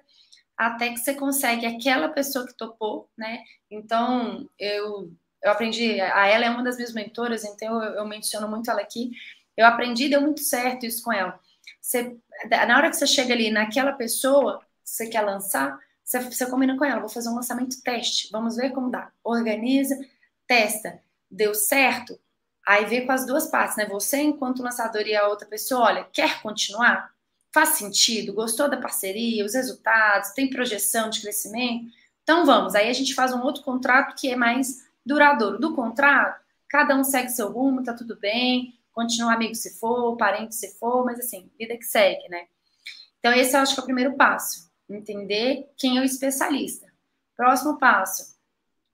até 0.58 0.90
que 0.90 0.98
você 0.98 1.14
consegue 1.14 1.66
aquela 1.66 2.10
pessoa 2.10 2.46
que 2.46 2.54
topou, 2.54 3.10
né? 3.18 3.44
Então, 3.70 4.48
eu, 4.58 5.12
eu 5.42 5.52
aprendi, 5.52 6.00
a 6.00 6.28
ela 6.28 6.46
é 6.46 6.50
uma 6.50 6.64
das 6.64 6.76
minhas 6.76 6.94
mentoras, 6.94 7.44
então 7.44 7.84
eu, 7.84 7.94
eu 7.96 8.08
menciono 8.08 8.48
muito 8.48 8.70
ela 8.70 8.82
aqui. 8.82 9.12
Eu 9.58 9.66
aprendi, 9.66 10.10
deu 10.10 10.22
muito 10.22 10.42
certo 10.42 10.86
isso 10.86 11.04
com 11.04 11.12
ela. 11.12 11.40
Você, 11.82 12.18
na 12.50 12.78
hora 12.78 12.90
que 12.90 12.96
você 12.96 13.08
chega 13.08 13.34
ali 13.34 13.52
naquela 13.52 13.94
pessoa 13.94 14.60
que 14.84 14.90
você 14.90 15.08
quer 15.08 15.22
lançar, 15.22 15.78
você, 16.04 16.20
você 16.20 16.46
combina 16.50 16.78
com 16.78 16.86
ela, 16.86 17.00
vou 17.00 17.10
fazer 17.10 17.30
um 17.30 17.36
lançamento 17.36 17.82
teste, 17.82 18.30
vamos 18.32 18.56
ver 18.56 18.72
como 18.72 18.90
dá. 18.90 19.12
Organiza, 19.24 19.98
testa, 20.48 21.02
deu 21.30 21.54
certo, 21.54 22.20
aí 22.66 22.86
vê 22.86 23.02
com 23.02 23.12
as 23.12 23.26
duas 23.26 23.48
partes, 23.48 23.78
né? 23.78 23.86
Você 23.88 24.22
enquanto 24.22 24.64
lançador 24.64 25.02
e 25.02 25.16
a 25.16 25.28
outra 25.28 25.48
pessoa, 25.48 25.86
olha, 25.86 26.04
quer 26.12 26.42
continuar? 26.42 27.13
Faz 27.54 27.70
sentido? 27.70 28.34
Gostou 28.34 28.70
da 28.70 28.78
parceria? 28.78 29.46
Os 29.46 29.54
resultados? 29.54 30.32
Tem 30.32 30.50
projeção 30.50 31.10
de 31.10 31.22
crescimento? 31.22 31.92
Então 32.24 32.46
vamos, 32.46 32.74
aí 32.74 32.90
a 32.90 32.94
gente 32.94 33.14
faz 33.14 33.34
um 33.34 33.42
outro 33.42 33.64
contrato 33.64 34.16
que 34.16 34.32
é 34.32 34.36
mais 34.36 34.88
duradouro. 35.06 35.60
Do 35.60 35.76
contrato, 35.76 36.42
cada 36.70 36.96
um 36.96 37.04
segue 37.04 37.30
seu 37.30 37.52
rumo, 37.52 37.84
tá 37.84 37.94
tudo 37.94 38.16
bem, 38.16 38.74
continua 38.94 39.34
amigo 39.34 39.54
se 39.54 39.78
for, 39.78 40.16
parente 40.16 40.56
se 40.56 40.80
for, 40.80 41.06
mas 41.06 41.20
assim, 41.20 41.52
vida 41.60 41.78
que 41.78 41.84
segue, 41.84 42.30
né? 42.30 42.48
Então, 43.20 43.34
esse 43.34 43.56
eu 43.56 43.62
acho 43.62 43.74
que 43.74 43.80
é 43.80 43.84
o 43.84 43.86
primeiro 43.86 44.16
passo. 44.16 44.72
Entender 44.90 45.70
quem 45.78 45.98
é 45.98 46.02
o 46.02 46.06
especialista. 46.06 46.92
Próximo 47.36 47.78
passo, 47.78 48.36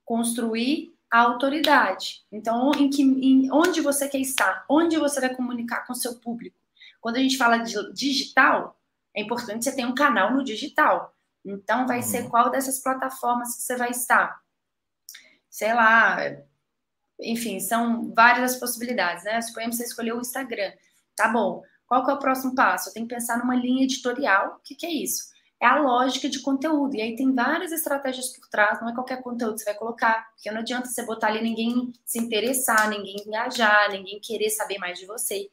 construir 0.05 0.95
a 1.10 1.20
autoridade. 1.22 2.24
Então, 2.32 2.72
em 2.78 2.89
que, 2.89 3.01
em 3.01 3.51
onde 3.51 3.82
você 3.82 4.07
quer 4.07 4.20
estar? 4.20 4.66
Onde 4.70 4.97
você 4.97 5.20
vai 5.20 5.36
comunicar 5.36 5.86
com 5.86 5.93
seu 5.93 6.16
público? 6.16 6.59
Quando 6.99 7.17
a 7.17 7.19
gente 7.19 7.37
fala 7.37 7.57
de 7.57 7.93
digital, 7.93 8.79
é 9.15 9.21
importante 9.21 9.63
você 9.63 9.75
ter 9.75 9.85
um 9.85 9.95
canal 9.95 10.33
no 10.33 10.43
digital. 10.43 11.15
Então, 11.45 11.87
vai 11.87 11.97
uhum. 11.97 12.03
ser 12.03 12.29
qual 12.29 12.49
dessas 12.49 12.79
plataformas 12.79 13.55
que 13.55 13.61
você 13.61 13.75
vai 13.75 13.91
estar? 13.91 14.39
Sei 15.49 15.73
lá, 15.73 16.17
enfim, 17.19 17.59
são 17.59 18.13
várias 18.13 18.53
as 18.53 18.59
possibilidades, 18.59 19.23
né? 19.23 19.41
Suponhamos 19.41 19.77
que 19.77 19.83
você 19.83 19.89
escolheu 19.89 20.17
o 20.17 20.21
Instagram. 20.21 20.71
Tá 21.15 21.27
bom. 21.27 21.61
Qual 21.85 22.05
que 22.05 22.11
é 22.11 22.13
o 22.13 22.19
próximo 22.19 22.55
passo? 22.55 22.89
Eu 22.89 22.93
tenho 22.93 23.07
que 23.07 23.15
pensar 23.15 23.37
numa 23.37 23.55
linha 23.55 23.83
editorial. 23.83 24.57
O 24.57 24.59
que, 24.63 24.75
que 24.75 24.85
é 24.85 24.91
isso? 24.91 25.23
É 25.61 25.65
a 25.65 25.79
lógica 25.79 26.29
de 26.29 26.39
conteúdo. 26.39 26.95
E 26.95 27.01
aí 27.01 27.15
tem 27.15 27.33
várias 27.33 27.71
estratégias 27.71 28.29
por 28.29 28.47
trás, 28.47 28.79
não 28.79 28.89
é 28.89 28.93
qualquer 28.93 29.21
conteúdo 29.21 29.55
que 29.55 29.59
você 29.59 29.65
vai 29.65 29.73
colocar, 29.73 30.29
porque 30.31 30.49
não 30.51 30.59
adianta 30.59 30.87
você 30.87 31.03
botar 31.03 31.27
ali 31.27 31.41
ninguém 31.41 31.91
se 32.05 32.19
interessar, 32.19 32.89
ninguém 32.89 33.23
engajar, 33.25 33.91
ninguém 33.91 34.19
querer 34.21 34.49
saber 34.49 34.77
mais 34.77 34.97
de 34.97 35.05
você. 35.05 35.49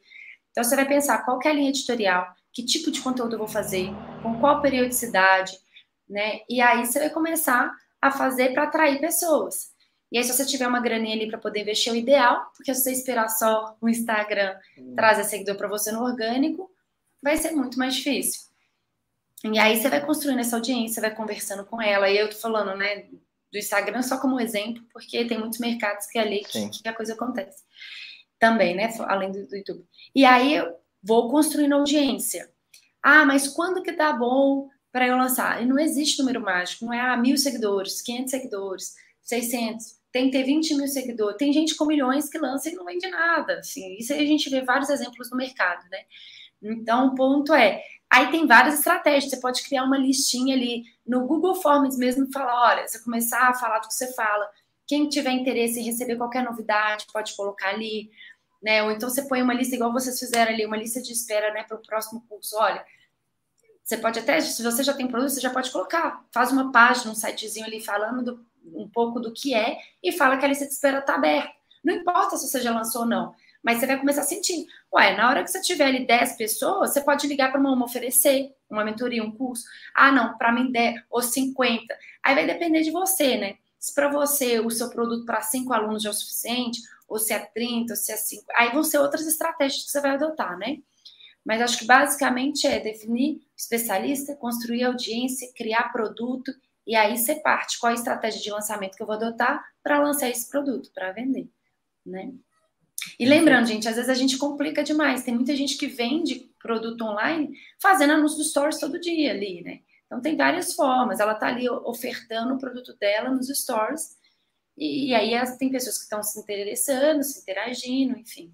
Então 0.57 0.63
você 0.63 0.75
vai 0.75 0.87
pensar 0.87 1.23
qual 1.23 1.39
é 1.45 1.49
a 1.49 1.53
linha 1.53 1.69
editorial, 1.69 2.33
que 2.51 2.65
tipo 2.65 2.89
de 2.89 2.99
conteúdo 2.99 3.35
eu 3.35 3.37
vou 3.37 3.47
fazer, 3.47 3.91
com 4.23 4.39
qual 4.39 4.59
periodicidade, 4.59 5.55
né? 6.09 6.39
E 6.49 6.59
aí 6.59 6.83
você 6.83 6.97
vai 6.97 7.11
começar 7.11 7.71
a 8.01 8.09
fazer 8.09 8.53
para 8.53 8.63
atrair 8.63 8.99
pessoas. 8.99 9.67
E 10.11 10.17
aí, 10.17 10.23
se 10.23 10.33
você 10.33 10.43
tiver 10.47 10.67
uma 10.67 10.79
graninha 10.79 11.15
ali 11.15 11.27
para 11.27 11.37
poder 11.37 11.61
investir, 11.61 11.91
é 11.91 11.95
o 11.95 11.95
ideal, 11.95 12.51
porque 12.55 12.73
se 12.73 12.81
você 12.81 12.91
esperar 12.91 13.29
só 13.29 13.77
o 13.79 13.87
Instagram 13.87 14.57
hum. 14.79 14.95
trazer 14.95 15.25
seguidor 15.25 15.57
para 15.57 15.67
você 15.67 15.91
no 15.91 16.03
orgânico, 16.03 16.71
vai 17.21 17.37
ser 17.37 17.51
muito 17.51 17.77
mais 17.77 17.93
difícil. 17.93 18.41
E 19.43 19.59
aí 19.59 19.77
você 19.77 19.89
vai 19.89 20.03
construindo 20.03 20.39
essa 20.39 20.55
audiência, 20.55 21.03
vai 21.03 21.13
conversando 21.13 21.65
com 21.67 21.79
ela. 21.79 22.09
E 22.09 22.17
eu 22.17 22.31
tô 22.31 22.35
falando, 22.37 22.75
né, 22.75 23.03
do 23.51 23.59
Instagram 23.59 24.01
só 24.01 24.17
como 24.17 24.39
exemplo, 24.39 24.81
porque 24.91 25.23
tem 25.25 25.37
muitos 25.37 25.59
mercados 25.59 26.07
que 26.07 26.17
é 26.17 26.21
ali 26.21 26.39
que, 26.39 26.67
que 26.81 26.89
a 26.89 26.95
coisa 26.95 27.13
acontece. 27.13 27.63
Também, 28.39 28.75
né, 28.75 28.93
além 29.01 29.31
do, 29.31 29.39
YouTube. 29.39 29.83
E 30.13 30.23
aí 30.23 30.55
eu 30.55 30.75
vou 31.01 31.29
construindo 31.29 31.73
audiência. 31.73 32.49
Ah, 33.01 33.25
mas 33.25 33.47
quando 33.47 33.81
que 33.81 33.93
tá 33.93 34.13
bom 34.13 34.69
para 34.91 35.07
eu 35.07 35.17
lançar? 35.17 35.61
E 35.61 35.65
não 35.65 35.79
existe 35.79 36.19
número 36.19 36.41
mágico, 36.41 36.85
não 36.85 36.93
é 36.93 36.99
ah, 36.99 37.17
mil 37.17 37.37
seguidores, 37.37 38.01
500 38.01 38.31
seguidores, 38.31 38.95
600 39.21 39.97
tem 40.17 40.25
que 40.25 40.37
ter 40.37 40.43
20 40.43 40.75
mil 40.75 40.87
seguidores. 40.87 41.37
Tem 41.37 41.53
gente 41.53 41.75
com 41.75 41.85
milhões 41.85 42.29
que 42.29 42.39
lança 42.39 42.69
e 42.69 42.73
não 42.73 42.85
vende 42.85 43.07
nada. 43.07 43.59
Assim, 43.59 43.95
isso 43.97 44.13
aí 44.13 44.23
a 44.23 44.25
gente 44.25 44.49
vê 44.49 44.61
vários 44.61 44.89
exemplos 44.89 45.29
no 45.29 45.37
mercado, 45.37 45.87
né? 45.91 45.99
Então, 46.61 47.07
o 47.07 47.15
ponto 47.15 47.53
é, 47.53 47.81
aí 48.09 48.31
tem 48.31 48.47
várias 48.47 48.75
estratégias. 48.75 49.29
Você 49.29 49.39
pode 49.39 49.61
criar 49.63 49.83
uma 49.83 49.97
listinha 49.97 50.55
ali 50.55 50.83
no 51.05 51.27
Google 51.27 51.55
Forms 51.55 51.97
mesmo 51.97 52.31
falar, 52.31 52.71
olha, 52.71 52.87
você 52.87 52.99
começar 53.03 53.49
a 53.49 53.53
falar 53.53 53.79
do 53.79 53.87
que 53.87 53.93
você 53.93 54.11
fala. 54.13 54.49
Quem 54.87 55.09
tiver 55.09 55.31
interesse 55.31 55.79
em 55.79 55.83
receber 55.83 56.15
qualquer 56.15 56.43
novidade, 56.43 57.05
pode 57.11 57.35
colocar 57.35 57.69
ali, 57.69 58.09
né? 58.63 58.81
Ou 58.83 58.91
então 58.91 59.09
você 59.09 59.21
põe 59.23 59.41
uma 59.41 59.53
lista 59.53 59.75
igual 59.75 59.91
vocês 59.91 60.17
fizeram 60.17 60.51
ali, 60.51 60.65
uma 60.65 60.77
lista 60.77 61.01
de 61.01 61.11
espera, 61.11 61.53
né, 61.53 61.63
para 61.63 61.77
o 61.77 61.81
próximo 61.81 62.23
curso. 62.27 62.55
Olha, 62.57 62.83
você 63.83 63.97
pode 63.97 64.19
até, 64.19 64.39
se 64.41 64.63
você 64.63 64.83
já 64.83 64.93
tem 64.93 65.07
produto, 65.07 65.29
você 65.29 65.41
já 65.41 65.49
pode 65.49 65.71
colocar. 65.71 66.25
Faz 66.31 66.51
uma 66.51 66.71
página, 66.71 67.11
um 67.11 67.15
sitezinho 67.15 67.65
ali 67.65 67.81
falando 67.81 68.23
do, 68.23 68.45
um 68.73 68.87
pouco 68.87 69.19
do 69.19 69.31
que 69.33 69.53
é 69.53 69.77
e 70.01 70.11
fala 70.11 70.37
que 70.37 70.45
a 70.45 70.47
lista 70.47 70.65
de 70.65 70.71
espera 70.71 70.99
está 70.99 71.15
aberta. 71.15 71.51
Não 71.83 71.93
importa 71.93 72.37
se 72.37 72.47
você 72.47 72.61
já 72.61 72.73
lançou 72.73 73.01
ou 73.01 73.07
não, 73.07 73.33
mas 73.63 73.79
você 73.79 73.87
vai 73.87 73.97
começar 73.97 74.21
a 74.21 74.25
sentir. 74.25 74.65
Ué, 74.93 75.15
na 75.15 75.29
hora 75.29 75.43
que 75.43 75.51
você 75.51 75.61
tiver 75.61 75.85
ali 75.85 76.05
10 76.05 76.33
pessoas, 76.37 76.93
você 76.93 77.01
pode 77.01 77.27
ligar 77.27 77.51
para 77.51 77.59
uma, 77.59 77.71
uma 77.71 77.85
oferecer 77.85 78.53
uma 78.69 78.83
mentoria, 78.83 79.23
um 79.23 79.31
curso. 79.31 79.63
Ah, 79.95 80.11
não, 80.11 80.37
para 80.37 80.51
mim 80.51 80.71
10 80.71 81.03
ou 81.09 81.21
50. 81.21 81.97
Aí 82.23 82.35
vai 82.35 82.45
depender 82.45 82.81
de 82.81 82.91
você, 82.91 83.37
né? 83.37 83.55
Se 83.87 83.93
para 83.93 84.11
você 84.11 84.59
o 84.59 84.69
seu 84.69 84.89
produto 84.89 85.25
para 85.25 85.41
5 85.41 85.71
alunos 85.71 86.03
já 86.03 86.09
é 86.09 86.11
o 86.11 86.13
suficiente, 86.13 86.81
ou 87.07 87.17
se 87.17 87.31
é 87.31 87.39
30, 87.39 87.93
ou 87.93 87.95
se 87.95 88.11
é 88.11 88.17
5. 88.17 88.43
Aí 88.53 88.69
vão 88.73 88.83
ser 88.83 88.97
outras 88.97 89.25
estratégias 89.25 89.85
que 89.85 89.89
você 89.89 90.01
vai 90.01 90.11
adotar, 90.11 90.57
né? 90.57 90.79
Mas 91.45 91.61
acho 91.61 91.79
que 91.79 91.85
basicamente 91.85 92.67
é 92.67 92.81
definir 92.81 93.39
especialista, 93.55 94.35
construir 94.35 94.83
audiência, 94.83 95.49
criar 95.55 95.93
produto 95.93 96.53
e 96.85 96.97
aí 96.97 97.17
você 97.17 97.35
parte 97.35 97.79
qual 97.79 97.91
a 97.91 97.95
estratégia 97.95 98.41
de 98.41 98.51
lançamento 98.51 98.97
que 98.97 99.01
eu 99.01 99.07
vou 99.07 99.15
adotar 99.15 99.65
para 99.81 100.03
lançar 100.03 100.29
esse 100.29 100.49
produto, 100.49 100.91
para 100.93 101.13
vender, 101.13 101.47
né? 102.05 102.33
E 103.17 103.25
lembrando, 103.25 103.67
gente, 103.67 103.87
às 103.87 103.95
vezes 103.95 104.09
a 104.09 104.15
gente 104.15 104.37
complica 104.37 104.83
demais. 104.83 105.23
Tem 105.23 105.33
muita 105.33 105.55
gente 105.55 105.77
que 105.77 105.87
vende 105.87 106.51
produto 106.59 107.05
online 107.05 107.57
fazendo 107.81 108.11
anúncio 108.11 108.37
dos 108.37 108.49
stores 108.49 108.79
todo 108.79 108.99
dia 108.99 109.31
ali, 109.31 109.61
né? 109.61 109.79
Então 110.07 110.21
tem 110.21 110.35
várias 110.35 110.73
formas. 110.73 111.19
Ela 111.19 111.33
está 111.33 111.47
ali 111.47 111.69
ofertando 111.69 112.55
o 112.55 112.59
produto 112.59 112.95
dela 112.97 113.29
nos 113.29 113.47
stores. 113.49 114.17
E, 114.75 115.09
e 115.09 115.15
aí 115.15 115.31
tem 115.57 115.71
pessoas 115.71 115.97
que 115.97 116.03
estão 116.03 116.23
se 116.23 116.39
interessando, 116.39 117.23
se 117.23 117.39
interagindo, 117.41 118.17
enfim. 118.17 118.53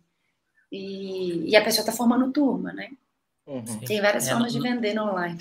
E, 0.72 1.50
e 1.50 1.56
a 1.56 1.64
pessoa 1.64 1.84
está 1.84 1.92
formando 1.92 2.32
turma, 2.32 2.74
né? 2.74 2.90
Uhum. 3.46 3.80
Tem 3.86 4.02
várias 4.02 4.28
é, 4.28 4.32
formas 4.32 4.52
de 4.52 4.60
vender 4.60 4.94
no 4.94 5.04
online 5.04 5.40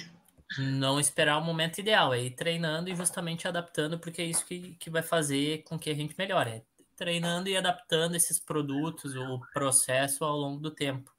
não 0.58 1.00
esperar 1.00 1.38
o 1.38 1.44
momento 1.44 1.78
ideal, 1.78 2.12
é 2.12 2.20
ir 2.20 2.30
treinando 2.30 2.90
e 2.90 2.96
justamente 2.96 3.48
adaptando, 3.48 3.98
porque 3.98 4.20
é 4.20 4.26
isso 4.26 4.44
que, 4.44 4.74
que 4.78 4.90
vai 4.90 5.02
fazer 5.02 5.62
com 5.64 5.78
que 5.78 5.90
a 5.90 5.94
gente 5.94 6.14
melhore. 6.18 6.50
É 6.50 6.62
treinando 6.96 7.48
e 7.48 7.56
adaptando 7.56 8.14
esses 8.14 8.38
produtos, 8.38 9.16
o 9.16 9.40
processo 9.52 10.24
ao 10.24 10.36
longo 10.36 10.60
do 10.60 10.70
tempo. 10.70 11.11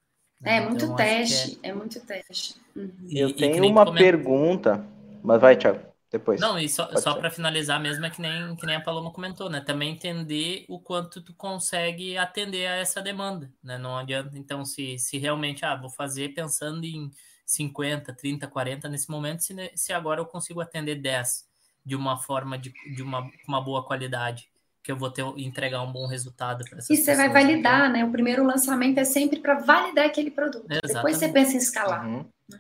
Né? 0.44 0.58
É, 0.58 0.58
então, 0.58 0.70
muito 0.70 0.96
teste, 0.96 1.60
é... 1.64 1.70
é... 1.70 1.74
muito 1.74 2.00
teste. 2.02 2.56
Uhum. 2.76 2.92
Eu 3.10 3.30
e, 3.30 3.34
tenho 3.34 3.64
e 3.64 3.72
uma 3.72 3.86
comenta... 3.86 4.04
pergunta, 4.04 4.86
mas 5.24 5.40
vai, 5.40 5.56
Thiago, 5.56 5.80
depois. 6.12 6.40
Não, 6.40 6.60
e 6.60 6.68
só, 6.68 6.94
só 6.98 7.16
para 7.16 7.32
finalizar 7.32 7.80
mesmo, 7.80 8.06
é 8.06 8.10
que 8.10 8.22
nem, 8.22 8.56
que 8.56 8.66
nem 8.66 8.76
a 8.76 8.82
Paloma 8.82 9.12
comentou, 9.12 9.50
né? 9.50 9.62
Também 9.62 9.94
entender 9.94 10.66
o 10.68 10.80
quanto 10.80 11.22
tu 11.22 11.34
consegue 11.34 12.18
atender 12.18 12.68
a 12.68 12.76
essa 12.76 13.02
demanda, 13.02 13.50
né? 13.64 13.78
Não 13.78 13.98
adianta, 13.98 14.38
então, 14.38 14.66
se, 14.66 15.00
se 15.00 15.18
realmente, 15.18 15.64
ah, 15.64 15.76
vou 15.76 15.90
fazer 15.90 16.34
pensando 16.34 16.84
em 16.84 17.10
50, 17.46 18.14
30, 18.14 18.48
40 18.48 18.90
nesse 18.90 19.10
momento, 19.10 19.42
se, 19.42 19.72
se 19.76 19.94
agora 19.94 20.20
eu 20.20 20.26
consigo 20.26 20.60
atender 20.60 20.96
10 20.96 21.48
de 21.86 21.96
uma 21.96 22.18
forma 22.18 22.58
de, 22.58 22.74
de 22.94 23.02
uma, 23.02 23.30
uma 23.48 23.62
boa 23.62 23.84
qualidade, 23.84 24.50
que 24.84 24.92
eu 24.92 24.98
vou 24.98 25.10
ter 25.10 25.24
entregar 25.38 25.82
um 25.82 25.92
bom 25.92 26.06
resultado 26.06 26.66
para 26.66 26.80
essas 26.80 26.90
E 26.90 26.98
você 26.98 27.12
pessoas, 27.12 27.18
vai 27.18 27.30
validar, 27.30 27.90
então. 27.90 27.94
né? 27.94 28.06
O 28.06 28.12
primeiro 28.12 28.44
lançamento 28.44 28.98
é 28.98 29.06
sempre 29.06 29.40
para 29.40 29.56
validar 29.56 30.06
aquele 30.06 30.30
produto. 30.30 30.66
Exatamente. 30.70 30.94
Depois 30.94 31.18
você 31.18 31.30
pensa 31.30 31.54
em 31.54 31.58
escalar. 31.58 32.06
Uhum. 32.06 32.26
Né? 32.50 32.60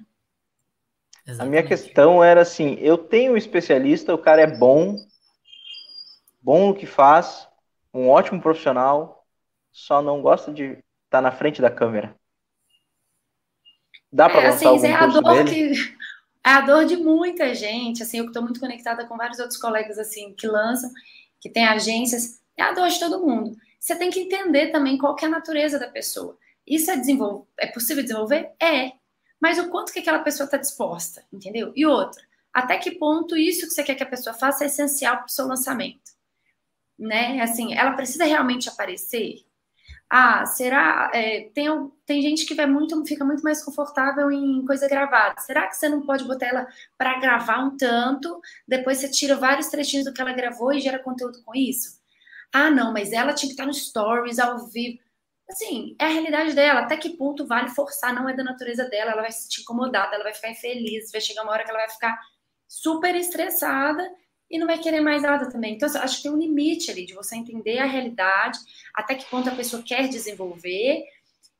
A 1.38 1.46
minha 1.46 1.64
questão 1.64 2.24
era 2.24 2.42
assim: 2.42 2.76
eu 2.80 2.98
tenho 2.98 3.34
um 3.34 3.38
especialista, 3.38 4.14
o 4.14 4.18
cara 4.18 4.42
é 4.42 4.48
bom, 4.48 4.96
bom 6.42 6.68
no 6.68 6.76
que 6.76 6.86
faz, 6.86 7.48
um 7.94 8.10
ótimo 8.10 8.42
profissional, 8.42 9.26
só 9.70 10.02
não 10.02 10.22
gosta 10.22 10.52
de 10.52 10.64
estar 10.64 10.82
tá 11.10 11.22
na 11.22 11.32
frente 11.32 11.62
da 11.62 11.70
câmera. 11.70 12.16
Dá 14.12 14.30
para 14.30 14.44
é, 14.44 14.50
lançar 14.50 14.56
assim, 14.56 14.68
algum 14.68 14.86
é 14.86 14.94
a 14.94 15.08
dor 15.08 15.44
dele? 15.44 15.50
que 15.50 15.96
é 16.46 16.50
a 16.50 16.62
dor 16.62 16.86
de 16.86 16.96
muita 16.96 17.54
gente, 17.54 18.02
assim, 18.02 18.20
eu 18.20 18.28
estou 18.28 18.42
muito 18.42 18.60
conectada 18.60 19.06
com 19.06 19.18
vários 19.18 19.40
outros 19.40 19.60
colegas 19.60 19.98
assim 19.98 20.34
que 20.34 20.48
lançam, 20.48 20.90
que 21.44 21.50
têm 21.50 21.66
agências, 21.66 22.40
é 22.56 22.64
a 22.64 22.72
dor 22.72 22.88
de 22.88 22.98
todo 22.98 23.20
mundo. 23.20 23.58
Você 23.78 23.98
tem 23.98 24.10
que 24.10 24.22
entender 24.22 24.72
também 24.72 24.98
qual 24.98 25.14
é 25.22 25.26
a 25.26 25.30
natureza 25.30 25.78
da 25.78 25.90
pessoa. 25.90 26.38
Isso 26.66 26.90
é 26.90 26.96
desenvolver, 26.96 27.46
é 27.60 27.68
possível 27.68 28.02
desenvolver? 28.02 28.54
É. 28.62 28.94
Mas 29.42 29.60
o 29.60 29.70
quanto 29.70 29.92
que 29.92 30.00
aquela 30.00 30.20
pessoa 30.20 30.46
está 30.46 30.56
disposta, 30.56 31.26
entendeu? 31.34 31.74
E 31.76 31.86
outra, 31.86 32.24
até 32.54 32.78
que 32.78 32.92
ponto 32.92 33.36
isso 33.36 33.68
que 33.68 33.74
você 33.74 33.84
quer 33.84 33.96
que 33.96 34.04
a 34.04 34.10
pessoa 34.10 34.34
faça 34.34 34.64
é 34.64 34.68
essencial 34.68 35.18
para 35.18 35.26
o 35.26 35.30
seu 35.30 35.46
lançamento? 35.46 36.14
Né? 36.98 37.42
Assim, 37.42 37.76
ela 37.76 37.92
precisa 37.92 38.24
realmente 38.24 38.70
aparecer? 38.70 39.44
Ah, 40.16 40.46
será? 40.46 41.10
É, 41.12 41.50
tem, 41.56 41.66
tem 42.06 42.22
gente 42.22 42.46
que 42.46 42.54
vai 42.54 42.68
muito, 42.68 43.04
fica 43.04 43.26
muito 43.26 43.42
mais 43.42 43.64
confortável 43.66 44.30
em 44.32 44.64
coisa 44.64 44.88
gravada. 44.88 45.42
Será 45.42 45.68
que 45.68 45.76
você 45.76 45.90
não 45.90 46.06
pode 46.06 46.24
botar 46.26 46.46
ela 46.46 46.68
para 46.96 47.20
gravar 47.20 47.58
um 47.66 47.76
tanto, 47.76 48.40
depois 48.68 49.00
você 49.00 49.10
tira 49.10 49.36
vários 49.36 49.70
trechinhos 49.70 50.06
do 50.06 50.14
que 50.14 50.22
ela 50.22 50.32
gravou 50.32 50.72
e 50.72 50.80
gera 50.80 51.00
conteúdo 51.00 51.42
com 51.44 51.56
isso? 51.56 52.00
Ah, 52.54 52.70
não, 52.70 52.94
mas 52.94 53.12
ela 53.12 53.34
tinha 53.34 53.48
que 53.50 53.54
estar 53.54 53.66
no 53.66 53.74
stories 53.74 54.38
ao 54.38 54.68
vivo. 54.68 55.00
Assim, 55.50 55.96
é 56.00 56.06
a 56.06 56.10
realidade 56.10 56.54
dela. 56.54 56.82
Até 56.82 56.96
que 56.96 57.18
ponto 57.18 57.48
vale 57.48 57.70
forçar? 57.70 58.14
Não 58.14 58.30
é 58.30 58.36
da 58.36 58.44
natureza 58.44 58.86
dela. 58.88 59.14
Ela 59.14 59.24
vai 59.24 59.32
se 59.32 59.44
sentir 59.44 59.62
incomodada, 59.62 60.14
ela 60.14 60.26
vai 60.26 60.34
ficar 60.36 60.52
infeliz. 60.52 61.12
Vai 61.12 61.22
chegar 61.22 61.42
uma 61.42 61.54
hora 61.54 61.64
que 61.64 61.72
ela 61.72 61.80
vai 61.80 61.90
ficar 61.90 62.20
super 62.68 63.16
estressada 63.16 64.08
e 64.54 64.60
não 64.60 64.68
vai 64.68 64.78
querer 64.78 65.02
mais 65.02 65.24
nada 65.24 65.50
também. 65.50 65.74
Então, 65.74 65.90
acho 66.00 66.18
que 66.18 66.24
tem 66.24 66.32
um 66.32 66.38
limite 66.38 66.92
ali 66.92 67.08
de 67.08 67.16
você 67.16 67.36
entender 67.36 67.80
a 67.80 67.86
realidade, 67.86 68.60
até 68.94 69.16
que 69.16 69.26
ponto 69.26 69.50
a 69.50 69.56
pessoa 69.56 69.82
quer 69.82 70.08
desenvolver 70.08 71.04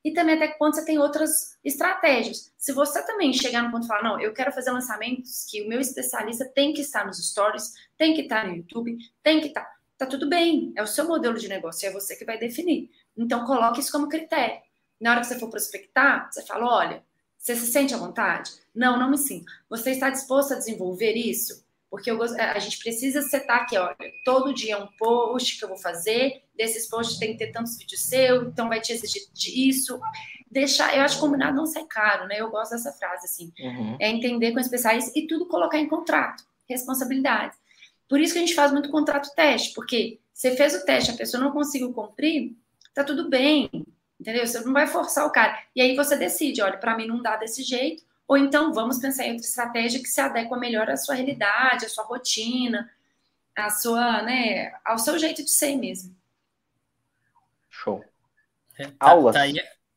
e 0.04 0.12
também 0.12 0.36
até 0.36 0.46
que 0.46 0.58
ponto 0.58 0.76
você 0.76 0.84
tem 0.84 0.96
outras 0.96 1.58
estratégias. 1.64 2.52
Se 2.56 2.72
você 2.72 3.04
também 3.04 3.32
chegar 3.32 3.64
no 3.64 3.72
ponto 3.72 3.84
e 3.84 3.88
falar, 3.88 4.04
não, 4.04 4.20
eu 4.20 4.32
quero 4.32 4.52
fazer 4.52 4.70
lançamentos 4.70 5.44
que 5.50 5.60
o 5.62 5.68
meu 5.68 5.80
especialista 5.80 6.44
tem 6.54 6.72
que 6.72 6.82
estar 6.82 7.04
nos 7.04 7.18
stories, 7.18 7.72
tem 7.98 8.14
que 8.14 8.20
estar 8.20 8.46
no 8.46 8.54
YouTube, 8.54 8.96
tem 9.24 9.40
que 9.40 9.48
estar. 9.48 9.68
Tá 9.98 10.06
tudo 10.06 10.28
bem, 10.28 10.72
é 10.76 10.82
o 10.82 10.86
seu 10.86 11.08
modelo 11.08 11.36
de 11.36 11.48
negócio, 11.48 11.88
é 11.88 11.90
você 11.90 12.14
que 12.14 12.24
vai 12.24 12.38
definir. 12.38 12.90
Então, 13.16 13.44
coloque 13.44 13.80
isso 13.80 13.90
como 13.90 14.08
critério. 14.08 14.60
Na 15.00 15.10
hora 15.10 15.20
que 15.20 15.26
você 15.26 15.38
for 15.40 15.50
prospectar, 15.50 16.30
você 16.30 16.46
fala: 16.46 16.76
olha, 16.76 17.04
você 17.36 17.56
se 17.56 17.66
sente 17.66 17.92
à 17.92 17.96
vontade? 17.96 18.52
Não, 18.72 18.96
não 18.96 19.10
me 19.10 19.18
sinto. 19.18 19.50
Você 19.68 19.90
está 19.90 20.10
disposto 20.10 20.52
a 20.52 20.58
desenvolver 20.58 21.14
isso? 21.14 21.63
Porque 21.94 22.10
eu, 22.10 22.20
a 22.20 22.58
gente 22.58 22.80
precisa 22.80 23.22
setar 23.22 23.58
aqui, 23.58 23.78
olha, 23.78 23.96
todo 24.24 24.52
dia 24.52 24.74
é 24.74 24.76
um 24.76 24.88
post 24.98 25.56
que 25.56 25.64
eu 25.64 25.68
vou 25.68 25.78
fazer, 25.78 26.42
desses 26.56 26.88
posts 26.88 27.20
tem 27.20 27.30
que 27.30 27.38
ter 27.38 27.52
tantos 27.52 27.78
vídeos 27.78 28.04
seu, 28.04 28.48
então 28.48 28.68
vai 28.68 28.80
te 28.80 28.92
exigir 28.92 29.22
disso. 29.32 30.00
Deixar, 30.50 30.92
eu 30.96 31.02
acho 31.02 31.14
que 31.14 31.20
combinado 31.20 31.56
não 31.56 31.66
sai 31.66 31.84
caro, 31.84 32.26
né? 32.26 32.40
Eu 32.40 32.50
gosto 32.50 32.72
dessa 32.72 32.90
frase, 32.94 33.26
assim. 33.26 33.52
Uhum. 33.60 33.96
É 34.00 34.08
entender 34.08 34.50
com 34.50 34.58
especiais 34.58 35.14
e 35.14 35.28
tudo 35.28 35.46
colocar 35.46 35.78
em 35.78 35.86
contrato, 35.86 36.42
responsabilidade. 36.68 37.56
Por 38.08 38.18
isso 38.18 38.32
que 38.32 38.40
a 38.40 38.42
gente 38.42 38.56
faz 38.56 38.72
muito 38.72 38.90
contrato 38.90 39.32
teste, 39.36 39.72
porque 39.72 40.18
você 40.32 40.56
fez 40.56 40.74
o 40.74 40.84
teste, 40.84 41.12
a 41.12 41.16
pessoa 41.16 41.44
não 41.44 41.52
conseguiu 41.52 41.92
cumprir, 41.92 42.56
tá 42.92 43.04
tudo 43.04 43.30
bem, 43.30 43.70
entendeu? 44.18 44.44
Você 44.44 44.58
não 44.62 44.72
vai 44.72 44.88
forçar 44.88 45.28
o 45.28 45.30
cara. 45.30 45.56
E 45.76 45.80
aí 45.80 45.94
você 45.94 46.16
decide, 46.16 46.60
olha, 46.60 46.76
para 46.76 46.96
mim 46.96 47.06
não 47.06 47.22
dá 47.22 47.36
desse 47.36 47.62
jeito, 47.62 48.02
ou 48.26 48.36
então 48.36 48.72
vamos 48.72 48.98
pensar 48.98 49.24
em 49.24 49.32
outra 49.32 49.46
estratégia 49.46 50.00
que 50.00 50.08
se 50.08 50.20
adequa 50.20 50.56
melhor 50.56 50.88
à 50.88 50.96
sua 50.96 51.14
realidade, 51.14 51.86
à 51.86 51.88
sua 51.88 52.04
rotina, 52.04 52.90
à 53.54 53.70
sua, 53.70 54.22
né, 54.22 54.72
ao 54.84 54.98
seu 54.98 55.18
jeito 55.18 55.44
de 55.44 55.50
ser 55.50 55.76
mesmo. 55.76 56.16
Show. 57.68 58.04
É, 58.78 58.86
tá, 58.86 58.94
Aulas. 58.98 59.34
Tá 59.34 59.42
aí, 59.42 59.54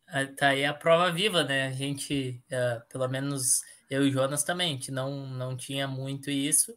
é, 0.09 0.25
tá 0.25 0.47
aí 0.49 0.65
a 0.65 0.73
prova 0.73 1.11
viva, 1.11 1.43
né? 1.43 1.67
A 1.67 1.71
gente, 1.71 2.41
uh, 2.51 2.85
pelo 2.89 3.07
menos 3.07 3.61
eu 3.89 4.05
e 4.05 4.09
o 4.09 4.11
Jonas 4.11 4.43
também, 4.43 4.69
a 4.69 4.73
gente 4.73 4.91
não, 4.91 5.27
não 5.27 5.55
tinha 5.55 5.87
muito 5.87 6.29
isso. 6.29 6.75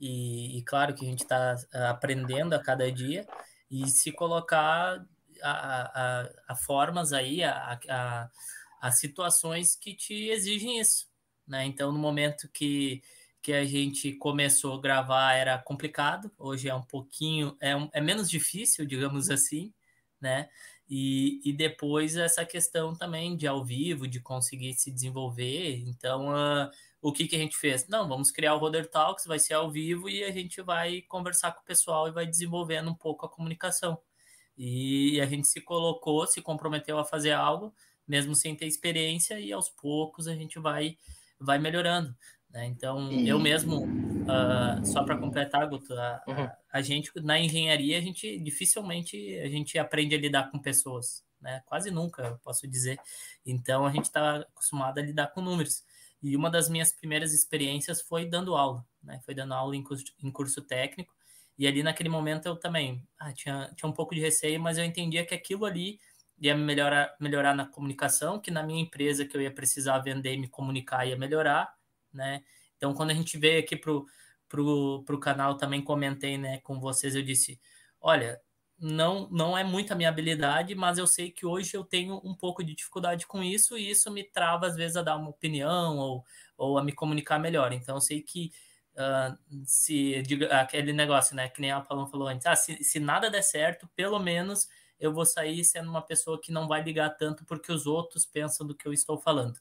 E, 0.00 0.58
e 0.58 0.62
claro 0.62 0.94
que 0.94 1.04
a 1.04 1.08
gente 1.08 1.22
está 1.22 1.54
uh, 1.74 1.84
aprendendo 1.86 2.54
a 2.54 2.62
cada 2.62 2.90
dia 2.90 3.26
e 3.70 3.86
se 3.88 4.12
colocar 4.12 5.04
a, 5.42 5.50
a, 5.50 6.28
a 6.48 6.54
formas 6.54 7.12
aí, 7.12 7.42
a, 7.42 7.78
a 7.88 8.30
as 8.82 8.98
situações 8.98 9.76
que 9.76 9.94
te 9.94 10.28
exigem 10.28 10.80
isso, 10.80 11.06
né? 11.46 11.64
Então, 11.64 11.92
no 11.92 11.98
momento 12.00 12.48
que, 12.48 13.00
que 13.40 13.52
a 13.52 13.64
gente 13.64 14.12
começou 14.14 14.76
a 14.76 14.80
gravar 14.80 15.34
era 15.34 15.56
complicado, 15.56 16.32
hoje 16.36 16.68
é 16.68 16.74
um 16.74 16.82
pouquinho, 16.82 17.56
é, 17.60 17.76
um, 17.76 17.88
é 17.92 18.00
menos 18.00 18.28
difícil, 18.28 18.84
digamos 18.84 19.30
assim, 19.30 19.72
né? 20.20 20.48
E, 20.90 21.40
e 21.44 21.52
depois 21.52 22.16
essa 22.16 22.44
questão 22.44 22.92
também 22.92 23.36
de 23.36 23.46
ao 23.46 23.64
vivo, 23.64 24.08
de 24.08 24.18
conseguir 24.20 24.74
se 24.74 24.90
desenvolver. 24.90 25.84
Então, 25.86 26.30
uh, 26.30 26.68
o 27.00 27.12
que, 27.12 27.28
que 27.28 27.36
a 27.36 27.38
gente 27.38 27.56
fez? 27.56 27.86
Não, 27.86 28.08
vamos 28.08 28.32
criar 28.32 28.54
o 28.54 28.58
Roder 28.58 28.90
Talks, 28.90 29.26
vai 29.26 29.38
ser 29.38 29.54
ao 29.54 29.70
vivo 29.70 30.08
e 30.10 30.24
a 30.24 30.32
gente 30.32 30.60
vai 30.60 31.02
conversar 31.02 31.52
com 31.52 31.60
o 31.60 31.64
pessoal 31.64 32.08
e 32.08 32.12
vai 32.12 32.26
desenvolvendo 32.26 32.90
um 32.90 32.94
pouco 32.96 33.24
a 33.24 33.28
comunicação. 33.28 33.96
E 34.58 35.20
a 35.20 35.26
gente 35.26 35.46
se 35.46 35.60
colocou, 35.60 36.26
se 36.26 36.42
comprometeu 36.42 36.98
a 36.98 37.04
fazer 37.04 37.30
algo, 37.30 37.72
mesmo 38.06 38.34
sem 38.34 38.54
ter 38.54 38.66
experiência, 38.66 39.38
e 39.38 39.52
aos 39.52 39.68
poucos 39.68 40.26
a 40.28 40.34
gente 40.34 40.58
vai, 40.58 40.96
vai 41.38 41.58
melhorando. 41.58 42.14
Né? 42.50 42.66
Então, 42.66 43.10
eu 43.10 43.38
mesmo, 43.38 43.84
uh, 43.84 44.84
só 44.84 45.02
para 45.04 45.16
completar, 45.16 45.68
Guto, 45.68 45.94
a, 45.94 46.22
uhum. 46.28 46.44
a, 46.44 46.56
a, 46.70 46.82
gente 46.82 47.10
na 47.22 47.38
engenharia, 47.38 47.96
a 47.96 48.00
gente 48.00 48.38
dificilmente 48.38 49.38
a 49.38 49.48
gente 49.48 49.78
aprende 49.78 50.14
a 50.14 50.18
lidar 50.18 50.50
com 50.50 50.58
pessoas, 50.58 51.24
né? 51.40 51.62
quase 51.64 51.90
nunca, 51.90 52.38
posso 52.44 52.68
dizer. 52.68 52.98
Então, 53.44 53.86
a 53.86 53.90
gente 53.90 54.04
está 54.04 54.36
acostumado 54.36 54.98
a 54.98 55.02
lidar 55.02 55.28
com 55.28 55.40
números. 55.40 55.82
E 56.22 56.36
uma 56.36 56.48
das 56.48 56.68
minhas 56.68 56.92
primeiras 56.92 57.32
experiências 57.32 58.00
foi 58.00 58.24
dando 58.24 58.54
aula, 58.54 58.86
né? 59.02 59.20
Foi 59.24 59.34
dando 59.34 59.54
aula 59.54 59.74
em 59.74 59.82
curso, 59.82 60.04
em 60.22 60.30
curso 60.30 60.62
técnico. 60.62 61.12
E 61.58 61.66
ali 61.66 61.82
naquele 61.82 62.08
momento 62.08 62.46
eu 62.46 62.56
também 62.56 63.04
ah, 63.18 63.32
tinha, 63.32 63.72
tinha 63.74 63.88
um 63.88 63.92
pouco 63.92 64.14
de 64.14 64.20
receio, 64.20 64.60
mas 64.60 64.78
eu 64.78 64.84
entendia 64.84 65.26
que 65.26 65.34
aquilo 65.34 65.64
ali 65.64 65.98
ia 66.42 66.56
melhorar, 66.56 67.14
melhorar 67.20 67.54
na 67.54 67.64
comunicação, 67.64 68.40
que 68.40 68.50
na 68.50 68.64
minha 68.64 68.82
empresa 68.82 69.24
que 69.24 69.36
eu 69.36 69.40
ia 69.40 69.54
precisar 69.54 70.00
vender 70.00 70.34
e 70.34 70.38
me 70.38 70.48
comunicar 70.48 71.06
ia 71.06 71.16
melhorar, 71.16 71.72
né? 72.12 72.42
Então, 72.76 72.92
quando 72.92 73.10
a 73.10 73.14
gente 73.14 73.38
veio 73.38 73.60
aqui 73.60 73.76
pro, 73.76 74.04
pro, 74.48 75.04
pro 75.06 75.20
canal, 75.20 75.56
também 75.56 75.80
comentei, 75.80 76.36
né, 76.36 76.58
com 76.58 76.80
vocês, 76.80 77.14
eu 77.14 77.22
disse, 77.22 77.60
olha, 78.00 78.40
não, 78.76 79.28
não 79.30 79.56
é 79.56 79.62
muito 79.62 79.92
a 79.92 79.94
minha 79.94 80.08
habilidade, 80.08 80.74
mas 80.74 80.98
eu 80.98 81.06
sei 81.06 81.30
que 81.30 81.46
hoje 81.46 81.76
eu 81.76 81.84
tenho 81.84 82.20
um 82.24 82.34
pouco 82.34 82.64
de 82.64 82.74
dificuldade 82.74 83.24
com 83.24 83.40
isso 83.40 83.78
e 83.78 83.88
isso 83.88 84.10
me 84.10 84.24
trava, 84.24 84.66
às 84.66 84.74
vezes, 84.74 84.96
a 84.96 85.02
dar 85.02 85.16
uma 85.16 85.30
opinião 85.30 85.96
ou, 85.96 86.24
ou 86.56 86.76
a 86.76 86.82
me 86.82 86.92
comunicar 86.92 87.38
melhor. 87.38 87.72
Então, 87.72 87.94
eu 87.96 88.00
sei 88.00 88.20
que 88.20 88.50
uh, 88.96 89.38
se 89.64 90.20
aquele 90.50 90.92
negócio, 90.92 91.36
né, 91.36 91.48
que 91.48 91.60
nem 91.60 91.70
a 91.70 91.80
Paloma 91.80 92.08
falou 92.08 92.26
antes, 92.26 92.46
ah, 92.46 92.56
se, 92.56 92.82
se 92.82 92.98
nada 92.98 93.30
der 93.30 93.42
certo, 93.42 93.88
pelo 93.94 94.18
menos 94.18 94.66
eu 95.02 95.12
vou 95.12 95.26
sair 95.26 95.64
sendo 95.64 95.90
uma 95.90 96.00
pessoa 96.00 96.40
que 96.40 96.52
não 96.52 96.68
vai 96.68 96.82
ligar 96.82 97.10
tanto 97.10 97.44
porque 97.44 97.72
os 97.72 97.86
outros 97.86 98.24
pensam 98.24 98.64
do 98.64 98.74
que 98.74 98.86
eu 98.86 98.92
estou 98.92 99.18
falando. 99.18 99.58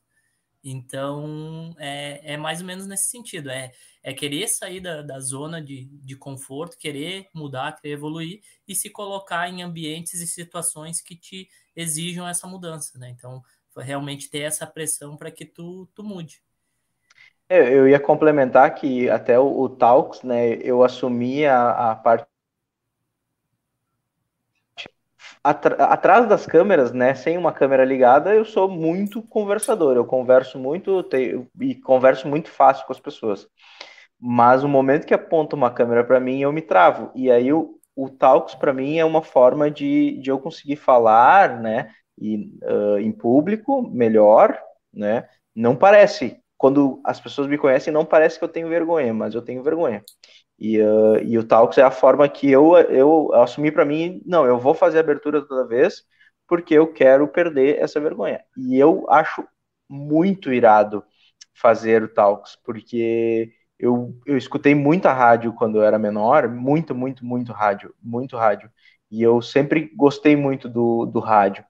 Então, 0.63 1.73
é, 1.79 2.33
é 2.33 2.37
mais 2.37 2.61
ou 2.61 2.67
menos 2.67 2.85
nesse 2.85 3.09
sentido. 3.09 3.49
É, 3.49 3.71
é 4.03 4.13
querer 4.13 4.47
sair 4.47 4.79
da, 4.79 5.01
da 5.01 5.19
zona 5.19 5.59
de, 5.59 5.85
de 5.85 6.15
conforto, 6.15 6.77
querer 6.77 7.27
mudar, 7.33 7.75
querer 7.81 7.95
evoluir 7.95 8.41
e 8.67 8.75
se 8.75 8.91
colocar 8.91 9.49
em 9.49 9.63
ambientes 9.63 10.21
e 10.21 10.27
situações 10.27 11.01
que 11.01 11.15
te 11.15 11.49
exijam 11.75 12.27
essa 12.27 12.45
mudança, 12.45 12.99
né? 12.99 13.09
Então, 13.09 13.41
realmente 13.75 14.29
ter 14.29 14.41
essa 14.41 14.67
pressão 14.67 15.17
para 15.17 15.31
que 15.31 15.45
tu, 15.45 15.89
tu 15.95 16.03
mude. 16.03 16.43
É, 17.49 17.73
eu 17.73 17.87
ia 17.87 17.99
complementar 17.99 18.75
que 18.75 19.09
até 19.09 19.39
o, 19.39 19.61
o 19.61 19.69
Talks, 19.69 20.21
né, 20.21 20.53
eu 20.61 20.83
assumi 20.83 21.45
a, 21.45 21.91
a 21.91 21.95
parte 21.95 22.30
atrás 25.43 26.27
das 26.27 26.45
câmeras, 26.45 26.91
né, 26.91 27.15
sem 27.15 27.37
uma 27.37 27.51
câmera 27.51 27.83
ligada, 27.83 28.33
eu 28.33 28.45
sou 28.45 28.69
muito 28.69 29.21
conversador, 29.23 29.95
eu 29.95 30.05
converso 30.05 30.59
muito 30.59 31.03
e 31.59 31.75
converso 31.75 32.27
muito 32.27 32.49
fácil 32.49 32.85
com 32.85 32.93
as 32.93 32.99
pessoas. 32.99 33.47
Mas 34.19 34.63
o 34.63 34.69
momento 34.69 35.07
que 35.07 35.13
aponta 35.13 35.55
uma 35.55 35.71
câmera 35.71 36.03
para 36.03 36.19
mim, 36.19 36.41
eu 36.41 36.51
me 36.51 36.61
travo. 36.61 37.11
E 37.15 37.31
aí 37.31 37.51
o, 37.51 37.79
o 37.95 38.09
Talks 38.09 38.53
para 38.53 38.71
mim 38.71 38.97
é 38.99 39.05
uma 39.05 39.23
forma 39.23 39.71
de, 39.71 40.19
de 40.19 40.29
eu 40.29 40.39
conseguir 40.39 40.75
falar, 40.75 41.59
né, 41.59 41.89
e, 42.21 42.51
uh, 42.63 42.99
em 42.99 43.11
público 43.11 43.81
melhor, 43.81 44.57
né? 44.93 45.27
Não 45.55 45.75
parece, 45.75 46.39
quando 46.57 47.01
as 47.03 47.19
pessoas 47.19 47.47
me 47.47 47.57
conhecem, 47.57 47.91
não 47.91 48.05
parece 48.05 48.37
que 48.37 48.45
eu 48.45 48.49
tenho 48.49 48.69
vergonha, 48.69 49.13
mas 49.13 49.33
eu 49.33 49.41
tenho 49.41 49.63
vergonha. 49.63 50.03
E, 50.61 50.79
uh, 50.79 51.17
e 51.23 51.39
o 51.39 51.43
Talks 51.43 51.79
é 51.79 51.81
a 51.81 51.89
forma 51.89 52.29
que 52.29 52.51
eu, 52.51 52.77
eu 52.77 53.33
assumi 53.33 53.71
para 53.71 53.83
mim, 53.83 54.21
não, 54.23 54.45
eu 54.45 54.59
vou 54.59 54.75
fazer 54.75 54.99
abertura 54.99 55.41
toda 55.41 55.67
vez, 55.67 56.03
porque 56.47 56.75
eu 56.75 56.93
quero 56.93 57.27
perder 57.27 57.79
essa 57.79 57.99
vergonha. 57.99 58.39
E 58.55 58.77
eu 58.77 59.03
acho 59.09 59.43
muito 59.89 60.53
irado 60.53 61.03
fazer 61.51 62.03
o 62.03 62.07
Talks, 62.07 62.55
porque 62.63 63.51
eu, 63.79 64.15
eu 64.23 64.37
escutei 64.37 64.75
muita 64.75 65.11
rádio 65.11 65.51
quando 65.51 65.79
eu 65.79 65.83
era 65.83 65.97
menor, 65.97 66.47
muito, 66.47 66.93
muito, 66.93 67.25
muito 67.25 67.51
rádio, 67.51 67.91
muito 67.99 68.37
rádio. 68.37 68.69
E 69.09 69.23
eu 69.23 69.41
sempre 69.41 69.91
gostei 69.95 70.35
muito 70.35 70.69
do, 70.69 71.07
do 71.07 71.19
rádio. 71.19 71.65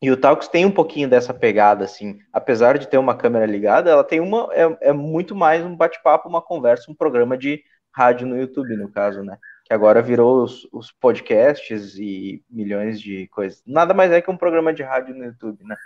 E 0.00 0.08
o 0.08 0.16
Talks 0.16 0.46
tem 0.46 0.64
um 0.64 0.70
pouquinho 0.70 1.08
dessa 1.08 1.34
pegada, 1.34 1.84
assim, 1.84 2.20
apesar 2.32 2.78
de 2.78 2.86
ter 2.86 2.98
uma 2.98 3.16
câmera 3.16 3.46
ligada, 3.46 3.90
ela 3.90 4.04
tem 4.04 4.20
uma, 4.20 4.48
é, 4.52 4.90
é 4.90 4.92
muito 4.92 5.34
mais 5.34 5.64
um 5.64 5.74
bate-papo, 5.74 6.28
uma 6.28 6.40
conversa, 6.40 6.92
um 6.92 6.94
programa 6.94 7.36
de 7.36 7.60
rádio 7.94 8.26
no 8.26 8.36
YouTube, 8.36 8.76
no 8.76 8.90
caso, 8.90 9.22
né? 9.22 9.38
Que 9.64 9.72
agora 9.72 10.02
virou 10.02 10.42
os, 10.42 10.68
os, 10.72 10.90
podcasts 10.90 11.96
e 11.96 12.44
milhões 12.50 13.00
de 13.00 13.28
coisas. 13.28 13.62
Nada 13.64 13.94
mais 13.94 14.10
é 14.10 14.20
que 14.20 14.30
um 14.30 14.36
programa 14.36 14.74
de 14.74 14.82
rádio 14.82 15.14
no 15.14 15.24
YouTube, 15.24 15.64
né? 15.64 15.76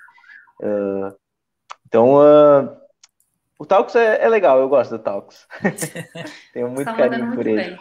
Uh, 0.61 1.17
então, 1.87 2.15
uh, 2.15 2.77
o 3.59 3.67
Talks 3.67 3.95
é, 3.95 4.25
é, 4.25 4.29
legal, 4.29 4.59
eu 4.59 4.69
gosto 4.69 4.97
do 4.97 4.99
Talks. 4.99 5.47
Tenho 6.53 6.71
muito 6.71 6.93
carinho 6.95 7.27
por 7.27 7.45
muito 7.45 7.49
ele. 7.49 7.63
Bem. 7.63 7.79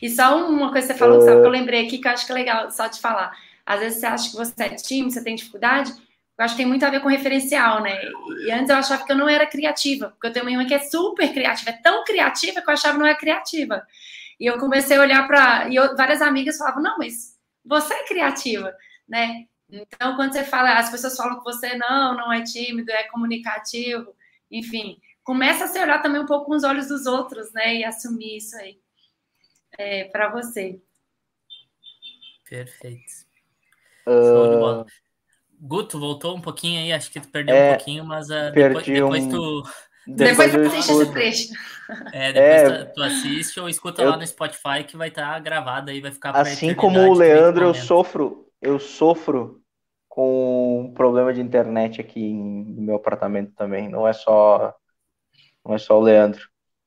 E 0.00 0.10
só 0.10 0.46
uma 0.48 0.70
coisa 0.70 0.88
que 0.88 0.92
você 0.92 0.98
falou, 0.98 1.18
uh, 1.18 1.22
sabe, 1.22 1.40
que 1.40 1.46
eu 1.46 1.50
lembrei 1.50 1.86
aqui 1.86 1.98
que 1.98 2.06
eu 2.06 2.12
acho 2.12 2.26
que 2.26 2.32
é 2.32 2.34
legal 2.34 2.70
só 2.70 2.86
de 2.86 3.00
falar. 3.00 3.32
Às 3.64 3.80
vezes 3.80 4.00
você 4.00 4.06
acha 4.06 4.30
que 4.30 4.36
você 4.36 4.62
é 4.62 4.68
tímido, 4.74 5.12
você 5.12 5.24
tem 5.24 5.34
dificuldade, 5.34 5.92
eu 6.38 6.44
acho 6.44 6.54
que 6.54 6.62
tem 6.62 6.66
muito 6.66 6.84
a 6.84 6.90
ver 6.90 7.00
com 7.00 7.08
referencial, 7.08 7.82
né? 7.82 7.98
E 8.44 8.50
antes 8.50 8.70
eu 8.70 8.76
achava 8.76 9.04
que 9.04 9.12
eu 9.12 9.16
não 9.16 9.28
era 9.28 9.46
criativa, 9.46 10.10
porque 10.10 10.26
eu 10.26 10.32
tenho 10.32 10.44
uma 10.44 10.50
irmã 10.50 10.66
que 10.66 10.74
é 10.74 10.78
super 10.78 11.32
criativa, 11.32 11.70
é 11.70 11.80
tão 11.82 12.04
criativa 12.04 12.60
que 12.60 12.68
eu 12.68 12.74
achava 12.74 12.94
que 12.94 13.00
não 13.00 13.06
é 13.06 13.14
criativa. 13.14 13.86
E 14.40 14.46
eu 14.46 14.58
comecei 14.58 14.96
a 14.96 15.00
olhar 15.00 15.26
para. 15.26 15.68
E 15.68 15.76
eu, 15.76 15.94
várias 15.96 16.22
amigas 16.22 16.56
falavam: 16.56 16.82
não, 16.82 16.98
mas 16.98 17.38
você 17.64 17.94
é 17.94 18.06
criativa, 18.06 18.74
né? 19.08 19.46
Então, 19.70 20.16
quando 20.16 20.32
você 20.32 20.44
fala, 20.44 20.74
as 20.74 20.90
pessoas 20.90 21.16
falam 21.16 21.38
que 21.38 21.44
você 21.44 21.76
não, 21.76 22.14
não 22.16 22.32
é 22.32 22.42
tímido, 22.42 22.90
é 22.90 23.04
comunicativo, 23.04 24.14
enfim, 24.50 25.00
começa 25.22 25.64
a 25.64 25.68
se 25.68 25.78
olhar 25.80 26.02
também 26.02 26.20
um 26.20 26.26
pouco 26.26 26.46
com 26.46 26.54
os 26.54 26.64
olhos 26.64 26.88
dos 26.88 27.06
outros, 27.06 27.52
né? 27.52 27.76
E 27.76 27.84
assumir 27.84 28.36
isso 28.36 28.56
aí 28.56 28.78
é, 29.78 30.04
para 30.04 30.28
você. 30.28 30.80
Perfeito. 32.48 33.12
Uh... 34.06 34.84
Guto, 35.64 36.00
voltou 36.00 36.36
um 36.36 36.40
pouquinho 36.40 36.80
aí, 36.80 36.92
acho 36.92 37.08
que 37.08 37.20
tu 37.20 37.28
perdeu 37.28 37.54
é, 37.54 37.68
um 37.68 37.76
pouquinho, 37.76 38.04
mas 38.04 38.28
uh, 38.28 38.50
depois, 38.52 38.84
depois 38.84 39.24
um... 39.24 39.28
tu. 39.30 39.62
Depois, 40.04 40.50
depois 40.50 40.52
tu 40.52 40.78
assiste 40.78 40.90
esse 40.90 41.12
trecho. 41.12 41.48
É, 42.12 42.32
depois 42.32 42.62
é, 42.80 42.84
tu, 42.84 42.94
tu, 42.94 43.02
assiste 43.02 43.60
ou 43.60 43.68
escuta 43.68 44.02
eu... 44.02 44.10
lá 44.10 44.16
no 44.16 44.26
Spotify 44.26 44.82
que 44.84 44.96
vai 44.96 45.06
estar 45.06 45.34
tá 45.34 45.38
gravado 45.38 45.90
aí, 45.90 46.00
vai 46.00 46.10
ficar 46.10 46.30
Assim 46.30 46.74
como 46.74 46.98
o 46.98 47.14
Leandro, 47.14 47.66
eu 47.66 47.74
sofro, 47.74 48.48
eu 48.60 48.80
sofro 48.80 49.62
com 50.08 50.80
um 50.80 50.92
problema 50.92 51.32
de 51.32 51.40
internet 51.40 52.00
aqui 52.00 52.32
no 52.32 52.82
meu 52.82 52.96
apartamento 52.96 53.52
também. 53.54 53.88
Não 53.88 54.06
é 54.06 54.12
só, 54.12 54.74
não 55.64 55.76
é 55.76 55.78
só 55.78 55.96
o 55.96 56.02
Leandro. 56.02 56.40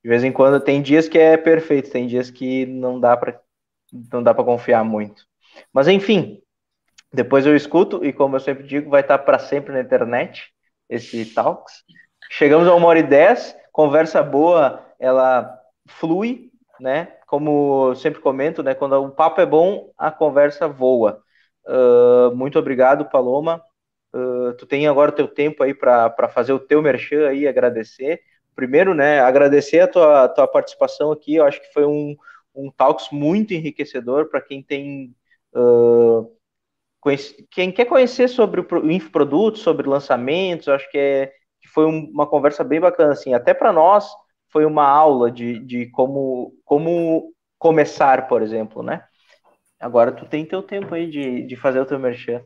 De 0.03 0.10
vez 0.10 0.23
em 0.23 0.34
quando 0.34 0.60
tem 0.60 0.81
dias 0.81 1.07
que 1.07 1.18
é 1.18 1.38
perfeito, 1.38 1.91
tem 1.91 2.07
dias 2.07 2.30
que 2.30 2.65
não 2.65 2.99
dá 2.99 3.15
para 3.15 3.39
não 4.11 4.22
dá 4.22 4.34
para 4.34 4.43
confiar 4.43 4.84
muito. 4.84 5.23
Mas 5.72 5.88
enfim, 5.88 6.41
depois 7.16 7.46
eu 7.46 7.56
escuto 7.56 8.04
e 8.06 8.12
como 8.12 8.36
eu 8.36 8.40
sempre 8.40 8.66
digo, 8.66 8.90
vai 8.90 9.02
estar 9.02 9.18
para 9.20 9.40
sempre 9.40 9.74
na 9.74 9.80
internet 9.80 10.52
esse 10.90 11.26
talks. 11.34 11.84
Chegamos 12.30 12.68
a 12.68 12.76
uma 12.76 12.88
hora 12.88 13.00
e 13.00 13.04
dez, 13.04 13.56
conversa 13.72 14.22
boa, 14.22 14.86
ela 15.00 15.58
flui, 15.88 16.52
né? 16.80 17.14
Como 17.28 17.90
eu 17.90 17.96
sempre 17.96 18.22
comento, 18.22 18.62
né? 18.62 18.76
Quando 18.76 18.94
o 18.94 19.12
papo 19.12 19.40
é 19.42 19.46
bom, 19.46 19.92
a 19.98 20.12
conversa 20.12 20.68
voa. 20.68 21.22
Uh, 21.66 22.36
muito 22.36 22.60
obrigado, 22.60 23.06
Paloma. 23.06 23.62
Uh, 24.14 24.54
tu 24.54 24.66
tem 24.66 24.88
agora 24.88 25.12
o 25.12 25.16
teu 25.16 25.28
tempo 25.28 25.64
aí 25.64 25.74
para 25.74 26.30
fazer 26.30 26.54
o 26.54 26.60
teu 26.60 26.82
merchan 26.82 27.28
aí, 27.28 27.48
agradecer. 27.48 28.22
Primeiro, 28.56 28.94
né, 28.94 29.20
agradecer 29.20 29.82
a 29.82 29.88
tua, 29.88 30.28
tua 30.30 30.48
participação 30.48 31.12
aqui, 31.12 31.36
eu 31.36 31.46
acho 31.46 31.60
que 31.60 31.74
foi 31.74 31.86
um, 31.86 32.16
um 32.56 32.72
Talks 32.72 33.10
muito 33.12 33.54
enriquecedor 33.54 34.30
para 34.30 34.40
quem 34.40 34.64
tem 34.64 35.14
uh, 35.54 36.32
quem 37.52 37.72
quer 37.72 37.86
conhecer 37.86 38.27
sobre 38.27 38.61
o 38.61 38.91
infoproduto, 38.91 39.60
sobre 39.60 39.88
lançamentos, 39.88 40.68
acho 40.68 40.90
que, 40.90 40.98
é, 40.98 41.34
foi 41.76 41.86
um, 41.86 42.10
uma 42.11 42.26
conversa 42.26 42.64
bem 42.64 42.80
bacana, 42.80 43.11
assim, 43.11 43.34
até 43.34 43.53
para 43.53 43.73
nós 43.73 44.10
foi 44.49 44.65
uma 44.65 44.88
aula 44.88 45.30
de, 45.30 45.60
de 45.60 45.88
como, 45.88 46.53
como 46.64 47.34
começar, 47.60 48.30
por 48.30 48.41
exemplo, 48.41 48.82
né? 48.82 49.03
Agora 49.77 50.14
tu 50.14 50.26
tem 50.26 50.45
teu 50.45 50.64
tempo 50.64 50.95
aí 50.95 51.10
de, 51.10 51.41
de 51.41 51.56
fazer 51.57 51.82
o 51.82 51.86
teu 51.86 51.99
merchan. 51.99 52.41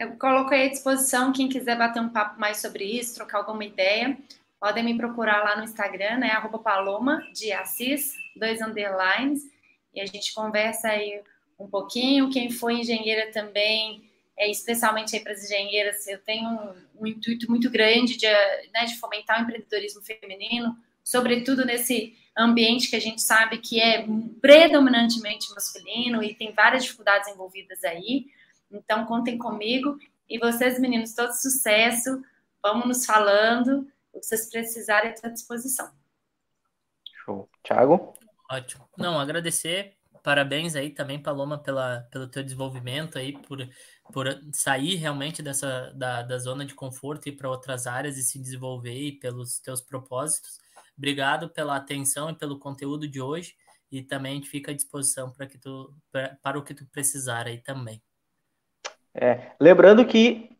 Eu 0.00 0.18
coloquei 0.18 0.66
à 0.66 0.68
disposição 0.68 1.32
quem 1.32 1.48
quiser 1.48 1.78
bater 1.78 2.02
um 2.02 2.08
papo 2.08 2.40
mais 2.40 2.56
sobre 2.56 2.84
isso, 2.84 3.14
trocar 3.14 3.38
alguma 3.38 3.64
ideia, 3.64 4.18
podem 4.60 4.84
me 4.84 4.98
procurar 4.98 5.44
lá 5.44 5.56
no 5.56 5.62
Instagram, 5.62 6.18
né? 6.18 6.30
Arroba 6.30 6.58
Paloma 6.58 7.22
de 7.32 7.52
Assis, 7.52 8.12
dois 8.34 8.60
underlines, 8.60 9.42
e 9.94 10.00
a 10.00 10.06
gente 10.06 10.34
conversa 10.34 10.88
aí 10.88 11.22
um 11.58 11.66
pouquinho. 11.66 12.30
Quem 12.30 12.50
for 12.50 12.70
engenheira 12.70 13.30
também, 13.32 14.08
é, 14.36 14.50
especialmente 14.50 15.16
aí 15.16 15.22
para 15.22 15.32
as 15.32 15.44
engenheiras, 15.44 16.06
eu 16.06 16.18
tenho 16.20 16.48
um, 16.48 17.02
um, 17.02 17.06
intuito 17.06 17.50
muito 17.50 17.70
grande 17.70 18.16
de, 18.16 18.26
né, 18.72 18.84
de 18.86 18.98
fomentar 18.98 19.38
o 19.38 19.42
empreendedorismo 19.42 20.02
feminino, 20.02 20.76
sobretudo 21.02 21.64
nesse 21.64 22.16
ambiente 22.36 22.90
que 22.90 22.96
a 22.96 23.00
gente 23.00 23.22
sabe 23.22 23.58
que 23.58 23.80
é 23.80 24.06
predominantemente 24.40 25.52
masculino 25.54 26.22
e 26.22 26.34
tem 26.34 26.52
várias 26.52 26.84
dificuldades 26.84 27.28
envolvidas 27.28 27.82
aí. 27.84 28.26
Então, 28.70 29.06
contem 29.06 29.38
comigo. 29.38 29.98
E 30.28 30.38
vocês, 30.38 30.78
meninos, 30.78 31.14
todo 31.14 31.30
sucesso. 31.30 32.22
Vamos 32.62 32.86
nos 32.86 33.06
falando. 33.06 33.88
O 34.12 34.20
que 34.20 34.26
vocês 34.26 34.50
precisarem, 34.50 35.14
à 35.22 35.28
disposição. 35.28 35.90
Show. 37.24 37.48
Thiago? 37.62 38.12
Ótimo. 38.50 38.88
Não, 38.96 39.18
agradecer. 39.18 39.95
Parabéns 40.26 40.74
aí 40.74 40.90
também, 40.90 41.22
Paloma, 41.22 41.56
pela, 41.56 42.00
pelo 42.10 42.26
teu 42.26 42.42
desenvolvimento 42.42 43.16
aí, 43.16 43.32
por, 43.42 43.60
por 44.12 44.26
sair 44.52 44.96
realmente 44.96 45.40
dessa 45.40 45.92
da, 45.94 46.22
da 46.22 46.36
zona 46.36 46.66
de 46.66 46.74
conforto 46.74 47.28
e 47.28 47.32
para 47.32 47.48
outras 47.48 47.86
áreas 47.86 48.18
e 48.18 48.24
se 48.24 48.36
desenvolver 48.36 48.92
e 48.92 49.12
pelos 49.12 49.60
teus 49.60 49.80
propósitos. 49.80 50.58
Obrigado 50.98 51.48
pela 51.48 51.76
atenção 51.76 52.28
e 52.28 52.34
pelo 52.34 52.58
conteúdo 52.58 53.06
de 53.06 53.20
hoje. 53.20 53.54
E 53.88 54.02
também 54.02 54.32
a 54.32 54.34
gente 54.34 54.48
fica 54.48 54.72
à 54.72 54.74
disposição 54.74 55.30
para 55.30 55.46
que 55.46 55.58
tu 55.58 55.94
pra, 56.10 56.36
para 56.42 56.58
o 56.58 56.64
que 56.64 56.74
tu 56.74 56.84
precisar 56.86 57.46
aí 57.46 57.58
também. 57.58 58.02
É, 59.14 59.52
lembrando 59.60 60.04
que 60.04 60.55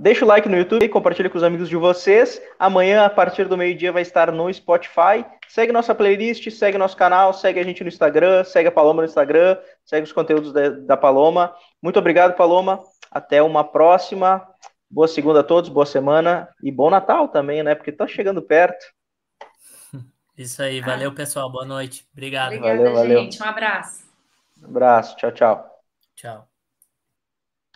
deixa 0.00 0.24
o 0.24 0.28
like 0.28 0.48
no 0.48 0.56
YouTube, 0.56 0.88
compartilha 0.88 1.28
com 1.28 1.36
os 1.36 1.44
amigos 1.44 1.68
de 1.68 1.76
vocês. 1.76 2.40
Amanhã, 2.58 3.04
a 3.04 3.10
partir 3.10 3.46
do 3.46 3.56
meio-dia, 3.56 3.92
vai 3.92 4.02
estar 4.02 4.32
no 4.32 4.52
Spotify. 4.52 5.24
Segue 5.46 5.72
nossa 5.72 5.94
playlist, 5.94 6.50
segue 6.50 6.78
nosso 6.78 6.96
canal, 6.96 7.32
segue 7.32 7.60
a 7.60 7.62
gente 7.62 7.82
no 7.82 7.88
Instagram, 7.88 8.42
segue 8.44 8.68
a 8.68 8.72
Paloma 8.72 9.02
no 9.02 9.08
Instagram, 9.08 9.58
segue 9.84 10.04
os 10.04 10.12
conteúdos 10.12 10.52
da, 10.52 10.70
da 10.70 10.96
Paloma. 10.96 11.54
Muito 11.82 11.98
obrigado, 11.98 12.34
Paloma. 12.34 12.82
Até 13.10 13.42
uma 13.42 13.62
próxima. 13.62 14.46
Boa 14.90 15.06
segunda 15.06 15.40
a 15.40 15.44
todos, 15.44 15.70
boa 15.70 15.86
semana 15.86 16.48
e 16.62 16.72
bom 16.72 16.90
Natal 16.90 17.28
também, 17.28 17.62
né? 17.62 17.74
Porque 17.74 17.92
tá 17.92 18.06
chegando 18.06 18.42
perto. 18.42 18.84
Isso 20.36 20.62
aí, 20.62 20.80
valeu, 20.80 21.14
pessoal. 21.14 21.50
Boa 21.50 21.66
noite. 21.66 22.06
Obrigado. 22.12 22.54
Obrigada, 22.54 22.78
valeu, 22.78 22.94
valeu. 22.94 23.18
gente. 23.20 23.40
Um 23.40 23.46
abraço. 23.46 24.04
Um 24.62 24.66
abraço. 24.66 25.16
Tchau, 25.16 25.30
tchau. 25.30 25.70
Tchau. 26.16 26.49